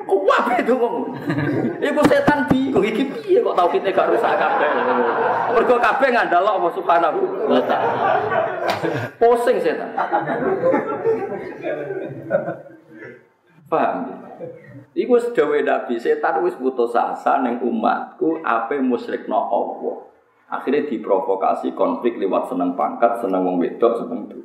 Wae 0.10 0.56
itu 0.62 0.74
ngomong. 0.78 1.06
Iku 1.82 2.02
setan 2.06 2.46
bingung 2.48 2.86
iki 2.86 3.04
piye 3.10 3.42
kok 3.42 3.56
tau 3.58 3.68
kita 3.72 3.90
gak 3.92 4.14
rusak 4.14 4.38
kabeh. 4.38 4.70
Mergo 5.56 5.76
kabeh 5.82 6.08
ngandal 6.14 6.46
Allah 6.46 6.72
Subhanahu 6.78 7.20
wa 7.50 7.62
taala. 7.66 8.22
Pusing 9.18 9.58
setan. 9.60 9.90
Paham? 13.70 14.10
Iku 14.98 15.16
wis 15.16 15.30
dawuh 15.38 15.62
Nabi, 15.62 16.02
setan 16.02 16.42
wis 16.42 16.58
putus 16.58 16.98
asa 16.98 17.40
ning 17.46 17.62
umatku 17.62 18.42
ape 18.42 18.82
musyrikno 18.82 19.38
Allah. 19.38 19.98
Akhirnya 20.50 20.90
diprovokasi 20.90 21.78
konflik 21.78 22.18
lewat 22.18 22.50
seneng 22.50 22.74
pangkat, 22.74 23.22
seneng 23.22 23.46
wong 23.46 23.62
wedok, 23.62 24.02
seneng 24.02 24.26
itu. 24.26 24.42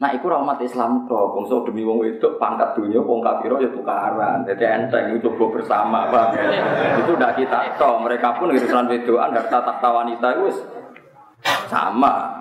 Nah, 0.00 0.08
iku 0.08 0.32
rahmat 0.32 0.56
Islam 0.64 1.04
to, 1.04 1.36
bangsa 1.36 1.62
demi 1.68 1.84
wong 1.84 2.00
wedok 2.00 2.40
pangkat 2.40 2.74
dunia 2.74 3.04
wong 3.04 3.20
kafir 3.20 3.52
ya 3.60 3.68
tukaran. 3.68 4.40
Jadi 4.48 4.64
enteng 4.64 5.12
itu 5.12 5.28
coba 5.36 5.60
bersama, 5.60 6.08
Bang. 6.08 6.32
itu 7.04 7.12
udah 7.12 7.36
kita 7.36 7.76
to, 7.76 7.90
mereka 8.00 8.34
pun 8.40 8.56
urusan 8.56 8.88
wedokan 8.88 9.36
harta 9.36 9.60
tak 9.60 9.84
wanita 9.84 10.28
itu 10.32 10.64
sama. 11.68 12.40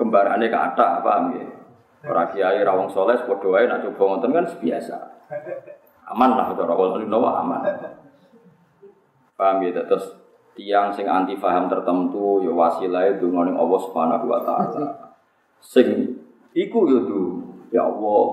Kembarannya 0.00 0.48
kata, 0.48 1.04
paham 1.04 1.36
ya? 1.36 1.57
Orang 2.08 2.32
kiai 2.32 2.64
rawang 2.64 2.88
soleh, 2.88 3.20
podo 3.28 3.52
ae 3.52 3.68
nak 3.68 3.84
coba 3.84 4.16
ngonten 4.16 4.32
kan 4.32 4.46
biasa. 4.64 4.96
Aman 6.08 6.40
lah 6.40 6.56
cara 6.56 6.72
wong 6.72 7.04
nawa 7.04 7.44
aman. 7.44 7.60
Paham 9.36 9.60
ya 9.62 9.84
terus 9.84 10.16
tiang 10.56 10.90
sing 10.90 11.06
anti 11.06 11.36
paham 11.36 11.68
tertentu 11.68 12.42
ya 12.42 12.50
wasilah 12.50 13.12
donga 13.20 13.46
ning 13.46 13.56
Allah 13.60 13.80
Subhanahu 13.84 14.24
wa 14.24 14.40
taala. 14.42 14.88
Sing 15.60 16.16
iku 16.56 16.88
ya 16.88 17.00
ya 17.70 17.82
Allah 17.84 18.24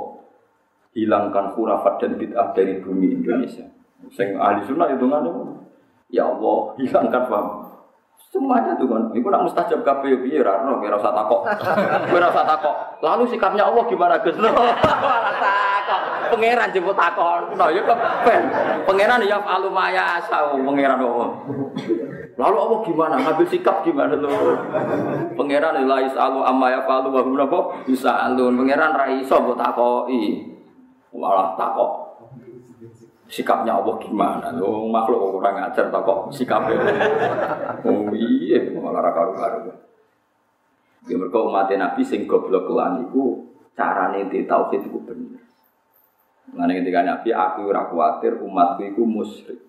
hilangkan 0.95 1.51
khurafat 1.51 1.99
dan 1.99 2.11
bid'ah 2.15 2.55
dari 2.55 2.80
bumi 2.80 3.21
Indonesia. 3.21 3.67
Sing 4.09 4.39
ahli 4.39 4.63
sunnah 4.63 4.88
itu 4.95 5.03
ngene 5.03 5.32
ya 6.09 6.32
Allah 6.32 6.80
hilangkan 6.80 7.23
paham 7.28 7.47
Semuanya 8.36 8.76
tuh 8.76 8.92
kan, 8.92 9.08
itu 9.16 9.24
nak 9.32 9.48
mustajab 9.48 9.80
yo 10.04 10.20
piye 10.20 10.44
ora 10.44 10.60
ono 10.60 10.84
kira 10.84 11.00
usah 11.00 11.16
takok. 11.16 11.48
Ora 12.12 12.28
usah 12.28 12.44
takok. 12.44 12.76
Lalu 13.00 13.32
sikapnya 13.32 13.64
Allah 13.64 13.88
gimana 13.88 14.20
Gus? 14.20 14.36
Ora 14.44 15.32
takok. 15.40 16.02
Pangeran 16.36 16.68
jemput 16.76 17.00
takon. 17.00 17.56
Nah 17.56 17.72
ya 17.72 17.80
kepen. 17.88 18.42
Pangeran 18.84 19.24
ya 19.24 19.40
alu 19.40 19.72
maya 19.72 20.20
asau 20.20 20.60
pangeran 20.68 21.00
Allah. 21.00 21.30
Lalu 22.36 22.56
Allah 22.60 22.80
gimana? 22.84 23.16
Ngambil 23.24 23.48
sikap 23.48 23.88
gimana 23.88 24.20
lo? 24.20 24.28
Pangeran 25.40 25.88
la 25.88 25.98
isalu 26.04 26.44
amma 26.44 26.76
ya 26.76 26.84
falu 26.84 27.16
wa 27.16 27.24
hum 27.24 27.40
bisa 27.88 28.20
alun. 28.20 28.60
Pangeran 28.60 29.00
ra 29.00 29.16
iso 29.16 29.40
mbok 29.40 29.56
takoki. 29.56 30.44
Malah 31.16 31.56
takok 31.56 32.05
sikapnya 33.36 33.76
Allah 33.76 34.00
gimana? 34.00 34.48
Lo 34.56 34.88
makhluk 34.88 35.20
kok 35.20 35.32
kurang 35.36 35.60
ajar 35.60 35.92
tak 35.92 36.02
kok 36.08 36.32
sikapnya. 36.32 36.80
oh 37.84 38.08
iya, 38.16 38.72
malah 38.72 39.12
karu-karu. 39.12 39.76
Ya 41.12 41.16
mereka 41.20 41.44
umat 41.44 41.68
Nabi 41.68 42.02
sing 42.02 42.24
goblok 42.24 42.72
lan 42.72 43.04
iku 43.04 43.44
carane 43.76 44.32
di 44.32 44.48
tauhid 44.48 44.88
iku 44.88 45.04
bener. 45.04 45.44
Mengenai 46.56 46.82
ketika 46.82 47.02
Nabi, 47.04 47.30
aku 47.36 47.68
ora 47.68 47.92
kuatir 47.92 48.40
umatku 48.40 48.88
iku 48.88 49.04
musyrik. 49.04 49.60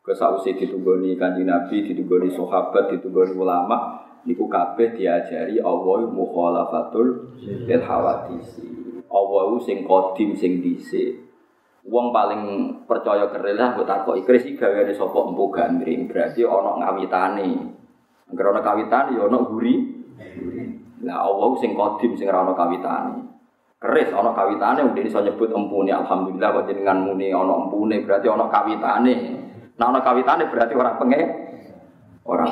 Kesausi 0.00 0.56
ditunggoni 0.56 1.14
kanji 1.20 1.44
Nabi, 1.44 1.84
ditunggoni 1.84 2.32
sahabat, 2.32 2.96
ditunggoni 2.96 3.36
ulama, 3.36 4.00
niku 4.24 4.48
kabeh 4.48 4.96
diajari 4.96 5.60
Allah 5.60 6.08
mukhalafatul 6.08 7.36
lil 7.38 7.82
hawadisi. 7.84 8.66
Allah 9.10 9.50
sing 9.60 9.84
kodim 9.84 10.32
sing 10.34 10.64
dhisik. 10.64 11.29
Wong 11.90 12.14
paling 12.14 12.42
percaya 12.86 13.26
kerelah 13.26 13.74
mbok 13.74 13.82
takoki 13.82 14.22
kris 14.22 14.46
iki 14.46 14.62
gaweane 14.62 14.94
sapa 14.94 15.26
empu 15.26 15.50
gandring, 15.50 16.06
berarti 16.06 16.46
ana 16.46 16.78
ngawitane. 16.78 17.50
Angger 18.30 18.46
ana 18.46 18.62
kawitane 18.62 19.18
ya 19.18 19.26
ana 19.26 19.38
guri. 19.42 19.74
Lah 21.02 21.26
Allah 21.26 21.50
sing 21.58 21.74
kodim 21.74 22.14
sing 22.14 22.30
ora 22.30 22.46
ana 22.46 22.54
kawitane. 22.54 23.18
Keris 23.82 24.14
ana 24.14 24.30
kawitane 24.30 24.86
mung 24.86 24.94
iso 25.02 25.18
nyebut 25.18 25.50
empune 25.50 25.90
alhamdulillah 25.90 26.62
kok 26.62 26.66
jenengan 26.70 27.02
muni 27.02 27.34
ana 27.34 27.66
empune 27.66 28.06
berarti 28.06 28.30
ana 28.30 28.46
kawitane. 28.46 29.14
Nah 29.74 29.86
ana 29.90 29.98
kawitane 29.98 30.46
berarti 30.46 30.78
ora 30.78 30.94
penge 30.94 31.20
ora 32.22 32.46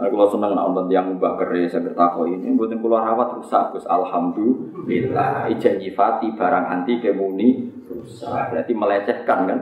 Nah, 0.00 0.08
kalau 0.08 0.32
seneng 0.32 0.56
nak 0.56 0.64
nonton 0.72 0.88
yang 0.88 1.20
mbak 1.20 1.36
kere 1.36 1.68
saya 1.68 1.84
bertakwa 1.84 2.24
ini, 2.24 2.56
buatin 2.56 2.80
keluar 2.80 3.04
rawat 3.04 3.36
rusak, 3.36 3.76
Gus. 3.76 3.84
Alhamdulillah. 3.84 5.44
Ijen 5.52 5.76
nyifati 5.76 6.32
barang 6.32 6.64
anti 6.72 7.04
kemuni 7.04 7.68
rusak. 7.84 8.48
Berarti 8.48 8.72
melecehkan 8.72 9.38
kan? 9.44 9.60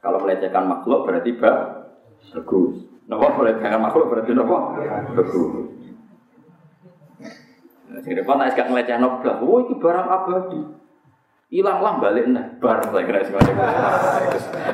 Kalau 0.00 0.24
melecehkan 0.24 0.64
makhluk 0.64 1.04
berarti 1.04 1.36
bak 1.36 1.56
bagus. 2.32 2.80
Nopo 3.12 3.28
melecehkan 3.44 3.76
makhluk 3.76 4.08
berarti 4.08 4.32
nopo 4.32 4.56
bagus. 5.20 5.52
Nah, 7.92 8.00
sing 8.00 8.16
repot 8.16 8.40
nek 8.40 8.56
gak 8.56 8.72
ngeleceh 8.72 8.96
nobel, 8.96 9.36
oh 9.44 9.68
iki 9.68 9.76
barang 9.76 10.06
abadi. 10.08 10.60
Hilang 11.52 11.84
lah 11.84 12.00
balik 12.00 12.32
nih, 12.32 12.56
bar 12.64 12.80
saya 12.80 13.04
kira 13.04 13.20
semuanya 13.28 13.52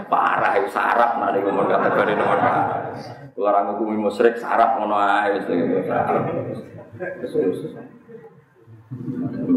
parah 0.07 0.63
itu 0.63 0.71
sarap 0.71 1.19
nanti 1.19 1.43
ngomong 1.43 1.67
kata 1.67 1.91
gue 1.91 2.15
nomor 2.15 2.39
kalau 2.39 3.51
orang 3.51 3.65
ngukumi 3.75 3.99
musyrik 3.99 4.39
sarap 4.39 4.79
ngono 4.79 4.95
ae 4.95 5.35
wis 5.35 5.47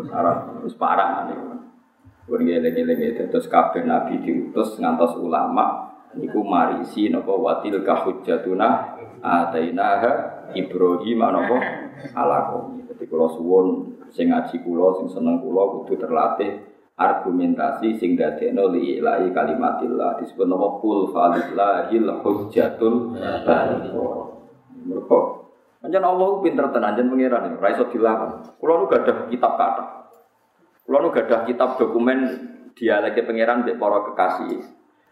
sarap. 0.09 0.65
Wis 0.65 0.73
parah 0.73 1.07
nanti. 1.21 1.37
Kuwi 2.25 2.41
ngene-ngene 2.41 3.13
terus 3.29 3.45
kabeh 3.45 3.85
nabi 3.85 4.17
diutus 4.25 4.81
ngantos 4.81 5.13
ulama 5.21 5.93
niku 6.17 6.41
marisi 6.41 7.13
napa 7.13 7.37
watil 7.37 7.85
kahujjatuna 7.85 8.97
atainaha 9.21 10.11
Ibrahim 10.57 11.21
napa 11.21 11.57
ala. 12.17 12.65
Dadi 12.89 13.05
kula 13.05 13.29
suwun 13.29 13.93
sing 14.09 14.33
ngaji 14.33 14.57
kula 14.65 14.97
sing 14.97 15.05
seneng 15.05 15.37
kula 15.37 15.85
kudu 15.85 16.01
terlatih 16.01 16.70
argumentasi 17.01 17.97
sing 17.97 18.13
dadekno 18.13 18.69
li 18.69 19.01
ilahi 19.01 19.33
kalimatillah 19.33 20.21
disebut 20.21 20.45
nama 20.45 20.77
kul 20.77 21.09
falillahil 21.09 22.09
hujjatul 22.21 23.17
balighah. 23.17 24.17
Mergo 24.85 25.19
Allah 25.81 26.29
pinter 26.45 26.65
tenan 26.69 26.93
anjan 26.93 27.09
pangeran 27.09 27.57
ora 27.57 27.69
iso 27.73 27.89
dilawan. 27.89 28.45
Kula 28.61 28.73
nu 28.77 28.85
gadah 28.85 29.17
kitab 29.33 29.57
kata. 29.57 29.85
Kula 30.85 30.97
nu 31.01 31.09
gadah 31.09 31.41
kitab 31.49 31.81
dokumen 31.81 32.19
dialeke 32.77 33.25
pangeran 33.25 33.65
mbek 33.65 33.81
para 33.81 33.99
kekasih. 34.13 34.61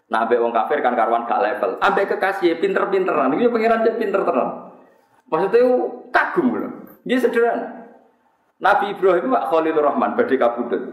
Nah, 0.09 0.25
ambek 0.25 0.41
wong 0.41 0.49
kafir 0.49 0.81
kan 0.81 0.97
karuan 0.97 1.29
gak 1.29 1.41
level. 1.41 1.77
Ambek 1.85 2.17
kekasih 2.17 2.57
pinter-pinteran. 2.57 3.29
Iki 3.29 3.53
pangeran 3.53 3.85
cek 3.85 3.97
pinter 4.01 4.21
tenan. 4.25 4.73
Maksudnya 5.29 5.61
kagum 6.09 6.57
lho. 6.57 6.69
Dia 7.05 7.21
sederhana. 7.21 7.93
Nabi 8.59 8.91
Ibrahim 8.97 9.31
Pak 9.31 9.45
Khalilur 9.53 9.85
Rahman 9.85 10.17
badhe 10.17 10.35
kabudut. 10.35 10.83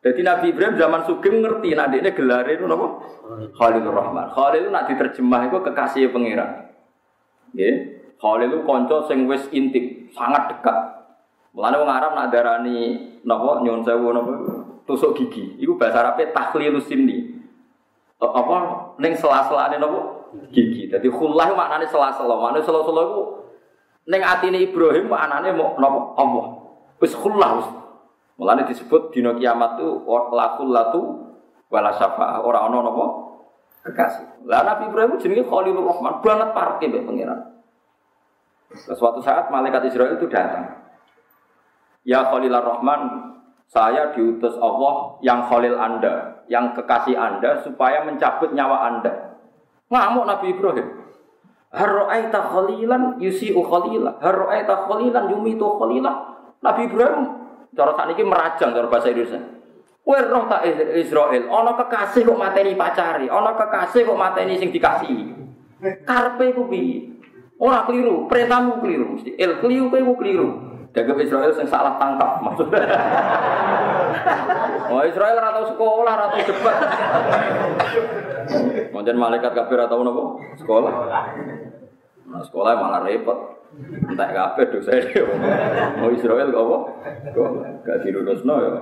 Jadi 0.00 0.24
Nabi 0.24 0.56
Ibrahim 0.56 0.80
zaman 0.80 1.04
Sugeng 1.04 1.44
ngerti 1.44 1.76
nanti 1.76 2.00
ini 2.00 2.10
gelar 2.16 2.48
itu 2.48 2.64
apa? 2.64 2.86
Khalilur 3.52 3.92
Rahman. 3.92 4.32
Khalil 4.32 4.72
nak 4.72 4.88
diterjemah 4.88 5.52
itu 5.52 5.60
kekasih 5.60 6.08
pangeran. 6.08 6.72
Ya. 7.52 8.00
Khalil 8.16 8.48
itu 8.48 8.58
konco 8.64 9.04
sing 9.04 9.28
wis 9.28 9.44
intim, 9.52 10.08
sangat 10.16 10.56
dekat. 10.56 10.76
Mulane 11.52 11.76
wong 11.84 11.90
Arab 11.92 12.12
nak 12.16 12.32
darani 12.32 13.12
napa 13.28 13.60
nyuwun 13.60 13.84
sewu 13.84 14.08
napa 14.16 14.32
tusuk 14.88 15.20
gigi. 15.20 15.60
Iku 15.60 15.76
bahasa 15.76 16.00
Arabe 16.00 16.32
takhlilus 16.32 16.88
sinni. 16.88 17.36
Apa 18.16 18.56
ning 18.96 19.12
sela-selane 19.12 19.76
napa 19.76 20.32
gigi. 20.48 20.88
Dadi 20.88 21.12
khullah 21.12 21.52
maknane 21.52 21.84
sela-sela. 21.84 22.40
Maknane 22.40 22.64
sela-sela 22.64 23.00
iku 23.04 23.22
ning 24.08 24.24
atine 24.24 24.64
Ibrahim 24.64 25.12
maknane 25.12 25.52
mau 25.52 25.76
napa 25.76 26.00
Allah. 26.16 26.44
Wis 27.04 27.12
khullah 27.12 27.79
Mulane 28.40 28.64
disebut 28.64 29.12
dino 29.12 29.36
kiamat 29.36 29.76
tu 29.76 30.00
lakul 30.32 30.72
latu 30.72 31.28
wala 31.68 31.92
syafa'a 31.92 32.40
ora 32.40 32.64
ana 32.64 32.80
kekasih. 33.84 34.48
Lah 34.48 34.64
Nabi 34.64 34.88
Ibrahim 34.88 35.20
jenenge 35.20 35.44
Khalilur 35.44 35.84
Rahman, 35.84 36.24
banget 36.24 36.48
parke 36.56 36.84
mbek 36.88 37.04
pangeran. 37.04 37.40
Suatu 38.96 39.20
saat 39.20 39.52
malaikat 39.52 39.92
Israel 39.92 40.16
itu 40.16 40.24
datang. 40.32 40.72
Ya 42.04 42.32
Khalilur 42.32 42.64
Rahman, 42.64 43.00
saya 43.68 44.16
diutus 44.16 44.56
Allah 44.56 45.20
yang 45.20 45.44
Khalil 45.44 45.76
Anda, 45.76 46.44
yang 46.48 46.72
kekasih 46.72 47.20
Anda 47.20 47.60
supaya 47.60 48.08
mencabut 48.08 48.56
nyawa 48.56 48.88
Anda. 48.88 49.36
Ngamuk 49.92 50.24
Nabi 50.24 50.56
Ibrahim. 50.56 50.88
Harra'aita 51.70 52.40
khalilan 52.40 53.20
yusi'u 53.20 53.62
khalilah. 53.62 54.16
Harra'aita 54.18 54.88
khalilan 54.88 55.28
yumitu 55.28 55.66
khalilah. 55.76 56.14
Nabi 56.64 56.88
Ibrahim 56.90 57.39
Cara 57.70 57.94
ini 58.10 58.22
merajang 58.26 58.74
cara 58.74 58.86
bahasa 58.90 59.14
Indonesia. 59.14 59.40
Kowe 60.00 60.18
roh 60.26 60.50
tak 60.50 60.66
Israel, 60.98 61.46
ana 61.46 61.72
kekasih 61.78 62.26
kok 62.26 62.40
mateni 62.40 62.74
pacari, 62.74 63.30
ana 63.30 63.54
kekasih 63.54 64.02
kok 64.02 64.18
mateni 64.18 64.58
sing 64.58 64.74
dikasih. 64.74 65.38
Karpe 66.02 66.50
ku 66.50 66.66
piye? 66.66 67.14
Ora 67.60 67.86
keliru, 67.86 68.26
perintahmu 68.26 68.80
keliru 68.82 69.14
mesti. 69.14 69.38
El 69.38 69.62
keliru 69.62 69.86
kowe 69.86 70.00
ku 70.02 70.14
keliru. 70.18 70.48
Dagang 70.90 71.22
Israel 71.22 71.54
sing 71.54 71.70
salah 71.70 71.94
tangkap 72.00 72.42
maksudnya. 72.42 72.82
Oh 74.90 75.06
Israel 75.06 75.38
ora 75.38 75.54
tau 75.54 75.70
sekolah, 75.70 76.02
ora 76.02 76.26
tau 76.34 76.42
debat. 76.42 76.76
Mungkin 78.90 79.14
malaikat 79.14 79.54
kafir 79.54 79.78
ora 79.78 79.86
tau 79.86 80.02
napa? 80.02 80.22
Sekolah. 80.58 80.92
Nah, 82.30 82.42
sekolah 82.46 82.78
malah 82.78 83.02
repot. 83.02 83.60
Entah 84.10 84.30
kabeh 84.34 84.66
dosa 84.74 84.98
dia. 84.98 85.22
Mau 86.02 86.10
Israel 86.10 86.50
kok 86.50 86.62
apa? 86.62 86.78
Kok 87.30 87.48
gak 87.86 87.98
dirurusno 88.02 88.54
ya. 88.58 88.72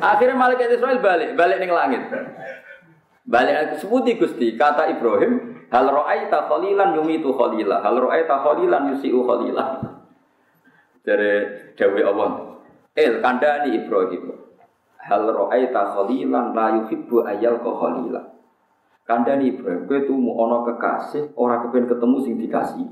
Akhirnya 0.00 0.36
malaikat 0.36 0.80
Israel 0.80 1.00
balik, 1.04 1.36
balik 1.36 1.60
ning 1.60 1.72
langit. 1.72 2.02
Balik 3.28 3.76
sebuti 3.84 4.16
Gusti, 4.16 4.56
kata 4.56 4.88
Ibrahim, 4.96 5.60
hal 5.68 5.86
ra'aita 5.92 6.48
khalilan 6.48 6.96
yumitu 6.96 7.36
khalila, 7.36 7.84
hal 7.84 8.00
ra'aita 8.00 8.40
khalilan 8.40 8.96
yusiu 8.96 9.20
khalila. 9.28 9.64
Dari 11.04 11.32
Dewi 11.76 12.00
Allah. 12.00 12.60
El 12.96 13.20
kandani 13.20 13.76
Ibrahim. 13.76 14.40
Hal 15.04 15.28
ra'aita 15.28 16.00
khalilan 16.00 16.56
la 16.56 16.80
yuhibbu 16.80 17.28
ayal 17.28 17.60
khalila. 17.60 18.39
Kandani 19.10 19.50
Ibrahim, 19.50 19.90
kowe 19.90 19.98
tumu 20.06 20.38
ana 20.38 20.62
kekasih, 20.70 21.34
ora 21.34 21.58
kepen 21.66 21.90
ketemu 21.90 22.16
sing 22.22 22.38
dikasih. 22.38 22.86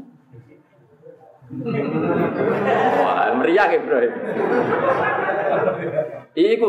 Wah, 2.98 3.38
meriah 3.38 3.70
Ibrahim. 3.70 4.12
Iku 6.34 6.66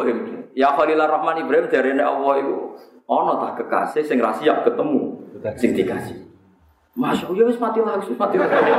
ya 0.53 0.69
Khalilur 0.77 1.09
Rahman 1.09 1.41
Ibrahim 1.41 1.65
jarene 1.65 2.05
Allah 2.05 2.45
iku 2.45 2.77
ana 3.09 3.41
tak 3.41 3.65
kekasih 3.65 4.05
sing 4.05 4.21
ra 4.21 4.37
siap 4.37 4.61
ketemu 4.69 5.17
sing 5.57 5.73
dikasih. 5.73 6.29
Masya 6.93 7.33
Allah, 7.33 7.49
wis 7.49 7.57
mati 7.57 7.81
lagi, 7.81 8.05
wis 8.05 8.19
mati 8.21 8.37
lagi. 8.37 8.73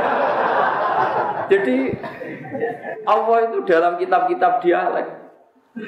Jadi 1.51 1.77
Allah 3.03 3.37
itu 3.51 3.57
dalam 3.67 3.99
kitab-kitab 3.99 4.63
dialek. 4.63 5.07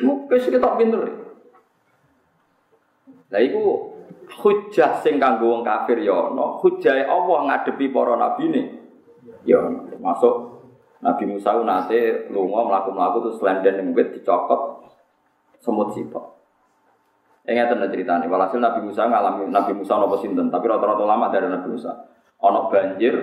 Mungkin 0.04 0.40
kita 0.44 0.70
pinter. 0.76 1.08
Nah, 3.32 3.40
itu 3.40 3.64
hujah 4.40 5.02
sing 5.04 5.22
kanggo 5.22 5.54
wong 5.54 5.62
kafir 5.62 6.02
ya 6.02 6.34
ana, 6.34 6.58
hujah 6.62 7.06
Allah 7.06 7.38
ngadepi 7.50 7.94
para 7.94 8.18
nabine 8.18 8.62
ya 9.44 9.60
masuk 10.00 10.54
Nabi 11.04 11.28
Musa 11.28 11.52
nate 11.68 12.32
lunga 12.32 12.64
mlaku-mlaku 12.64 13.28
terus 13.28 13.40
lenden 13.44 13.76
ning 13.76 13.88
wit 13.92 14.16
dicokot 14.16 14.88
semut 15.60 15.92
sitok. 15.92 16.32
Yang 17.44 17.76
ngeten 17.76 17.92
ceritane, 17.92 18.26
walhasil 18.32 18.56
Nabi 18.56 18.88
Musa 18.88 19.04
ngalami 19.04 19.52
Nabi 19.52 19.76
Musa 19.76 20.00
nopo 20.00 20.16
sinten, 20.24 20.48
tapi 20.48 20.64
rata-rata 20.64 21.04
lama 21.04 21.28
dari 21.28 21.52
Nabi 21.52 21.76
Musa. 21.76 21.92
Ono 22.40 22.72
banjir, 22.72 23.20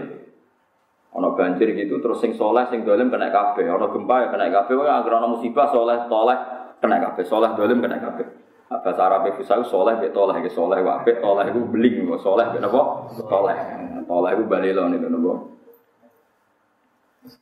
ono 1.17 1.33
banjir 1.33 1.73
gitu, 1.73 2.05
terus 2.05 2.21
sing 2.21 2.37
soleh, 2.37 2.69
sing 2.69 2.85
dolim 2.85 3.09
kena 3.09 3.33
kabeh, 3.33 3.65
ono 3.65 3.89
gempa 3.89 4.15
ya 4.21 4.29
kena 4.29 4.53
kabeh, 4.53 4.77
wah 4.77 5.01
agar 5.01 5.25
ono 5.25 5.41
musibah 5.41 5.73
soleh, 5.73 6.05
toleh 6.05 6.37
kena 6.85 7.01
kabeh, 7.01 7.25
soleh 7.25 7.57
dolim 7.57 7.81
kena 7.81 7.97
kabeh. 7.97 8.27
Bahasa 8.71 9.03
Arab 9.03 9.27
itu 9.35 9.43
saya 9.43 9.67
soleh, 9.67 9.99
bet 9.99 10.15
toleh, 10.15 10.39
ke 10.39 10.51
soleh, 10.55 10.79
wabet 10.79 11.19
toleh 11.19 11.43
itu 11.51 11.59
beling, 11.67 12.07
soleh, 12.23 12.47
bet 12.55 12.63
apa? 12.63 13.11
Toleh, 13.19 13.59
toleh 14.07 14.31
itu 14.39 14.45
balilo 14.47 14.87
nih, 14.87 15.03
nopo. 15.11 15.59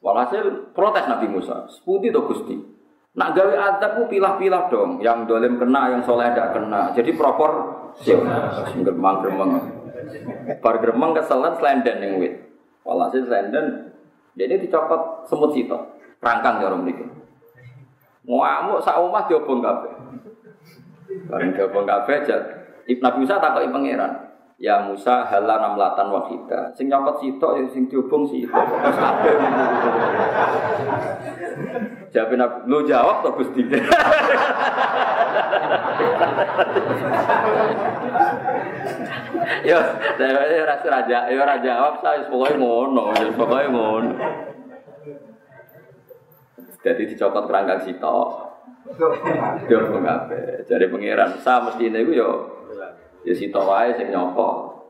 Walhasil 0.01 0.73
protes 0.73 1.05
Nabi 1.05 1.29
Musa, 1.29 1.69
seputi 1.69 2.09
to 2.09 2.25
gusti. 2.25 2.57
Nak 3.13 3.37
gawe 3.37 3.55
adab 3.61 4.01
ku 4.01 4.03
pilah-pilah 4.09 4.73
dong, 4.73 5.05
yang 5.05 5.29
dolim 5.29 5.61
kena, 5.61 5.93
yang 5.93 6.03
soleh 6.03 6.33
tidak 6.33 6.57
kena. 6.57 6.97
Jadi 6.97 7.13
propor 7.13 7.51
gremeng 8.73 9.17
gremeng. 9.21 9.51
Bar 10.65 10.77
gremeng 10.81 11.13
keselan 11.13 11.61
selenden 11.61 11.97
yang 12.01 12.13
wit. 12.25 12.35
Walhasil 12.89 13.29
selenden, 13.29 13.93
jadi 14.33 14.65
dicopot 14.65 15.29
semut 15.29 15.53
situ, 15.53 15.77
rangkang 16.25 16.65
ya 16.65 16.73
orang 16.73 16.89
ini. 16.89 17.05
Ngamuk 18.25 18.81
sak 18.81 18.97
omah 18.97 19.29
diobong 19.29 19.61
kabeh. 19.61 19.93
Bareng 21.09 21.57
gabung 21.57 21.89
kabeh 21.89 22.25
jat. 22.29 22.43
Nabi 22.89 23.17
Musa 23.25 23.41
takoki 23.41 23.73
pangeran. 23.73 24.13
Ya 24.59 24.83
Musa 24.83 25.23
hala 25.25 25.63
namlatan 25.63 26.11
wahida. 26.11 26.75
Sing 26.75 26.91
nyokot 26.91 27.23
sitok 27.23 27.63
ya 27.63 27.65
sing 27.71 27.87
diobong 27.87 28.27
sitok. 28.27 28.59
Jawabin 32.09 32.41
aku, 32.41 32.57
lu 32.65 32.89
jawab 32.89 33.21
toh 33.21 33.37
Gusti. 33.37 33.69
Yo, 39.69 39.77
saya 40.17 40.65
rasa 40.65 40.87
raja, 40.89 41.19
yo 41.29 41.45
raja 41.45 41.65
jawab 41.65 42.01
saya 42.01 42.25
pokoknya 42.31 42.57
ngono, 42.57 43.13
pokoknya 43.37 43.69
ngono. 43.69 44.15
Jadi 46.81 47.03
dicopot 47.11 47.45
kerangkang 47.45 47.85
sitok. 47.85 48.48
Yo 49.69 49.79
kabeh. 50.01 50.65
Jadi 50.65 50.85
pangeran 50.89 51.37
sa 51.45 51.61
mesti 51.61 51.93
niku 51.93 52.13
yo 52.17 52.31
ya 53.27 53.35
sitok 53.37 53.65
wae 53.69 53.93
sing 53.99 54.09
nyopot. 54.09 54.89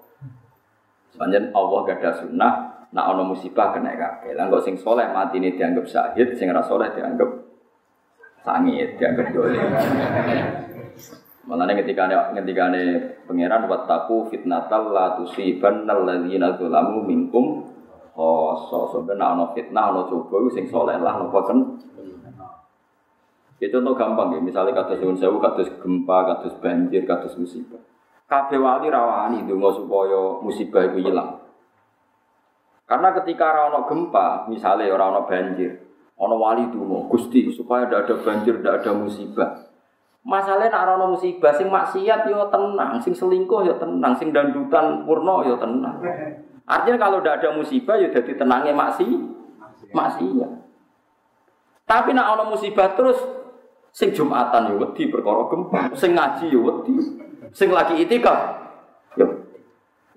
Sepanjang 1.11 1.51
Allah 1.51 1.79
gak 1.83 1.99
ada 1.99 2.11
sunnah, 2.15 2.55
nak 2.95 3.07
ono 3.17 3.35
musibah 3.35 3.75
kena 3.75 3.97
kabeh. 3.99 4.39
Lah 4.39 4.47
sing 4.63 4.79
soleh 4.79 5.09
mati 5.11 5.43
ini 5.43 5.59
dianggap 5.59 5.89
syahid, 5.89 6.39
sing 6.39 6.53
ra 6.55 6.63
soleh 6.63 6.95
dianggap 6.95 7.27
sangit, 8.47 8.95
dianggap 9.01 9.35
dolim. 9.35 9.67
Makanya 11.49 11.81
ketika 11.81 12.05
ketika 12.37 12.65
pangeran 13.25 13.65
taku 13.89 14.29
fitnatal 14.29 14.93
la 14.93 15.17
tusiban 15.17 15.89
alladzina 15.89 16.55
dzalamu 16.55 17.09
minkum 17.09 17.65
khoso 18.13 18.91
sebenarnya 18.93 19.33
ono 19.39 19.45
fitnah 19.55 19.95
ono 19.95 20.03
coba 20.11 20.45
sing 20.51 20.67
soleh 20.69 20.99
lah 20.99 21.23
nopo 21.23 21.39
kan 21.47 21.59
itu 23.59 23.75
contoh 23.75 23.95
gampang 23.99 24.39
ya 24.39 24.41
misalnya 24.41 24.71
kados 24.71 25.03
nyuwun 25.03 25.19
sewu 25.19 25.43
kados 25.43 25.67
gempa 25.83 26.19
kados 26.31 26.55
banjir 26.63 27.03
kados 27.03 27.35
musibah 27.35 27.83
kabeh 28.31 28.59
wali 28.59 28.87
rawani 28.87 29.43
donga 29.51 29.75
supaya 29.75 30.39
musibah 30.39 30.87
itu 30.87 31.11
hilang 31.11 31.43
karena 32.87 33.11
ketika 33.19 33.51
ora 33.51 33.63
ono 33.75 33.81
gempa 33.91 34.47
misalnya 34.47 34.95
ora 34.95 35.11
ono 35.11 35.27
banjir 35.27 35.75
ono 36.15 36.35
wali 36.39 36.71
donga 36.71 37.11
Gusti 37.11 37.51
supaya 37.51 37.91
tidak 37.91 38.07
ada 38.07 38.15
banjir 38.23 38.55
tidak 38.63 38.75
ada 38.83 38.91
musibah 38.95 39.51
Masalahnya 40.29 40.69
nak 40.69 40.85
ana 40.93 41.07
musibah 41.09 41.57
sing 41.57 41.73
maksiat 41.73 42.29
yo 42.29 42.53
tenang, 42.53 43.01
sing 43.01 43.17
selingkuh 43.17 43.65
yo 43.65 43.81
tenang, 43.81 44.13
sing 44.13 44.29
dandutan 44.29 45.09
purno 45.09 45.41
yo 45.41 45.57
tenang. 45.57 45.97
Artinya 46.69 47.01
kalau 47.01 47.25
tidak 47.25 47.41
ada 47.41 47.57
musibah 47.57 47.97
yo 47.97 48.13
jadi 48.13 48.37
tenangnya 48.37 48.77
maksi 48.77 49.09
maksiat. 49.89 50.51
Tapi 51.89 52.13
nak 52.13 52.37
ana 52.37 52.45
musibah 52.45 52.93
terus 52.93 53.17
sing 53.93 54.15
Jumatan 54.15 54.73
yo 54.73 54.75
wedi 54.81 55.09
perkara 55.11 55.49
sing 55.97 56.15
ngaji 56.15 56.47
yo 56.53 56.61
wedi, 56.65 56.95
sing 57.53 57.69
lagi 57.73 57.99
itikaf 57.99 58.41
yo. 59.19 59.27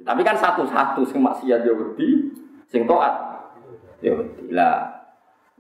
Tapi 0.02 0.22
kan 0.26 0.38
satu-satu 0.38 1.06
sing 1.06 1.22
maksiat 1.22 1.62
yo 1.66 1.74
wedi, 1.78 2.34
sing 2.70 2.86
taat 2.90 3.14
yo 4.02 4.22
wedi. 4.22 4.50
Lah 4.54 5.02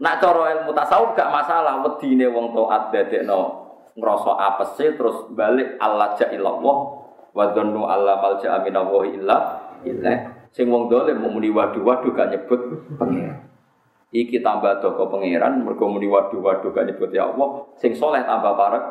nak 0.01 0.17
cara 0.17 0.41
ilmu 0.57 0.73
tasawuf 0.73 1.13
gak 1.13 1.29
masalah 1.29 1.85
wedine 1.85 2.25
wong 2.25 2.57
taat 2.57 2.89
dadekno 2.89 3.41
ngerasa 3.93 4.31
apese 4.33 4.97
terus 4.97 5.29
balik 5.37 5.77
Allah 5.77 6.17
ja'illallah 6.17 6.77
wa 7.31 7.45
dhannu 7.53 7.85
alla 7.85 8.17
malja 8.17 8.57
aminallahi 8.57 9.21
illa 9.21 9.37
sing 10.49 10.73
wong 10.73 10.89
dolim 10.89 11.21
muni 11.21 11.53
waduh 11.53 11.85
waduh 11.85 12.09
gak 12.17 12.33
nyebut 12.33 12.81
pangeran 12.97 13.50
iki 14.11 14.43
tambah 14.43 14.83
doko 14.83 15.07
pangeran 15.07 15.63
mergo 15.63 15.87
muni 15.87 16.07
waduh 16.07 16.43
waduh 16.43 16.71
gak 16.75 16.87
nyebut 16.87 17.11
ya 17.15 17.31
Allah 17.31 17.67
sing 17.79 17.95
soleh 17.95 18.23
tambah 18.23 18.53
parek 18.55 18.83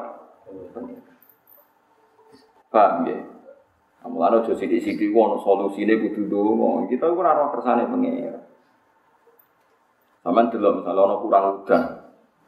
paham 2.73 3.05
ya 3.07 3.19
Amulane 4.01 4.41
aja 4.41 4.57
sithik-sithik 4.57 5.13
ono 5.13 5.37
solusine 5.45 6.01
kudu 6.01 6.25
ndonga. 6.25 6.89
Kita 6.89 7.13
ora 7.13 7.37
ora 7.37 7.53
kersane 7.53 7.85
pangeran. 7.85 8.41
Sampeyan 10.25 10.49
delok 10.49 10.73
misalnya 10.81 11.05
ono 11.05 11.17
kurang 11.21 11.45
udan, 11.61 11.83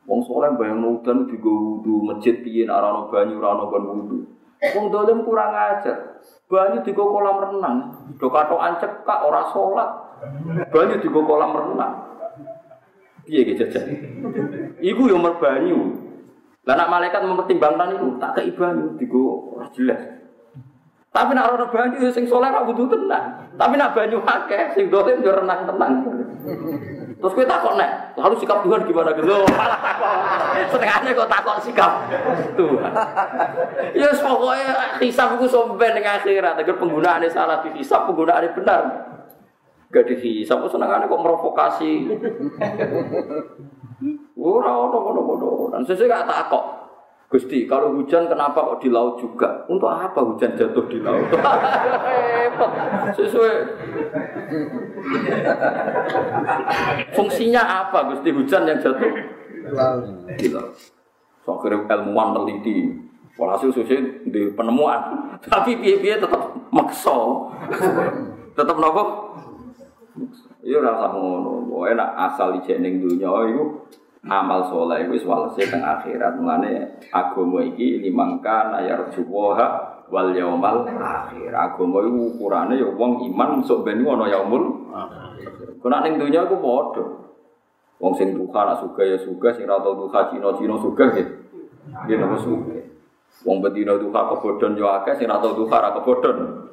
Wong 0.09 0.21
soleh 0.27 0.51
bayang 0.59 0.83
udan 0.83 1.31
juga 1.31 1.53
wudhu 1.53 2.03
masjid 2.09 2.41
piye 2.43 2.67
nak 2.67 2.83
rano 2.83 3.07
banyu 3.07 3.39
rano 3.39 3.71
ban 3.71 3.85
wudhu. 3.85 4.19
Wong 4.75 4.87
dolim 4.91 5.23
kurang 5.23 5.53
ajar. 5.55 6.19
Banyu 6.51 6.83
juga 6.83 7.03
kolam 7.05 7.37
renang. 7.39 7.77
Do 8.19 8.27
katokan 8.33 8.81
cekak 8.81 9.21
ora 9.23 9.43
sholat. 9.53 9.91
Banyu 10.75 10.97
juga 11.05 11.21
kolam 11.23 11.53
renang. 11.55 11.95
Piye 13.23 13.41
gitu 13.47 13.63
jajan? 13.67 13.87
Iku 14.83 15.03
yang 15.07 15.23
merbanyu. 15.23 15.95
Lah 16.63 16.87
malaikat 16.87 17.27
mempertimbangkan 17.27 17.99
itu 17.99 18.07
tak 18.23 18.39
kei 18.39 18.55
banyu 18.55 18.95
digo 18.95 19.55
ora 19.59 19.67
jelas. 19.75 19.99
Tapi 21.13 21.35
nak 21.35 21.53
ora 21.55 21.67
banyu 21.67 22.09
sing 22.11 22.25
soleh 22.27 22.51
ora 22.51 22.63
butuh 22.63 22.87
tenang. 22.87 23.51
Tapi 23.59 23.75
nak 23.75 23.95
banyu 23.99 24.23
akeh 24.23 24.75
sing 24.79 24.87
dolim 24.87 25.23
yo 25.23 25.35
renang 25.35 25.67
tenang. 25.67 25.95
Terus 27.23 27.39
kita 27.39 27.55
takut 27.55 27.79
nek, 27.79 28.19
lalu 28.19 28.35
sikap 28.43 28.67
Tuhan 28.67 28.83
gimana 28.83 29.15
gitu? 29.15 29.47
Setengahnya 30.75 31.15
kok 31.15 31.31
takut 31.31 31.55
sikap 31.63 32.11
Tuhan. 32.59 32.93
Ya 33.95 34.11
yes, 34.11 34.19
pokoknya 34.19 34.99
hisap 34.99 35.39
itu 35.39 35.47
somben 35.47 35.95
dengan 35.95 36.19
akhirat. 36.19 36.59
Agar 36.59 36.75
penggunaannya 36.83 37.31
salah 37.31 37.63
dihisap, 37.63 38.11
penggunaannya 38.11 38.51
benar. 38.59 39.12
Gak 39.93 40.09
dihisap, 40.09 40.65
senengannya 40.73 41.05
kok 41.05 41.21
merovokasi. 41.21 42.09
Ora 44.43 44.73
ono 44.75 44.99
ono 45.13 45.71
Dan 45.71 45.85
sesuai 45.85 46.09
gak 46.09 46.27
takut. 46.27 46.65
Gusti, 47.33 47.65
kalau 47.65 47.97
hujan 47.97 48.29
kenapa 48.29 48.61
kok 48.61 48.85
di 48.85 48.93
laut 48.93 49.17
juga? 49.17 49.65
Untuk 49.65 49.89
apa 49.89 50.21
hujan 50.21 50.53
jatuh 50.53 50.85
di 50.85 51.01
laut? 51.01 51.25
Hebat. 51.33 52.71
Sesuai. 53.17 53.53
Fungsinya 57.17 57.63
apa 57.65 58.13
Gusti 58.13 58.37
hujan 58.37 58.69
yang 58.69 58.77
jatuh? 58.85 59.09
Di 60.37 60.49
laut. 60.53 60.77
So 61.49 61.57
kira 61.65 61.89
ilmuwan 61.89 62.37
teliti. 62.37 63.01
Walhasil 63.41 63.81
sesuai 63.81 64.29
di 64.29 64.53
penemuan. 64.53 65.01
Tapi 65.41 65.81
piye-piye 65.81 66.21
tetap 66.21 66.53
makso. 66.69 67.49
tetap 68.53 68.77
nopo? 68.77 69.33
Iya 70.63 70.79
rasa 70.83 71.13
ngono. 71.13 71.67
Enak 71.89 72.11
asal 72.31 72.61
ijening 72.61 73.03
dunia 73.03 73.33
itu 73.49 73.89
amal 74.23 74.63
soleh 74.71 75.09
wis 75.11 75.27
walese 75.27 75.67
teng 75.67 75.83
akhirat. 75.83 76.39
Mulane 76.39 77.01
agama 77.11 77.65
iki 77.65 78.03
limangkan 78.03 78.77
ayar 78.77 79.09
juwaha 79.11 80.03
wal 80.13 80.31
yaumal 80.33 80.85
akhir. 80.87 81.53
Agama 81.53 82.05
iku 82.05 82.37
ukurane 82.37 82.77
ya 82.79 82.89
wong 82.93 83.25
iman 83.33 83.65
sok 83.65 83.89
ben 83.89 84.05
ana 84.05 84.29
yaumul 84.29 84.93
akhir. 84.93 85.81
Kena 85.81 86.05
ning 86.05 86.21
donya 86.21 86.47
iku 86.47 86.57
padha? 86.61 87.05
Wong 88.03 88.19
sing 88.19 88.35
duka 88.35 88.67
nak 88.67 88.83
suka 88.83 89.07
ya 89.07 89.15
suka 89.15 89.55
sing 89.55 89.63
ra 89.63 89.79
duka 89.79 90.27
cino-cino 90.27 90.75
suka 90.83 91.07
gitu 91.15 91.39
dia 92.07 92.19
nama 92.19 92.35
suka 92.35 92.83
wong 93.47 93.63
bedino 93.63 93.95
duka 93.95 94.27
kebodhon 94.35 94.75
yo 94.75 94.91
akeh 94.91 95.15
sing 95.19 95.31
ra 95.31 95.39
duka 95.39 95.77
ra 95.79 95.95
kebodhon 95.95 96.67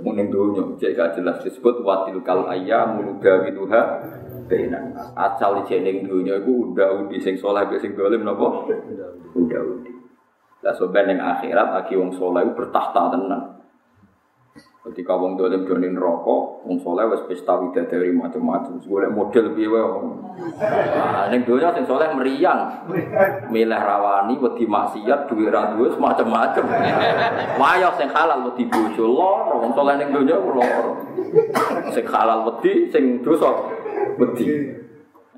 Mungkin 0.00 0.32
donya 0.32 0.64
cek 0.80 0.92
gak 0.96 1.10
jelas. 1.20 1.36
Disebut 1.44 1.84
watil 1.84 2.20
kal 2.24 2.48
ayyamu 2.48 3.04
nudawiluha 3.04 3.82
bainan 4.50 4.98
asal 5.14 5.62
jeneng 5.62 6.02
dunia 6.10 6.42
itu 6.42 6.74
udah 6.74 6.98
udi 6.98 7.22
sing 7.22 7.38
soleh 7.38 7.62
sing 7.78 7.94
dolim 7.94 8.26
nopo 8.26 8.66
udah 9.38 9.60
udi 9.62 9.94
lah 10.66 10.74
sobat 10.74 11.06
yang 11.06 11.22
akhirat 11.22 11.70
lagi 11.70 11.94
wong 11.94 12.10
soleh 12.10 12.42
itu 12.42 12.52
bertahta 12.58 13.14
tenan 13.14 13.59
ketika 14.80 15.12
wong 15.12 15.36
dolim 15.36 15.68
donin 15.68 15.92
rokok 15.92 16.64
wong 16.64 16.80
soleh 16.80 17.04
wes 17.12 17.20
pesta 17.28 17.60
dari 17.88 18.16
macam-macam 18.16 18.80
boleh 18.80 19.10
model 19.12 19.52
piye 19.52 19.68
wae 19.68 19.84
nah 20.96 21.28
ning 21.28 21.44
dunia 21.44 21.76
sing 21.76 21.84
soleh 21.84 22.08
meriang 22.16 22.88
milih 23.52 23.76
rawani 23.76 24.40
wedi 24.40 24.64
maksiat 24.64 25.28
duwe 25.28 25.52
ra 25.52 25.76
duwe 25.76 25.92
macam-macam 26.00 26.64
wayah 27.60 27.92
sing 28.00 28.08
halal 28.08 28.48
wedi 28.48 28.64
bojo 28.72 29.04
loro 29.04 29.68
wong 29.68 29.72
soleh 29.76 30.00
ning 30.00 30.16
dunia 30.16 30.40
loro 30.40 30.96
sing 31.92 32.04
halal 32.08 32.48
wedi 32.48 32.88
sing 32.88 33.20
dosa 33.20 33.52
wedi. 34.20 34.76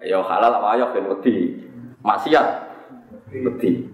Ya 0.02 0.18
halal 0.18 0.58
apa 0.58 0.68
ayo 0.74 0.90
ben 0.90 1.06
wedi. 1.06 1.62
Maksiat 2.02 2.46
wedi. 3.30 3.91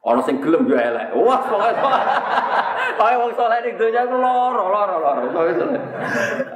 Ana 0.00 0.24
sing 0.24 0.40
gelem 0.40 0.64
yo 0.64 0.80
elek. 0.80 1.12
Wah, 1.12 1.44
pokoke 1.44 1.76
Kaya 2.96 3.16
wong 3.20 3.32
saleh 3.36 3.64
ning 3.64 3.76
donya 3.76 4.08
ku 4.08 4.16
loro, 4.16 4.64
loro, 4.72 4.96
loro. 4.96 5.28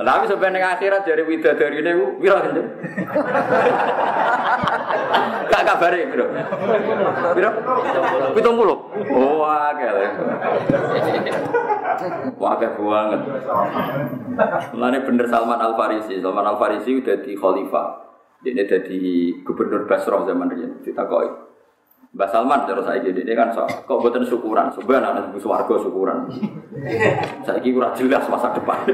Tapi 0.01 0.25
sampai 0.29 0.49
ning 0.49 0.65
akhirat 0.65 1.05
dari 1.05 1.29
widadarine 1.29 1.93
ku 1.93 2.07
pira 2.25 2.41
gitu. 2.41 2.63
Gak 5.53 5.63
kabare, 5.65 6.09
Bro. 6.09 6.27
Piro? 7.37 7.51
70. 8.33 9.13
Oh, 9.13 9.45
akeh. 9.45 9.89
Wah, 12.41 12.57
banget. 12.61 13.21
Mulane 14.73 14.99
bener 15.05 15.27
Salman 15.29 15.61
Al 15.61 15.77
Farisi. 15.77 16.17
Salman 16.21 16.49
Al 16.49 16.57
Farisi 16.57 16.97
udah 16.97 17.17
di 17.21 17.37
khalifah. 17.37 17.89
Dia 18.41 18.65
jadi 18.65 19.01
gubernur 19.45 19.85
Basrah 19.85 20.25
zaman 20.25 20.49
dia. 20.53 20.69
Kita. 20.81 21.05
Mbak 22.15 22.31
Salman 22.31 22.63
terus 22.63 22.87
saya 22.87 23.03
gini, 23.03 23.27
ini 23.27 23.35
kan 23.35 23.51
so, 23.51 23.67
kok 23.67 23.99
buatan 23.99 24.23
syukuran, 24.23 24.71
sebenarnya 24.71 25.19
anak 25.19 25.35
ibu 25.35 25.39
suwargo 25.43 25.83
syukuran. 25.83 26.31
saya 27.47 27.59
kira 27.59 27.91
jelas 27.99 28.23
masa 28.31 28.55
depan. 28.55 28.87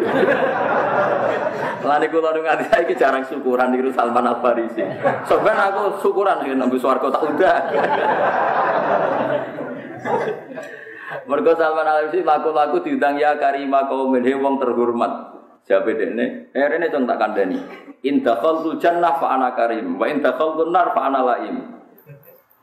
Lani 1.85 2.09
kulo 2.09 2.33
nu 2.33 2.41
nganti 2.41 2.64
saya 2.73 2.89
jarang 2.97 3.21
syukuran 3.29 3.77
di 3.77 3.93
Salman 3.93 4.25
Al 4.25 4.41
Farisi. 4.41 4.81
Sebenarnya 5.29 5.68
aku 5.68 6.01
syukuran 6.01 6.41
dengan 6.41 6.64
nabi 6.64 6.81
suwargo 6.81 7.12
tak 7.12 7.29
udah. 7.29 7.57
Mergo 11.29 11.53
Salman 11.61 11.89
Al 11.93 12.09
Farisi 12.09 12.25
laku-laku 12.25 12.81
diundang 12.89 13.21
ya 13.21 13.37
karima 13.37 13.85
kaum 13.85 14.16
wong 14.16 14.55
terhormat. 14.57 15.12
Jabe 15.68 15.93
dene, 15.93 16.49
eh 16.57 16.89
cung 16.89 17.05
tak 17.05 17.21
kandani. 17.21 17.61
In 18.01 18.25
dakhaltul 18.25 18.81
jannah 18.81 19.21
fa 19.21 19.37
ana 19.37 19.53
karim, 19.53 20.01
wa 20.01 20.09
in 20.09 20.25
dakhaltun 20.25 20.73
nar 20.73 20.97
fa 20.97 21.12
ana 21.12 21.21
laim. 21.21 21.80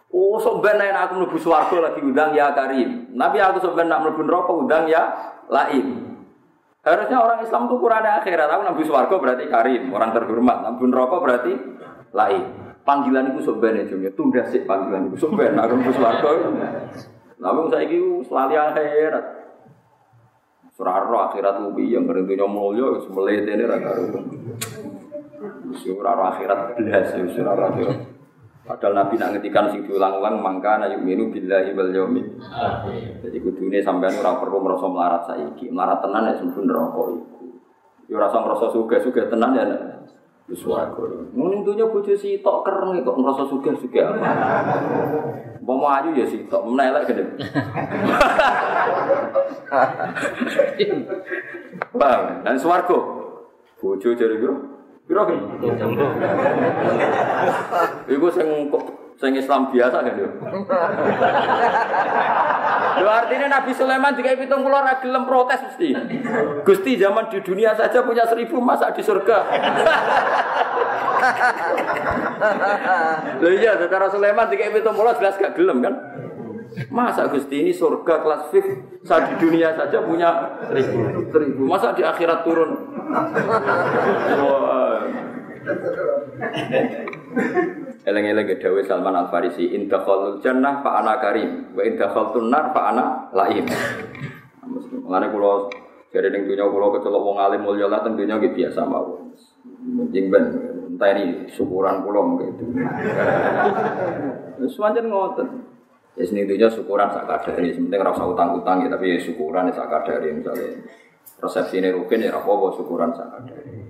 Oh, 0.07 0.39
sebenarnya 0.39 0.95
ben 0.95 1.03
aku 1.03 1.13
mlebu 1.19 1.37
swarga 1.37 1.77
lagi 1.83 1.99
undang 1.99 2.31
ya 2.31 2.55
Karim. 2.55 3.11
Nabi 3.11 3.43
aku 3.43 3.59
sebenarnya 3.59 3.91
nak 3.91 4.01
mlebu 4.07 4.21
neraka 4.23 4.51
undang 4.55 4.83
ya 4.87 5.03
Laim. 5.51 5.87
Harusnya 6.79 7.19
orang 7.19 7.43
Islam 7.43 7.67
itu 7.67 7.75
kurang 7.83 8.07
akhirat. 8.07 8.47
Aku 8.47 8.63
nabi 8.63 8.83
swarga 8.87 9.15
berarti 9.19 9.45
Karim, 9.51 9.91
orang 9.91 10.15
terhormat. 10.15 10.63
Nabi 10.63 10.83
neraka 10.87 11.15
berarti 11.19 11.53
Laim. 12.15 12.43
Panggilan 12.87 13.35
itu 13.35 13.51
sebenarnya 13.51 13.91
cuma 13.91 14.07
tunda 14.15 14.47
sih 14.47 14.63
panggilan 14.63 15.11
itu 15.11 15.27
sebenarnya 15.27 15.67
aku 15.67 15.73
mlebu 15.75 15.91
swarga. 15.91 16.29
Nabi 17.43 17.59
saya 17.67 17.83
itu 17.83 18.23
selalu 18.23 18.55
akhirat. 18.55 19.25
Surah 20.77 21.09
akhirat 21.33 21.57
lebih 21.67 21.89
yang 21.89 22.05
ngerentunya 22.05 22.45
mulia, 22.45 23.01
semelete 23.01 23.49
ini 23.49 23.65
raga 23.65 23.97
Surah 25.73 26.15
akhirat 26.31 26.77
belas, 26.77 27.17
surah 27.33 27.57
akhirat. 27.57 28.16
Padahal 28.67 28.99
Nabi 28.99 29.15
nak 29.15 29.31
ngetikan 29.31 29.71
sing 29.71 29.87
diulang-ulang 29.87 30.43
mangka 30.43 30.75
na 30.75 30.91
yu'minu 30.91 31.31
billahi 31.31 31.71
wal 31.71 31.87
yaumil 31.87 32.27
Jadi 33.23 33.37
kudune 33.39 33.79
sampean 33.79 34.19
ora 34.19 34.35
perlu 34.43 34.59
merasa 34.59 34.91
melarat 34.91 35.23
saiki. 35.23 35.71
Melarat 35.71 36.03
tenan 36.03 36.27
ya 36.27 36.35
sempun 36.35 36.67
neraka 36.67 37.15
iku. 37.15 37.47
Ya 38.11 38.19
ora 38.19 38.27
usah 38.27 38.43
ngrasa 38.43 38.67
sugih-sugih 38.75 39.31
tenan 39.31 39.55
ya 39.55 39.63
wis 40.51 40.59
swarga. 40.59 40.99
Mung 41.31 41.63
dunya 41.63 41.87
bojo 41.87 42.11
sitok 42.11 42.67
kereng 42.67 43.07
kok 43.07 43.15
ngrasa 43.15 43.47
sugih-sugih 43.47 44.03
apa. 44.03 44.35
Mau 45.63 45.83
ayu 45.87 46.15
ya 46.15 46.27
sitok, 46.27 46.63
menelek 46.67 47.07
gede. 47.11 47.23
Bang, 51.99 52.43
dan 52.43 52.55
swarga. 52.59 52.99
Bojo 53.79 54.09
jare 54.15 54.35
piro? 54.39 54.76
Piro 55.07 55.23
kan? 55.23 55.39
Iku 58.11 58.27
sing 58.35 58.47
sing 59.17 59.31
Islam 59.39 59.71
biasa 59.71 59.97
kan 60.03 60.13
yo. 60.19 60.27
Lho 62.97 63.09
artinya 63.13 63.47
Nabi 63.47 63.71
Sulaiman 63.71 64.13
jika 64.17 64.35
pitung 64.35 64.67
pulau 64.67 64.83
gelem 64.83 65.23
protes 65.23 65.63
mesti. 65.63 65.95
Gusti 66.67 66.99
zaman 66.99 67.29
di 67.31 67.39
dunia 67.39 67.71
saja 67.77 68.03
punya 68.03 68.27
seribu 68.27 68.59
masa 68.59 68.91
di 68.91 68.99
surga. 68.99 69.37
Lho 73.39 73.49
iya, 73.53 73.79
secara 73.79 74.11
Sulaiman 74.11 74.51
jika 74.51 74.75
pitung 74.75 74.97
pulau 74.97 75.15
jelas 75.15 75.39
gak 75.39 75.55
gelem 75.55 75.79
kan? 75.79 75.95
Masa 76.91 77.31
Gusti 77.31 77.63
ini 77.63 77.71
surga 77.73 78.21
kelas 78.21 78.51
fif 78.53 78.65
saat 79.01 79.33
di 79.33 79.35
dunia 79.39 79.71
saja 79.73 80.03
punya 80.03 80.59
seribu, 80.69 81.31
seribu. 81.31 81.61
Masa 81.65 81.95
di 81.95 82.03
akhirat 82.05 82.43
turun? 82.43 82.71
Eleng-eleng 88.07 88.47
dawe 88.55 88.81
Salman 88.87 89.15
Al 89.19 89.27
Farisi, 89.27 89.75
in 89.75 89.91
dakhalul 89.91 90.39
jannah 90.39 90.79
fa 90.79 91.03
ana 91.03 91.19
karim, 91.19 91.75
wa 91.75 91.83
in 91.83 91.99
dakhaltun 91.99 92.47
nar 92.47 92.71
fa 92.71 92.95
ana 92.95 93.27
laim. 93.35 93.67
Mulane 95.03 95.27
kula 95.31 95.67
jare 96.11 96.31
ning 96.31 96.47
dunya 96.47 96.67
kula 96.67 96.87
kecelok 96.99 97.23
wong 97.23 97.37
alim 97.39 97.63
mulya 97.63 97.87
lah 97.91 98.03
teng 98.03 98.15
dunya 98.15 98.39
nggih 98.39 98.55
biasa 98.55 98.83
mawon. 98.87 99.31
Mending 99.87 100.31
ben 100.31 100.43
entah 100.95 101.09
ini 101.15 101.47
syukuran 101.51 102.03
kula 102.03 102.19
mungkin 102.23 102.55
itu. 102.55 102.65
Wis 104.63 104.75
pancen 104.75 105.07
ngoten. 105.07 105.47
Ya 106.17 106.23
sini 106.25 106.43
dunya 106.49 106.67
syukuran 106.67 107.13
sak 107.13 107.29
kadare, 107.29 107.71
penting 107.71 107.99
ora 108.01 108.11
usah 108.11 108.27
utang-utang 108.27 108.83
ya 108.83 108.89
tapi 108.91 109.15
syukuran 109.21 109.71
ya 109.71 109.73
sak 109.79 109.87
kadare 109.91 110.27
misalnya. 110.31 110.75
Resepsi 111.37 111.79
ini 111.79 111.93
rukin 111.93 112.25
ya 112.25 112.35
apa 112.35 112.67
syukuran 112.75 113.15
sak 113.15 113.31
kadare. 113.31 113.86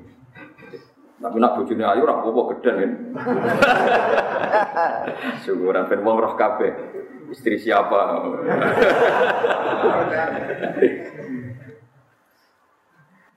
Tapi 1.17 1.37
nak 1.41 1.57
bojone 1.57 1.81
ayu 1.81 2.05
ora 2.05 2.21
apa-apa 2.21 2.41
gedhen 2.53 2.75
kan. 2.77 2.91
Syukuran 5.43 5.89
ben 5.89 6.05
wong 6.05 6.17
roh 6.21 6.33
kabeh. 6.37 6.71
Istri 7.33 7.57
siapa? 7.57 8.21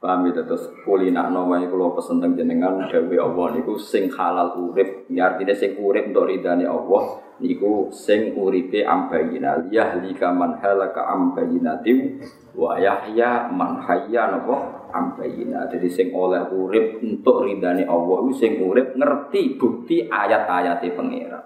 Paham 0.01 0.33
ya 0.33 0.33
terus 0.33 0.65
kulina 0.81 1.29
nama 1.29 1.61
iku 1.61 1.77
kula 1.77 1.93
pesen 1.93 2.25
teng 2.25 2.33
jenengan 2.33 2.89
dawuh 2.89 3.21
Allah 3.21 3.47
niku 3.61 3.77
sing 3.77 4.09
halal 4.09 4.57
urip, 4.57 5.05
ya 5.13 5.29
artinya 5.29 5.53
sing 5.53 5.77
urip 5.77 6.09
untuk 6.09 6.25
ridane 6.25 6.65
Allah 6.65 7.21
niku 7.37 7.93
sing 7.93 8.33
uripe 8.33 8.81
ambayina 8.81 9.61
yahlika 9.69 10.33
man 10.33 10.57
halaka 10.57 11.05
ambayinatim 11.05 12.17
wa 12.57 12.81
yahya 12.81 13.53
man 13.53 13.85
hayya 13.85 14.41
napa 14.41 14.80
ambayina. 14.91 15.71
Jadi 15.71 15.89
sing 15.89 16.13
oleh 16.13 16.51
urip 16.51 17.01
untuk 17.01 17.47
ridane 17.47 17.87
Allah 17.87 18.21
sing 18.37 18.61
urip 18.61 18.95
ngerti 18.99 19.57
bukti 19.57 20.07
ayat-ayate 20.07 20.93
pangeran. 20.93 21.45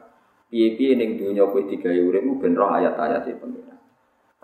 Piye-piye 0.50 0.98
ning 0.98 1.16
donya 1.20 1.46
kowe 1.48 1.62
digawe 1.62 2.00
urip 2.00 2.24
ben 2.40 2.52
roh 2.56 2.70
ayat-ayate 2.72 3.36
pangeran. 3.38 3.78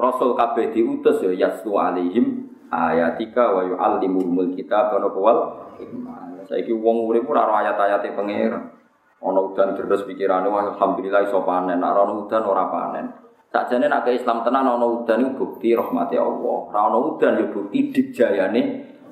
Rasul 0.01 0.33
kabeh 0.33 0.73
diutus 0.73 1.21
ya 1.21 1.33
yastu 1.37 1.77
alaihim 1.77 2.49
ayatika 2.73 3.53
wa 3.53 3.67
yu'allimul 3.67 4.57
kitab 4.57 4.97
wa 4.97 5.11
wal 5.13 5.41
hikmah. 5.77 6.47
Saiki 6.49 6.73
wong 6.73 7.07
urip 7.07 7.29
ora 7.29 7.47
ora 7.47 7.55
ayat-ayate 7.67 8.17
pangeran. 8.17 8.81
Ana 9.21 9.41
udan 9.45 9.77
deres 9.77 10.09
pikirane 10.09 10.49
alhamdulillah 10.49 11.29
iso 11.29 11.45
panen, 11.45 11.85
nek 11.85 11.93
ana 11.93 12.13
udan 12.17 12.41
ora 12.41 12.65
panen. 12.73 13.07
Sakjane 13.53 13.87
nek 13.87 14.09
Islam 14.09 14.41
tenan 14.41 14.65
ana 14.65 14.87
udan 14.87 15.21
iku 15.21 15.31
bukti 15.45 15.77
rahmati 15.77 16.17
Allah. 16.17 16.59
Ora 16.73 16.81
ana 16.89 16.99
udan 16.99 17.37
ya 17.37 17.45
bukti 17.53 17.93
dijayane. 17.93 18.63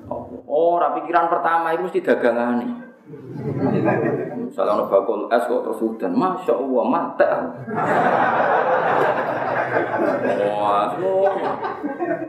Oh, 0.09 0.75
ora 0.75 0.97
pikiran 0.97 1.29
pertama 1.29 1.71
itu 1.77 1.85
mesti 1.85 2.01
dagangane. 2.01 2.67
Misalnya 4.49 4.81
ono 4.81 4.85
bakul 4.89 5.29
es 5.29 5.45
kok 5.45 5.61
terus 5.65 5.81
udan, 5.81 6.13
masya 6.17 6.53
Allah 6.57 6.83
mate. 6.89 7.27
Wah, 10.49 10.97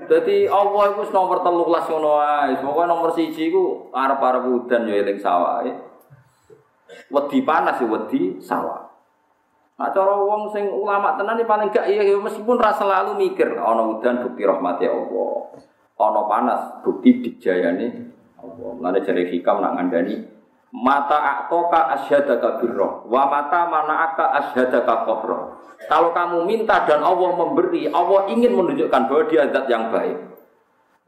Jadi 0.05 0.37
Allah 0.45 0.83
itu 0.93 1.03
nomor 1.13 1.41
telu 1.41 1.65
kelas 1.65 1.87
ngono. 1.89 2.13
Pokoke 2.61 2.85
nomor 2.85 3.11
siji 3.17 3.49
iku 3.49 3.89
arep-arep 3.93 4.45
udan 4.45 4.89
ya 4.89 5.01
eling 5.01 5.17
sawah. 5.17 5.65
Wedi 7.09 7.39
panas 7.41 7.81
ya 7.81 7.87
wedi 7.89 8.37
sawah. 8.41 8.91
Nah, 9.81 9.89
cara 9.97 10.13
wong 10.13 10.53
sing 10.53 10.69
ulama 10.69 11.17
tenan 11.17 11.41
paling 11.49 11.73
gak 11.73 11.89
iya 11.89 12.05
meskipun 12.13 12.61
rasa 12.61 12.85
selalu 12.85 13.17
mikir 13.17 13.57
ana 13.57 13.81
udan 13.81 14.29
bukti 14.29 14.45
rahmati 14.45 14.85
Allah. 14.85 15.57
Ana 16.01 16.25
panas 16.25 16.63
bukti 16.81 17.21
dijayane 17.21 17.87
Allah. 18.41 18.71
Mulane 18.73 19.05
jare 19.05 19.29
hikam 19.29 19.61
nak 19.61 19.77
ngandani 19.77 20.41
mata 20.71 21.19
aktoka 21.19 21.91
asyhadaka 21.99 22.63
birra 22.63 23.03
wa 23.07 23.23
mata 23.27 23.67
mana'aka 23.67 24.25
asyhadaka 24.43 24.95
qabra. 25.07 25.39
Kalau 25.91 26.15
kamu 26.15 26.47
minta 26.47 26.87
dan 26.87 27.03
Allah 27.03 27.31
memberi, 27.35 27.91
Allah 27.91 28.31
ingin 28.31 28.55
menunjukkan 28.55 29.01
bahwa 29.11 29.25
dia 29.27 29.49
zat 29.51 29.67
yang 29.67 29.91
baik. 29.91 30.19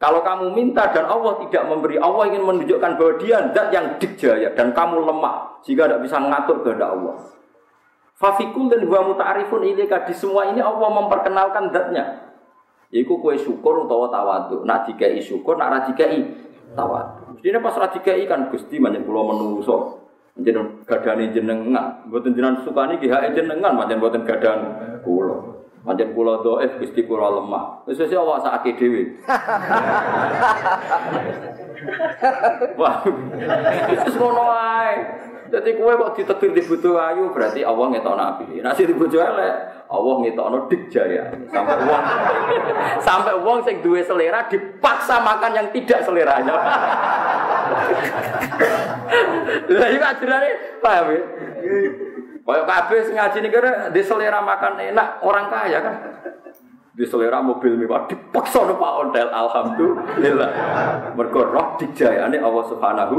Kalau 0.02 0.18
kamu 0.26 0.50
minta 0.50 0.90
dan 0.90 1.06
Allah 1.06 1.38
tidak 1.46 1.62
memberi, 1.70 1.94
Allah 2.00 2.26
ingin 2.26 2.42
menunjukkan 2.42 2.90
bahwa 2.98 3.12
dia 3.22 3.38
zat 3.54 3.68
yang 3.70 3.86
dijaya 4.02 4.50
dan 4.58 4.74
kamu 4.74 5.06
lemah 5.06 5.62
jika 5.62 5.86
tidak 5.86 6.00
bisa 6.02 6.16
mengatur 6.18 6.56
kehendak 6.66 6.90
Allah. 6.90 7.16
Fafikul 8.18 8.70
dan 8.70 8.82
huwa 8.86 9.14
muta'arifun 9.14 9.62
ilika 9.66 10.02
di 10.06 10.14
semua 10.14 10.50
ini 10.50 10.58
Allah 10.58 10.88
memperkenalkan 10.90 11.70
zatnya. 11.70 12.31
Iku 12.92 13.24
kue 13.24 13.40
syukur 13.40 13.88
utawa 13.88 14.12
tawadu. 14.12 14.68
Nak 14.68 14.84
dikai 14.84 15.16
syukur, 15.24 15.56
nak 15.56 15.72
radikai 15.72 16.20
tawadu. 16.76 17.40
Jadi 17.40 17.56
pas 17.64 17.72
radikai 17.72 18.28
kan 18.28 18.52
gusti 18.52 18.76
banyak 18.76 19.08
pulau 19.08 19.32
menungso. 19.32 20.02
Jeneng 20.36 20.84
gadane 20.88 21.28
jenengan, 21.28 22.08
mboten 22.08 22.32
jenengan 22.32 22.64
sukani 22.64 22.96
ki 22.96 23.12
hak 23.12 23.36
jenengan, 23.36 23.76
pancen 23.76 24.00
mboten 24.00 24.24
gadan 24.24 24.64
kula. 25.04 25.36
Pancen 25.84 26.16
kula 26.16 26.40
dhaif 26.40 26.80
Gusti 26.80 27.04
kula 27.04 27.28
lemah. 27.32 27.84
Wis 27.84 28.00
wis 28.00 28.12
awak 28.16 28.40
sakake 28.44 28.76
dhewe. 28.80 29.02
Wah. 32.80 33.04
Wis 33.92 34.16
ngono. 34.16 34.44
Jadi 35.52 35.76
kue 35.76 35.92
kok 35.92 36.16
ditetir 36.16 36.56
di 36.56 36.64
butuh 36.64 36.96
ayu 36.96 37.28
berarti 37.28 37.60
Allah 37.60 37.92
ngetok 37.92 38.16
nabi. 38.16 38.64
Nasi 38.64 38.88
di 38.88 38.96
butuh 38.96 39.20
elek, 39.20 39.84
Allah 39.84 40.14
ngetok 40.24 40.46
no 40.48 40.64
jaya. 40.88 41.28
Sampai 41.52 41.76
uang, 41.84 42.04
sampai 43.06 43.34
uang 43.36 43.58
sing 43.68 43.84
duwe 43.84 44.00
selera 44.00 44.48
dipaksa 44.48 45.20
makan 45.20 45.52
yang 45.52 45.68
tidak 45.68 46.08
seleranya. 46.08 46.56
Lah 49.76 49.88
iki 49.92 50.00
ajarane 50.00 50.50
paham 50.80 51.06
ya? 51.12 51.20
Kayak 52.48 53.04
sing 53.04 53.14
ngaji 53.20 53.36
nih 53.44 53.50
kira 53.52 53.72
di 53.92 54.00
selera 54.00 54.40
makan 54.40 54.80
enak 54.80 55.20
orang 55.20 55.52
kaya 55.52 55.78
kan. 55.84 55.94
Di 56.92 57.08
selera 57.08 57.40
mobil 57.40 57.72
mewah 57.80 58.04
dipaksa 58.04 58.68
no 58.68 58.76
Pak 58.76 58.92
Ondel 59.00 59.32
alhamdulillah. 59.32 60.50
Mergo 61.16 61.40
roh 61.48 61.72
dijayane 61.80 62.36
Allah 62.36 62.64
Subhanahu 62.68 63.16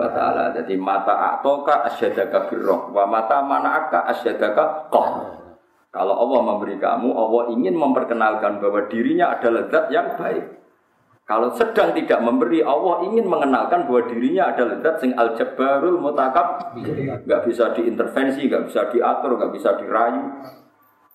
wa 0.00 0.08
taala. 0.16 0.56
Jadi 0.56 0.80
mata 0.80 1.36
atoka 1.36 1.84
asyadaka 1.92 2.48
birroh 2.48 2.88
wa 2.96 3.04
mata 3.04 3.44
mana'aka 3.44 4.08
asyadaka 4.16 4.88
qah. 4.88 5.08
Kalau 5.92 6.12
Allah 6.12 6.40
memberi 6.44 6.76
kamu, 6.80 7.08
Allah 7.08 7.42
ingin 7.52 7.76
memperkenalkan 7.76 8.64
bahwa 8.64 8.84
dirinya 8.88 9.32
adalah 9.32 9.68
zat 9.68 9.88
yang 9.92 10.16
baik. 10.16 10.44
Kalau 11.24 11.52
sedang 11.56 11.90
tidak 11.96 12.20
memberi, 12.20 12.60
Allah 12.60 13.02
ingin 13.08 13.24
mengenalkan 13.28 13.88
bahwa 13.88 14.04
dirinya 14.08 14.52
adalah 14.52 14.76
zat 14.84 15.04
sing 15.04 15.12
al 15.16 15.32
jabbarul 15.36 15.96
mutakab, 16.00 16.76
nggak 17.24 17.40
bisa 17.48 17.72
diintervensi, 17.76 18.44
nggak 18.44 18.68
bisa 18.68 18.88
diatur, 18.92 19.40
nggak 19.40 19.52
bisa 19.56 19.76
dirayu. 19.80 20.24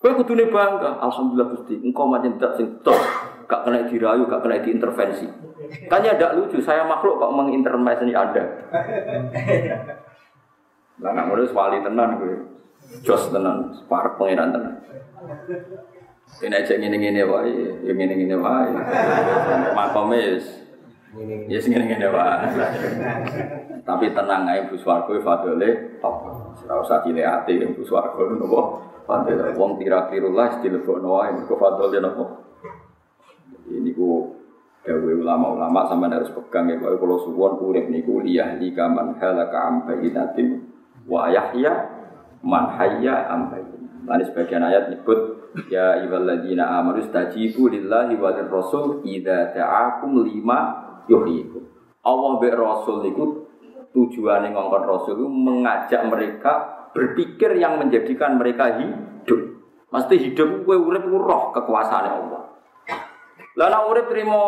Kowe 0.02 0.18
kudune 0.18 0.50
bangga, 0.50 0.98
alhamdulillah 0.98 1.54
Gusti, 1.54 1.78
engkau 1.78 2.10
macam 2.10 2.34
zat 2.42 2.58
sing 2.58 2.82
gak 3.46 3.62
kena 3.62 3.86
dirayu, 3.86 4.26
gak 4.26 4.42
kena 4.42 4.58
diintervensi. 4.66 5.30
Tanya 5.86 6.18
tidak 6.18 6.42
lucu, 6.42 6.58
saya 6.58 6.82
makhluk 6.90 7.22
kok 7.22 7.34
mengintervensi 7.38 8.10
Anda. 8.18 8.44
Lah 11.02 11.12
nak 11.14 11.26
ngono 11.30 11.46
wali 11.54 11.86
tenan 11.86 12.18
gue. 12.18 12.34
Jos 13.06 13.30
tenan, 13.30 13.78
parek 13.86 14.18
pangeran 14.18 14.50
tenan. 14.50 14.74
Ini 16.42 16.56
aja 16.58 16.74
ngene-ngene 16.82 17.22
wae, 17.30 17.54
ya 17.86 17.94
ngene-ngene 17.94 18.38
wae. 18.42 18.74
Makome 19.78 20.18
wis 20.18 20.48
Ya 21.52 21.60
sing 21.60 21.76
ngene-ngene 21.76 22.08
wae. 22.10 22.48
Tapi 23.84 24.06
tenang 24.16 24.48
ae 24.48 24.64
Bu 24.72 24.80
Swarga 24.80 25.12
fadole 25.20 26.00
top. 26.00 26.16
Ora 26.66 26.80
usah 26.80 27.04
cilik 27.04 27.28
ati 27.28 27.60
Bu 27.76 27.84
Swarga 27.84 28.24
nopo. 28.32 28.80
Fadole 29.06 29.54
wong 29.58 29.82
tira-tirullah 29.82 30.62
dilebokno 30.62 31.08
wae 31.20 31.32
mergo 31.36 31.56
fadole 31.58 31.98
nopo. 32.02 32.26
Ini 33.72 33.92
ku 33.96 34.42
Dawe 34.82 35.14
ulama-ulama 35.14 35.86
sama 35.86 36.10
harus 36.10 36.34
pegang 36.34 36.66
ya 36.66 36.82
Kalau 36.82 36.98
kalau 36.98 37.18
suwon 37.22 37.54
urip 37.62 37.86
niku 37.94 38.18
liyahli 38.18 38.74
kaman 38.74 39.14
halaka 39.22 39.70
am 39.70 39.86
bayinatin 39.86 40.74
wa 41.06 41.30
yahya 41.30 41.86
man 42.42 42.74
hayya 42.82 43.30
am 43.30 43.54
bayyinatin. 43.54 44.10
Lalu 44.10 44.24
sebagian 44.26 44.66
ayat 44.66 44.90
nyebut 44.90 45.54
ya 45.70 46.02
ayyuhalladzina 46.02 46.66
amanu 46.82 47.06
stajibu 47.06 47.70
lillahi 47.70 48.18
wa 48.18 48.34
rasul 48.34 49.06
idza 49.06 49.54
ta'akum 49.54 50.26
lima 50.26 50.82
yuhyikum. 51.06 51.62
Allah 52.02 52.42
be 52.42 52.50
rasul 52.50 53.06
niku 53.06 53.46
tujuane 53.94 54.50
ngongkon 54.50 54.84
rasul 54.90 55.14
itu 55.14 55.30
mengajak 55.30 56.02
mereka 56.10 56.81
berpikir 56.92 57.56
yang 57.58 57.80
menjadikan 57.80 58.40
mereka 58.40 58.80
hidup. 58.80 59.42
Mesti 59.92 60.16
hidup 60.20 60.64
kowe 60.64 60.78
urip 60.78 61.04
roh 61.04 61.52
kekuasaan 61.52 62.08
Allah. 62.08 62.42
Lah 63.60 63.68
nek 63.68 63.84
urip 63.92 64.06
trimo 64.08 64.44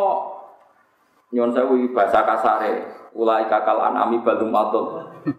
nyon 1.35 1.51
sewu 1.51 1.91
bahasa 1.91 2.23
kasare, 2.23 2.73
ulai 3.11 3.51
kakal 3.51 3.83
anami 3.83 4.23
balum 4.23 4.55
atut. 4.55 4.87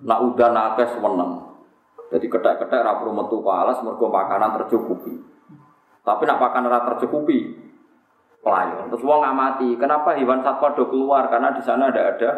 Nak 0.05 0.21
udan 0.21 0.57
akeh 0.57 0.89
seneng. 0.93 1.45
Jadi 2.13 2.27
ketek-ketek 2.29 2.85
ra 2.85 3.01
metu 3.01 3.41
alas 3.49 3.81
mergo 3.81 4.13
makanan 4.13 4.61
tercukupi. 4.61 5.19
Tapi 6.05 6.23
nak 6.29 6.37
makanan 6.37 6.69
ra 6.69 6.81
tercukupi, 6.93 7.57
pelayan. 8.45 8.93
Terus 8.93 9.03
wong 9.03 9.25
ngamati, 9.25 9.73
kenapa 9.81 10.13
hewan 10.21 10.45
satwa 10.45 10.77
do 10.77 10.85
keluar? 10.93 11.33
Karena 11.33 11.57
di 11.57 11.65
sana 11.65 11.89
ada 11.89 12.13
ada 12.13 12.31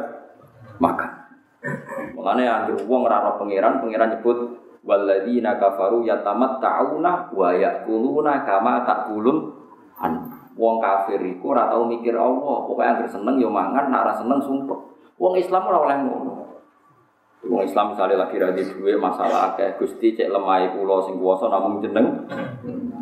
makan. 0.79 1.26
Makanya 2.15 2.67
anggere 2.67 2.85
wong 2.85 3.07
ora 3.07 3.35
pangeran, 3.39 3.81
pangeran 3.81 4.17
nyebut 4.17 4.39
walladzina 4.87 5.59
kafaru 5.59 6.07
yatamatta'una 6.07 7.35
wa 7.35 7.49
ya'kuluna 7.55 8.47
kama 8.47 8.87
ta'kulun 8.87 9.39
an. 9.99 10.13
Wong 10.57 10.81
kafir 10.81 11.21
iku 11.21 11.53
ora 11.53 11.69
tau 11.69 11.85
mikir 11.85 12.17
Allah, 12.17 12.65
pokoke 12.65 12.81
anggere 12.81 13.09
seneng 13.13 13.37
yo 13.37 13.53
mangan, 13.53 13.93
nek 13.93 14.03
ora 14.09 14.15
seneng 14.17 14.41
sumpah. 14.41 14.81
Wong 15.21 15.37
Islam 15.37 15.69
ora 15.69 15.79
oleh 15.85 15.97
ngono. 16.01 16.33
Wong 17.47 17.63
Islam 17.63 17.95
misalnya 17.95 18.27
lagi 18.27 18.41
radi 18.41 18.63
duwe 18.65 18.99
masalah 18.99 19.55
akeh 19.55 19.79
Gusti 19.79 20.17
cek 20.17 20.33
lemah 20.33 20.67
kula 20.75 21.05
sing 21.07 21.21
kuwasa 21.21 21.47
namung 21.47 21.79
jeneng. 21.79 22.27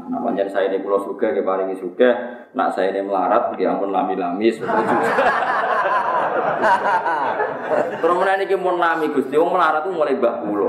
Nah, 0.05 0.21
saya 0.47 0.71
ini 0.71 0.85
pulau 0.85 1.01
suga, 1.03 1.35
ke 1.35 1.43
paringi 1.43 1.75
suga, 1.75 2.11
nak 2.55 2.71
saya 2.71 2.95
ini 2.95 3.03
melarat, 3.03 3.51
ya 3.59 3.75
ampun 3.75 3.91
lami-lami. 3.91 4.47
Terus 8.01 8.15
mana 8.17 8.37
ini 8.37 8.55
mau 8.59 8.77
lami 8.77 9.09
gusti, 9.11 9.35
wong 9.35 9.55
melarat 9.55 9.83
tuh 9.85 9.93
mulai 9.95 10.17
bak 10.19 10.45
pulau, 10.45 10.69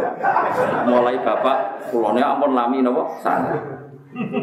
mulai 0.88 1.20
bapak 1.20 1.58
ini 1.92 2.22
ampun 2.24 2.52
lami 2.56 2.80
nopo 2.82 3.20
sana. 3.20 3.56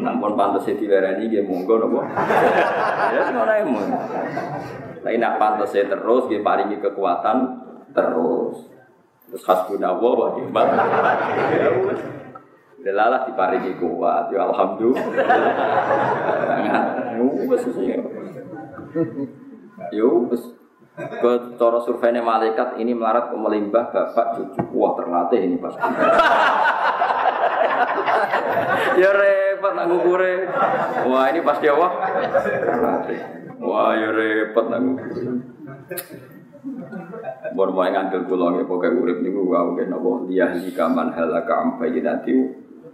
Ampun 0.05 0.37
pantas 0.37 0.69
di 0.69 0.85
lereni 0.85 1.33
dia 1.33 1.41
monggo 1.45 1.81
nopo. 1.81 2.05
Ya 3.13 3.21
semua 3.25 3.57
emo. 3.57 3.81
Tapi 5.03 5.19
nak 5.19 5.41
pantas 5.41 5.75
terus, 5.75 6.29
dia 6.31 6.45
paringi 6.45 6.79
kekuatan 6.79 7.37
terus. 7.91 8.69
Terus 9.33 9.43
hasbunallah 9.49 10.13
wa 10.13 10.29
ni'mal 10.37 10.69
Ya 11.57 11.73
wis. 11.89 12.01
Delalah 12.83 13.25
diparingi 13.25 13.79
kuat, 13.79 14.29
ya 14.29 14.45
alhamdulillah. 14.45 15.07
Wis 17.49 17.65
sih. 17.73 17.97
Yo 19.97 20.29
wis. 20.29 20.62
Ke 20.93 21.57
surveinya 21.57 22.21
malaikat 22.21 22.77
ini 22.77 22.93
melarat 22.93 23.33
ke 23.33 23.37
melimbah 23.41 23.89
bapak 23.89 24.37
cucu 24.37 24.61
wah 24.77 24.93
terlatih 24.93 25.41
ini 25.41 25.57
pasti. 25.57 25.81
ya 29.01 29.11
repot 29.17 29.73
nak 29.73 29.89
ngukure. 29.89 30.53
Wah 31.09 31.33
ini 31.33 31.41
pasti 31.41 31.73
apa? 31.73 31.89
Terlatih. 32.45 33.21
Wah 33.65 33.97
ya 33.97 34.09
repot 34.13 34.69
nak 34.69 34.81
ngukure. 34.85 35.33
Bon 37.57 37.73
mau 37.73 37.89
ngantil 37.89 38.29
kula 38.29 38.55
nggih 38.55 38.69
pokoke 38.69 38.93
urip 38.93 39.19
niku 39.25 39.49
wae 39.49 39.65
nggih 39.75 39.87
napa 39.91 40.11
liyahli 40.29 40.71
kaman 40.77 41.11
halaka 41.11 41.55
am 41.59 41.69
bayyinati 41.81 42.33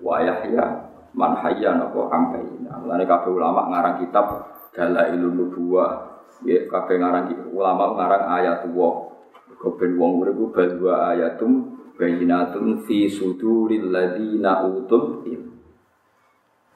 wa 0.00 0.22
yahya 0.24 0.86
man 1.12 1.34
hayya 1.42 1.76
napa 1.76 2.08
am 2.14 2.30
bayyinah. 2.30 2.78
Lan 2.86 3.02
kabeh 3.02 3.30
ulama 3.34 3.68
ngarang 3.74 4.06
kitab 4.06 4.54
Dalailun 4.70 5.34
Nubuwah. 5.34 6.07
Ya 6.46 6.66
kabeh 6.70 6.96
ngarang 7.02 7.50
ulama 7.50 7.98
ngarang 7.98 8.24
ayat 8.38 8.60
wa. 8.70 9.10
Ben 9.58 9.98
wong 9.98 10.22
urip 10.22 10.38
bal 10.54 10.70
wa 10.78 11.10
ayatum 11.10 11.78
bayyinatun 11.98 12.86
fi 12.86 13.10
suduril 13.10 13.90
ladina 13.90 14.62
utul 14.62 15.26
ilm. 15.26 15.50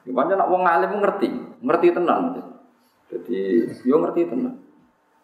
Gimana 0.03 0.35
nak 0.35 0.51
wong 0.51 0.67
alim 0.67 0.99
ngerti, 0.99 1.29
ngerti 1.63 1.87
tenang. 1.95 2.43
Jadi 3.07 3.39
yo 3.87 4.03
ngerti 4.03 4.27
tenang 4.27 4.63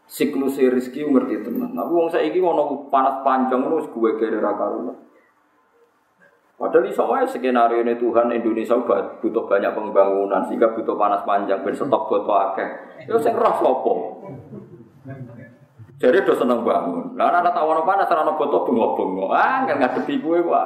siklus 0.10 0.58
rezeki 0.58 1.06
ngerti 1.06 1.46
tenan. 1.46 1.78
Tapi 1.78 1.92
wong 1.94 2.10
saiki 2.10 2.42
ono 2.42 2.90
panas 2.90 3.22
panjang 3.22 3.62
terus 3.62 3.86
gue 3.94 4.12
kere 4.18 4.42
ra 4.42 4.58
karuan. 4.58 4.98
Padahal 6.60 6.92
iso 6.92 7.08
wae 7.08 7.24
skenario 7.24 7.80
ini 7.80 7.96
Tuhan 7.96 8.36
Indonesia 8.36 8.76
butuh 9.24 9.44
banyak 9.48 9.72
pembangunan 9.72 10.44
sehingga 10.44 10.76
butuh 10.76 11.00
panas 11.00 11.24
panjang 11.24 11.64
ben 11.64 11.72
stok 11.72 12.04
botol 12.12 12.36
akeh. 12.36 12.68
Ya 13.08 13.16
sing 13.16 13.32
roh 13.32 13.56
sapa? 13.56 13.94
Jadi 16.04 16.20
udah 16.20 16.36
seneng 16.36 16.68
bangun. 16.68 17.16
Lah 17.16 17.32
ana 17.32 17.56
tawono 17.56 17.88
panas 17.88 18.12
ora 18.12 18.36
botol 18.36 18.68
bengok-bengok. 18.68 19.32
Ah, 19.32 19.64
nggak 19.64 19.80
ngadepi 19.80 20.20
kowe 20.20 20.36
kok. 20.36 20.64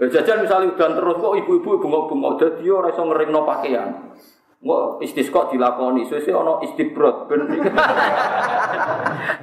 Jajan 0.00 0.48
misalnya 0.48 0.72
udan 0.72 0.92
terus 0.96 1.20
kok 1.20 1.36
ibu-ibu 1.44 1.84
bengok-bengok 1.84 2.32
dadi 2.40 2.64
ora 2.72 2.88
iso 2.88 3.04
ngeringno 3.04 3.40
pakaian. 3.44 3.88
Nggak 4.64 5.04
istisqa 5.04 5.52
dilakoni, 5.52 6.08
suwe 6.08 6.32
ono 6.32 6.64
istibrot 6.64 7.28
ben. 7.28 7.44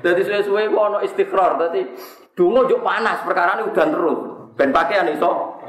Dadi 0.01 0.21
suwe-suwe 0.25 0.65
kok 0.65 0.81
ono 0.81 0.97
istiqrar, 1.05 1.61
dadi 1.61 1.85
donga 2.33 2.65
juk 2.65 2.81
panas 2.81 3.21
perkara 3.21 3.61
ini 3.61 3.69
udan 3.69 3.89
terus. 3.93 4.19
Ben 4.57 4.73
pakaian 4.73 5.05
iso. 5.13 5.61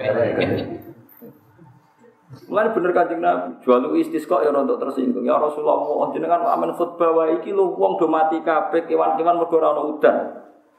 Mulane 2.48 2.68
bener 2.72 2.90
Kanjeng 2.96 3.20
Nabi, 3.20 3.60
jual 3.60 3.92
istisqa 4.00 4.40
ya 4.40 4.56
untuk 4.56 4.80
tersinggung. 4.80 5.20
Ya 5.20 5.36
Rasulullah, 5.36 6.08
jenengan 6.16 6.48
aman 6.48 6.72
khutbah 6.72 7.12
wae 7.12 7.44
iki 7.44 7.52
lho 7.52 7.76
wong 7.76 8.00
do 8.00 8.08
mati 8.08 8.40
kabeh 8.40 8.88
kewan-kewan 8.88 9.36
mergo 9.36 9.60
ora 9.60 9.76
ono 9.76 9.82
udan. 9.96 10.16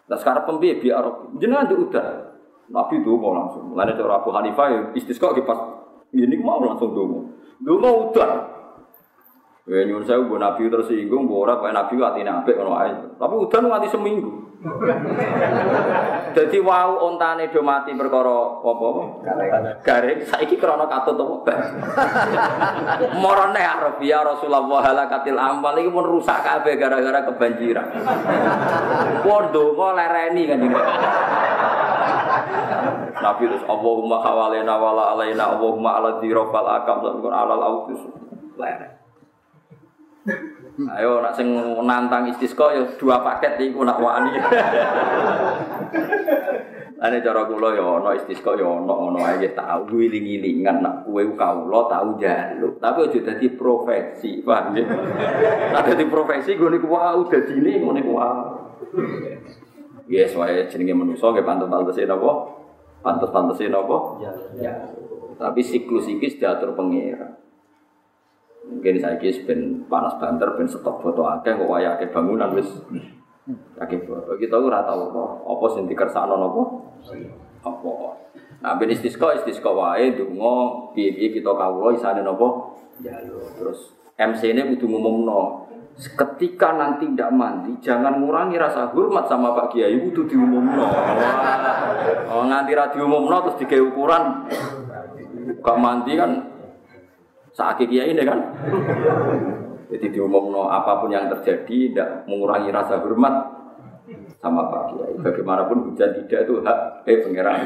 Lah 0.09 0.17
sekarang 0.17 0.49
pembiye 0.49 0.81
biar 0.81 1.29
jenengan 1.37 1.69
di 1.69 1.77
udan. 1.77 2.25
Nabi 2.73 3.05
donga 3.05 3.29
langsung. 3.37 3.69
Mulane 3.69 3.93
cara 3.93 4.17
Abu 4.17 4.33
Hanifah 4.33 4.97
istisqa 4.97 5.29
ki 5.37 5.45
pas 5.45 5.61
ini 6.09 6.41
mau 6.41 6.57
langsung 6.57 6.89
donga. 6.89 7.21
Donga 7.61 7.89
udan. 8.09 8.52
Ya 9.63 9.79
nyuwun 9.87 10.03
saya 10.03 10.19
bu 10.19 10.35
nabi 10.35 10.67
tersinggung, 10.67 11.23
bu 11.23 11.47
ora 11.47 11.55
kayak 11.55 11.71
nabi 11.71 11.95
hati 11.95 12.27
nabi 12.27 12.51
kalau 12.51 12.75
aja. 12.75 12.99
Tapi 13.15 13.33
udan 13.47 13.63
nganti 13.71 13.87
seminggu. 13.87 14.43
Jadi 16.35 16.57
wow 16.59 16.99
ontane 16.99 17.47
do 17.47 17.63
mati 17.63 17.95
perkara 17.95 18.59
apa 18.59 18.83
apa? 18.83 19.03
Garing. 19.83 20.19
Saiki 20.27 20.59
krana 20.59 20.83
katut 20.87 21.15
apa? 21.15 21.55
Morone 23.23 23.63
Arabia 23.63 24.23
Rasulullah 24.23 24.83
halakatil 24.83 25.39
amal 25.39 25.75
iki 25.79 25.91
pun 25.91 26.11
rusak 26.11 26.43
kabeh 26.43 26.75
gara-gara 26.75 27.23
kebanjiran. 27.27 27.87
Podo 29.23 29.79
kok 29.79 29.91
lereni 29.95 30.43
kan 30.43 30.59
ini. 30.59 30.75
Nabi 33.19 33.43
terus 33.47 33.63
Allahumma 33.63 34.19
hawalena 34.19 34.75
wala 34.75 35.15
alaina 35.15 35.55
Allahumma 35.55 36.03
ala 36.03 36.19
dirofal 36.19 36.67
akam 36.67 36.99
alal 37.31 37.63
autus 37.63 38.03
lereng. 38.59 38.92
Ayo 40.73 41.21
nak 41.21 41.37
sing 41.37 41.53
nantang 41.85 42.25
istisqa 42.33 42.73
ya 42.73 42.81
dua 42.97 43.21
paket 43.21 43.61
iku 43.61 43.85
nak 43.85 44.01
wani. 44.01 44.33
Ane 47.03 47.19
cara 47.19 47.45
kula 47.45 47.77
ya 47.77 47.83
ana 47.83 48.17
istisqa 48.17 48.57
ya 48.57 48.65
ana 48.65 48.89
ngono 48.89 49.21
ae 49.21 49.53
tau 49.53 49.85
wiling-wilingan 49.91 50.81
nak 50.81 51.05
kowe 51.05 51.21
kawula 51.37 51.85
tau 51.91 52.17
njaluk. 52.17 52.81
Tapi 52.81 53.05
aja 53.05 53.19
dadi 53.21 53.53
profesi, 53.53 54.41
paham 54.41 54.73
ya? 54.73 54.87
Nak 55.77 55.93
dadi 55.93 56.07
profesi 56.09 56.57
gue 56.57 56.71
niku 56.73 56.89
wae 56.89 57.21
dadine 57.27 57.77
niku 57.77 58.11
wae. 58.17 58.43
Yes, 60.09 60.33
wae 60.33 60.65
jenenge 60.71 60.95
manusa 60.95 61.29
nggih 61.35 61.45
pantes-pantese 61.45 62.07
napa? 62.09 62.31
Pantes-pantese 63.03 63.67
napa? 63.69 64.23
Ya. 64.57 64.73
Tapi 65.37 65.61
siklus 65.61 66.07
iki 66.07 66.39
diatur 66.39 66.71
pengira. 66.73 67.42
Mungkin 68.73 68.97
saya 68.99 69.15
kis 69.21 69.45
ben 69.45 69.85
panas 69.85 70.17
banter 70.17 70.49
ben 70.57 70.65
stok 70.65 70.99
foto 70.99 71.23
akeh 71.29 71.53
kok 71.53 71.69
waya 71.69 71.95
akeh 71.95 72.09
bangunan 72.09 72.51
wis 72.57 72.67
akeh 73.77 74.01
foto. 74.03 74.33
Kita 74.35 74.57
ora 74.57 74.81
tau 74.83 75.13
apa 75.13 75.23
apa 75.45 75.65
sing 75.77 75.85
dikersakno 75.85 76.35
napa? 76.41 76.61
Apa. 77.63 77.91
Nah 78.65 78.73
ben 78.81 78.89
istisqa 78.89 79.37
istisqa 79.37 79.71
wae 79.71 80.17
donga 80.17 80.89
piye-piye 80.97 81.31
kita 81.37 81.51
kawula 81.53 81.93
isane 81.95 82.25
napa? 82.25 82.75
Jaluk. 82.99 83.55
Terus 83.61 83.79
MC 84.17 84.53
ini 84.53 84.61
kudu 84.75 84.85
ngumumno. 84.89 85.65
Ketika 85.93 86.73
nanti 86.73 87.05
tidak 87.05 87.29
mandi, 87.37 87.77
jangan 87.77 88.17
ngurangi 88.17 88.57
rasa 88.57 88.89
hormat 88.89 89.29
sama 89.29 89.53
Pak 89.53 89.77
Kiai, 89.77 89.93
itu 89.93 90.25
diumumno. 90.25 90.89
Oh, 92.33 92.43
nganti 92.49 92.73
ra 92.73 92.89
diumumno 92.89 93.45
terus 93.45 93.61
digawe 93.61 93.93
ukuran. 93.93 94.23
Gak 95.61 95.77
mandi 95.77 96.17
kan 96.17 96.52
Saat 97.53 97.77
kiai 97.85 98.11
ini 98.11 98.23
kan. 98.25 98.39
Jadi 99.93 100.09
diumumno 100.09 100.73
apa 100.73 101.05
pun 101.05 101.13
yang 101.13 101.29
terjadi 101.29 101.93
tidak 101.93 102.09
mengurangi 102.25 102.73
rasa 102.73 102.97
hormat 102.97 103.45
sama 104.41 104.65
Pak 104.73 104.83
Kiai. 104.89 105.13
Bagaimanapun 105.21 105.93
hujan 105.93 106.17
tidak 106.17 106.49
itu 106.49 106.65
hak 106.65 107.05
eh 107.05 107.17
pangeran. 107.21 107.61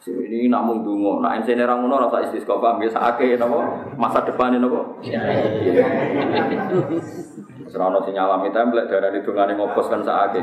Ini 0.00 0.48
namun 0.48 0.80
dungo, 0.80 1.20
nah 1.20 1.36
ini 1.36 1.60
orang 1.60 1.84
ngono 1.84 2.08
rasa 2.08 2.24
istisqa 2.24 2.56
paham 2.56 2.80
biasa 2.80 2.98
ake 3.14 3.36
nopo 3.36 3.60
masa 4.00 4.24
ini 4.24 4.56
nopo. 4.56 4.96
Serono 7.68 8.00
si 8.02 8.10
nyalami 8.16 8.48
darah 8.50 9.12
itu 9.12 9.30
ngane 9.30 9.54
ngopos 9.60 9.92
kan 9.92 10.00
saake. 10.00 10.40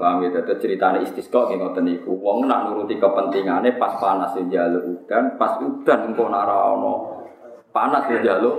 Paham 0.00 0.24
ya, 0.24 0.32
itu 0.32 0.54
ceritanya 0.64 1.04
istisqa 1.04 1.52
ngoten 1.52 1.84
niku. 1.84 2.16
Wong 2.16 2.48
nak 2.48 2.72
nuruti 2.72 2.96
kepentingannya 2.96 3.76
pas 3.76 4.00
panas 4.00 4.32
yang 4.40 4.48
jaluk 4.48 4.82
udan, 4.96 5.36
pas 5.36 5.60
udan 5.60 6.16
nara 6.16 6.72
ono 6.72 7.20
panas 7.68 8.08
yang 8.08 8.24
jaluk 8.24 8.56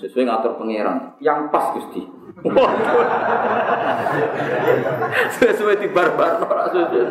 sesuai 0.00 0.24
ngatur 0.24 0.56
pangeran 0.56 1.20
yang 1.20 1.52
pas 1.52 1.76
gusti. 1.76 2.00
sesuai 5.36 5.76
di 5.76 5.88
barbar 5.92 6.40
ora 6.40 6.64
sesuai. 6.72 7.04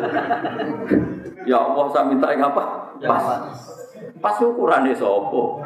Ya 1.46 1.62
Allah 1.62 1.84
saya 1.94 2.10
minta 2.10 2.26
yang 2.34 2.50
apa? 2.50 2.90
Pas. 2.98 3.24
Pas 4.18 4.36
ukurannya 4.42 4.98
sopo. 4.98 5.62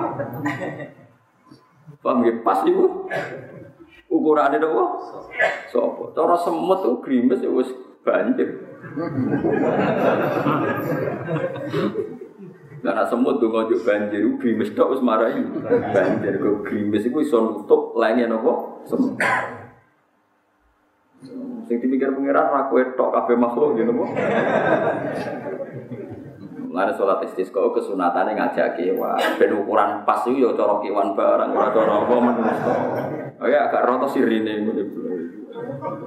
Paham? 2.05 2.21
Pas 2.45 2.61
itu 2.69 2.85
ukurannya 4.15 4.63
apa? 4.63 4.85
Sopo. 5.67 6.15
Cara 6.15 6.39
semut 6.39 6.79
tuh 6.87 7.03
grimes 7.03 7.43
ya 7.43 7.51
wis 7.51 7.71
banjir. 8.07 8.63
Karena 12.85 13.05
semut 13.09 13.41
tuh 13.41 13.49
ngojok 13.49 13.81
banjir, 13.83 14.23
grimes 14.39 14.71
tok 14.79 14.95
wis 14.95 15.03
marahi 15.03 15.43
banjir. 15.91 16.39
Kok 16.39 16.63
grimes 16.63 17.03
itu 17.03 17.19
iso 17.19 17.39
nutup 17.43 17.99
lainnya 17.99 18.31
nopo 18.31 18.85
semut. 18.87 19.19
Sing 21.65 21.81
dipikir 21.81 22.13
pengiran 22.13 22.53
ra 22.53 22.69
kowe 22.69 22.83
tok 22.95 23.11
kabeh 23.11 23.37
makhluk 23.41 23.81
gitu 23.81 23.89
kok. 23.89 24.11
Mulane 26.69 26.93
salat 26.93 27.25
istisqa 27.25 27.63
kesunatane 27.73 28.37
ngajak 28.37 28.77
kewan. 28.77 29.17
Ben 29.41 29.55
ukuran 29.57 30.05
pas 30.05 30.27
iku 30.29 30.37
ya 30.37 30.51
cara 30.59 30.83
kewan 30.85 31.17
barang 31.17 31.51
ora 31.57 31.69
cara 31.73 31.93
apa 32.05 32.15
menungso. 32.21 32.75
Oh 33.43 33.49
ya 33.51 33.67
agak 33.67 33.83
roto 33.87 34.07
sirine 34.11 34.63
ngene. 34.63 34.83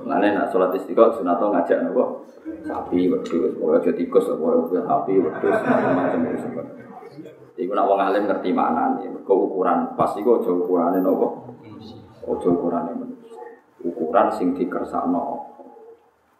Mulane 0.03 0.27
nak 0.35 0.47
salat 0.51 0.75
istisqa 0.75 1.15
sunat 1.15 1.39
ngajak 1.39 1.83
napa? 1.83 2.23
Sapi, 2.63 3.07
wedhus, 3.07 3.55
ora 3.59 3.79
aja 3.79 3.91
tikus, 3.95 4.27
ora 4.31 4.59
sapi, 4.67 5.19
wedhus, 5.19 5.57
macam-macam 5.63 6.19
itu 6.31 6.47
Iku 7.57 7.71
nak 7.73 7.89
wong 7.89 7.99
alim 7.99 8.29
ngerti 8.29 8.53
maknane. 8.53 9.09
Mergo 9.09 9.33
ukuran 9.49 9.97
pas 9.97 10.13
iku 10.13 10.39
aja 10.39 10.51
ukurane 10.53 11.01
napa? 11.01 11.27
Aja 12.27 12.47
ukurane 12.53 12.91
manusia. 12.93 13.39
Ukuran 13.81 14.27
sing 14.29 14.53
dikersakno. 14.53 15.57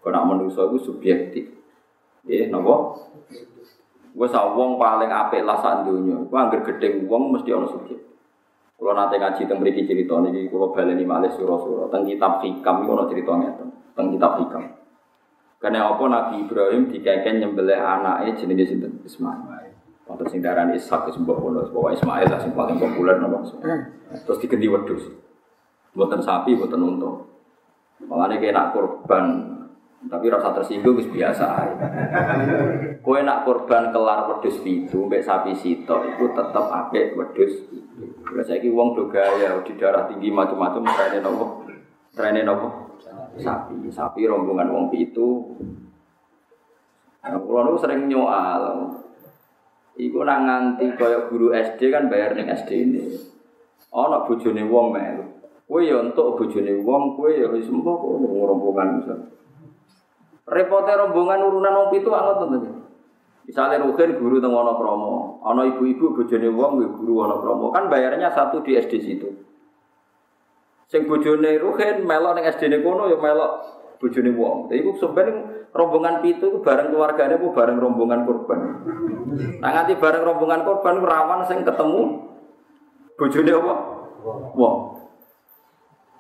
Kok 0.04 0.12
nak 0.14 0.26
manusa 0.30 0.70
iku 0.70 0.78
subjektif. 0.78 1.50
Nggih, 2.28 2.54
napa? 2.54 3.02
Wes 4.14 4.34
wong 4.34 4.78
paling 4.78 5.10
apik 5.10 5.42
lah 5.42 5.58
sak 5.58 5.90
donya. 5.90 6.22
Ku 6.22 6.34
anggere 6.38 6.66
gedeng 6.70 7.10
wong 7.10 7.34
mesti 7.34 7.50
ana 7.50 7.66
subjek. 7.66 7.98
Kalau 8.78 8.94
nanti 8.94 9.18
ngaji 9.18 9.42
tentang 9.50 9.60
mriki 9.66 9.90
cerita 9.90 10.22
niki 10.22 10.54
kula 10.54 10.70
baleni 10.70 11.02
malih 11.02 11.34
sura-sura 11.34 11.90
tentang 11.90 12.06
kitab 12.06 12.34
hikam 12.46 12.86
ana 12.86 13.10
cerita 13.10 13.32
ngeten. 13.34 13.68
Tentang 13.98 14.08
kitab 14.14 14.32
hikam. 14.38 14.64
Karena 15.58 15.90
apa 15.90 16.04
Nabi 16.06 16.46
Ibrahim 16.46 16.86
dikeken 16.94 17.42
nyembelih 17.42 17.82
anaknya 17.82 18.38
jenenge 18.38 18.70
sinten 18.70 19.02
Ismail. 19.02 19.74
Waktu 20.06 20.24
sing 20.30 20.40
darani 20.40 20.78
Ishak 20.78 21.10
wis 21.10 21.18
mbok 21.18 21.42
ono, 21.42 21.68
bawa 21.74 21.92
Ismail 21.92 22.30
lah 22.30 22.40
sing 22.40 22.54
paling 22.54 22.78
populer 22.78 23.18
napa. 23.18 23.44
Terus 24.14 24.40
diganti 24.40 24.70
wedhus. 24.70 25.04
Mboten 25.98 26.22
sapi, 26.22 26.54
mboten 26.54 26.80
unta. 26.80 27.12
Malane 28.06 28.38
kena 28.38 28.70
korban 28.70 29.57
tapi 30.06 30.30
rasa 30.30 30.54
tersinggung 30.54 31.02
wis 31.02 31.10
biasa. 31.10 31.74
Kowe 33.02 33.20
nak 33.26 33.50
korban 33.50 33.90
kelar 33.90 34.30
wedhus 34.30 34.62
pitu 34.62 35.10
mbek 35.10 35.26
sapi 35.26 35.58
sito 35.58 36.06
itu 36.06 36.30
tetep 36.38 36.66
apik 36.70 37.18
wedhus. 37.18 37.66
Lah 38.30 38.46
saiki 38.46 38.70
wong 38.70 38.94
do 38.94 39.10
gaya 39.10 39.58
di 39.66 39.74
darah 39.74 40.06
tinggi 40.06 40.30
macam-macam 40.30 40.86
trene 40.86 41.18
nopo? 41.26 41.66
Trene 42.14 42.46
nopo? 42.46 42.68
Sapi, 43.42 43.90
sapi 43.90 44.30
rombongan 44.30 44.70
wong 44.70 44.86
pitu. 44.94 45.58
Nah, 47.26 47.34
niku 47.34 47.78
sering 47.82 48.06
nyoal. 48.06 48.94
Iku 49.98 50.22
nak 50.22 50.46
nganti 50.46 50.94
kaya 50.94 51.26
guru 51.26 51.50
SD 51.58 51.90
kan 51.90 52.06
bayar 52.06 52.38
ning 52.38 52.54
SD 52.54 52.70
ini. 52.86 53.02
Ana 53.90 54.22
bojone 54.30 54.62
wong 54.70 54.94
melu. 54.94 55.26
Kowe 55.68 55.82
ya 55.84 56.00
entuk 56.00 56.38
bojone 56.38 56.80
wong, 56.86 57.18
kowe 57.18 57.28
ya 57.34 57.50
wis 57.50 57.66
mbok 57.68 58.22
rombongan 58.22 59.02
bisa. 59.02 59.16
Repotnya 60.48 60.96
rombongan 60.96 61.44
urunan 61.44 61.74
wong 61.76 61.88
pitu 61.92 62.10
anget 62.16 62.40
to. 62.40 62.48
Misalnya 63.48 63.80
Ruhin 63.80 64.20
guru 64.20 64.44
teng 64.44 64.52
Wonokromo, 64.52 65.40
ana 65.40 65.64
ibu-ibu 65.64 66.12
bojone 66.12 66.52
wong 66.52 66.84
guru 67.00 67.12
Wonokromo, 67.24 67.72
kan 67.72 67.88
bayarnya 67.88 68.28
satu 68.28 68.60
di 68.60 68.76
SD 68.76 69.00
situ. 69.00 69.28
Sing 70.88 71.08
bojone 71.08 71.56
Ruhin 71.60 72.04
melok 72.04 72.36
ning 72.36 72.48
SD-ne 72.48 72.84
kono 72.84 73.08
ya 73.08 73.16
melok 73.16 73.52
bojone 74.04 74.32
wong. 74.36 74.72
Iku 74.72 75.00
sebenarnya 75.00 75.68
rombongan 75.72 76.24
pitu 76.24 76.48
ku 76.48 76.60
bareng 76.60 76.92
keluargane 76.92 77.36
ku 77.40 77.52
bareng 77.56 77.80
rombongan 77.80 78.24
korban. 78.28 78.60
Nah 79.64 79.70
nganti 79.72 79.96
bareng 79.96 80.24
rombongan 80.24 80.62
korban 80.64 80.96
rawan 81.04 81.44
sing 81.48 81.64
ketemu 81.64 82.24
bojone 83.16 83.52
apa? 83.52 83.74
Wong. 84.56 84.76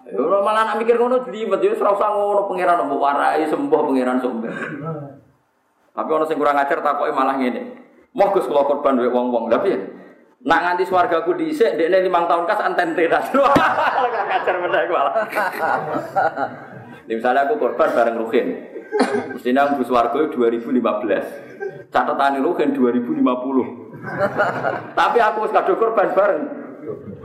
Ora 0.07 0.39
malah 0.39 0.71
nak 0.71 0.79
mikir 0.79 0.95
ngono 0.95 1.27
jlimet 1.27 1.59
ya 1.59 1.75
ora 1.75 1.91
usah 1.91 2.09
ngono 2.15 2.47
pangeran 2.47 2.87
mbok 2.87 3.03
warai 3.03 3.43
sembuh 3.43 3.81
pangeran 3.91 4.23
sumber. 4.23 4.55
Tapi 5.91 6.09
ono 6.13 6.23
sing 6.23 6.39
kurang 6.39 6.55
ajar 6.55 6.79
takoke 6.79 7.11
malah 7.11 7.35
ngene. 7.35 7.61
Moh 8.15 8.31
Gus 8.31 8.47
kula 8.47 8.63
korban 8.63 9.03
wek 9.03 9.11
wong-wong. 9.11 9.51
Lah 9.51 9.59
piye? 9.59 9.75
Nak 10.47 10.59
nganti 10.63 10.87
swargaku 10.87 11.35
dhisik 11.35 11.75
dekne 11.75 12.07
5 12.07 12.29
tahun 12.29 12.47
kas 12.47 12.63
anten 12.63 12.95
teras. 12.95 13.27
Kurang 13.33 14.31
ajar 14.31 14.55
meneh 14.63 14.87
malah. 14.87 15.13
Misalnya 17.09 17.49
aku 17.49 17.59
korban 17.59 17.91
bareng 17.91 18.15
Ruhin. 18.21 18.47
Mestinya 19.35 19.67
aku 19.67 19.83
swarga 19.83 20.29
2015. 20.29 21.91
Catatan 21.91 22.39
Ruhin 22.39 22.69
2050. 22.71 23.27
Tapi 24.93 25.17
aku 25.19 25.37
wis 25.43 25.51
kado 25.51 25.73
korban 25.75 26.15
bareng 26.15 26.43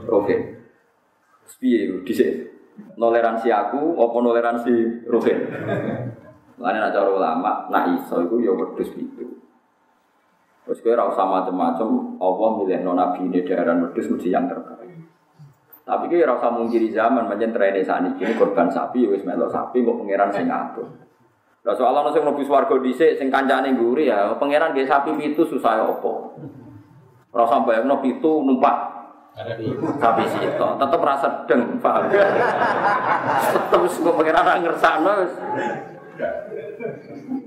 Ruhin. 0.08 0.40
Piye 1.60 2.02
dhisik? 2.02 2.51
Toleransi 2.96 3.48
aku 3.50 3.96
apa 3.98 4.16
toleransi 4.16 4.74
Ruhin. 5.08 5.38
Lain 6.62 6.78
nak 6.78 6.94
cara 6.94 7.10
ulama, 7.10 7.66
nak 7.72 7.90
iso 7.98 8.22
itu 8.22 8.46
ya 8.46 8.54
wedhus 8.54 8.94
itu. 8.94 9.26
Terus 10.62 10.78
ora 10.86 11.10
usah 11.10 11.26
macam-macam, 11.26 11.88
Allah 12.22 12.50
milih 12.62 12.80
nabi 12.86 13.26
ini 13.26 13.42
daerah 13.42 13.74
wedhus 13.82 14.06
mesti 14.06 14.30
yang 14.30 14.46
terbaik. 14.46 14.94
Tapi 15.82 16.06
ki 16.06 16.22
rasa 16.22 16.54
mungkiri 16.54 16.94
zaman 16.94 17.26
pancen 17.26 17.50
trene 17.50 17.82
sakniki 17.82 18.22
ini 18.22 18.38
korban 18.38 18.70
sapi 18.70 19.02
ya 19.02 19.10
wis 19.10 19.26
melo 19.26 19.50
sapi 19.50 19.82
kok 19.82 19.98
pangeran 19.98 20.30
sing 20.30 20.46
ngatur. 20.46 20.86
Lah 21.66 21.74
soal 21.74 21.98
ana 21.98 22.14
sing 22.14 22.22
mlebu 22.22 22.46
swarga 22.46 22.78
sing 22.94 23.26
kancane 23.26 23.74
ngguri 23.74 24.06
ya 24.06 24.30
pangeran 24.38 24.70
nggih 24.70 24.86
sapi 24.86 25.10
pitu 25.18 25.42
susah 25.42 25.82
ya 25.82 25.84
apa. 25.90 26.12
Sampe 27.34 27.74
ono 27.74 27.98
pitu 27.98 28.46
numpak 28.46 29.01
sapi 29.32 30.24
situ 30.28 30.68
tetep 30.76 31.00
rasa 31.00 31.48
deng 31.48 31.80
kok 31.80 32.04
pangeran 34.12 34.44
ra 34.44 34.60
ngersakno 34.60 35.24
wis. 35.24 35.32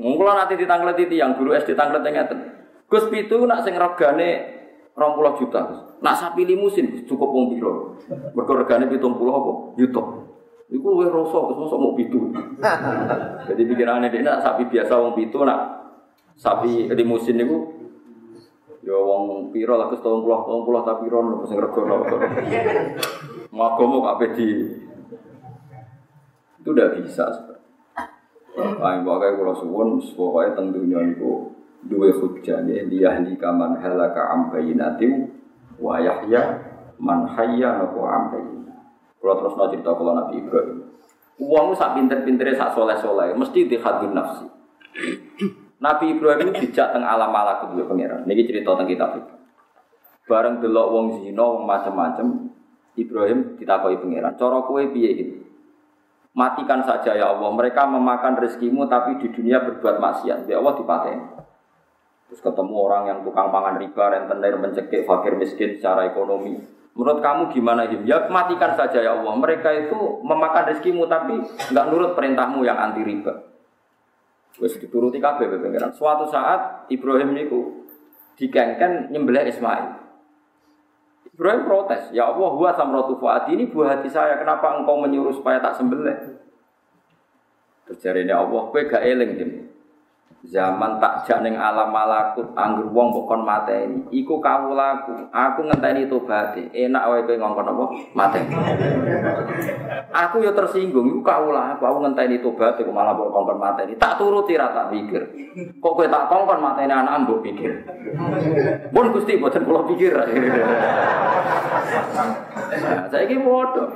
Mungkin 0.02 0.26
nanti 0.26 0.58
ditanglet 0.58 0.98
yang 1.14 1.38
guru 1.38 1.54
SD 1.54 1.78
tanglet 1.78 2.02
ngeten. 2.02 2.42
Gus 2.90 3.06
pitu 3.14 3.46
nak 3.46 3.62
sing 3.62 3.78
regane 3.78 4.58
20 4.98 5.40
juta. 5.42 5.62
Nak 6.02 6.16
sapi 6.18 6.42
limusin 6.48 7.06
cukup 7.06 7.30
wong 7.30 7.54
piro? 7.54 8.02
Mergo 8.34 8.54
regane 8.58 8.90
70 8.90 9.06
apa? 9.06 9.52
Juta. 9.78 10.02
Iku 10.66 10.98
luwih 10.98 11.14
rasa 11.14 11.38
Gus 11.54 11.70
mau 11.78 11.94
pitu. 11.94 12.34
Jadi 13.46 13.62
pikirannya 13.62 14.10
dia 14.10 14.26
nak 14.26 14.42
sapi 14.42 14.66
biasa 14.66 14.98
wong 14.98 15.14
pitu 15.14 15.46
nak 15.46 15.86
sapi 16.34 16.90
limusin 16.90 17.38
niku 17.38 17.75
ya 18.86 18.94
wong 18.94 19.50
piro 19.50 19.82
lah 19.82 19.90
Gus 19.90 20.06
30 20.06 20.22
30 20.22 20.86
tapi 20.86 21.04
ron 21.10 21.42
sing 21.50 21.58
regono. 21.58 22.06
Magomo 23.50 24.06
kabeh 24.06 24.30
di 24.38 24.50
itu 26.62 26.70
udah 26.74 26.98
bisa. 26.98 27.26
Paling 28.56 29.06
pokoknya 29.06 29.38
kalau 29.38 29.54
suwun, 29.54 29.90
pokoknya 30.02 30.58
tentunya 30.58 31.00
niku 31.02 31.54
duwe 31.86 32.10
hujjah 32.10 32.66
ya 32.66 32.82
liyahli 32.88 33.38
kaman 33.38 33.78
halaka 33.78 34.34
am 34.34 34.50
bayinatim 34.50 35.30
wa 35.78 36.02
man 36.98 37.30
hayya 37.30 37.82
napa 37.82 38.02
am. 38.06 38.24
Kalau 39.22 39.36
terus 39.42 39.54
mau 39.58 39.70
cerita 39.70 39.94
kalau 39.94 40.14
Nabi 40.14 40.42
Ibrahim. 40.42 40.78
Uangmu 41.36 41.74
sak 41.76 41.98
pinter-pintere 42.00 42.56
sak 42.56 42.78
soleh-soleh 42.78 43.34
mesti 43.34 43.68
dihadun 43.68 44.14
nafsi. 44.14 44.46
Nabi 45.86 46.18
Ibrahim 46.18 46.50
itu 46.50 46.74
dijak 46.74 46.98
teng 46.98 47.06
alam 47.06 47.30
malakut 47.30 47.78
dua 47.78 47.86
pangeran. 47.86 48.26
Niki 48.26 48.50
cerita 48.50 48.74
tentang 48.74 48.90
kitab 48.90 49.10
itu. 49.22 49.34
Bareng 50.26 50.58
delok 50.58 50.88
wong 50.90 51.06
zina, 51.22 51.46
wong 51.46 51.70
macam-macam, 51.70 52.50
Ibrahim 52.98 53.54
ditakoki 53.62 54.02
pangeran. 54.02 54.34
Cara 54.34 54.66
kowe 54.66 54.82
piye 54.90 55.10
gitu? 55.14 55.46
Matikan 56.34 56.82
saja 56.82 57.14
ya 57.14 57.38
Allah. 57.38 57.54
Mereka 57.54 57.86
memakan 57.86 58.42
rezekimu 58.42 58.90
tapi 58.90 59.22
di 59.22 59.30
dunia 59.30 59.62
berbuat 59.62 60.02
maksiat. 60.02 60.50
Ya 60.50 60.58
Allah 60.58 60.74
dipateni. 60.74 61.26
Terus 62.26 62.42
ketemu 62.42 62.74
orang 62.74 63.04
yang 63.06 63.20
tukang 63.22 63.54
pangan 63.54 63.78
riba, 63.78 64.04
rentenir, 64.10 64.58
mencekik, 64.58 65.06
fakir 65.06 65.38
miskin 65.38 65.78
secara 65.78 66.10
ekonomi. 66.10 66.58
Menurut 66.98 67.22
kamu 67.22 67.54
gimana 67.54 67.86
Him? 67.86 68.04
Ya 68.10 68.26
matikan 68.28 68.74
saja 68.74 69.00
ya 69.00 69.14
Allah. 69.14 69.38
Mereka 69.38 69.88
itu 69.88 70.26
memakan 70.26 70.74
rezekimu 70.74 71.06
tapi 71.06 71.40
nggak 71.46 71.86
nurut 71.94 72.18
perintahmu 72.18 72.66
yang 72.66 72.82
anti 72.82 73.06
riba. 73.06 73.55
Wes 74.60 74.80
dituruti 74.80 75.20
kabeh 75.20 75.52
pengiran. 75.52 75.92
Suatu 75.92 76.32
saat 76.32 76.88
Ibrahim 76.88 77.36
niku 77.36 77.86
dikengken 78.40 79.12
nyembelih 79.12 79.52
Ismail. 79.52 80.06
Ibrahim 81.36 81.68
protes, 81.68 82.16
ya 82.16 82.32
Allah, 82.32 82.48
huwa 82.56 82.72
samratu 82.72 83.20
fuadi 83.20 83.60
ini 83.60 83.68
buah 83.68 84.00
hati 84.00 84.08
saya, 84.08 84.40
kenapa 84.40 84.80
engkau 84.80 85.04
menyuruh 85.04 85.36
supaya 85.36 85.60
tak 85.60 85.76
sembelih? 85.76 86.40
Terjadi 87.92 88.32
Allah, 88.32 88.72
kowe 88.72 88.82
gak 88.88 89.04
eling. 89.04 89.68
Zaman 90.46 91.02
tak 91.02 91.26
ning 91.42 91.58
alam 91.58 91.90
malakut 91.90 92.54
anggur 92.54 92.86
wong 92.94 93.18
mbok 93.18 93.34
mate 93.42 93.90
ini, 93.90 93.98
Iku 94.22 94.38
kawulaku. 94.38 95.34
Aku 95.34 95.66
ngenteni 95.66 96.06
tobaté. 96.06 96.70
Enak 96.70 97.04
wae 97.10 97.26
kowe 97.26 97.34
ngongkon 97.34 97.66
apa? 97.74 97.86
Mateni. 98.14 98.54
Aku 100.14 100.46
ya 100.46 100.54
tersinggung 100.54 101.10
iku 101.10 101.22
kawulaku. 101.26 101.82
Aku 101.90 101.98
ngenteni 102.06 102.46
tobat 102.46 102.78
kok 102.78 102.94
malah 102.94 103.18
mbok 103.18 103.34
kongkon 103.34 103.58
mateni. 103.58 103.98
Tak 103.98 104.22
turuti 104.22 104.54
ra 104.54 104.70
tak 104.70 104.94
pikir. 104.94 105.24
Kok 105.82 105.94
kowe 105.98 106.06
tak 106.06 106.30
kongkon 106.30 106.62
mateni 106.62 106.94
anak 106.94 107.26
mbok 107.26 107.42
pikir. 107.42 107.72
Pun 108.94 109.10
Gusti 109.18 109.42
boten 109.42 109.66
kula 109.66 109.82
pikir. 109.90 110.14
Saiki 113.10 113.42
bodoh. 113.42 113.90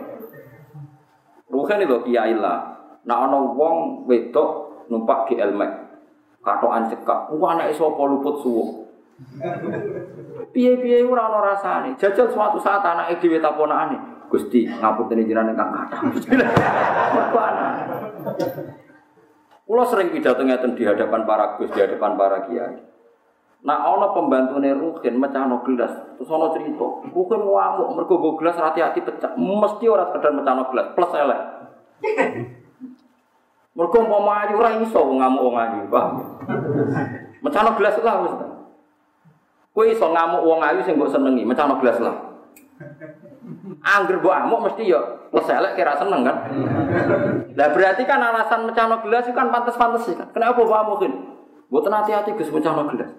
Ruhen 1.45 1.85
itu 1.85 1.97
kiai 2.09 2.33
lah. 2.33 2.73
Ana 3.09 3.41
wong 3.41 4.05
wedok 4.05 4.85
numpak 4.89 5.29
GL 5.29 5.53
Max 5.53 5.88
katokan 6.43 6.87
cekak. 6.89 7.19
Wah 7.35 7.49
anak 7.55 7.75
sapa 7.75 8.01
luput 8.07 8.35
suwo. 8.43 8.63
Piye-piye 10.55 11.03
ora 11.03 11.27
ana 11.27 11.39
rasane. 11.53 11.89
Jajal 11.99 12.31
suatu 12.31 12.57
saat 12.57 12.83
anake 12.83 13.19
dhewe 13.19 13.43
taponane. 13.43 14.25
Gusti, 14.29 14.69
ngapunten 14.69 15.25
jenengan 15.25 15.57
ingkang 15.57 15.73
kathah. 15.73 16.01
Mergo 17.17 17.39
Kulo 19.69 19.85
sering 19.85 20.09
pidato 20.09 20.41
ngeten 20.41 20.73
di 20.73 20.81
hadapan 20.81 21.29
para 21.29 21.53
gus, 21.53 21.69
di 21.69 21.77
hadapan 21.77 22.17
para 22.17 22.41
kiai. 22.49 22.81
Nah, 23.61 23.85
ana 23.85 24.09
pembantune 24.17 24.73
Rukin 24.73 25.21
mecahno 25.21 25.61
gelas, 25.61 25.93
terus 26.17 26.25
ana 26.25 26.49
cerita, 26.57 27.05
Rukin 27.13 27.41
ngamuk 27.45 27.93
mergo 27.93 28.17
go 28.17 28.33
gelas 28.41 28.57
hati-hati 28.57 29.05
pecah. 29.05 29.37
Mesti 29.37 29.85
ora 29.85 30.09
sekedar 30.09 30.33
mecahno 30.33 30.73
gelas, 30.73 30.89
plus 30.97 31.13
elek. 31.13 31.41
Mergo 33.77 33.97
umpama 34.01 34.43
ayu 34.43 34.57
ora 34.57 34.81
iso 34.81 34.99
ngamuk 34.99 35.45
wong 35.45 35.55
ayu, 35.55 35.85
paham? 35.93 36.13
Mecano 37.39 37.77
gelas 37.77 37.95
lah 38.01 38.15
wis. 38.25 38.33
Kowe 39.71 39.85
iso 39.85 40.05
ngamuk 40.09 40.41
wong 40.43 40.59
ayu 40.65 40.81
sing 40.83 40.97
mbok 40.97 41.13
senengi, 41.13 41.45
mecano 41.45 41.77
gelas 41.77 42.01
lah. 42.01 42.15
Angger 43.85 44.19
mbok 44.19 44.35
amuk 44.35 44.59
mesti 44.67 44.89
ya 44.89 44.99
elek 45.29 45.77
kira 45.77 45.95
seneng 45.95 46.25
kan. 46.25 46.37
Lah 47.53 47.67
berarti 47.69 48.03
kan 48.09 48.19
alasan 48.19 48.65
mecano 48.65 48.99
gelas 49.05 49.29
itu 49.29 49.37
kan 49.37 49.53
pantes-pantes 49.53 50.09
kan. 50.17 50.27
Kenapa 50.33 50.59
mbok 50.59 50.79
amukin? 50.83 51.13
Mboten 51.69 51.93
hati-hati 51.93 52.33
Gus 52.33 52.49
mecano 52.49 52.89
gelas. 52.89 53.13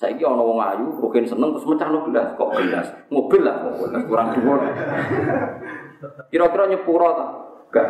Saiki 0.00 0.24
ana 0.24 0.40
wong 0.40 0.56
ayu, 0.56 0.96
rugen 0.96 1.28
seneng 1.28 1.52
terus 1.52 1.68
mecano 1.68 2.08
gelas, 2.08 2.32
kok 2.32 2.56
gelas. 2.56 2.88
Mobil 3.12 3.44
lah, 3.44 3.68
kurang 4.08 4.32
dhuwur. 4.32 4.64
Kira-kira 6.32 6.64
nyepuro 6.72 7.08
ta? 7.12 7.26
Enggak. 7.68 7.88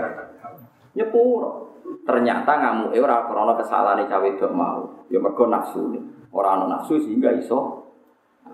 Nyepuro. 0.98 1.69
Ternyata 2.06 2.52
ngamu 2.58 2.84
eh 2.94 3.00
ora 3.02 3.26
krana 3.26 3.54
kesalahan 3.58 4.06
cawe 4.06 4.22
wedok 4.24 4.52
mau. 4.54 5.06
Ya 5.12 5.18
mergo 5.22 5.46
nafsu. 5.46 5.94
Ora 6.30 6.58
ana 6.58 6.66
nafsu 6.66 6.98
sehingga 6.98 7.34
iso 7.34 7.80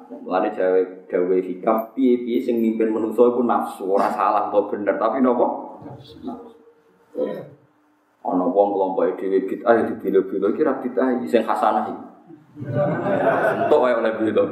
Mulane 0.07 0.55
jawe 0.55 0.81
gawe 1.11 1.37
hikam 1.43 1.91
piye-piye 1.99 2.39
sing 2.39 2.63
mimpin 2.63 2.95
manusa 2.95 3.27
iku 3.27 3.43
nafsu, 3.43 3.91
ora 3.91 4.07
salah 4.15 4.51
atau 4.51 4.71
bener, 4.71 4.95
tapi 5.03 5.19
nopo? 5.19 5.47
Ana 8.23 8.45
wong 8.47 8.69
kelompok 8.75 9.19
dhewe 9.19 9.47
bid'ah 9.51 9.83
dibilo-bilo 9.87 10.55
kira 10.55 10.79
bid'ah 10.79 11.19
sing 11.27 11.43
hasanah 11.43 11.91
iki. 11.91 11.95
Entuk 13.67 13.83
oleh 13.83 14.15
bilo. 14.15 14.45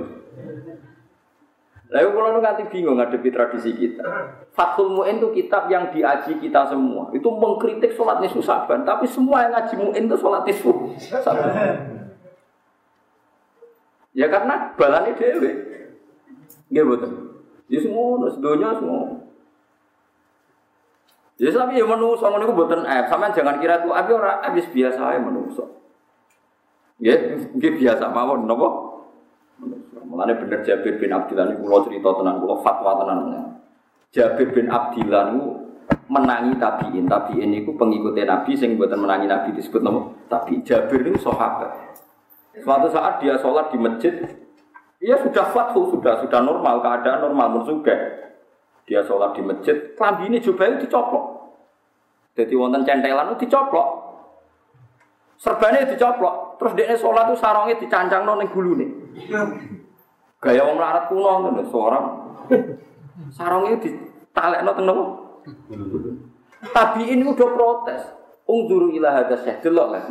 Lalu 1.95 2.11
kalau 2.11 2.43
nanti 2.43 2.67
bingung 2.67 2.99
ngadepi 2.99 3.31
tradisi 3.31 3.71
kita. 3.71 4.03
Fathul 4.51 4.99
Mu'in 4.99 5.23
itu 5.23 5.31
kitab 5.31 5.71
yang 5.71 5.95
diaji 5.95 6.43
kita 6.43 6.67
semua. 6.67 7.15
Itu 7.15 7.31
mengkritik 7.31 7.95
sholat 7.95 8.19
nisfu 8.19 8.43
saban. 8.43 8.83
Tapi 8.83 9.07
semua 9.07 9.47
yang 9.47 9.55
ngaji 9.55 9.75
Mu'in 9.79 10.11
itu 10.11 10.19
sholat 10.19 10.43
nisfu 10.43 10.91
saban. 10.99 11.55
Ya 14.11 14.27
karena 14.27 14.75
balani 14.75 15.15
dewe. 15.15 15.51
Iya 16.75 16.83
betul. 16.83 17.47
Ya 17.71 17.79
semua, 17.79 18.27
sedonya 18.27 18.75
semua. 18.75 19.31
Ya 21.39 21.51
tapi 21.55 21.79
ya 21.79 21.87
menungso 21.87 22.27
ngono 22.27 22.43
iku 22.43 22.55
mboten. 22.59 22.83
Sampeyan 23.07 23.39
jangan 23.39 23.63
kira 23.63 23.87
tuh 23.87 23.95
abi 23.95 24.11
ora 24.11 24.43
habis 24.43 24.67
biasa 24.67 25.15
ae 25.15 25.23
menungso. 25.23 25.79
Ya, 27.03 27.19
nggih 27.55 27.75
biasa 27.79 28.07
mawon 28.11 28.47
napa? 28.47 28.84
Mulane 30.05 30.35
bener 30.39 30.61
Jabir 30.63 30.99
bin 30.99 31.11
Abdillah 31.11 31.51
ini 31.51 31.57
pulau 31.59 31.83
cerita 31.87 32.11
tenan 32.15 32.43
pulau 32.43 32.59
fatwa 32.61 33.03
tenan. 33.03 33.19
Jabir 34.15 34.55
bin 34.55 34.71
Abdillah 34.71 35.35
itu 35.35 35.43
menangi 36.07 36.55
tabiin. 36.59 37.07
Tabiin 37.07 37.51
itu 37.51 37.71
pengikutnya 37.75 38.29
Nabi 38.29 38.55
sing 38.55 38.79
buatan 38.79 39.03
menangi 39.03 39.27
Nabi 39.27 39.55
disebut 39.57 39.83
nama 39.83 40.07
Tabi. 40.31 40.63
Jabir 40.63 41.03
itu 41.03 41.19
sahabat. 41.19 41.71
Suatu 42.63 42.87
saat 42.95 43.19
dia 43.19 43.35
sholat 43.35 43.75
di 43.75 43.79
masjid, 43.83 44.15
ia 45.03 45.19
sudah 45.19 45.51
fathu, 45.51 45.91
sudah 45.91 46.23
sudah 46.23 46.39
normal, 46.39 46.79
keadaan 46.79 47.27
normal, 47.27 47.59
bersuga. 47.59 47.95
Dia 48.87 49.03
sholat 49.03 49.35
di 49.35 49.43
masjid, 49.43 49.75
kelambi 49.99 50.31
ini 50.31 50.39
juga 50.39 50.71
itu 50.71 50.87
dicoplok. 50.87 51.51
Jadi 52.39 52.55
wonten 52.55 52.87
centelan 52.87 53.35
itu 53.35 53.47
dicoplok. 53.47 53.89
Serbanya 55.35 55.83
dicoplok. 55.83 56.63
Terus 56.63 56.73
dia 56.79 56.95
sholat 56.95 57.35
itu 57.35 57.37
sarongnya 57.43 57.75
dicancang 57.75 58.23
nong 58.23 58.47
gulu 58.55 58.79
nih. 58.79 59.04
Gaya 60.43 60.63
wong 60.67 60.77
larat 60.77 61.09
kuno 61.09 61.31
ngono 61.41 61.63
seorang. 61.65 62.05
Sarungnya 63.33 63.81
ditalekno 63.81 64.73
teng? 64.77 64.99
Tapi 66.75 67.03
ini 67.09 67.25
udah 67.25 67.49
protes. 67.55 68.03
Ungduru 68.45 68.93
ila 68.93 69.25
hadza 69.25 69.41
syekh 69.41 69.65
delok 69.65 69.89
lah. 69.89 70.05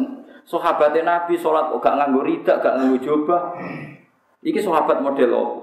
Sahabatnya 0.43 1.05
Nabi 1.05 1.37
sholat 1.37 1.71
kok 1.71 1.79
gak 1.79 1.95
nganggo 2.01 2.25
ridak, 2.25 2.59
gak 2.59 2.75
nganggo 2.81 2.97
jubah. 2.99 3.55
Iki 4.43 4.59
sahabat 4.59 4.99
model 4.99 5.31
opo? 5.31 5.59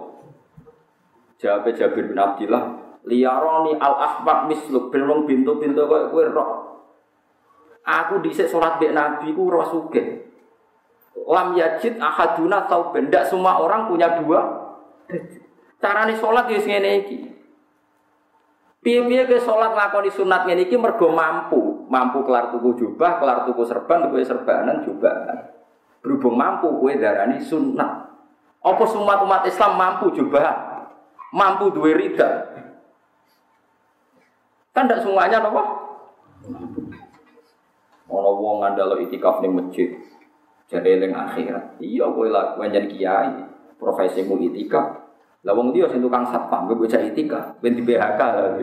Jawab 1.37 1.73
Jabir 1.73 2.09
bin 2.09 2.21
Abdillah, 2.21 2.81
Liyaroni 3.05 3.77
al 3.81 3.97
ahbab 3.97 4.49
misluk 4.49 4.93
belum 4.93 5.25
pintu-pintu 5.25 5.89
kowe 5.89 6.09
kowe 6.13 6.25
roh. 6.31 6.51
Aku 7.81 8.21
dhisik 8.21 8.49
salat 8.49 8.77
mbek 8.77 8.93
Nabi 8.93 9.33
ku 9.33 9.49
sugih. 9.69 10.30
Lam 11.15 11.59
yajid 11.59 11.99
ahaduna 11.99 12.67
tau 12.71 12.95
benda 12.95 13.27
semua 13.27 13.59
orang 13.59 13.91
punya 13.91 14.23
dua. 14.23 14.41
Carane 15.83 16.15
salat 16.19 16.47
ya 16.51 16.59
ngene 16.61 16.91
iki. 17.07 17.19
Piye-piye 18.81 19.29
ke 19.29 19.37
salat 19.45 19.77
nglakoni 19.77 20.09
sunat 20.09 20.49
ngene 20.49 20.65
iki 20.71 20.77
mergo 20.79 21.13
mampu, 21.13 21.85
mampu 21.91 22.25
kelar 22.25 22.55
tuku 22.55 22.79
jubah, 22.81 23.21
kelar 23.21 23.45
tuku 23.45 23.63
serban, 23.67 24.09
tuku 24.09 24.25
serbanan 24.25 24.87
jubahan. 24.87 25.53
Berhubung 26.01 26.39
mampu 26.39 26.69
kowe 26.81 26.93
darani 26.97 27.43
sunat. 27.43 28.09
Apa 28.61 28.85
semua 28.89 29.21
umat 29.25 29.45
Islam 29.49 29.73
mampu 29.77 30.13
jubah? 30.13 30.81
Mampu 31.33 31.73
duwe 31.73 31.97
rida. 31.97 32.51
Kan 34.71 34.87
tidak 34.87 35.03
semuanya 35.03 35.43
apa? 35.43 35.63
Ono 38.11 38.31
wong 38.43 38.57
ngandalo 38.63 38.99
itikaf 39.03 39.39
ning 39.43 39.55
masjid. 39.55 39.95
Jadi 40.71 40.87
eling 40.87 41.11
akhirat. 41.11 41.83
Iya 41.83 42.07
kowe 42.15 42.31
kowe 42.31 42.67
jadi 42.71 42.87
kiai. 42.87 43.43
Profesimu 43.75 44.39
itikaf. 44.39 45.03
Lah 45.43 45.57
wong 45.57 45.75
dia 45.75 45.91
sing 45.91 45.99
tukang 45.99 46.29
satpam 46.31 46.71
kowe 46.71 46.79
bocah 46.79 47.01
itikaf, 47.01 47.59
ben 47.59 47.75
di 47.75 47.83
BHK 47.83 48.21
lah. 48.21 48.55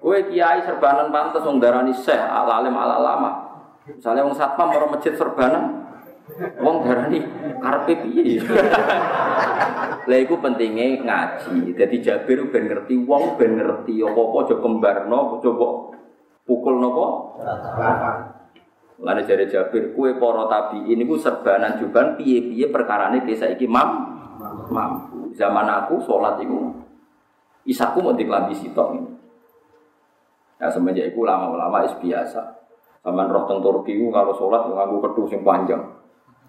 Kowe 0.00 0.18
kiai 0.32 0.64
serbanan 0.64 1.12
pantes 1.12 1.44
wong 1.44 1.60
darani 1.60 1.92
syekh, 1.92 2.24
alalim 2.24 2.72
ala 2.72 2.96
lama. 2.96 3.32
Misalnya 3.84 4.24
wong 4.24 4.32
satpam 4.38 4.72
ora 4.72 4.86
masjid 4.88 5.12
serbanan, 5.12 5.84
wong 6.62 6.86
darani 6.86 7.20
karepe 7.60 8.06
piye? 8.06 8.40
Lah 10.08 10.18
iku 10.24 10.40
pentingnya 10.40 11.04
ngaji. 11.04 11.76
Jadi 11.76 11.96
Jabir 12.00 12.48
ben 12.48 12.70
ngerti 12.70 12.96
wong 13.04 13.36
ben 13.36 13.60
ngerti 13.60 14.00
apa-apa 14.00 14.36
aja 14.46 14.56
kembarno, 14.56 15.42
coba 15.42 15.68
pukul 16.48 16.80
nopo? 16.80 17.36
Lane 19.00 19.24
jare 19.24 19.48
Jabir, 19.48 19.96
kue 19.96 20.12
para 20.20 20.44
tabiin 20.44 21.00
niku 21.00 21.16
serbanan 21.16 21.80
juban 21.80 22.20
piye-piye 22.20 22.68
perkarane 22.68 23.24
ki 23.24 23.32
saiki 23.32 23.64
mam 23.64 24.20
mampu. 24.68 25.32
Zaman 25.32 25.64
aku 25.64 26.04
sholat 26.04 26.36
iku 26.44 26.68
isaku 27.64 28.04
mau 28.04 28.12
diklambi 28.12 28.52
sitok 28.52 28.88
ini. 29.00 29.10
Ya 30.60 30.68
semenjak 30.68 31.16
itu 31.16 31.24
lama-lama 31.24 31.80
is 31.88 31.96
biasa. 31.96 32.60
Sama 33.00 33.24
roh 33.24 33.48
teng 33.48 33.64
Turki 33.64 33.96
kalau 34.12 34.36
sholat 34.36 34.68
nganggu 34.68 35.00
kedua 35.00 35.26
sing 35.32 35.40
panjang. 35.40 35.80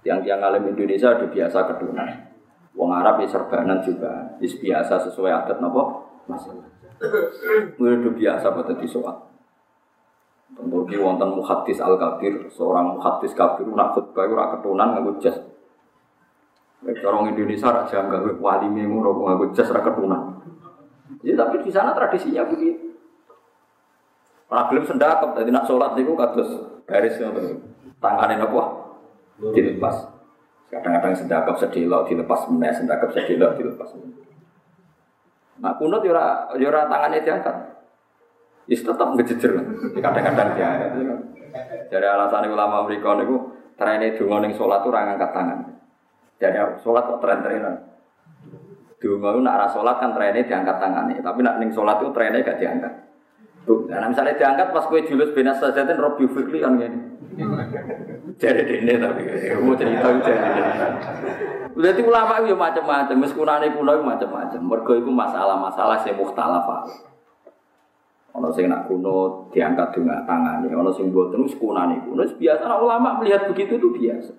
Tiang-tiang 0.04 0.44
alim 0.44 0.76
Indonesia 0.76 1.16
udah 1.16 1.32
biasa 1.32 1.58
kedunan. 1.72 2.10
Wong 2.76 2.92
Arab 2.92 3.24
ya 3.24 3.32
serbanan 3.32 3.80
juga. 3.80 4.36
Is 4.44 4.60
biasa 4.60 5.08
sesuai 5.08 5.32
adat 5.32 5.64
nopo 5.64 6.04
masalah. 6.28 6.68
Udah 7.80 8.12
biasa 8.12 8.52
pada 8.52 8.76
di 8.76 8.88
sholat. 8.92 9.31
Ki 10.60 10.96
wonten 11.00 11.30
muhaddis 11.32 11.80
al 11.80 11.96
kabir, 11.96 12.52
seorang 12.52 13.00
muhaddis 13.00 13.32
kabir 13.32 13.64
nak 13.72 13.96
khutbah 13.96 14.28
ora 14.28 14.46
ketunan 14.58 14.92
nganggo 14.94 15.24
jas. 15.24 15.40
Nek 16.84 17.00
orang 17.06 17.32
Indonesia 17.32 17.72
raja 17.72 18.04
nggak 18.04 18.42
wali 18.42 18.68
ngono 18.68 19.16
kok 19.16 19.26
nganggo 19.26 19.46
jas 19.56 19.70
ra 19.72 19.80
ketunan. 19.80 20.22
Ya 21.24 21.34
tapi 21.40 21.64
di 21.64 21.72
sana 21.72 21.96
tradisinya 21.96 22.44
begitu. 22.50 22.92
Ora 24.52 24.68
gelem 24.68 24.84
sendakep 24.84 25.30
dadi 25.32 25.50
nak 25.54 25.64
salat 25.64 25.96
niku 25.96 26.14
kados 26.20 26.50
garis 26.84 27.16
ngoten. 27.16 27.64
Tangane 28.04 28.36
napa? 28.36 28.62
Dilepas. 29.56 29.96
Kadang-kadang 30.68 31.16
sendakep 31.16 31.56
sedelok 31.60 32.08
dilepas 32.12 32.48
meneh, 32.52 32.72
sendakep 32.76 33.10
sedelok 33.16 33.56
dilepas. 33.56 33.96
Nah 35.62 35.72
kunut 35.80 36.04
yo 36.04 36.12
ora 36.12 36.52
yo 36.60 36.68
ora 36.68 36.90
tangane 36.92 37.24
diangkat. 37.24 37.56
Is 38.72 38.80
tetap 38.88 39.12
ngejejer. 39.20 39.52
Kadang-kadang 40.00 40.56
dia. 40.56 40.70
Dari 41.92 42.08
alasan 42.08 42.48
ulama 42.48 42.88
mereka 42.88 43.20
niku 43.20 43.52
trene 43.76 44.16
donga 44.16 44.48
ning 44.48 44.56
salat 44.56 44.80
ora 44.88 45.12
ngangkat 45.12 45.32
tangan. 45.36 45.60
Jadi 46.40 46.56
salat 46.80 47.04
kok 47.04 47.20
tren-trenan. 47.20 47.76
Donga 49.04 49.30
itu 49.36 49.40
nak 49.44 49.68
salat 49.76 50.00
kan 50.00 50.16
trene 50.16 50.48
diangkat 50.48 50.78
tangannya, 50.80 51.20
tapi 51.20 51.44
nak 51.44 51.60
ning 51.60 51.76
salat 51.76 52.00
itu 52.00 52.16
trene 52.16 52.40
gak 52.40 52.64
diangkat. 52.64 52.94
Tuh, 53.62 53.86
nah 53.92 54.10
misalnya 54.10 54.40
diangkat 54.40 54.74
pas 54.74 54.88
kue 54.90 55.06
julus 55.06 55.36
benas 55.38 55.62
sajatin 55.62 56.00
Robi 56.00 56.26
Fikri 56.32 56.66
kan 56.66 56.80
gini. 56.80 56.98
Jadi 58.42 58.82
ini 58.82 58.94
tapi 58.98 59.22
mau 59.62 59.78
cerita 59.78 60.08
jadi. 60.24 60.62
Berarti 61.72 62.02
ulama 62.04 62.42
itu 62.42 62.58
macam-macam, 62.58 63.16
meskipun 63.22 63.48
kuno 63.78 63.92
itu 63.96 64.04
macam-macam. 64.04 64.60
Mergo 64.66 64.94
itu 64.98 65.12
masalah-masalah 65.14 66.02
sing 66.02 66.18
mukhtalafah. 66.18 67.11
Ono 68.32 68.48
sing 68.56 68.72
nak 68.72 68.88
kuno 68.88 69.48
diangkat 69.52 69.92
dengan 69.92 70.24
tangannya, 70.24 70.72
ono 70.72 70.92
sing 70.96 71.12
buat 71.12 71.36
terus 71.36 71.52
kunani 71.60 72.00
kuno. 72.08 72.24
Biasa 72.24 72.64
ulama 72.80 73.20
melihat 73.20 73.52
begitu 73.52 73.76
itu 73.76 73.92
biasa. 73.92 74.34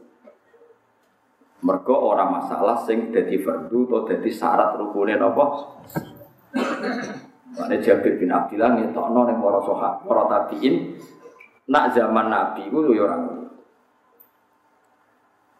Mergo 1.62 1.94
orang 1.94 2.42
masalah 2.42 2.74
sing 2.74 3.12
jadi 3.12 3.38
fardu 3.38 3.86
atau 3.86 4.08
jadi 4.08 4.30
syarat 4.32 4.80
rukunin 4.80 5.20
apa? 5.20 5.44
Mana 7.52 7.76
Jabir 7.78 8.16
bin 8.16 8.32
Abdillah 8.32 8.80
ngetokno 8.80 9.28
ning 9.28 9.38
para 9.38 9.60
sahabat, 9.60 9.94
para 10.08 10.24
tabiin 10.24 10.96
nak 11.68 11.92
zaman 11.92 12.32
Nabi 12.32 12.72
ku 12.72 12.90
yo. 12.96 13.04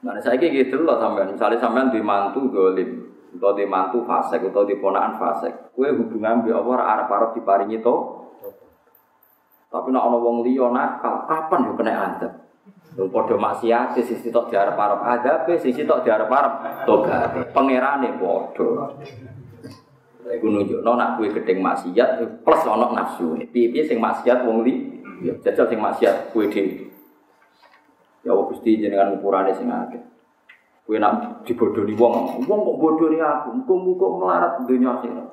Nah, 0.02 0.18
saya 0.18 0.34
gitu 0.34 0.82
loh 0.82 0.98
sampean, 0.98 1.30
misalnya 1.30 1.62
sampean 1.62 1.94
di 1.94 2.02
mantu 2.02 2.50
dolim, 2.50 3.06
atau 3.38 3.54
di 3.54 3.62
mantu 3.62 4.02
fasek, 4.02 4.50
atau 4.50 4.66
di 4.66 4.74
ponaan 4.74 5.14
fasek, 5.14 5.70
kue 5.78 5.94
hubungan 5.94 6.42
bi 6.42 6.50
Allah 6.50 6.82
arab 6.82 7.06
arab 7.06 7.30
diparingi 7.38 7.78
to, 7.78 8.21
tapi 9.72 9.88
nak 9.88 10.04
ono 10.04 10.20
wong 10.20 10.36
liya 10.44 10.68
nakal, 10.68 11.24
kapan 11.24 11.64
yo 11.64 11.72
kena 11.72 11.92
adab? 12.12 12.32
Lho 12.92 13.08
padha 13.08 13.40
maksiat 13.40 13.96
sisi 13.96 14.28
tok 14.28 14.52
diarep-arep 14.52 15.00
adab, 15.00 15.48
sisi 15.56 15.88
tok 15.88 16.04
diarep-arep 16.04 16.84
tobat. 16.84 17.56
Pangerane 17.56 18.20
padha. 18.20 18.92
Iku 20.28 20.46
nunjukno 20.52 20.92
nak 20.92 21.16
kowe 21.16 21.24
gedeng 21.24 21.64
maksiat 21.64 22.20
plus 22.44 22.62
ono 22.68 22.92
nafsu. 22.92 23.32
Piye-piye 23.48 23.88
sing 23.88 23.96
maksiat 23.96 24.44
wong 24.44 24.60
li, 24.60 24.76
ya 25.24 25.32
jajal 25.40 25.64
sing 25.72 25.80
maksiat 25.80 26.36
kowe 26.36 26.44
dhewe. 26.52 26.92
Ya 28.22 28.36
Allah 28.36 28.44
Gusti 28.52 28.76
jenengan 28.76 29.16
ukurane 29.16 29.56
sing 29.56 29.72
akeh. 29.72 30.04
Kowe 30.84 31.00
nak 31.00 31.48
dibodoni 31.48 31.96
wong, 31.96 32.44
wong 32.44 32.60
kok 32.60 32.76
bodoni 32.76 33.18
aku, 33.24 33.56
muga-muga 33.56 34.06
melarat 34.20 34.52
dunya 34.68 35.00
akhirat. 35.00 35.28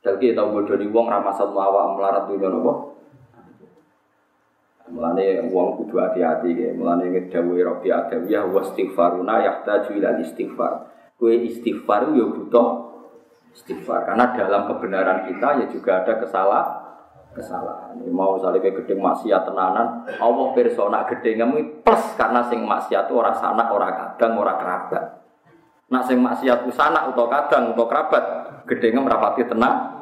Jadi 0.00 0.32
tau 0.32 0.56
bodoni 0.56 0.88
wong 0.88 1.04
ra 1.04 1.20
awak 1.20 1.84
melarat 2.00 2.24
dunya 2.32 2.48
napa? 2.48 2.96
Mulane 4.88 5.52
wong 5.52 5.68
kudu 5.84 6.00
hati-hati 6.00 6.56
ya. 6.56 6.70
Mulane 6.72 7.12
ngedawuhi 7.12 7.60
Rabbi 7.60 7.88
Adawiyah 7.92 8.48
wa 8.48 8.60
istighfaruna 8.64 9.34
yahtaju 9.44 9.90
ila 10.00 10.10
istighfar. 10.20 10.72
Kue 11.18 11.34
istighfar 11.44 12.14
yo 12.14 12.30
butuh 12.32 12.88
istighfar 13.52 14.06
karena 14.06 14.32
dalam 14.38 14.70
kebenaran 14.70 15.26
kita 15.26 15.48
ya 15.64 15.66
juga 15.68 16.04
ada 16.04 16.14
kesalah 16.22 16.64
kesalahan. 17.34 17.94
Ya, 18.02 18.10
mau 18.10 18.34
salih 18.40 18.58
ke 18.58 18.74
gedeng 18.82 18.98
maksiat 19.02 19.46
tenanan, 19.46 20.06
Allah 20.18 20.48
persona 20.52 21.06
gedengmu 21.06 21.84
plus 21.86 22.02
karena 22.18 22.42
sing 22.50 22.66
maksiat 22.66 23.06
ora 23.14 23.30
sanak, 23.36 23.70
ora 23.70 23.88
kadang, 23.94 24.34
ora 24.38 24.58
kerabat. 24.58 25.04
Nak 25.88 26.02
sing 26.04 26.18
maksiat 26.20 26.68
usana 26.68 27.08
utawa 27.08 27.28
kadang 27.32 27.72
utawa 27.72 27.86
kerabat, 27.88 28.24
gedenge 28.68 28.98
merapati 29.00 29.42
tenang, 29.46 29.97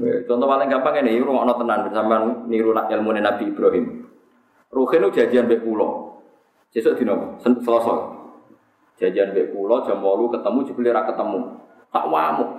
Contoh 0.00 0.46
paling 0.48 0.68
gampang 0.72 1.04
ini, 1.04 1.20
rumah 1.20 1.44
no 1.44 1.54
tenan 1.58 1.84
bersama 1.84 2.22
niru 2.48 2.72
ilmu 2.72 3.10
Nabi 3.12 3.52
Ibrahim. 3.52 3.84
Ruhin 4.72 5.04
itu 5.04 5.08
jajan 5.20 5.44
bek 5.48 5.60
pulau. 5.60 6.16
Besok 6.72 6.96
di 6.96 7.04
nopo, 7.04 7.36
selasa. 7.40 7.94
Jajan 8.96 9.36
bek 9.36 9.52
pulau 9.52 9.84
jam 9.84 10.00
walu 10.00 10.32
ketemu 10.32 10.58
jebelira 10.64 11.04
ketemu. 11.04 11.60
Tak 11.92 12.08
wamuk. 12.08 12.50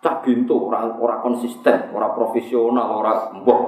Cak 0.00 0.22
bintu 0.24 0.70
orang 0.70 0.96
orang 0.96 1.20
konsisten, 1.20 1.90
orang 1.92 2.14
profesional, 2.14 3.02
orang 3.02 3.42
mbok. 3.42 3.62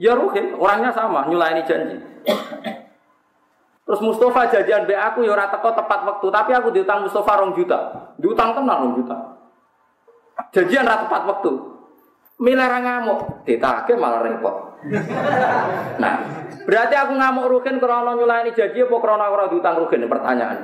Ya 0.00 0.16
Ruhin, 0.16 0.56
orangnya 0.56 0.90
sama, 0.96 1.28
nyulaini 1.28 1.62
janji. 1.68 2.00
Terus 3.84 4.00
Mustafa 4.00 4.48
jajan 4.48 4.88
be 4.88 4.96
aku 4.96 5.26
ya 5.26 5.36
ora 5.36 5.52
teko 5.52 5.76
tepat 5.76 6.00
waktu, 6.08 6.26
tapi 6.32 6.50
aku 6.56 6.72
diutang 6.72 7.04
Mustafa 7.04 7.42
rong 7.42 7.52
juta. 7.52 8.08
Diutang 8.16 8.56
tenan 8.56 8.86
rong 8.86 8.94
juta. 9.04 9.39
Janjian 10.48 10.88
rata 10.88 11.04
tepat 11.04 11.22
waktu. 11.28 11.52
Milara 12.40 12.80
ngamuk, 12.80 13.44
ditake 13.44 14.00
malah 14.00 14.24
repot. 14.24 14.80
Nah, 16.00 16.14
berarti 16.64 16.94
aku 16.96 17.12
ngamuk 17.12 17.52
rugen 17.52 17.76
karena 17.76 18.16
nyulani 18.16 18.56
janji 18.56 18.80
apa 18.80 18.96
karena 18.96 19.28
ora 19.28 19.44
diutang 19.52 19.76
rugen 19.76 20.08
pertanyaan. 20.08 20.58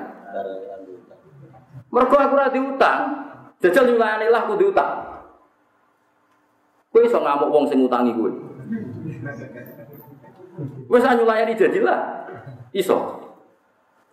Mergo 1.93 2.17
aku 2.17 2.33
ora 2.33 2.49
diutang, 2.49 3.01
jajal 3.61 3.93
nyulani 3.93 4.27
lah 4.33 4.49
aku 4.49 4.57
diutang. 4.57 4.93
Kowe 6.89 7.05
iso 7.05 7.21
ngamuk 7.21 7.53
wong 7.53 7.65
sing 7.69 7.85
ngutangi 7.85 8.17
kowe. 8.17 8.33
Wis 10.89 11.05
nyulayani 11.05 11.53
janji 11.61 11.85
lah. 11.85 12.25
Iso. 12.73 13.21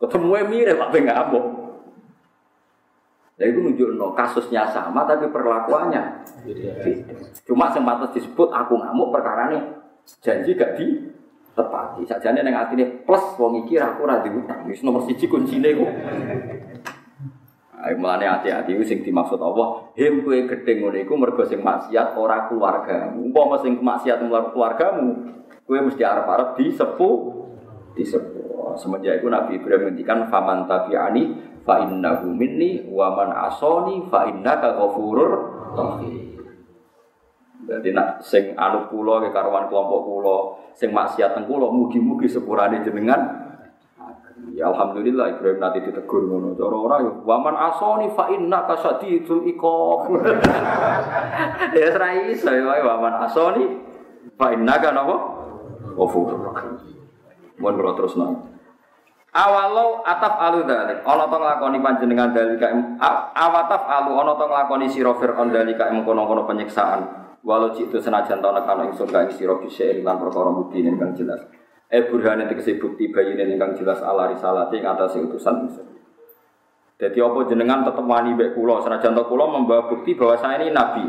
Ketemu 0.04 0.52
mirip 0.52 0.76
Pak 0.76 0.92
ngamuk. 0.92 1.63
Nah 3.34 3.46
itu 3.50 3.60
nunjuk 3.66 3.98
no, 3.98 4.14
kasusnya 4.14 4.70
sama 4.70 5.10
tapi 5.10 5.26
perlakuannya 5.34 6.22
Cuma 7.50 7.74
sempat 7.74 8.14
disebut 8.14 8.54
aku 8.54 8.78
ngamuk 8.78 9.10
perkara 9.10 9.50
nih 9.50 9.64
janji 10.22 10.54
gak 10.54 10.78
di 10.78 11.14
tepati. 11.54 12.02
Sajane 12.06 12.42
ning 12.42 12.54
atine 12.54 13.06
plus 13.06 13.38
wong 13.38 13.66
iki 13.66 13.78
aku 13.78 14.06
ora 14.06 14.22
diutang. 14.22 14.66
Wis 14.70 14.82
nomor 14.82 15.06
siji 15.06 15.30
kuncine 15.30 15.70
ku. 15.78 15.86
Ayo 17.84 18.00
mulane 18.00 18.24
hati-hati 18.24 18.80
sing 18.88 19.04
dimaksud 19.04 19.44
Allah, 19.44 19.92
him 20.00 20.24
kowe 20.24 20.32
gedhe 20.32 20.72
ngene 20.80 21.04
iku 21.04 21.20
mergo 21.20 21.44
sing 21.44 21.60
maksiat 21.60 22.16
ora 22.16 22.48
keluargamu. 22.48 23.28
Umpama 23.28 23.60
sing 23.60 23.76
maksiat 23.76 24.24
keluargamu, 24.24 25.08
kowe 25.68 25.80
mesti 25.84 26.00
arep-arep 26.00 26.56
disepuh 26.56 27.16
disepuh. 27.92 28.80
Semenjak 28.80 29.20
itu 29.20 29.28
Nabi 29.28 29.60
Ibrahim 29.60 29.92
ngendikan 29.92 30.32
faman 30.32 30.66
tabi'ani 30.66 31.53
fa 31.64 31.84
innahu 31.84 32.32
minni 32.36 32.84
wa 32.92 33.16
man 33.16 33.32
asoni 33.52 34.04
fa 34.12 34.28
innaka 34.28 34.76
ghafurur 34.76 35.32
rahim. 35.76 36.34
Jadi 37.64 37.96
nak 37.96 38.20
sing 38.20 38.52
anu 38.60 38.92
kula 38.92 39.24
ke 39.24 39.32
karuan 39.32 39.72
kelompok 39.72 40.02
kula, 40.04 40.38
sing 40.76 40.92
maksiat 40.92 41.32
teng 41.32 41.48
kula 41.48 41.72
mugi-mugi 41.72 42.28
sepurane 42.28 42.84
jenengan. 42.84 43.40
Ya 44.52 44.68
alhamdulillah 44.68 45.40
Ibrahim 45.40 45.64
nanti 45.64 45.80
ditegur 45.82 46.28
ngono. 46.28 46.54
Cara 46.60 46.76
ora 46.76 46.96
yo 47.00 47.24
waman 47.24 47.56
asoni 47.56 48.12
fa 48.12 48.28
inna 48.28 48.68
kasadidul 48.68 49.48
iqab. 49.48 50.12
ya 51.80 51.86
ora 51.96 52.08
iso 52.28 52.52
ya 52.52 52.84
waman 52.84 53.16
asoni 53.24 53.64
fa 54.36 54.52
inna 54.52 54.76
kan 54.84 55.00
apa? 55.00 55.16
Ghafurur 55.96 56.52
rahim. 56.52 56.76
Mun 57.64 57.80
terus 57.96 58.20
nang. 58.20 58.53
Awalau 59.34 60.06
ataf 60.06 60.38
alu 60.38 60.62
dalik, 60.70 61.02
ono 61.02 61.26
to 61.26 61.38
nglakoni 61.42 61.82
panjenengan 61.82 62.30
dalika 62.38 62.70
awataf 63.34 63.82
alu 63.90 64.14
ono 64.14 64.38
to 64.38 64.46
nglakoni 64.46 64.86
sira 64.86 65.10
Firaun 65.18 65.50
dalika 65.50 65.90
mengkono-kono 65.90 66.46
penyiksaan 66.46 67.24
Walau 67.44 67.76
itu 67.76 68.00
senajan 68.00 68.40
tau 68.40 68.56
nekano 68.56 68.88
ingsun 68.88 69.12
ka 69.12 69.28
ing 69.28 69.36
sira 69.36 69.60
bisa 69.60 69.84
lan 70.00 70.16
perkara 70.16 70.48
mubin 70.48 70.88
ingkang 70.88 71.12
jelas. 71.12 71.44
Eh 71.92 72.08
burhane 72.08 72.48
tegese 72.48 72.80
bukti 72.80 73.12
bayine 73.12 73.44
ingkang 73.44 73.76
jelas 73.76 74.00
ala 74.00 74.32
risalati 74.32 74.80
ing 74.80 74.88
atase 74.88 75.20
utusan 75.20 75.68
ingsun. 75.68 75.88
Jadi 76.96 77.20
apa 77.20 77.40
jenengan 77.52 77.84
tetep 77.84 78.08
wani 78.08 78.40
mbek 78.40 78.56
kula 78.56 78.80
senajan 78.80 79.12
tau 79.12 79.28
kula 79.28 79.52
membawa 79.52 79.92
bukti 79.92 80.16
bahwa 80.16 80.40
saya 80.40 80.64
ini 80.64 80.72
nabi. 80.72 81.04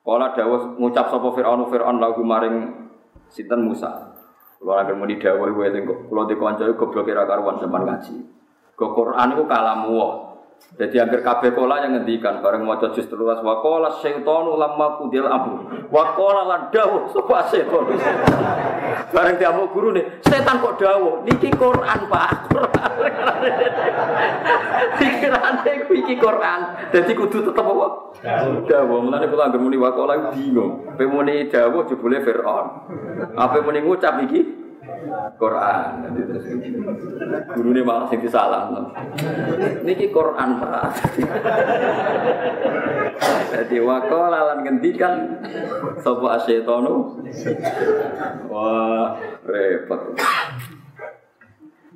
Kala 0.00 0.32
dawuh 0.32 0.80
ngucap 0.80 1.12
sapa 1.12 1.28
Firaun 1.36 1.68
Firaun 1.68 2.00
lagu 2.00 2.24
maring 2.24 2.56
sinten 3.28 3.68
Musa. 3.68 4.07
Kula 4.58 4.82
lagi 4.82 4.92
muni 4.98 5.22
dawuh 5.22 5.54
kowe 5.54 5.68
kula 6.10 6.22
dikonco 6.26 6.62
goblok 6.74 7.06
kira 7.06 7.22
karuan 7.30 7.62
sampean 7.62 7.86
ngaji. 7.86 8.14
Go 8.74 8.94
Quran 8.94 9.34
iku 9.38 9.44
kalamu 9.46 10.27
jadi 10.78 11.02
hampir 11.02 11.26
kabeh 11.26 11.58
kola 11.58 11.82
yang 11.82 11.98
ngendikan 11.98 12.38
bareng 12.38 12.62
maca 12.62 12.94
juz 12.94 13.10
telulas 13.10 13.42
wa 13.42 13.58
qala 13.58 13.98
syaitanu 13.98 14.54
lamma 14.54 15.02
qudil 15.02 15.26
amru 15.26 15.66
wa 15.90 16.14
qala 16.14 16.46
lan 16.46 16.60
dawuh 16.70 17.10
sapa 17.10 17.50
setan. 17.50 17.82
bareng 19.10 19.34
diamu 19.42 19.74
guru 19.74 19.90
nih, 19.96 20.22
setan 20.22 20.62
kok 20.62 20.78
dawuh 20.78 21.26
niki 21.26 21.50
Quran 21.56 22.00
Pak. 22.06 22.30
Pikirane 25.02 25.72
iki 25.88 26.14
Quran. 26.20 26.60
Dadi 26.94 27.12
kudu 27.16 27.48
tetep 27.48 27.64
apa? 27.64 27.86
Dawuh. 28.68 28.98
Mulane 29.02 29.26
kula 29.26 29.50
anggere 29.50 29.64
muni 29.64 29.80
wa 29.80 29.90
qala 29.96 30.30
bingung. 30.30 30.94
Pe 30.94 31.10
muni 31.10 31.50
dawuh 31.50 31.90
jebule 31.90 32.22
Firaun. 32.22 32.66
Apa 33.34 33.66
muni 33.66 33.82
ngucap 33.82 34.22
iki? 34.30 34.67
Quran. 35.36 35.84
Guru 37.54 37.68
ini 37.76 37.82
malah 37.84 38.06
sing 38.08 38.24
salah. 38.28 38.72
Niki 39.84 40.08
Quran 40.08 40.48
pak. 40.60 40.84
Jadi 43.48 43.76
wakol 43.82 44.32
lan 44.32 44.64
ngendikan 44.64 45.42
sopo 46.00 46.32
asyetonu. 46.32 47.24
Wah 48.48 49.16
repot. 49.44 50.16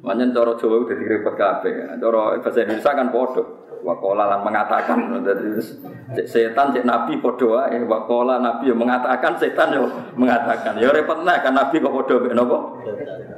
Manyen 0.03 0.35
cara 0.35 0.59
Jawa 0.59 0.83
udah 0.83 0.97
direpot 0.99 1.35
kabeh. 1.39 1.95
Cara 2.03 2.23
bahasa 2.43 2.59
Indonesia 2.67 2.91
kan 2.91 3.09
bodoh. 3.15 3.63
Wakola 3.83 4.31
lan 4.31 4.47
mengatakan, 4.47 5.11
jadi 5.27 5.59
setan 6.23 6.71
cek 6.71 6.87
nabi 6.87 7.19
podo 7.19 7.59
wae. 7.59 7.83
Wakola 7.83 8.39
nabi 8.39 8.71
yang 8.71 8.79
mengatakan, 8.79 9.35
setan 9.35 9.75
yo 9.75 9.91
mengatakan. 10.15 10.79
Ya 10.79 10.95
repot 10.95 11.27
nah 11.27 11.43
kan 11.43 11.51
nabi 11.51 11.83
kok 11.83 11.91
podo 12.03 12.27
ben 12.27 12.35
apa? 12.35 12.59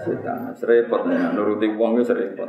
Setan. 0.00 0.56
Serepot 0.56 1.04
nih, 1.04 1.36
nuruti 1.36 1.68
wong 1.76 2.00
wis 2.00 2.08
repot. 2.08 2.48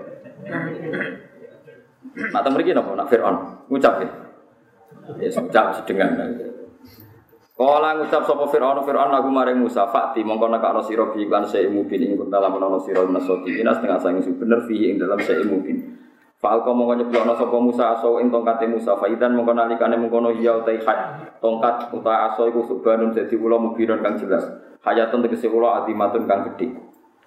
Nak 2.15 2.41
ta 2.41 2.49
mriki 2.49 2.71
napa 2.71 2.95
nak 2.95 3.11
Firaun 3.11 3.35
ngucap 3.67 3.99
ya. 3.99 4.07
Ya 5.19 5.29
ngucap 5.35 5.65
sedengan. 5.83 6.11
Kala 7.55 7.99
ngucap 7.99 8.23
sapa 8.23 8.45
Firaun 8.47 8.83
Firaun 8.87 9.11
lagu 9.11 9.27
maring 9.27 9.59
Musa 9.59 9.87
fakti 9.91 10.23
mongko 10.23 10.47
nekakno 10.51 10.83
sira 10.83 11.11
bi 11.11 11.27
lan 11.27 11.43
seimu 11.43 11.83
bin 11.87 12.03
ing 12.03 12.11
dalam 12.31 12.55
ana 12.55 12.79
sira 12.79 13.03
nasoti 13.07 13.59
inas 13.59 13.79
tengah 13.83 13.99
sang 13.99 14.19
bener 14.19 14.63
fi 14.63 14.75
ing 14.91 14.95
dalam 14.99 15.19
seimu 15.19 15.59
bin. 15.59 15.77
Falko 16.39 16.71
mongko 16.75 17.03
nyeblokno 17.03 17.33
sapa 17.35 17.57
Musa 17.59 17.99
aso 17.99 18.19
ing 18.23 18.31
tongkate 18.31 18.67
Musa 18.67 18.95
faidan 18.95 19.35
mongko 19.35 19.55
nalikane 19.55 19.99
mengkono 19.99 20.35
ya 20.35 20.61
utai 20.61 20.79
hay 20.79 20.99
tongkat 21.39 21.91
uta 21.95 22.31
aso 22.31 22.47
iku 22.47 22.63
subhanun 22.63 23.15
dadi 23.15 23.35
kula 23.35 23.59
mubiron 23.59 24.03
kang 24.03 24.19
jelas 24.19 24.45
hayatun 24.85 25.25
tegese 25.25 25.49
kula 25.49 25.83
adimatun 25.83 26.29
kang 26.29 26.45
gedhe. 26.53 26.77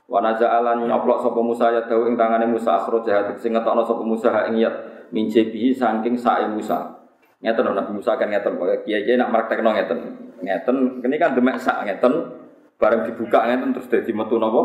Wa 0.09 0.25
naza'alan 0.25 0.89
nyoplok 0.89 1.21
sapa 1.21 1.41
Musa 1.45 1.69
ya 1.69 1.85
dawu 1.85 2.09
ing 2.09 2.17
tangane 2.17 2.49
Musa 2.49 2.81
akhro 2.81 3.05
jahat. 3.05 3.37
Sing 3.37 3.53
ngetokno 3.53 3.85
sapa 3.85 4.01
Musa 4.07 4.49
ing 4.49 4.57
yat. 4.63 4.75
Mince 5.13 5.53
bihi 5.53 5.77
saking 5.77 6.17
sae 6.17 6.49
Musa. 6.49 6.97
Ngeten 7.45 7.77
Nabi 7.77 7.93
Musa 7.93 8.17
kan 8.17 8.33
ngeten. 8.33 8.57
Kok 8.57 8.89
kiai-kiai 8.89 9.21
nak 9.21 9.29
praktekno 9.35 9.77
ngeten. 9.77 9.99
Ngeten 10.41 10.77
ini 11.05 11.17
kan 11.21 11.37
demek 11.37 11.61
sak 11.61 11.85
ngeten. 11.85 12.41
Bareng 12.81 13.05
dibuka 13.05 13.45
ngeten 13.45 13.77
terus 13.77 13.91
dadi 13.93 14.13
metu 14.17 14.41
napa? 14.41 14.63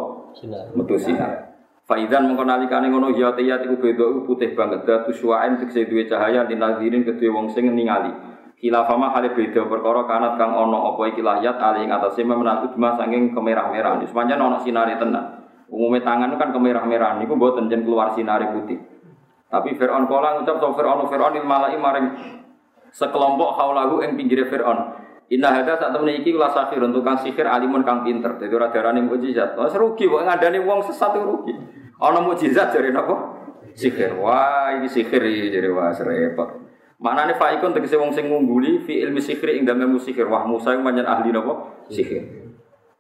Metu 0.78 0.96
sinar. 0.96 1.52
Faidan 1.84 2.32
mengko 2.32 2.48
nalikane 2.48 2.88
ngono 2.88 3.12
ya 3.12 3.36
tiyat 3.36 3.68
iku 3.68 3.76
beda 3.76 4.24
putih 4.24 4.56
banget. 4.56 4.88
Datu 4.88 5.12
suwaen 5.12 5.60
tekse 5.60 5.84
duwe 5.92 6.08
cahaya 6.08 6.48
dinadirin 6.48 7.04
kedue 7.04 7.28
wong 7.28 7.52
sing 7.52 7.68
ningali. 7.68 8.16
Khilafama 8.64 9.12
hale 9.12 9.36
beda 9.36 9.68
perkara 9.68 10.08
kanat 10.08 10.40
kang 10.40 10.56
ana 10.56 10.96
apa 10.96 11.12
iki 11.12 11.20
lahyat 11.20 11.60
ali 11.60 11.84
ing 11.84 11.92
atase 11.92 12.24
menaku 12.24 12.72
cuma 12.72 12.96
saking 12.96 13.36
kemerah-merahan. 13.36 14.00
Sepanjang 14.08 14.40
ana 14.40 14.64
sinare 14.64 14.96
tenan. 14.96 15.44
Umume 15.68 16.00
tangan 16.00 16.32
kan 16.40 16.56
kemerah-merahan 16.56 17.20
niku 17.20 17.36
mboten 17.36 17.68
jen 17.68 17.84
keluar 17.84 18.16
sinare 18.16 18.56
putih. 18.56 18.80
Tapi 19.52 19.76
Fir'aun 19.76 20.08
kala 20.08 20.40
ngucap 20.40 20.64
sapa 20.64 20.80
Fir'aun 20.80 21.12
Fir'aun 21.12 21.36
il 21.36 21.44
malai 21.44 21.76
maring 21.76 22.08
sekelompok 22.96 23.52
haulahu 23.60 24.00
ing 24.00 24.16
pinggire 24.16 24.48
Fir'aun. 24.48 24.96
Inna 25.28 25.52
hada 25.60 25.76
saat 25.76 25.92
temen 25.92 26.16
iki 26.16 26.32
ulah 26.32 26.56
safir 26.56 26.80
untuk 26.80 27.04
kang 27.04 27.20
sihir 27.20 27.44
alimun 27.44 27.84
kang 27.84 28.08
pinter. 28.08 28.40
Jadi 28.40 28.54
ora 28.56 28.72
darane 28.72 29.04
mukjizat. 29.04 29.60
Wes 29.60 29.76
rugi 29.76 30.08
kok 30.08 30.24
ngandani 30.24 30.64
wong 30.64 30.88
sesat 30.88 31.12
rugi. 31.20 31.52
Ana 32.00 32.24
mukjizat 32.24 32.72
jare 32.72 32.96
napa? 32.96 33.44
Sihir. 33.76 34.16
Wah, 34.24 34.72
ini 34.80 34.88
sihir 34.88 35.52
jadi 35.52 35.68
wah 35.68 35.92
repot. 35.92 36.63
Manane 37.04 37.36
faikun 37.36 37.76
tegese 37.76 38.00
wong 38.00 38.16
sing 38.16 38.32
ngungguli 38.32 38.88
fi 38.88 39.04
ilmi 39.04 39.20
sihir 39.20 39.60
ing 39.60 39.68
dalem 39.68 40.00
sihir. 40.00 40.24
Wah, 40.32 40.48
Musa 40.48 40.72
yang 40.72 40.88
manjen 40.88 41.04
ahli 41.04 41.36
napa? 41.36 41.84
Sihir. 41.92 42.24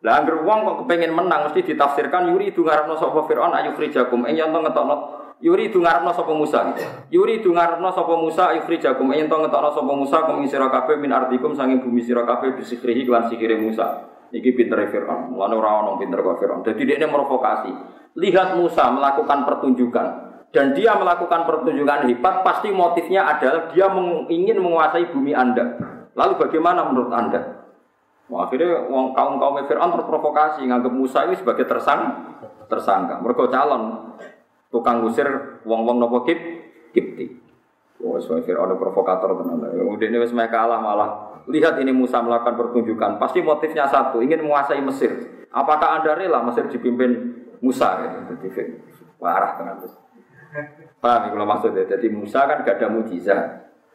Lah 0.03 0.19
anggere 0.19 0.43
wong 0.43 0.67
kok 0.67 0.75
kepengin 0.83 1.15
menang 1.15 1.47
mesti 1.47 1.63
ditafsirkan 1.63 2.27
yuri 2.35 2.51
itu 2.51 2.67
ngarepno 2.67 2.99
sapa 2.99 3.23
Firaun 3.23 3.55
ayu 3.55 3.71
frijakum 3.71 4.27
ing 4.27 4.35
yen 4.35 4.51
ngetokno 4.51 5.23
Yuri 5.43 5.67
itu 5.67 5.83
ngarepno 5.83 6.15
sapa 6.15 6.31
Musa. 6.31 6.71
Yuri 7.11 7.43
itu 7.43 7.51
ngarepno 7.51 7.91
sapa 7.91 8.15
Musa 8.15 8.55
ifrijakum 8.63 9.11
yen 9.11 9.27
to 9.27 9.35
ngetokno 9.43 9.75
sapa 9.75 9.91
Musa 9.91 10.17
kum 10.23 10.39
sira 10.47 10.71
kabeh 10.71 10.95
min 10.95 11.11
ardikum 11.11 11.51
sanging 11.51 11.83
bumi 11.83 11.99
sira 11.99 12.23
kabeh 12.23 12.55
bisikrihi 12.55 13.03
lan 13.11 13.27
sikire 13.27 13.59
Musa. 13.59 14.07
Iki 14.31 14.55
pinter 14.55 14.79
Firaun. 14.87 15.35
Lan 15.35 15.51
ora 15.51 15.83
ono 15.83 15.99
pinter 15.99 16.23
kok 16.23 16.39
Firaun. 16.39 16.63
Dadi 16.63 16.87
dia 16.87 16.95
provokasi. 16.95 17.71
Lihat 18.15 18.55
Musa 18.55 18.87
melakukan 18.95 19.43
pertunjukan 19.43 20.07
dan 20.53 20.77
dia 20.77 20.93
melakukan 20.93 21.49
pertunjukan 21.49 22.05
hebat 22.05 22.45
pasti 22.45 22.69
motifnya 22.69 23.25
adalah 23.25 23.73
dia 23.73 23.89
ingin 24.29 24.61
menguasai 24.61 25.09
bumi 25.09 25.33
Anda. 25.33 25.81
Lalu 26.13 26.33
bagaimana 26.45 26.85
menurut 26.93 27.09
Anda? 27.09 27.41
Wah, 28.29 28.45
akhirnya 28.45 28.85
kaum 28.87 29.41
kaum 29.41 29.55
Fir'aun 29.65 29.97
terprovokasi 29.97 30.63
nganggap 30.69 30.93
Musa 30.93 31.25
ini 31.25 31.35
sebagai 31.41 31.65
tersang 31.65 32.29
tersangka. 32.69 33.17
Mereka 33.19 33.49
calon 33.49 34.13
tukang 34.69 35.01
ngusir 35.01 35.25
wong-wong 35.65 35.97
nopo 35.97 36.21
kip 36.21 36.37
kipti. 36.93 37.33
Oh, 38.05 38.21
so 38.21 38.37
Fir'aun 38.37 38.77
provokator 38.77 39.33
tenan. 39.41 39.73
Udah 39.89 40.05
ini 40.05 40.21
wes 40.21 40.31
kalah 40.53 40.77
malah. 40.77 41.09
Lihat 41.49 41.81
ini 41.81 41.89
Musa 41.89 42.21
melakukan 42.21 42.55
pertunjukan. 42.55 43.17
Pasti 43.17 43.41
motifnya 43.41 43.89
satu, 43.89 44.21
ingin 44.21 44.45
menguasai 44.45 44.79
Mesir. 44.85 45.11
Apakah 45.49 45.99
anda 45.99 46.13
rela 46.13 46.45
Mesir 46.45 46.69
dipimpin 46.69 47.41
Musa? 47.57 48.05
Gitu. 48.05 48.53
Jadi 48.53 48.79
parah 49.17 49.57
tenan. 49.57 49.81
Paham 51.03 51.21
ya 51.27 51.29
kalau 51.35 51.47
maksudnya? 51.47 51.83
Jadi 51.89 52.07
Musa 52.07 52.45
kan 52.47 52.63
gak 52.63 52.79
ada 52.79 52.87
mujizat. 52.87 53.41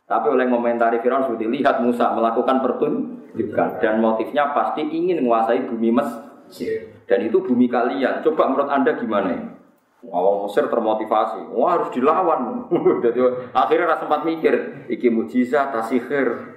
Tapi 0.08 0.26
oleh 0.32 0.48
komentari 0.48 1.04
Firaun 1.04 1.28
sudah 1.28 1.48
lihat 1.48 1.84
Musa 1.84 2.16
melakukan 2.16 2.64
pertunjukan 2.64 3.68
dan 3.80 4.00
motifnya 4.00 4.56
pasti 4.56 4.80
ingin 4.80 5.20
menguasai 5.20 5.68
bumi 5.68 5.92
Mesir. 5.92 7.04
Dan 7.04 7.28
itu 7.28 7.44
bumi 7.44 7.68
kalian. 7.68 8.24
Coba 8.24 8.48
menurut 8.48 8.68
anda 8.72 8.96
gimana 8.96 9.28
ya? 9.36 9.42
Awal 10.08 10.46
Mesir 10.46 10.70
termotivasi, 10.70 11.52
wah 11.52 11.76
harus 11.76 11.90
dilawan. 11.92 12.70
Jadi 13.04 13.18
akhirnya 13.50 13.92
rasa 13.92 14.06
sempat 14.06 14.22
mikir, 14.24 14.86
iki 14.88 15.10
mujizat 15.10 15.74
tasihir. 15.74 16.56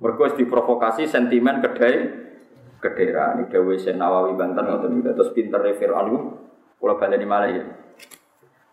Mergo 0.00 0.24
diprovokasi 0.32 1.04
sentimen 1.04 1.60
kedai 1.60 2.26
kedera. 2.80 3.36
Ini 3.36 3.50
Dewi 3.50 3.76
Nawawi 3.92 4.38
Banten 4.38 4.64
ngoten 4.70 5.02
terus 5.02 5.34
pinter 5.34 5.60
Fir'aun 5.74 6.38
kalau 6.78 6.94
balik 6.96 7.18
di 7.18 7.28
mana 7.28 7.46
ya. 7.50 7.64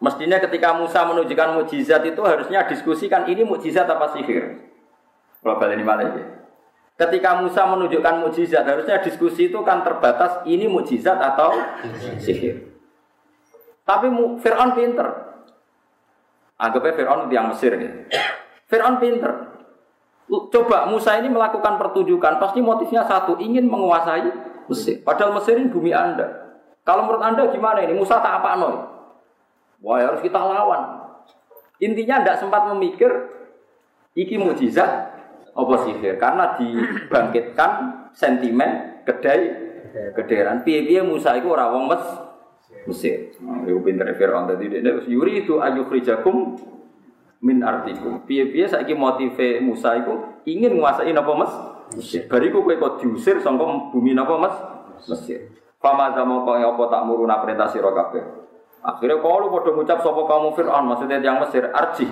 Mestinya 0.03 0.35
ketika 0.35 0.75
Musa 0.75 1.07
menunjukkan 1.07 1.55
mujizat 1.55 2.03
itu 2.03 2.19
harusnya 2.27 2.67
diskusikan 2.67 3.23
ini 3.23 3.47
mujizat 3.47 3.87
apa 3.87 4.11
sihir. 4.11 4.59
Kalau 5.39 5.55
balik 5.55 5.79
di 5.79 5.87
mana 5.87 6.11
ya. 6.11 6.11
Ketika 6.99 7.39
Musa 7.39 7.63
menunjukkan 7.71 8.19
mujizat 8.19 8.67
harusnya 8.67 8.99
diskusi 8.99 9.47
itu 9.47 9.63
kan 9.63 9.79
terbatas 9.87 10.43
ini 10.43 10.67
mujizat 10.67 11.15
atau 11.15 11.55
sihir. 12.19 12.67
Tapi 13.87 14.11
Fir'aun 14.43 14.75
pinter. 14.75 15.07
Anggapnya 16.59 16.93
Fir'aun 16.99 17.31
yang 17.31 17.47
Mesir 17.55 17.71
ya. 17.79 17.91
Fir'aun 18.67 18.99
pinter. 18.99 19.55
Coba 20.27 20.83
Musa 20.91 21.15
ini 21.15 21.31
melakukan 21.31 21.79
pertunjukan, 21.79 22.43
pasti 22.43 22.59
motifnya 22.59 23.07
satu, 23.07 23.39
ingin 23.39 23.71
menguasai 23.71 24.27
Mesir. 24.67 24.99
Padahal 25.03 25.35
Mesir 25.39 25.55
ini 25.59 25.71
bumi 25.71 25.95
Anda. 25.95 26.59
Kalau 26.83 27.07
menurut 27.07 27.23
Anda 27.23 27.47
gimana 27.47 27.87
ini? 27.87 27.95
Musa 27.95 28.19
tak 28.19 28.43
apa 28.43 28.59
noy? 28.59 28.92
Wah 29.83 29.99
harus 29.99 30.23
kita 30.23 30.39
lawan. 30.39 31.03
Intinya 31.83 32.23
tidak 32.23 32.39
sempat 32.39 32.71
memikir 32.71 33.11
iki 34.15 34.39
mujizat 34.39 35.11
apa 35.53 35.75
sihir 35.85 36.15
karena 36.17 36.55
dibangkitkan 36.55 37.71
sentimen 38.15 39.03
kedai 39.03 39.41
kederan 40.17 40.65
piye-piye 40.65 41.05
Musa 41.05 41.35
ora 41.43 41.69
wong 41.69 41.91
Mes 41.91 42.03
Mesir. 42.83 43.31
Nah, 43.39 43.63
iku 43.63 43.79
pinter 43.79 44.11
Firaun 44.17 44.49
tadi 44.49 44.67
dia 44.67 44.83
yuri 45.07 45.45
itu 45.45 45.59
ayukhrijakum 45.59 46.57
min 47.43 47.59
artikum. 47.63 48.23
Piye-piye 48.23 48.67
saiki 48.67 48.95
motive 48.95 49.59
Musa 49.59 49.99
ingin 50.47 50.79
menguasai 50.79 51.11
napa 51.11 51.31
Mes? 51.35 51.53
Mesir. 51.99 52.25
Bariku 52.31 52.63
kowe 52.63 52.75
kok 52.79 52.93
diusir 53.03 53.39
bumi 53.43 54.15
napa 54.15 54.35
Mes? 54.39 54.55
Mesir. 55.11 55.51
Fama 55.79 56.15
zamo 56.15 56.47
kok 56.47 56.59
apa 56.59 56.83
tak 56.87 57.01
muruna 57.07 57.43
perintah 57.43 57.67
sira. 57.67 57.91
Akhirnya 58.83 59.23
kalau 59.23 59.47
padha 59.47 59.71
ngucap 59.71 60.03
sapa 60.03 60.21
kamu 60.27 60.47
Firaun 60.59 60.85
maksudnya 60.91 61.23
yang 61.23 61.39
Mesir 61.39 61.71
arji. 61.71 62.03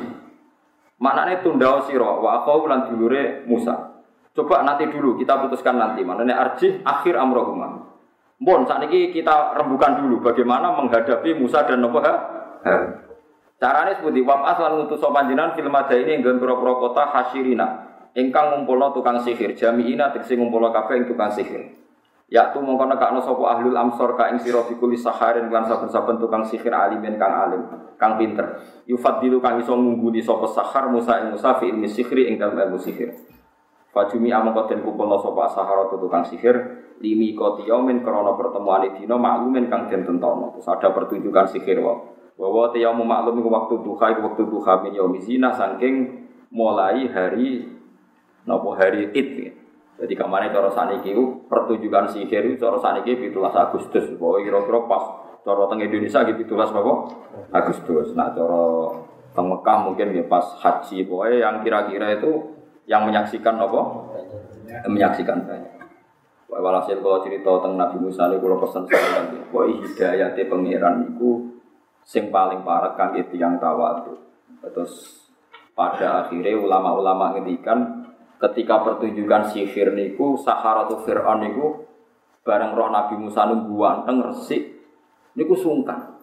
Maknanya 1.03 1.43
tunda 1.43 1.84
sira 1.84 2.07
wa 2.15 2.41
akau 2.41 2.64
lan 2.64 2.88
dulure 2.88 3.43
Musa. 3.43 3.99
Coba 4.31 4.64
nanti 4.64 4.88
dulu 4.88 5.19
kita 5.19 5.43
putuskan 5.43 5.76
nanti. 5.76 6.07
Maknanya 6.07 6.39
arji 6.39 6.80
akhir 6.88 7.19
amrohumah. 7.19 7.91
Bon, 8.41 8.64
saat 8.65 8.88
ini 8.88 9.11
kita 9.11 9.53
rembukan 9.60 10.02
dulu 10.02 10.23
bagaimana 10.23 10.73
menghadapi 10.80 11.35
Musa 11.38 11.61
dan 11.68 11.84
Nabi 11.84 11.99
Caranya 13.61 13.93
seperti 13.93 14.26
wam 14.26 14.41
aslan 14.41 14.81
ngutus 14.81 14.98
sopanjinan 14.98 15.53
film 15.53 15.69
ada 15.77 15.93
ini 15.93 16.18
yang 16.18 16.41
pura-pura 16.41 16.81
kota 16.81 17.14
Hasirina. 17.14 17.93
Engkang 18.18 18.57
ngumpulno 18.57 18.89
tukang 18.89 19.22
sihir, 19.22 19.53
jamiina 19.53 20.10
tegese 20.10 20.34
ngumpulno 20.34 20.73
kafe 20.73 20.98
yang 20.98 21.06
tukang 21.06 21.30
sihir. 21.30 21.80
Ya 22.31 22.47
tu 22.55 22.63
mongko 22.63 22.87
nekakno 22.87 23.19
sapa 23.19 23.43
ahlul 23.59 23.75
amsor 23.75 24.15
ka 24.15 24.31
ing 24.31 24.39
sira 24.39 24.63
bikuli 24.63 24.95
saharin 24.95 25.51
lan 25.51 25.67
saben-saben 25.67 26.15
tukang 26.15 26.47
sihir 26.47 26.71
alimin 26.71 27.19
kang 27.19 27.35
alim, 27.35 27.67
kang 27.99 28.15
pinter. 28.15 28.55
Yufadilu 28.87 29.43
kang 29.43 29.59
iso 29.59 29.75
ngungguli 29.75 30.23
sapa 30.23 30.47
sahar 30.47 30.87
Musa 30.87 31.19
ing 31.19 31.35
Musa 31.35 31.59
fi 31.59 31.67
ilmi 31.67 31.91
sihri 31.91 32.31
ing 32.31 32.39
dalem 32.39 32.71
ilmu 32.71 32.79
sihir. 32.79 33.11
Fajumi 33.91 34.31
amangka 34.31 34.71
den 34.71 34.79
kumpulno 34.79 35.19
sapa 35.19 35.51
sahara 35.51 35.91
tukang 35.91 36.23
sihir 36.23 36.55
limi 37.03 37.35
koti 37.35 37.67
yaumin 37.67 37.99
krono 37.99 38.39
pertemuan 38.39 38.87
dino 38.95 39.19
maklumin 39.19 39.67
kang 39.67 39.91
den 39.91 40.07
tentono. 40.07 40.55
Terus 40.55 40.71
ada 40.71 40.87
pertunjukan 40.95 41.51
sihir 41.51 41.83
wa. 41.83 41.99
Bahwa 42.39 42.71
yaum 42.79 43.03
maklum 43.03 43.43
iku 43.43 43.49
waktu 43.51 43.75
duha 43.83 44.05
iku 44.15 44.21
waktu 44.31 44.43
duha 44.47 44.73
min 44.87 44.95
yaumi 44.95 45.19
zina 45.19 45.51
saking 45.51 46.23
mulai 46.47 47.11
hari 47.11 47.67
nopo 48.47 48.71
hari 48.71 49.11
Id. 49.11 49.60
Jadi 50.02 50.14
ke 50.18 50.26
mana 50.26 50.49
cara 50.49 50.65
saniki 50.73 51.14
itu 51.14 51.45
pertunjukan 51.45 52.10
sihir 52.10 52.41
itu 52.49 52.57
cara 52.57 52.82
saniki 52.82 53.22
17 53.22 53.38
Agustus. 53.38 54.06
Bahwa 54.18 54.41
kira-kira 54.41 54.80
pas 54.90 55.03
cara 55.45 55.69
teng 55.69 55.80
Indonesia 55.86 56.26
gitu 56.26 56.57
17 56.57 56.73
apa? 56.73 56.94
Agustus. 57.53 58.18
Nah 58.18 58.34
cara 58.34 58.61
teng 59.38 59.45
Mekah 59.45 59.78
mungkin 59.86 60.18
ya 60.18 60.26
pas 60.26 60.57
haji. 60.57 61.06
Pokoknya 61.06 61.38
yang 61.45 61.56
kira-kira 61.61 62.18
itu 62.18 62.32
yang 62.90 63.06
menyaksikan 63.06 63.61
apa? 63.61 63.82
Menyaksikan 64.90 65.45
banyak. 65.45 65.72
Walhasil 66.52 66.99
kalau 66.99 67.23
cerita 67.23 67.48
tentang 67.48 67.80
Nabi 67.80 67.98
Musa 68.03 68.28
ini 68.28 68.36
kalau 68.44 68.60
pesan 68.60 68.84
saya 68.84 69.23
kan, 69.23 69.26
bahwa 69.56 69.72
hidayatnya 69.72 70.44
pangeran 70.52 70.95
itu 71.15 71.48
sing 72.03 72.28
paling 72.28 72.60
parah 72.68 72.91
kan 72.99 73.15
itu 73.15 73.40
yang 73.40 73.56
tawadu. 73.56 74.19
Terus 74.60 75.23
pada 75.72 76.28
akhirnya 76.28 76.60
ulama-ulama 76.60 77.40
ngendikan 77.40 78.01
ketika 78.41 78.81
pertunjukan 78.81 79.53
sihir 79.53 79.93
niku 79.93 80.34
Saharatu 80.34 81.05
Fir'aun 81.05 81.45
niku 81.45 81.85
bareng 82.41 82.73
roh 82.73 82.89
Nabi 82.89 83.22
Musa 83.22 83.45
nunggu 83.45 83.77
wanteng 83.77 84.26
resik 84.26 84.81
niku 85.38 85.53
sungkan. 85.53 86.18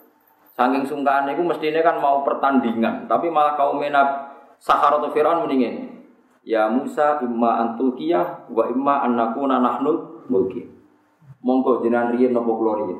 Saking 0.58 0.82
sungkan 0.90 1.30
niku 1.30 1.46
mestinya 1.46 1.78
kan 1.86 2.02
mau 2.02 2.26
pertandingan, 2.26 3.06
tapi 3.06 3.30
malah 3.30 3.54
kaum 3.54 3.78
menab 3.78 4.34
Saharatu 4.58 5.14
Fir'aun 5.14 5.46
mendingin. 5.46 6.02
Ya 6.42 6.66
Musa 6.66 7.22
imma 7.22 7.62
antulkiyah 7.62 8.50
wa 8.50 8.64
imma 8.66 9.06
annakuna 9.06 9.62
nahnul 9.62 10.26
mulki. 10.26 10.66
Monggo 11.38 11.86
jenengan 11.86 12.18
riyen 12.18 12.34
napa 12.34 12.50
kula 12.50 12.72
riyen. 12.82 12.98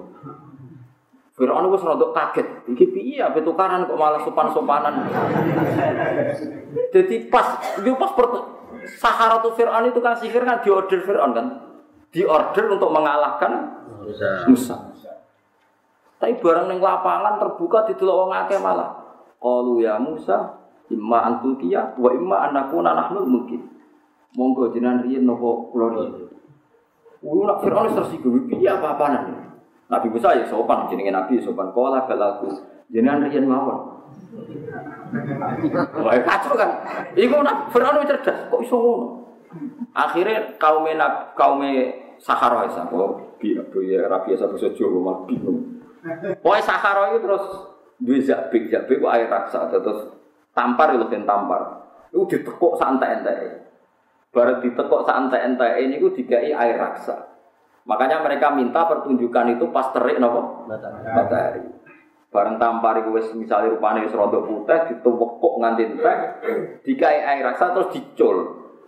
Firaun 1.39 1.71
rada 1.71 2.07
kaget. 2.11 2.47
Iki 2.67 2.85
piye 2.91 3.23
ape 3.23 3.47
tukaran 3.47 3.87
kok 3.87 3.95
malah 3.95 4.19
sopan-sopanan. 4.27 5.07
Jadi 6.91 7.31
pas 7.31 7.63
itu 7.79 7.95
pas 7.95 8.11
Saharatu 8.97 9.53
Fir'aun 9.53 9.93
itu 9.93 10.01
kan 10.01 10.17
sihir 10.17 10.41
kan 10.49 10.65
diorder 10.65 11.05
Fir'aun 11.05 11.37
kan. 11.37 11.47
Diorder 12.09 12.65
untuk 12.73 12.89
mengalahkan 12.89 13.85
Musa. 14.01 14.49
Musa. 14.49 14.77
Tapi 16.19 16.35
barang 16.41 16.67
ning 16.67 16.81
lapangan 16.81 17.37
terbuka 17.39 17.85
didelok 17.85 18.17
wong 18.27 18.31
akeh 18.33 18.59
malah. 18.59 18.97
Qalu 19.39 19.85
ya 19.85 20.01
Musa, 20.01 20.57
imma 20.91 21.29
antukiya 21.29 21.95
wa 22.01 22.11
imma 22.11 22.49
anakuna 22.49 22.97
nahnu 22.97 23.23
mungkin. 23.29 23.61
Monggo 24.35 24.73
jenengan 24.73 25.05
riyen 25.05 25.29
napa 25.29 25.49
kula 25.71 25.87
riyen. 25.95 26.27
Wulu 27.21 27.51
nak 27.51 27.61
Fir'aun 27.61 27.93
tersinggung, 27.93 28.47
piye 28.47 28.71
apa-apaan. 28.71 29.47
Nabi 29.89 30.07
Musa 30.13 30.37
ya 30.39 30.45
sopan, 30.47 30.87
jenenge 30.87 31.11
Nabi 31.11 31.43
sopan. 31.43 31.71
Kala 31.75 32.07
balaku, 32.07 32.51
jenengan 32.89 33.27
riyen 33.27 33.45
mawon. 33.45 33.98
Wah 35.99 36.15
kacau 36.25 36.55
kan. 36.55 36.71
Iku 37.17 37.37
nak 37.41 37.73
Fir'aun 37.73 38.05
cerdas, 38.05 38.49
kok 38.53 38.61
iso 38.61 38.77
ngono. 38.77 39.07
Akhirnya 39.97 40.55
kaum 40.61 40.85
kaum 41.33 41.63
Sahara 42.19 42.67
ya, 42.67 42.83
kok 42.83 43.39
bi 43.39 43.55
ya 43.87 44.11
rapi 44.11 44.35
ya 44.35 44.51
bahasa 44.51 44.75
Jawa 44.75 44.99
malah 44.99 45.19
bingung. 45.25 45.79
Pokoknya 46.43 46.67
Sahara 46.67 47.15
itu 47.15 47.23
terus 47.23 47.45
dua 47.99 48.19
zabik, 48.23 48.71
zabik 48.71 48.99
kok 48.99 49.15
air 49.15 49.31
raksa 49.31 49.71
terus 49.71 50.11
tampar 50.51 50.99
itu 50.99 51.07
kan 51.07 51.23
tampar. 51.23 51.63
Itu 52.11 52.27
ditekuk 52.27 52.75
santai-santai. 52.75 53.71
Baru 54.35 54.59
ditekuk 54.61 55.07
santai-santai 55.07 55.87
ini 55.87 56.03
gue 56.03 56.13
digai 56.19 56.51
air 56.51 56.77
raksa. 56.77 57.39
Makanya 57.87 58.21
mereka 58.21 58.53
minta 58.53 58.85
pertunjukan 58.85 59.57
itu 59.57 59.71
pas 59.73 59.89
terik 59.95 60.21
nopo 60.21 60.67
matahari. 60.69 61.78
Bareng 62.29 62.61
tampar 62.61 63.01
itu 63.01 63.09
wis 63.17 63.33
misalnya 63.33 63.73
rupanya 63.73 64.05
wis 64.05 64.13
rontok 64.13 64.45
putih 64.45 64.93
dituwekuk 64.93 65.55
nganti 65.65 65.83
entek 65.89 66.19
dikai 66.85 67.25
air 67.25 67.41
raksa 67.41 67.73
terus 67.73 67.89
dicul. 67.89 68.37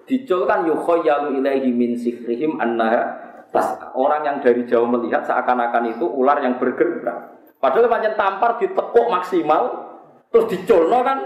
Dicul 0.05 0.45
kan 0.45 0.69
yukhayyalu 0.69 1.41
ilaihi 1.41 1.73
min 1.73 1.97
sihrihim 1.97 2.61
annaha 2.61 3.17
tas 3.49 3.81
orang 3.97 4.29
yang 4.29 4.37
dari 4.45 4.69
jauh 4.69 4.85
melihat 4.85 5.25
seakan-akan 5.25 5.89
itu 5.89 6.05
ular 6.05 6.37
yang 6.45 6.61
bergerak. 6.61 7.41
Padahal 7.57 7.89
macam 7.89 8.13
tampar 8.13 8.51
ditekuk 8.61 9.07
maksimal 9.09 9.89
terus 10.29 10.47
diculno 10.53 11.01
kan 11.01 11.19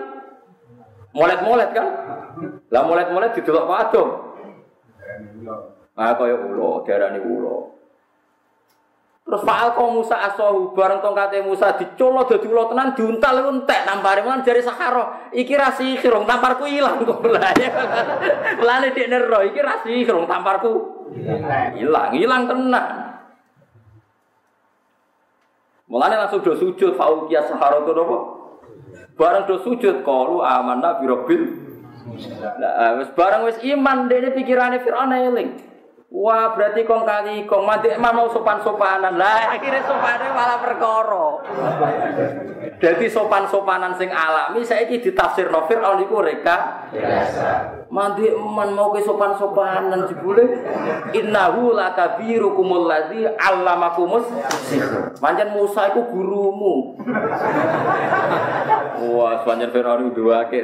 molet-molet 1.18 1.70
kan. 1.74 1.86
Lah 2.70 2.82
mulet-mulet 2.86 3.34
didelok 3.34 3.66
Pak 3.66 3.80
Adom. 3.90 4.08
Ah 5.94 6.14
kaya 6.14 6.38
ulo, 6.38 6.82
diarani 6.86 7.22
ulo. 7.22 7.73
Terus 9.24 9.40
Pak 9.40 9.56
Alko 9.56 9.84
Musa 9.88 10.20
asohu 10.20 10.76
bareng 10.76 11.00
tongkate 11.00 11.40
Musa 11.40 11.72
dicolo 11.80 12.28
dadi 12.28 12.44
ulo 12.44 12.68
tenan 12.68 12.92
diuntal 12.92 13.40
entek 13.48 13.88
nampare 13.88 14.20
man 14.20 14.44
jari 14.44 14.60
Sahara. 14.60 15.32
Iki 15.32 15.54
ra 15.56 15.72
sihir, 15.72 16.12
tamparku 16.28 16.68
ilang 16.68 17.00
kok. 17.00 17.24
Lane 18.68 18.92
dik 18.92 19.08
nero 19.08 19.40
iki 19.48 19.64
ra 19.64 19.80
sihir, 19.80 20.12
tamparku 20.28 20.72
ilang, 21.80 22.12
ilang 22.12 22.42
tenan. 22.44 22.86
Mulane 25.88 26.20
langsung 26.20 26.44
do 26.44 26.52
sujud 26.60 26.92
fauqiyah 26.92 27.48
Sahara 27.48 27.80
itu 27.80 27.96
apa? 27.96 28.18
Bareng 29.16 29.48
do 29.48 29.56
sujud 29.64 30.04
qalu 30.04 30.44
amanna 30.44 31.00
bi 31.00 31.08
rabbil 31.08 31.64
Nah, 32.04 33.00
wis 33.00 33.08
barang 33.16 33.48
wis 33.48 33.56
iman 33.64 34.12
dene 34.12 34.36
pikirane 34.36 34.84
Firaun 34.84 35.16
eling. 35.16 35.56
Wah, 36.14 36.54
berarti 36.54 36.86
kong 36.86 37.02
kali 37.02 37.42
kong 37.42 37.66
mati 37.66 37.90
emang 37.90 38.14
mau 38.14 38.30
sopan-sopanan. 38.30 39.18
Lah 39.18 39.50
akhirnya 39.58 39.82
sopannya 39.82 40.30
malah 40.30 40.58
perkara. 40.62 41.26
Jadi 42.78 43.10
sopan-sopanan 43.10 43.98
sing 43.98 44.14
alami 44.14 44.62
saiki 44.62 45.02
ditafsir 45.02 45.50
Nofir 45.50 45.82
al 45.82 45.98
niku 45.98 46.22
reka 46.22 46.86
biasa. 46.94 47.82
Mandi 47.90 48.30
eman 48.30 48.78
mau 48.78 48.94
ke 48.94 49.02
sopan-sopanan 49.02 50.06
jebule 50.06 50.62
innahu 51.18 51.74
lakabirukumul 51.74 52.86
ladzi 52.86 53.26
allamakumus 53.34 54.30
sihr. 54.70 55.18
Pancen 55.18 55.50
Musa 55.50 55.90
iku 55.90 56.14
gurumu. 56.14 56.94
Wah, 59.18 59.42
pancen 59.42 59.74
Firaun 59.74 60.14
dua 60.14 60.46
ke 60.46 60.62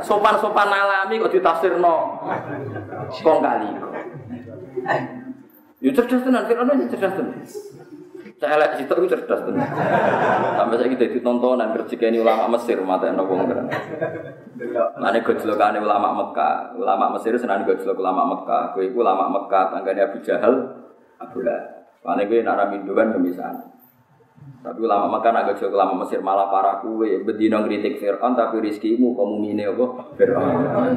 sopan-sopan 0.00 0.72
alami 0.72 1.20
kok 1.20 1.28
ditafsirno 1.28 2.24
kong 3.20 3.38
kali. 3.44 3.68
Ya 5.80 5.90
cerdas 5.96 6.20
tenan, 6.20 6.44
Fir'aun 6.44 6.76
ya 6.76 6.86
cerdas 6.92 7.14
tenan. 7.16 7.40
Saya 8.40 8.72
situ 8.72 8.88
itu 8.88 9.08
cerdas 9.12 9.40
tenan. 9.44 9.68
Sampai 10.56 10.76
saya 10.80 10.88
kita 10.92 11.12
ditontonan 11.12 11.76
ini 11.76 12.18
ulama 12.20 12.56
Mesir 12.56 12.80
mata 12.80 13.04
yang 13.08 13.20
nongkrong 13.20 13.48
keren. 13.48 13.68
Mana 14.96 15.20
gojlokan 15.20 15.76
ulama 15.80 16.08
Mekah, 16.24 16.76
ulama 16.76 17.16
Mesir 17.16 17.36
senang 17.36 17.68
gojlok 17.68 17.96
ulama 18.00 18.28
Mekah. 18.36 18.76
Itu 18.80 18.96
ulama 19.00 19.28
Mekah, 19.28 19.76
tangganya 19.76 20.08
Abu 20.08 20.24
Jahal, 20.24 20.54
Abu 21.20 21.44
Lah. 21.44 21.84
Mana 22.00 22.24
gue 22.24 22.40
nara 22.40 22.68
mindu 22.72 22.96
kan 22.96 23.12
kemisahan. 23.12 23.60
Tapi 24.60 24.80
ulama 24.84 25.20
Mekah 25.20 25.30
nak 25.32 25.44
gojlok 25.52 25.72
ulama 25.76 26.04
Mesir 26.04 26.20
malah 26.24 26.48
parah 26.48 26.80
kue. 26.80 27.20
Bedino 27.24 27.60
kritik 27.64 28.00
Fir'aun 28.00 28.36
tapi 28.36 28.60
rizkimu 28.64 29.16
kamu 29.16 29.36
mine 29.36 29.64
apa? 29.68 29.84
Fir'aun. 30.16 30.96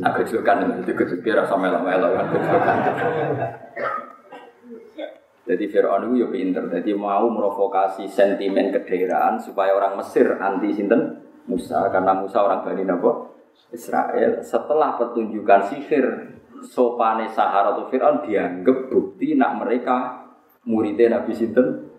Nah, 0.00 0.12
kecilkan 0.16 0.82
itu 0.82 0.92
kecil 0.94 1.34
rasa 1.34 1.54
melo-melo 1.54 2.08
kan. 2.16 2.26
Jadi 5.50 5.64
Fir'aun 5.66 6.14
itu 6.14 6.22
ya 6.22 6.28
pinter, 6.30 6.62
jadi 6.70 6.94
mau 6.94 7.26
merovokasi 7.26 8.06
sentimen 8.06 8.70
kedaerahan 8.70 9.42
supaya 9.42 9.74
orang 9.74 9.98
Mesir 9.98 10.38
anti 10.38 10.70
sinten 10.70 11.26
Musa 11.50 11.90
karena 11.90 12.14
Musa 12.14 12.38
orang 12.46 12.62
Bani 12.62 12.86
Nabo 12.86 13.34
Israel. 13.74 14.46
Setelah 14.46 14.94
pertunjukan 14.94 15.66
sihir 15.66 16.06
sopane 16.62 17.26
Sahara 17.34 17.74
atau 17.74 17.90
Fir'aun 17.90 18.22
dianggap 18.22 18.94
bukti 18.94 19.34
nak 19.34 19.58
mereka 19.58 20.22
muridnya 20.62 21.18
Nabi 21.18 21.34
Sinten 21.34 21.98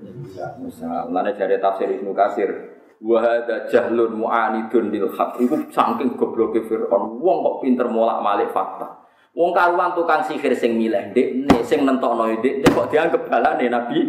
Musa. 0.63 1.11
Lalu 1.11 1.35
dari 1.35 1.59
tafsir 1.59 1.91
Ibnu 1.91 2.15
Kasir 2.15 2.70
Wahada 3.01 3.65
jahlun 3.65 4.13
mu'anidun 4.13 4.93
lil 4.93 5.09
haq 5.17 5.41
Itu 5.41 5.57
saking 5.73 6.13
gobloke 6.13 6.61
Fir'aun 6.69 7.17
Wong 7.17 7.37
kok 7.41 7.55
pinter 7.65 7.89
molak-malik 7.89 8.53
fakta. 8.53 9.01
Wong 9.33 9.57
karuan 9.57 9.97
tukang 9.97 10.21
sihir 10.21 10.53
sing 10.53 10.77
milih 10.77 11.15
nih 11.15 11.63
sing 11.65 11.81
nentokno 11.87 12.29
dik 12.43 12.67
kok 12.67 12.91
dianggap 12.93 13.25
balane 13.25 13.65
Nabi? 13.71 13.99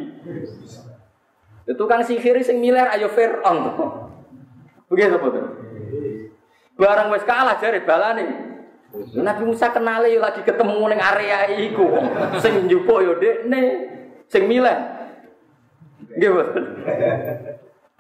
Itu 1.65 1.73
tukang 1.79 2.05
sihir 2.05 2.37
sing 2.45 2.61
milih 2.61 2.85
ayo 2.93 3.09
Fir'aun 3.09 3.59
Begitu 4.93 5.17
betul 5.17 5.47
Barang 6.77 7.09
wis 7.15 7.25
kalah 7.25 7.57
jare 7.63 7.81
balane. 7.87 8.27
Nabi 9.17 9.43
Musa 9.49 9.73
kenal 9.73 10.05
yo 10.05 10.21
lagi 10.21 10.45
ketemu 10.45 10.93
ning 10.93 11.01
area 11.01 11.49
iku. 11.49 11.87
Sing 12.45 12.69
njupuk 12.69 13.01
yo 13.01 13.17
nih 13.49 13.65
sing 14.29 14.51
milih. 14.51 14.77
Nggih 16.13 16.31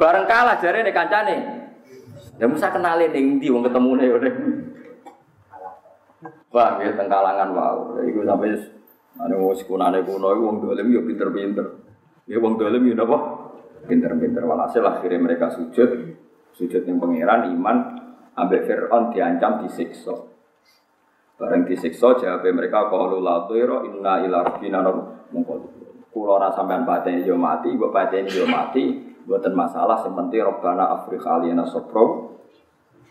Bareng 0.02 0.26
kalah 0.26 0.58
jare 0.58 0.82
nek 0.82 0.98
kancane. 0.98 1.36
Ya 2.42 2.50
Musa 2.50 2.74
kenalin 2.74 3.14
ning 3.14 3.38
ndi 3.38 3.54
wong 3.54 3.62
ketemune 3.62 4.02
yo. 4.02 4.18
Wah, 6.50 6.82
ya 6.82 6.90
teng 6.98 7.06
kalangan 7.06 7.54
wae. 7.54 8.10
Iku 8.10 8.26
sampe 8.26 8.50
ane 9.22 9.34
wis 9.46 9.62
kunane 9.62 10.02
kuno 10.02 10.34
iku 10.34 10.42
wong 10.42 10.58
dolim 10.58 10.90
yo 10.90 11.06
pinter-pinter. 11.06 11.66
Ya 12.26 12.42
wong 12.42 12.58
dolim 12.58 12.82
yo 12.82 12.98
napa? 12.98 13.46
Pinter-pinter 13.86 14.42
walhasil 14.42 14.82
akhirnya 14.82 15.22
mereka 15.22 15.54
sujud. 15.54 16.18
Sujud 16.50 16.82
yang 16.82 16.98
pangeran 16.98 17.54
iman 17.54 17.76
ambek 18.34 18.66
Fir'aun 18.66 19.14
diancam 19.14 19.62
disiksa. 19.62 20.18
Bareng 21.38 21.62
disiksa 21.62 22.18
jawab 22.18 22.42
mereka 22.50 22.90
qalu 22.90 23.22
la 23.22 23.46
inna 23.86 24.14
ila 24.26 24.50
rabbina 24.50 24.82
mungkol. 25.30 25.78
Kulo 26.10 26.42
ora 26.42 26.50
sampean 26.50 26.82
pateni 26.82 27.22
yo 27.22 27.38
mati, 27.38 27.72
mbok 27.72 27.88
pateni 27.88 28.28
yo 28.28 28.44
mati, 28.44 29.11
buatan 29.26 29.54
masalah 29.54 30.02
yang 30.02 30.14
penting 30.18 30.42
Robbana 30.42 30.84
Afrik 30.98 31.22
alina 31.22 31.62
sopro. 31.66 32.36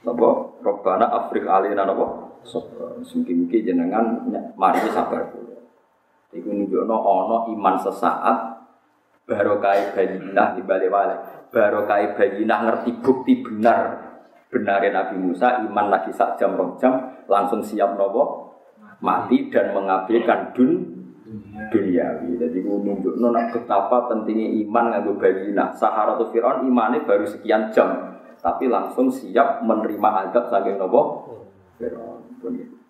Napa 0.01 0.29
Robbana 0.65 1.07
Afrik 1.07 1.45
alina 1.47 1.87
napa 1.87 2.37
sopro. 2.43 2.99
Mungkin-mungkin 2.99 3.61
jenengan 3.63 4.05
mari 4.57 4.81
sabar 4.91 5.31
dulu. 5.31 5.55
Iku 6.31 6.47
nunjukno 6.47 6.95
ono 6.95 7.37
iman 7.51 7.75
sesaat 7.79 8.37
barokai 9.27 9.95
bayinah 9.95 10.55
di 10.55 10.61
balik 10.63 10.89
balik 10.91 11.19
barokai 11.51 12.15
bayinah 12.15 12.59
ngerti 12.67 12.91
bukti 12.99 13.43
benar. 13.43 14.09
Benarin 14.51 14.91
Nabi 14.91 15.15
Musa 15.15 15.63
iman 15.63 15.87
lagi 15.87 16.11
sak 16.11 16.35
jam 16.35 16.59
rong 16.59 16.75
jam 16.75 17.23
langsung 17.31 17.63
siap 17.63 17.95
nopo? 17.95 18.51
Mati 18.99 19.47
dan 19.47 19.71
mengabaikan 19.71 20.51
dun 20.51 20.90
duniawi. 21.71 22.35
Jadi 22.35 22.57
gue 22.59 22.77
nunjuk 22.83 23.15
nona 23.15 23.47
betapa 23.51 24.11
pentingnya 24.11 24.51
iman 24.67 24.91
nganggo 24.91 25.15
bayina. 25.15 25.71
Sahara 25.75 26.19
atau 26.19 26.27
Fir'aun 26.29 26.67
imannya 26.67 27.07
baru 27.07 27.23
sekian 27.23 27.71
jam, 27.71 28.19
tapi 28.43 28.67
langsung 28.67 29.07
siap 29.07 29.63
menerima 29.63 30.09
adab 30.27 30.51
saking 30.51 30.75
nopo 30.75 31.27
Fir'aun. 31.79 32.80